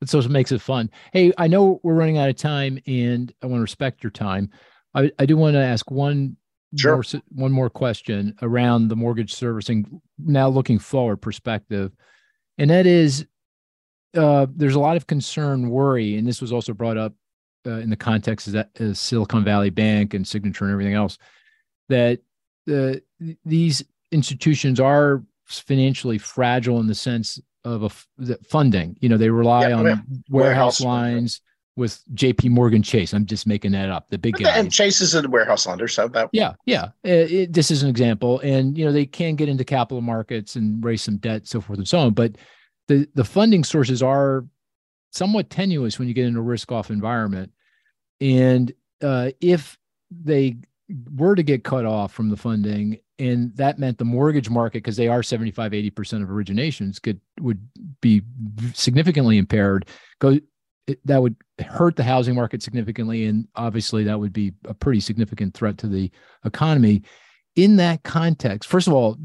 that's 0.00 0.12
what 0.12 0.28
makes 0.28 0.52
it 0.52 0.60
fun. 0.60 0.90
Hey 1.12 1.32
i 1.38 1.46
know 1.46 1.80
we're 1.82 1.94
running 1.94 2.18
out 2.18 2.28
of 2.28 2.36
time 2.36 2.78
and 2.86 3.32
i 3.42 3.46
want 3.46 3.58
to 3.58 3.62
respect 3.62 4.02
your 4.02 4.10
time. 4.10 4.50
I, 4.94 5.10
I 5.18 5.26
do 5.26 5.36
want 5.36 5.54
to 5.54 5.60
ask 5.60 5.90
one 5.90 6.36
sure. 6.76 6.92
more, 6.92 7.22
one 7.28 7.52
more 7.52 7.70
question 7.70 8.34
around 8.42 8.88
the 8.88 8.96
mortgage 8.96 9.34
servicing. 9.34 10.00
Now 10.18 10.48
looking 10.48 10.78
forward 10.78 11.18
perspective, 11.18 11.92
and 12.58 12.70
that 12.70 12.86
is, 12.86 13.26
uh, 14.16 14.46
there's 14.54 14.74
a 14.74 14.80
lot 14.80 14.96
of 14.96 15.06
concern, 15.06 15.70
worry, 15.70 16.16
and 16.16 16.26
this 16.26 16.40
was 16.40 16.52
also 16.52 16.72
brought 16.72 16.96
up 16.96 17.12
uh, 17.66 17.78
in 17.78 17.90
the 17.90 17.96
context 17.96 18.46
of 18.46 18.52
that 18.52 18.70
uh, 18.80 18.94
Silicon 18.94 19.44
Valley 19.44 19.70
Bank 19.70 20.14
and 20.14 20.26
Signature 20.26 20.64
and 20.64 20.72
everything 20.72 20.94
else, 20.94 21.18
that 21.88 22.20
uh, 22.72 22.94
these 23.44 23.82
institutions 24.12 24.80
are 24.80 25.22
financially 25.46 26.18
fragile 26.18 26.80
in 26.80 26.86
the 26.86 26.94
sense 26.94 27.40
of 27.64 27.82
a 27.82 28.36
funding. 28.46 28.96
You 29.00 29.08
know, 29.08 29.16
they 29.16 29.30
rely 29.30 29.68
yeah, 29.68 29.76
on 29.76 29.84
warehouse, 29.84 30.06
warehouse 30.28 30.80
lines 30.80 31.40
with 31.76 32.02
J.P. 32.14 32.50
Morgan 32.50 32.82
Chase. 32.82 33.12
I'm 33.12 33.26
just 33.26 33.46
making 33.46 33.72
that 33.72 33.90
up. 33.90 34.08
The 34.10 34.18
big 34.18 34.36
guy. 34.36 34.50
And 34.56 34.72
Chase 34.72 35.00
is 35.00 35.14
a 35.14 35.28
warehouse 35.28 35.66
lender, 35.66 35.88
so 35.88 36.08
that. 36.08 36.30
Yeah, 36.32 36.54
yeah. 36.66 36.88
It, 37.02 37.32
it, 37.32 37.52
this 37.52 37.70
is 37.70 37.82
an 37.82 37.90
example, 37.90 38.40
and 38.40 38.76
you 38.76 38.84
know 38.84 38.92
they 38.92 39.06
can 39.06 39.34
get 39.34 39.48
into 39.48 39.64
capital 39.64 40.00
markets 40.00 40.56
and 40.56 40.84
raise 40.84 41.02
some 41.02 41.16
debt, 41.18 41.46
so 41.46 41.60
forth 41.60 41.78
and 41.78 41.88
so 41.88 41.98
on. 41.98 42.14
But 42.14 42.36
the 42.88 43.08
the 43.14 43.24
funding 43.24 43.64
sources 43.64 44.02
are 44.02 44.44
somewhat 45.10 45.50
tenuous 45.50 45.98
when 45.98 46.08
you 46.08 46.14
get 46.14 46.26
in 46.26 46.36
a 46.36 46.42
risk 46.42 46.70
off 46.70 46.90
environment, 46.90 47.52
and 48.20 48.72
uh, 49.02 49.30
if 49.40 49.76
they 50.10 50.56
were 51.16 51.34
to 51.34 51.42
get 51.42 51.64
cut 51.64 51.86
off 51.86 52.12
from 52.12 52.28
the 52.28 52.36
funding 52.36 52.98
and 53.18 53.56
that 53.56 53.78
meant 53.78 53.96
the 53.96 54.04
mortgage 54.04 54.50
market 54.50 54.78
because 54.78 54.96
they 54.96 55.08
are 55.08 55.22
75 55.22 55.72
80% 55.72 56.22
of 56.22 56.28
originations 56.28 57.00
could 57.00 57.20
would 57.40 57.66
be 58.00 58.22
significantly 58.74 59.38
impaired 59.38 59.88
go 60.18 60.38
that 61.04 61.22
would 61.22 61.36
hurt 61.66 61.96
the 61.96 62.02
housing 62.02 62.34
market 62.34 62.62
significantly 62.62 63.26
and 63.26 63.48
obviously 63.56 64.04
that 64.04 64.18
would 64.18 64.32
be 64.32 64.52
a 64.66 64.74
pretty 64.74 65.00
significant 65.00 65.54
threat 65.54 65.78
to 65.78 65.86
the 65.86 66.10
economy. 66.44 67.02
In 67.56 67.76
that 67.76 68.02
context 68.02 68.68
first 68.68 68.86
of 68.86 68.92
all 68.92 69.16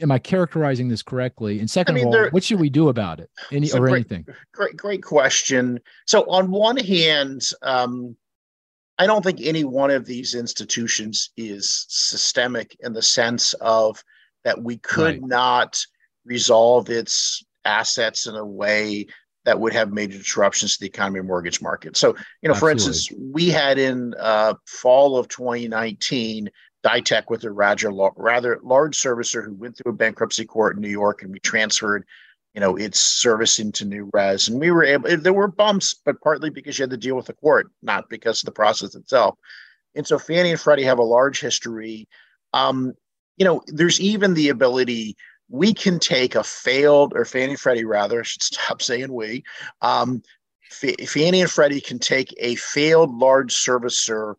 am 0.00 0.10
i 0.10 0.18
characterizing 0.18 0.88
this 0.88 1.02
correctly? 1.02 1.60
And 1.60 1.70
second 1.70 1.96
I 1.96 1.98
mean, 1.98 2.08
of 2.08 2.14
all 2.14 2.30
what 2.30 2.44
should 2.44 2.60
we 2.60 2.70
do 2.70 2.88
about 2.88 3.20
it? 3.20 3.30
Any 3.50 3.70
or 3.72 3.80
great, 3.80 3.94
anything? 3.94 4.26
great 4.52 4.76
great 4.76 5.02
question. 5.02 5.80
So 6.06 6.22
on 6.30 6.50
one 6.50 6.76
hand 6.76 7.48
um, 7.62 8.16
I 8.98 9.06
don't 9.06 9.22
think 9.22 9.40
any 9.40 9.64
one 9.64 9.90
of 9.90 10.06
these 10.06 10.34
institutions 10.34 11.30
is 11.36 11.86
systemic 11.88 12.76
in 12.80 12.92
the 12.92 13.02
sense 13.02 13.54
of 13.54 14.02
that 14.44 14.62
we 14.62 14.78
could 14.78 15.20
right. 15.20 15.22
not 15.22 15.80
resolve 16.24 16.88
its 16.90 17.44
assets 17.64 18.26
in 18.26 18.34
a 18.34 18.44
way 18.44 19.06
that 19.44 19.58
would 19.58 19.72
have 19.72 19.92
major 19.92 20.18
disruptions 20.18 20.74
to 20.74 20.80
the 20.80 20.86
economy 20.86 21.18
and 21.18 21.28
mortgage 21.28 21.60
market. 21.60 21.96
So, 21.96 22.08
you 22.08 22.48
know, 22.48 22.54
Absolutely. 22.54 22.58
for 22.60 22.70
instance, 22.70 23.18
we 23.32 23.48
had 23.48 23.78
in 23.78 24.14
uh, 24.18 24.54
fall 24.66 25.18
of 25.18 25.28
2019, 25.28 26.48
Ditech 26.84 27.24
with 27.28 27.44
a 27.44 27.50
rather, 27.50 27.90
rather 28.16 28.58
large 28.62 28.96
servicer 28.96 29.44
who 29.44 29.54
went 29.54 29.76
through 29.76 29.92
a 29.92 29.96
bankruptcy 29.96 30.44
court 30.44 30.76
in 30.76 30.82
New 30.82 30.88
York, 30.88 31.22
and 31.22 31.32
we 31.32 31.38
transferred 31.40 32.04
you 32.54 32.60
know, 32.60 32.76
its 32.76 32.98
service 32.98 33.58
into 33.58 33.84
NewRez. 33.84 34.48
And 34.48 34.60
we 34.60 34.70
were 34.70 34.84
able, 34.84 35.16
there 35.16 35.32
were 35.32 35.48
bumps, 35.48 35.94
but 35.94 36.20
partly 36.20 36.50
because 36.50 36.78
you 36.78 36.82
had 36.82 36.90
to 36.90 36.96
deal 36.96 37.16
with 37.16 37.26
the 37.26 37.32
court, 37.32 37.70
not 37.82 38.10
because 38.10 38.42
of 38.42 38.46
the 38.46 38.52
process 38.52 38.94
itself. 38.94 39.38
And 39.94 40.06
so 40.06 40.18
Fannie 40.18 40.50
and 40.50 40.60
Freddie 40.60 40.84
have 40.84 40.98
a 40.98 41.04
large 41.04 41.40
history. 41.40 42.08
Um, 42.52 42.92
you 43.36 43.44
know, 43.46 43.62
there's 43.68 44.00
even 44.00 44.34
the 44.34 44.50
ability 44.50 45.16
we 45.48 45.74
can 45.74 45.98
take 45.98 46.34
a 46.34 46.42
failed, 46.42 47.12
or 47.14 47.24
Fannie 47.24 47.52
and 47.52 47.60
Freddie 47.60 47.84
rather, 47.84 48.20
I 48.20 48.22
should 48.22 48.42
stop 48.42 48.82
saying 48.82 49.12
we. 49.12 49.44
Um, 49.80 50.22
Fannie 50.70 51.42
and 51.42 51.50
Freddie 51.50 51.82
can 51.82 51.98
take 51.98 52.34
a 52.38 52.54
failed 52.54 53.14
large 53.14 53.52
servicer 53.54 54.36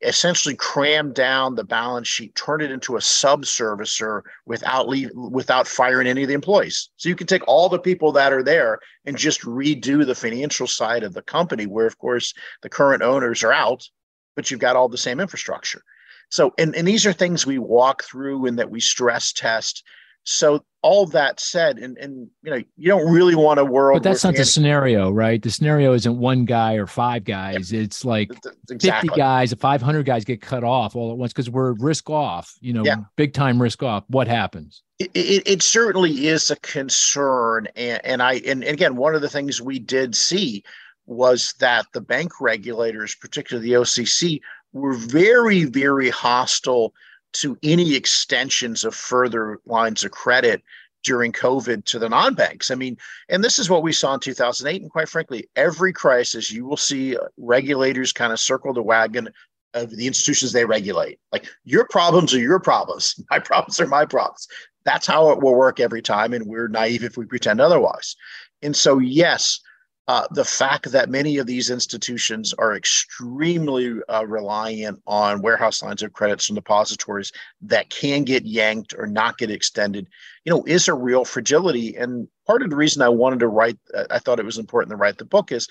essentially 0.00 0.54
cram 0.54 1.12
down 1.12 1.54
the 1.54 1.64
balance 1.64 2.06
sheet, 2.06 2.34
turn 2.34 2.60
it 2.60 2.70
into 2.70 2.96
a 2.96 3.00
sub 3.00 3.42
servicer 3.42 4.22
without 4.46 4.88
leave, 4.88 5.10
without 5.14 5.66
firing 5.66 6.06
any 6.06 6.22
of 6.22 6.28
the 6.28 6.34
employees. 6.34 6.90
So 6.96 7.08
you 7.08 7.16
can 7.16 7.26
take 7.26 7.46
all 7.48 7.68
the 7.68 7.78
people 7.78 8.12
that 8.12 8.32
are 8.32 8.42
there 8.42 8.78
and 9.04 9.16
just 9.16 9.42
redo 9.42 10.06
the 10.06 10.14
financial 10.14 10.66
side 10.66 11.02
of 11.02 11.14
the 11.14 11.22
company, 11.22 11.66
where 11.66 11.86
of 11.86 11.98
course 11.98 12.32
the 12.62 12.68
current 12.68 13.02
owners 13.02 13.42
are 13.42 13.52
out, 13.52 13.88
but 14.36 14.50
you've 14.50 14.60
got 14.60 14.76
all 14.76 14.88
the 14.88 14.96
same 14.96 15.20
infrastructure. 15.20 15.82
So 16.30 16.52
and, 16.58 16.76
and 16.76 16.86
these 16.86 17.06
are 17.06 17.12
things 17.12 17.46
we 17.46 17.58
walk 17.58 18.04
through 18.04 18.46
and 18.46 18.58
that 18.58 18.70
we 18.70 18.80
stress 18.80 19.32
test 19.32 19.82
so 20.28 20.62
all 20.82 21.06
that 21.06 21.40
said, 21.40 21.78
and 21.78 21.96
and 21.96 22.28
you 22.42 22.50
know, 22.50 22.62
you 22.76 22.88
don't 22.88 23.10
really 23.10 23.34
want 23.34 23.58
a 23.58 23.64
world. 23.64 24.02
But 24.02 24.10
that's 24.10 24.22
not 24.22 24.36
the 24.36 24.44
scenario, 24.44 25.10
right? 25.10 25.42
The 25.42 25.50
scenario 25.50 25.94
isn't 25.94 26.18
one 26.18 26.44
guy 26.44 26.74
or 26.74 26.86
five 26.86 27.24
guys. 27.24 27.72
It's 27.72 28.04
like 28.04 28.30
exactly. 28.70 29.08
fifty 29.08 29.18
guys, 29.18 29.54
five 29.54 29.80
hundred 29.80 30.04
guys 30.04 30.26
get 30.26 30.42
cut 30.42 30.64
off 30.64 30.94
all 30.94 31.10
at 31.12 31.16
once 31.16 31.32
because 31.32 31.48
we're 31.48 31.72
risk 31.72 32.10
off. 32.10 32.54
You 32.60 32.74
know, 32.74 32.84
yeah. 32.84 32.96
big 33.16 33.32
time 33.32 33.60
risk 33.60 33.82
off. 33.82 34.04
What 34.08 34.28
happens? 34.28 34.82
It, 34.98 35.10
it, 35.14 35.48
it, 35.48 35.62
certainly 35.62 36.26
is 36.26 36.50
a 36.50 36.56
concern, 36.56 37.66
and, 37.74 38.04
and 38.04 38.22
I 38.22 38.34
and, 38.34 38.62
and 38.62 38.74
again, 38.74 38.96
one 38.96 39.14
of 39.14 39.22
the 39.22 39.30
things 39.30 39.62
we 39.62 39.78
did 39.78 40.14
see 40.14 40.62
was 41.06 41.54
that 41.60 41.86
the 41.94 42.02
bank 42.02 42.32
regulators, 42.38 43.14
particularly 43.14 43.70
the 43.70 43.76
OCC, 43.76 44.40
were 44.74 44.94
very 44.94 45.64
very 45.64 46.10
hostile 46.10 46.92
to 47.34 47.58
any 47.62 47.94
extensions 47.94 48.84
of 48.84 48.94
further 48.94 49.58
lines 49.66 50.04
of 50.04 50.10
credit 50.10 50.62
during 51.04 51.32
COVID 51.32 51.84
to 51.86 51.98
the 51.98 52.08
non 52.08 52.34
banks. 52.34 52.70
I 52.70 52.74
mean, 52.74 52.96
and 53.28 53.42
this 53.42 53.58
is 53.58 53.70
what 53.70 53.82
we 53.82 53.92
saw 53.92 54.14
in 54.14 54.20
2008. 54.20 54.82
And 54.82 54.90
quite 54.90 55.08
frankly, 55.08 55.48
every 55.56 55.92
crisis, 55.92 56.50
you 56.50 56.64
will 56.66 56.76
see 56.76 57.16
uh, 57.16 57.20
regulators 57.36 58.12
kind 58.12 58.32
of 58.32 58.40
circle 58.40 58.72
the 58.72 58.82
wagon 58.82 59.28
of 59.74 59.90
the 59.90 60.06
institutions 60.06 60.52
they 60.52 60.64
regulate. 60.64 61.18
Like 61.32 61.46
your 61.64 61.86
problems 61.88 62.34
are 62.34 62.40
your 62.40 62.60
problems, 62.60 63.14
my 63.30 63.38
problems 63.38 63.80
are 63.80 63.86
my 63.86 64.04
problems. 64.04 64.48
That's 64.84 65.06
how 65.06 65.30
it 65.30 65.40
will 65.40 65.54
work 65.54 65.80
every 65.80 66.02
time. 66.02 66.32
And 66.32 66.46
we're 66.46 66.68
naive 66.68 67.04
if 67.04 67.16
we 67.16 67.26
pretend 67.26 67.60
otherwise. 67.60 68.16
And 68.62 68.74
so, 68.74 68.98
yes, 68.98 69.60
uh, 70.08 70.26
the 70.30 70.44
fact 70.44 70.90
that 70.90 71.10
many 71.10 71.36
of 71.36 71.46
these 71.46 71.68
institutions 71.68 72.54
are 72.54 72.74
extremely 72.74 74.00
uh, 74.08 74.26
reliant 74.26 74.98
on 75.06 75.42
warehouse 75.42 75.82
lines 75.82 76.02
of 76.02 76.14
credits 76.14 76.46
from 76.46 76.56
depositories 76.56 77.30
that 77.60 77.90
can 77.90 78.24
get 78.24 78.46
yanked 78.46 78.94
or 78.96 79.06
not 79.06 79.36
get 79.36 79.50
extended, 79.50 80.08
you 80.46 80.50
know, 80.50 80.64
is 80.64 80.88
a 80.88 80.94
real 80.94 81.26
fragility. 81.26 81.94
And 81.94 82.26
part 82.46 82.62
of 82.62 82.70
the 82.70 82.76
reason 82.76 83.02
I 83.02 83.10
wanted 83.10 83.40
to 83.40 83.48
write, 83.48 83.78
uh, 83.94 84.06
I 84.10 84.18
thought 84.18 84.40
it 84.40 84.46
was 84.46 84.56
important 84.56 84.92
to 84.92 84.96
write 84.96 85.18
the 85.18 85.26
book 85.26 85.52
is 85.52 85.68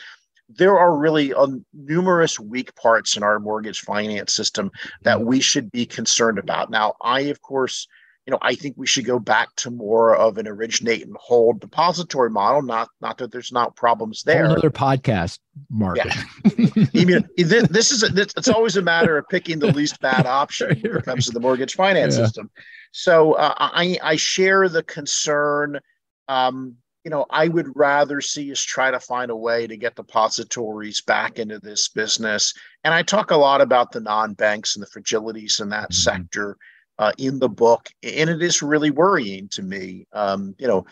there 0.49 0.77
are 0.77 0.95
really 0.95 1.33
uh, 1.33 1.47
numerous 1.73 2.39
weak 2.39 2.75
parts 2.75 3.17
in 3.17 3.23
our 3.23 3.39
mortgage 3.39 3.81
finance 3.81 4.33
system 4.33 4.69
that 5.01 5.21
we 5.21 5.39
should 5.39 5.71
be 5.71 5.85
concerned 5.87 6.37
about. 6.37 6.69
Now, 6.69 6.93
I, 7.01 7.21
of 7.21 7.41
course, 7.41 7.87
you 8.27 8.31
know, 8.31 8.39
I 8.41 8.55
think 8.55 8.75
we 8.77 8.85
should 8.85 9.05
go 9.05 9.19
back 9.19 9.55
to 9.57 9.71
more 9.71 10.13
of 10.13 10.37
an 10.37 10.49
originate 10.49 11.07
and 11.07 11.15
hold 11.17 11.61
depository 11.61 12.29
model. 12.29 12.61
Not 12.61 12.89
not 12.99 13.17
that 13.19 13.31
there's 13.31 13.53
not 13.53 13.77
problems 13.77 14.23
there. 14.23 14.43
Another 14.43 14.69
podcast, 14.69 15.39
Mark. 15.69 15.95
Yeah. 15.95 16.11
I 16.45 17.05
mean, 17.05 17.25
this 17.37 17.91
is 17.91 18.03
a, 18.03 18.09
this, 18.09 18.33
it's 18.35 18.49
always 18.49 18.75
a 18.75 18.81
matter 18.81 19.17
of 19.17 19.29
picking 19.29 19.59
the 19.59 19.71
least 19.71 20.01
bad 20.01 20.25
option 20.25 20.77
when 20.81 20.97
it 20.97 21.05
comes 21.05 21.25
to 21.27 21.31
the 21.31 21.39
mortgage 21.39 21.75
finance 21.75 22.17
yeah. 22.17 22.25
system. 22.25 22.51
So 22.91 23.33
uh, 23.33 23.55
I 23.57 23.97
I 24.03 24.17
share 24.17 24.67
the 24.67 24.83
concern. 24.83 25.79
Um, 26.27 26.75
you 27.05 27.11
know, 27.11 27.25
I 27.29 27.47
would 27.47 27.67
rather 27.75 28.19
see 28.19 28.51
us 28.51 28.61
try 28.61 28.91
to 28.91 28.99
find 28.99 29.31
a 29.31 29.35
way 29.37 29.67
to 29.67 29.77
get 29.77 29.95
depositories 29.95 30.99
back 30.99 31.39
into 31.39 31.59
this 31.59 31.87
business. 31.87 32.53
And 32.83 32.93
I 32.93 33.03
talk 33.03 33.31
a 33.31 33.37
lot 33.37 33.61
about 33.61 33.93
the 33.93 34.01
non-banks 34.01 34.75
and 34.75 34.83
the 34.83 34.89
fragilities 34.99 35.61
in 35.61 35.69
that 35.69 35.91
mm-hmm. 35.91 35.93
sector 35.93 36.57
uh, 36.99 37.11
in 37.17 37.39
the 37.39 37.49
book, 37.49 37.89
and 38.03 38.29
it 38.29 38.41
is 38.41 38.61
really 38.61 38.91
worrying 38.91 39.47
to 39.49 39.61
me. 39.61 40.07
Um, 40.13 40.55
you 40.57 40.67
know, 40.67 40.85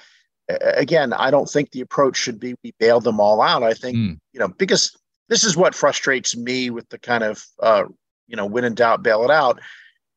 again, 0.49 1.14
I 1.14 1.32
don't 1.32 1.49
think 1.49 1.72
the 1.72 1.82
approach 1.82 2.18
should 2.18 2.40
be 2.40 2.56
we 2.64 2.73
bail 2.80 2.99
them 2.99 3.19
all 3.19 3.41
out. 3.41 3.64
I 3.64 3.73
think 3.73 3.98
mm. 3.98 4.19
you 4.34 4.40
know 4.40 4.48
because 4.48 4.95
this 5.30 5.44
is 5.44 5.57
what 5.57 5.76
frustrates 5.76 6.36
me 6.36 6.69
with 6.69 6.88
the 6.90 6.99
kind 6.99 7.23
of 7.23 7.44
uh, 7.60 7.86
you 8.27 8.36
know 8.36 8.45
when 8.45 8.64
in 8.64 8.76
doubt, 8.76 9.03
bail 9.03 9.23
it 9.23 9.32
out. 9.32 9.60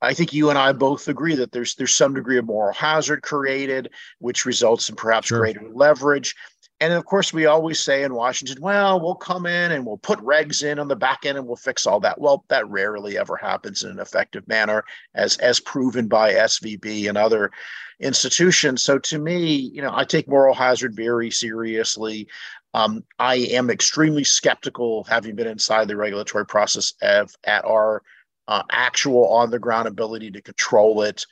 I 0.01 0.15
think 0.15 0.33
you 0.33 0.49
and 0.49 0.59
I 0.59 0.73
both 0.73 1.09
agree 1.09 1.35
that 1.35 1.53
there's 1.53 1.75
there's 1.75 1.95
some 1.95 2.15
degree 2.15 2.39
of 2.39 2.45
moral 2.45 2.75
hazard 2.75 3.23
created, 3.23 3.91
which 4.19 4.47
results 4.47 4.89
in 4.89 4.97
perhaps 4.97 5.29
sure. 5.29 5.39
greater 5.39 5.67
leverage. 5.73 6.35
And 6.81 6.93
of 6.93 7.05
course, 7.07 7.33
we 7.33 7.47
always 7.47 7.81
say 7.81 8.05
in 8.05 8.15
Washington, 8.15 8.63
well, 8.63 9.01
we'll 9.01 9.17
come 9.17 9.47
in 9.47 9.73
and 9.73 9.85
we'll 9.85 9.99
put 9.99 10.21
regs 10.21 10.63
in 10.63 10.79
on 10.79 10.87
the 10.87 10.95
back 10.95 11.27
end 11.27 11.37
and 11.37 11.47
we'll 11.47 11.57
fix 11.57 11.87
all 11.87 11.99
that. 12.01 12.21
Well, 12.21 12.45
that 12.49 12.69
rarely 12.69 13.19
ever 13.19 13.37
happens 13.37 13.83
in 13.83 13.91
an 13.91 13.99
effective 13.99 14.47
manner, 14.47 14.85
as 15.15 15.37
as 15.39 15.59
proven 15.59 16.07
by 16.07 16.35
SVB 16.35 17.09
and 17.09 17.19
other 17.19 17.51
institutions. 17.99 18.83
So 18.83 18.99
to 18.99 19.19
me, 19.19 19.57
you 19.57 19.83
know, 19.83 19.91
I 19.93 20.05
take 20.05 20.29
moral 20.29 20.55
hazard 20.55 20.95
very 20.95 21.33
seriously. 21.33 22.29
Um, 22.75 23.03
I 23.19 23.37
am 23.37 23.71
extremely 23.71 24.23
skeptical, 24.25 25.05
having 25.05 25.35
been 25.35 25.49
inside 25.49 25.89
the 25.89 25.97
regulatory 25.97 26.47
process, 26.47 26.93
of, 27.03 27.35
at 27.45 27.65
our 27.65 28.03
uh, 28.47 28.63
actual 28.71 29.27
on 29.29 29.51
the 29.51 29.59
ground 29.59 29.89
ability 29.89 30.31
to 30.31 30.43
control 30.43 31.03
it. 31.03 31.27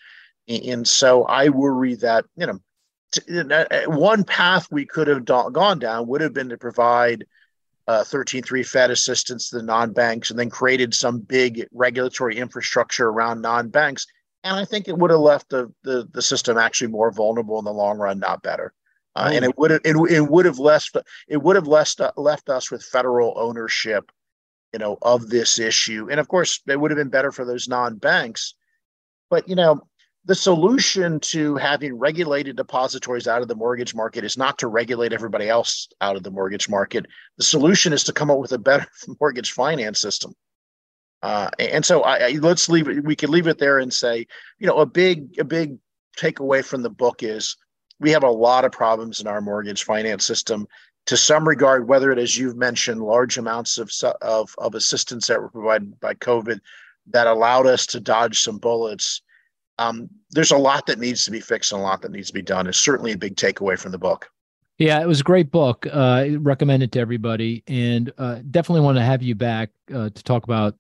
And 0.48 0.86
so 0.86 1.24
I 1.24 1.51
worry 1.51 1.94
that, 1.97 2.24
you 2.36 2.47
know, 2.47 2.60
one 3.87 4.24
path 4.24 4.69
we 4.70 4.87
could 4.87 5.09
have 5.09 5.24
gone 5.24 5.78
down 5.78 6.07
would 6.09 6.20
have 6.20 6.33
been 6.33 6.49
to 6.51 6.59
provide 6.59 7.24
uh, 7.89 8.03
13.3 8.03 8.66
Fed 8.66 8.91
assistance 8.91 9.51
to 9.51 9.57
the 9.57 9.62
non-banks, 9.62 10.31
and 10.31 10.39
then 10.39 10.51
created 10.51 10.93
some 10.93 11.20
big 11.20 11.66
regulatory 11.73 12.37
infrastructure 12.37 13.09
around 13.09 13.41
non-banks. 13.41 14.07
And 14.43 14.57
I 14.57 14.65
think 14.65 14.89
it 14.89 14.99
would 14.99 15.11
have 15.11 15.20
left 15.20 15.51
the, 15.51 15.73
the, 15.83 16.09
the 16.12 16.23
system 16.23 16.59
actually 16.59 16.89
more 16.89 17.12
vulnerable 17.12 17.59
in 17.59 17.65
the 17.65 17.73
long 17.73 17.99
run, 17.99 18.19
not 18.19 18.43
better. 18.43 18.73
Uh, 19.15 19.31
and 19.33 19.45
it 19.47 19.57
would 19.57 19.70
have 19.70 19.81
it, 19.83 19.97
it 20.11 20.20
would 20.20 20.45
have 20.45 20.59
left 20.59 20.95
it 21.27 21.39
would 21.39 21.57
have 21.57 21.66
left 21.66 22.03
left 22.19 22.51
us 22.51 22.70
with 22.70 22.85
federal 22.85 23.33
ownership, 23.37 24.12
you 24.74 24.78
know, 24.78 24.99
of 25.01 25.31
this 25.31 25.59
issue. 25.59 26.09
And 26.11 26.20
of 26.20 26.28
course, 26.28 26.61
it 26.69 26.78
would 26.78 26.91
have 26.91 26.99
been 26.99 27.09
better 27.09 27.33
for 27.33 27.47
those 27.47 27.66
non-banks. 27.66 28.55
But 29.31 29.49
you 29.49 29.57
know, 29.57 29.81
the 30.27 30.35
solution 30.35 31.20
to 31.20 31.55
having 31.57 31.94
regulated 31.94 32.57
depositories 32.57 33.28
out 33.28 33.43
of 33.43 33.48
the 33.48 33.55
mortgage 33.55 33.94
market 33.94 34.24
is 34.24 34.36
not 34.36 34.59
to 34.59 34.66
regulate 34.66 35.12
everybody 35.12 35.48
else 35.48 35.89
out 36.01 36.16
of 36.16 36.24
the 36.24 36.32
mortgage 36.32 36.69
market. 36.69 37.07
The 37.39 37.44
solution 37.44 37.93
is 37.93 38.03
to 38.05 38.12
come 38.12 38.31
up 38.31 38.39
with 38.39 38.51
a 38.51 38.59
better 38.59 38.86
mortgage 39.20 39.53
finance 39.53 40.01
system. 40.01 40.35
Uh, 41.23 41.48
and 41.61 41.85
so 41.85 42.03
I, 42.03 42.16
I, 42.16 42.31
let's 42.40 42.69
leave 42.69 42.89
it. 42.89 43.05
We 43.05 43.15
can 43.15 43.31
leave 43.31 43.47
it 43.47 43.59
there 43.59 43.78
and 43.78 43.94
say, 43.94 44.27
you 44.59 44.66
know, 44.66 44.78
a 44.78 44.86
big 44.86 45.39
a 45.39 45.44
big 45.44 45.78
takeaway 46.19 46.65
from 46.65 46.82
the 46.82 46.90
book 46.90 47.23
is 47.23 47.57
we 48.01 48.11
have 48.11 48.24
a 48.24 48.31
lot 48.31 48.65
of 48.65 48.73
problems 48.73 49.20
in 49.20 49.27
our 49.27 49.40
mortgage 49.40 49.85
finance 49.85 50.27
system. 50.27 50.66
To 51.07 51.16
some 51.16 51.47
regard, 51.47 51.86
whether 51.86 52.11
it 52.11 52.19
is 52.19 52.36
you've 52.36 52.57
mentioned 52.57 53.01
large 53.01 53.39
amounts 53.39 53.78
of 53.78 53.93
of, 54.23 54.55
of 54.59 54.74
assistance 54.74 55.28
that 55.28 55.40
were 55.40 55.51
provided 55.51 55.98
by 56.01 56.15
COVID 56.15 56.59
that 57.12 57.28
allowed 57.28 57.69
us 57.69 57.86
to 57.86 58.01
dodge 58.01 58.40
some 58.40 58.59
bullets 58.59 59.23
um, 59.78 60.09
there's 60.31 60.51
a 60.51 60.59
lot 60.59 60.86
that 60.86 60.98
needs 60.98 61.24
to 61.24 61.31
be 61.31 61.40
fixed 61.40 61.73
and 61.73 61.81
a 61.81 61.85
lot 61.85 62.03
that 62.03 62.12
needs 62.12 62.28
to 62.28 62.35
be 62.35 62.43
done. 62.43 62.66
is 62.66 62.77
certainly 62.77 63.12
a 63.12 63.19
big 63.19 63.36
takeaway 63.36 63.78
from 63.78 63.93
the 63.93 63.98
book. 63.98 64.28
Yeah, 64.78 65.01
it 65.01 65.07
was 65.07 65.20
a 65.20 65.24
great 65.24 65.51
book. 65.51 65.86
Uh, 65.86 65.98
I 65.98 66.36
recommend 66.40 66.82
it 66.82 66.93
to 66.93 67.01
everybody, 67.01 67.65
and 67.66 68.12
uh, 68.19 68.40
definitely 68.51 68.82
want 68.82 68.98
to 68.98 69.03
have 69.03 69.23
you 69.23 69.35
back 69.35 69.70
uh, 69.94 70.11
to 70.11 70.23
talk 70.23 70.44
about 70.44 70.74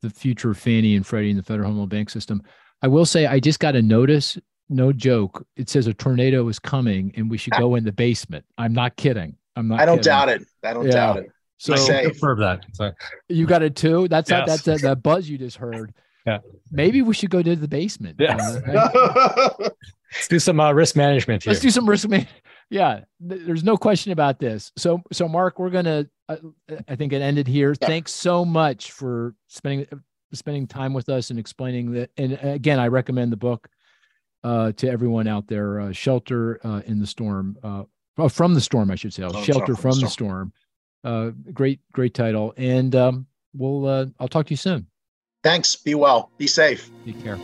the 0.00 0.10
future 0.10 0.50
of 0.50 0.58
Fannie 0.58 0.94
and 0.94 1.04
Freddie 1.04 1.30
and 1.30 1.38
the 1.38 1.42
Federal 1.42 1.68
Home 1.68 1.78
Loan 1.78 1.88
Bank 1.88 2.08
system. 2.08 2.42
I 2.82 2.88
will 2.88 3.06
say, 3.06 3.26
I 3.26 3.40
just 3.40 3.58
got 3.58 3.74
a 3.74 3.82
notice. 3.82 4.38
No 4.68 4.92
joke. 4.92 5.44
It 5.56 5.68
says 5.68 5.88
a 5.88 5.94
tornado 5.94 6.46
is 6.48 6.58
coming, 6.58 7.12
and 7.16 7.28
we 7.28 7.36
should 7.36 7.52
go 7.54 7.74
in 7.74 7.84
the 7.84 7.92
basement. 7.92 8.44
I'm 8.58 8.72
not 8.72 8.96
kidding. 8.96 9.36
I'm 9.56 9.68
not. 9.68 9.80
I 9.80 9.86
don't 9.86 9.98
kidding. 9.98 10.10
doubt 10.10 10.28
it. 10.28 10.42
I 10.62 10.72
don't 10.72 10.86
yeah. 10.86 10.92
doubt 10.92 11.16
it. 11.18 11.26
So 11.58 11.74
I 11.74 12.04
confirm 12.04 12.40
that. 12.40 12.64
So. 12.72 12.92
You 13.28 13.46
got 13.46 13.62
it 13.62 13.76
too. 13.76 14.08
That's 14.08 14.30
yes. 14.30 14.48
that, 14.48 14.64
that's 14.64 14.82
that 14.82 15.02
buzz 15.02 15.28
you 15.28 15.38
just 15.38 15.56
heard. 15.56 15.94
Yeah. 16.26 16.38
Maybe 16.70 17.02
we 17.02 17.14
should 17.14 17.30
go 17.30 17.42
to 17.42 17.56
the 17.56 17.68
basement. 17.68 18.16
Yeah. 18.18 18.36
Uh, 18.36 19.50
Let's 20.14 20.28
do 20.28 20.38
some 20.38 20.60
uh, 20.60 20.72
risk 20.72 20.94
management 20.94 21.42
here. 21.42 21.52
Let's 21.52 21.62
do 21.62 21.70
some 21.70 21.88
risk 21.88 22.08
management. 22.08 22.36
Yeah, 22.68 23.00
there's 23.20 23.64
no 23.64 23.76
question 23.76 24.12
about 24.12 24.38
this. 24.38 24.72
So, 24.76 25.02
so 25.12 25.28
Mark, 25.28 25.58
we're 25.58 25.70
gonna, 25.70 26.06
uh, 26.28 26.36
I 26.88 26.96
think 26.96 27.12
it 27.12 27.20
ended 27.20 27.46
here. 27.46 27.74
Yeah. 27.80 27.86
Thanks 27.86 28.12
so 28.12 28.44
much 28.44 28.92
for 28.92 29.34
spending 29.48 29.86
spending 30.32 30.66
time 30.66 30.94
with 30.94 31.08
us 31.08 31.30
and 31.30 31.38
explaining 31.38 31.92
that. 31.92 32.10
And 32.16 32.38
again, 32.42 32.78
I 32.78 32.88
recommend 32.88 33.32
the 33.32 33.36
book 33.36 33.68
uh, 34.44 34.72
to 34.72 34.88
everyone 34.88 35.28
out 35.28 35.46
there. 35.48 35.80
Uh, 35.80 35.92
Shelter 35.92 36.60
uh, 36.64 36.82
in 36.86 36.98
the 36.98 37.06
Storm, 37.06 37.56
uh, 37.62 37.84
oh, 38.18 38.28
from 38.28 38.54
the 38.54 38.60
storm, 38.60 38.90
I 38.90 38.94
should 38.94 39.12
say. 39.12 39.22
Oh, 39.22 39.42
Shelter 39.42 39.76
from 39.76 40.00
the 40.00 40.08
storm. 40.08 40.52
Uh, 41.04 41.30
great, 41.52 41.80
great 41.92 42.14
title. 42.14 42.54
And 42.56 42.94
um, 42.94 43.26
we'll, 43.54 43.86
uh, 43.86 44.06
I'll 44.18 44.28
talk 44.28 44.46
to 44.46 44.50
you 44.50 44.56
soon. 44.56 44.86
Thanks. 45.42 45.76
Be 45.76 45.94
well. 45.94 46.30
Be 46.38 46.46
safe. 46.46 46.90
Take 47.04 47.22
care. 47.22 47.38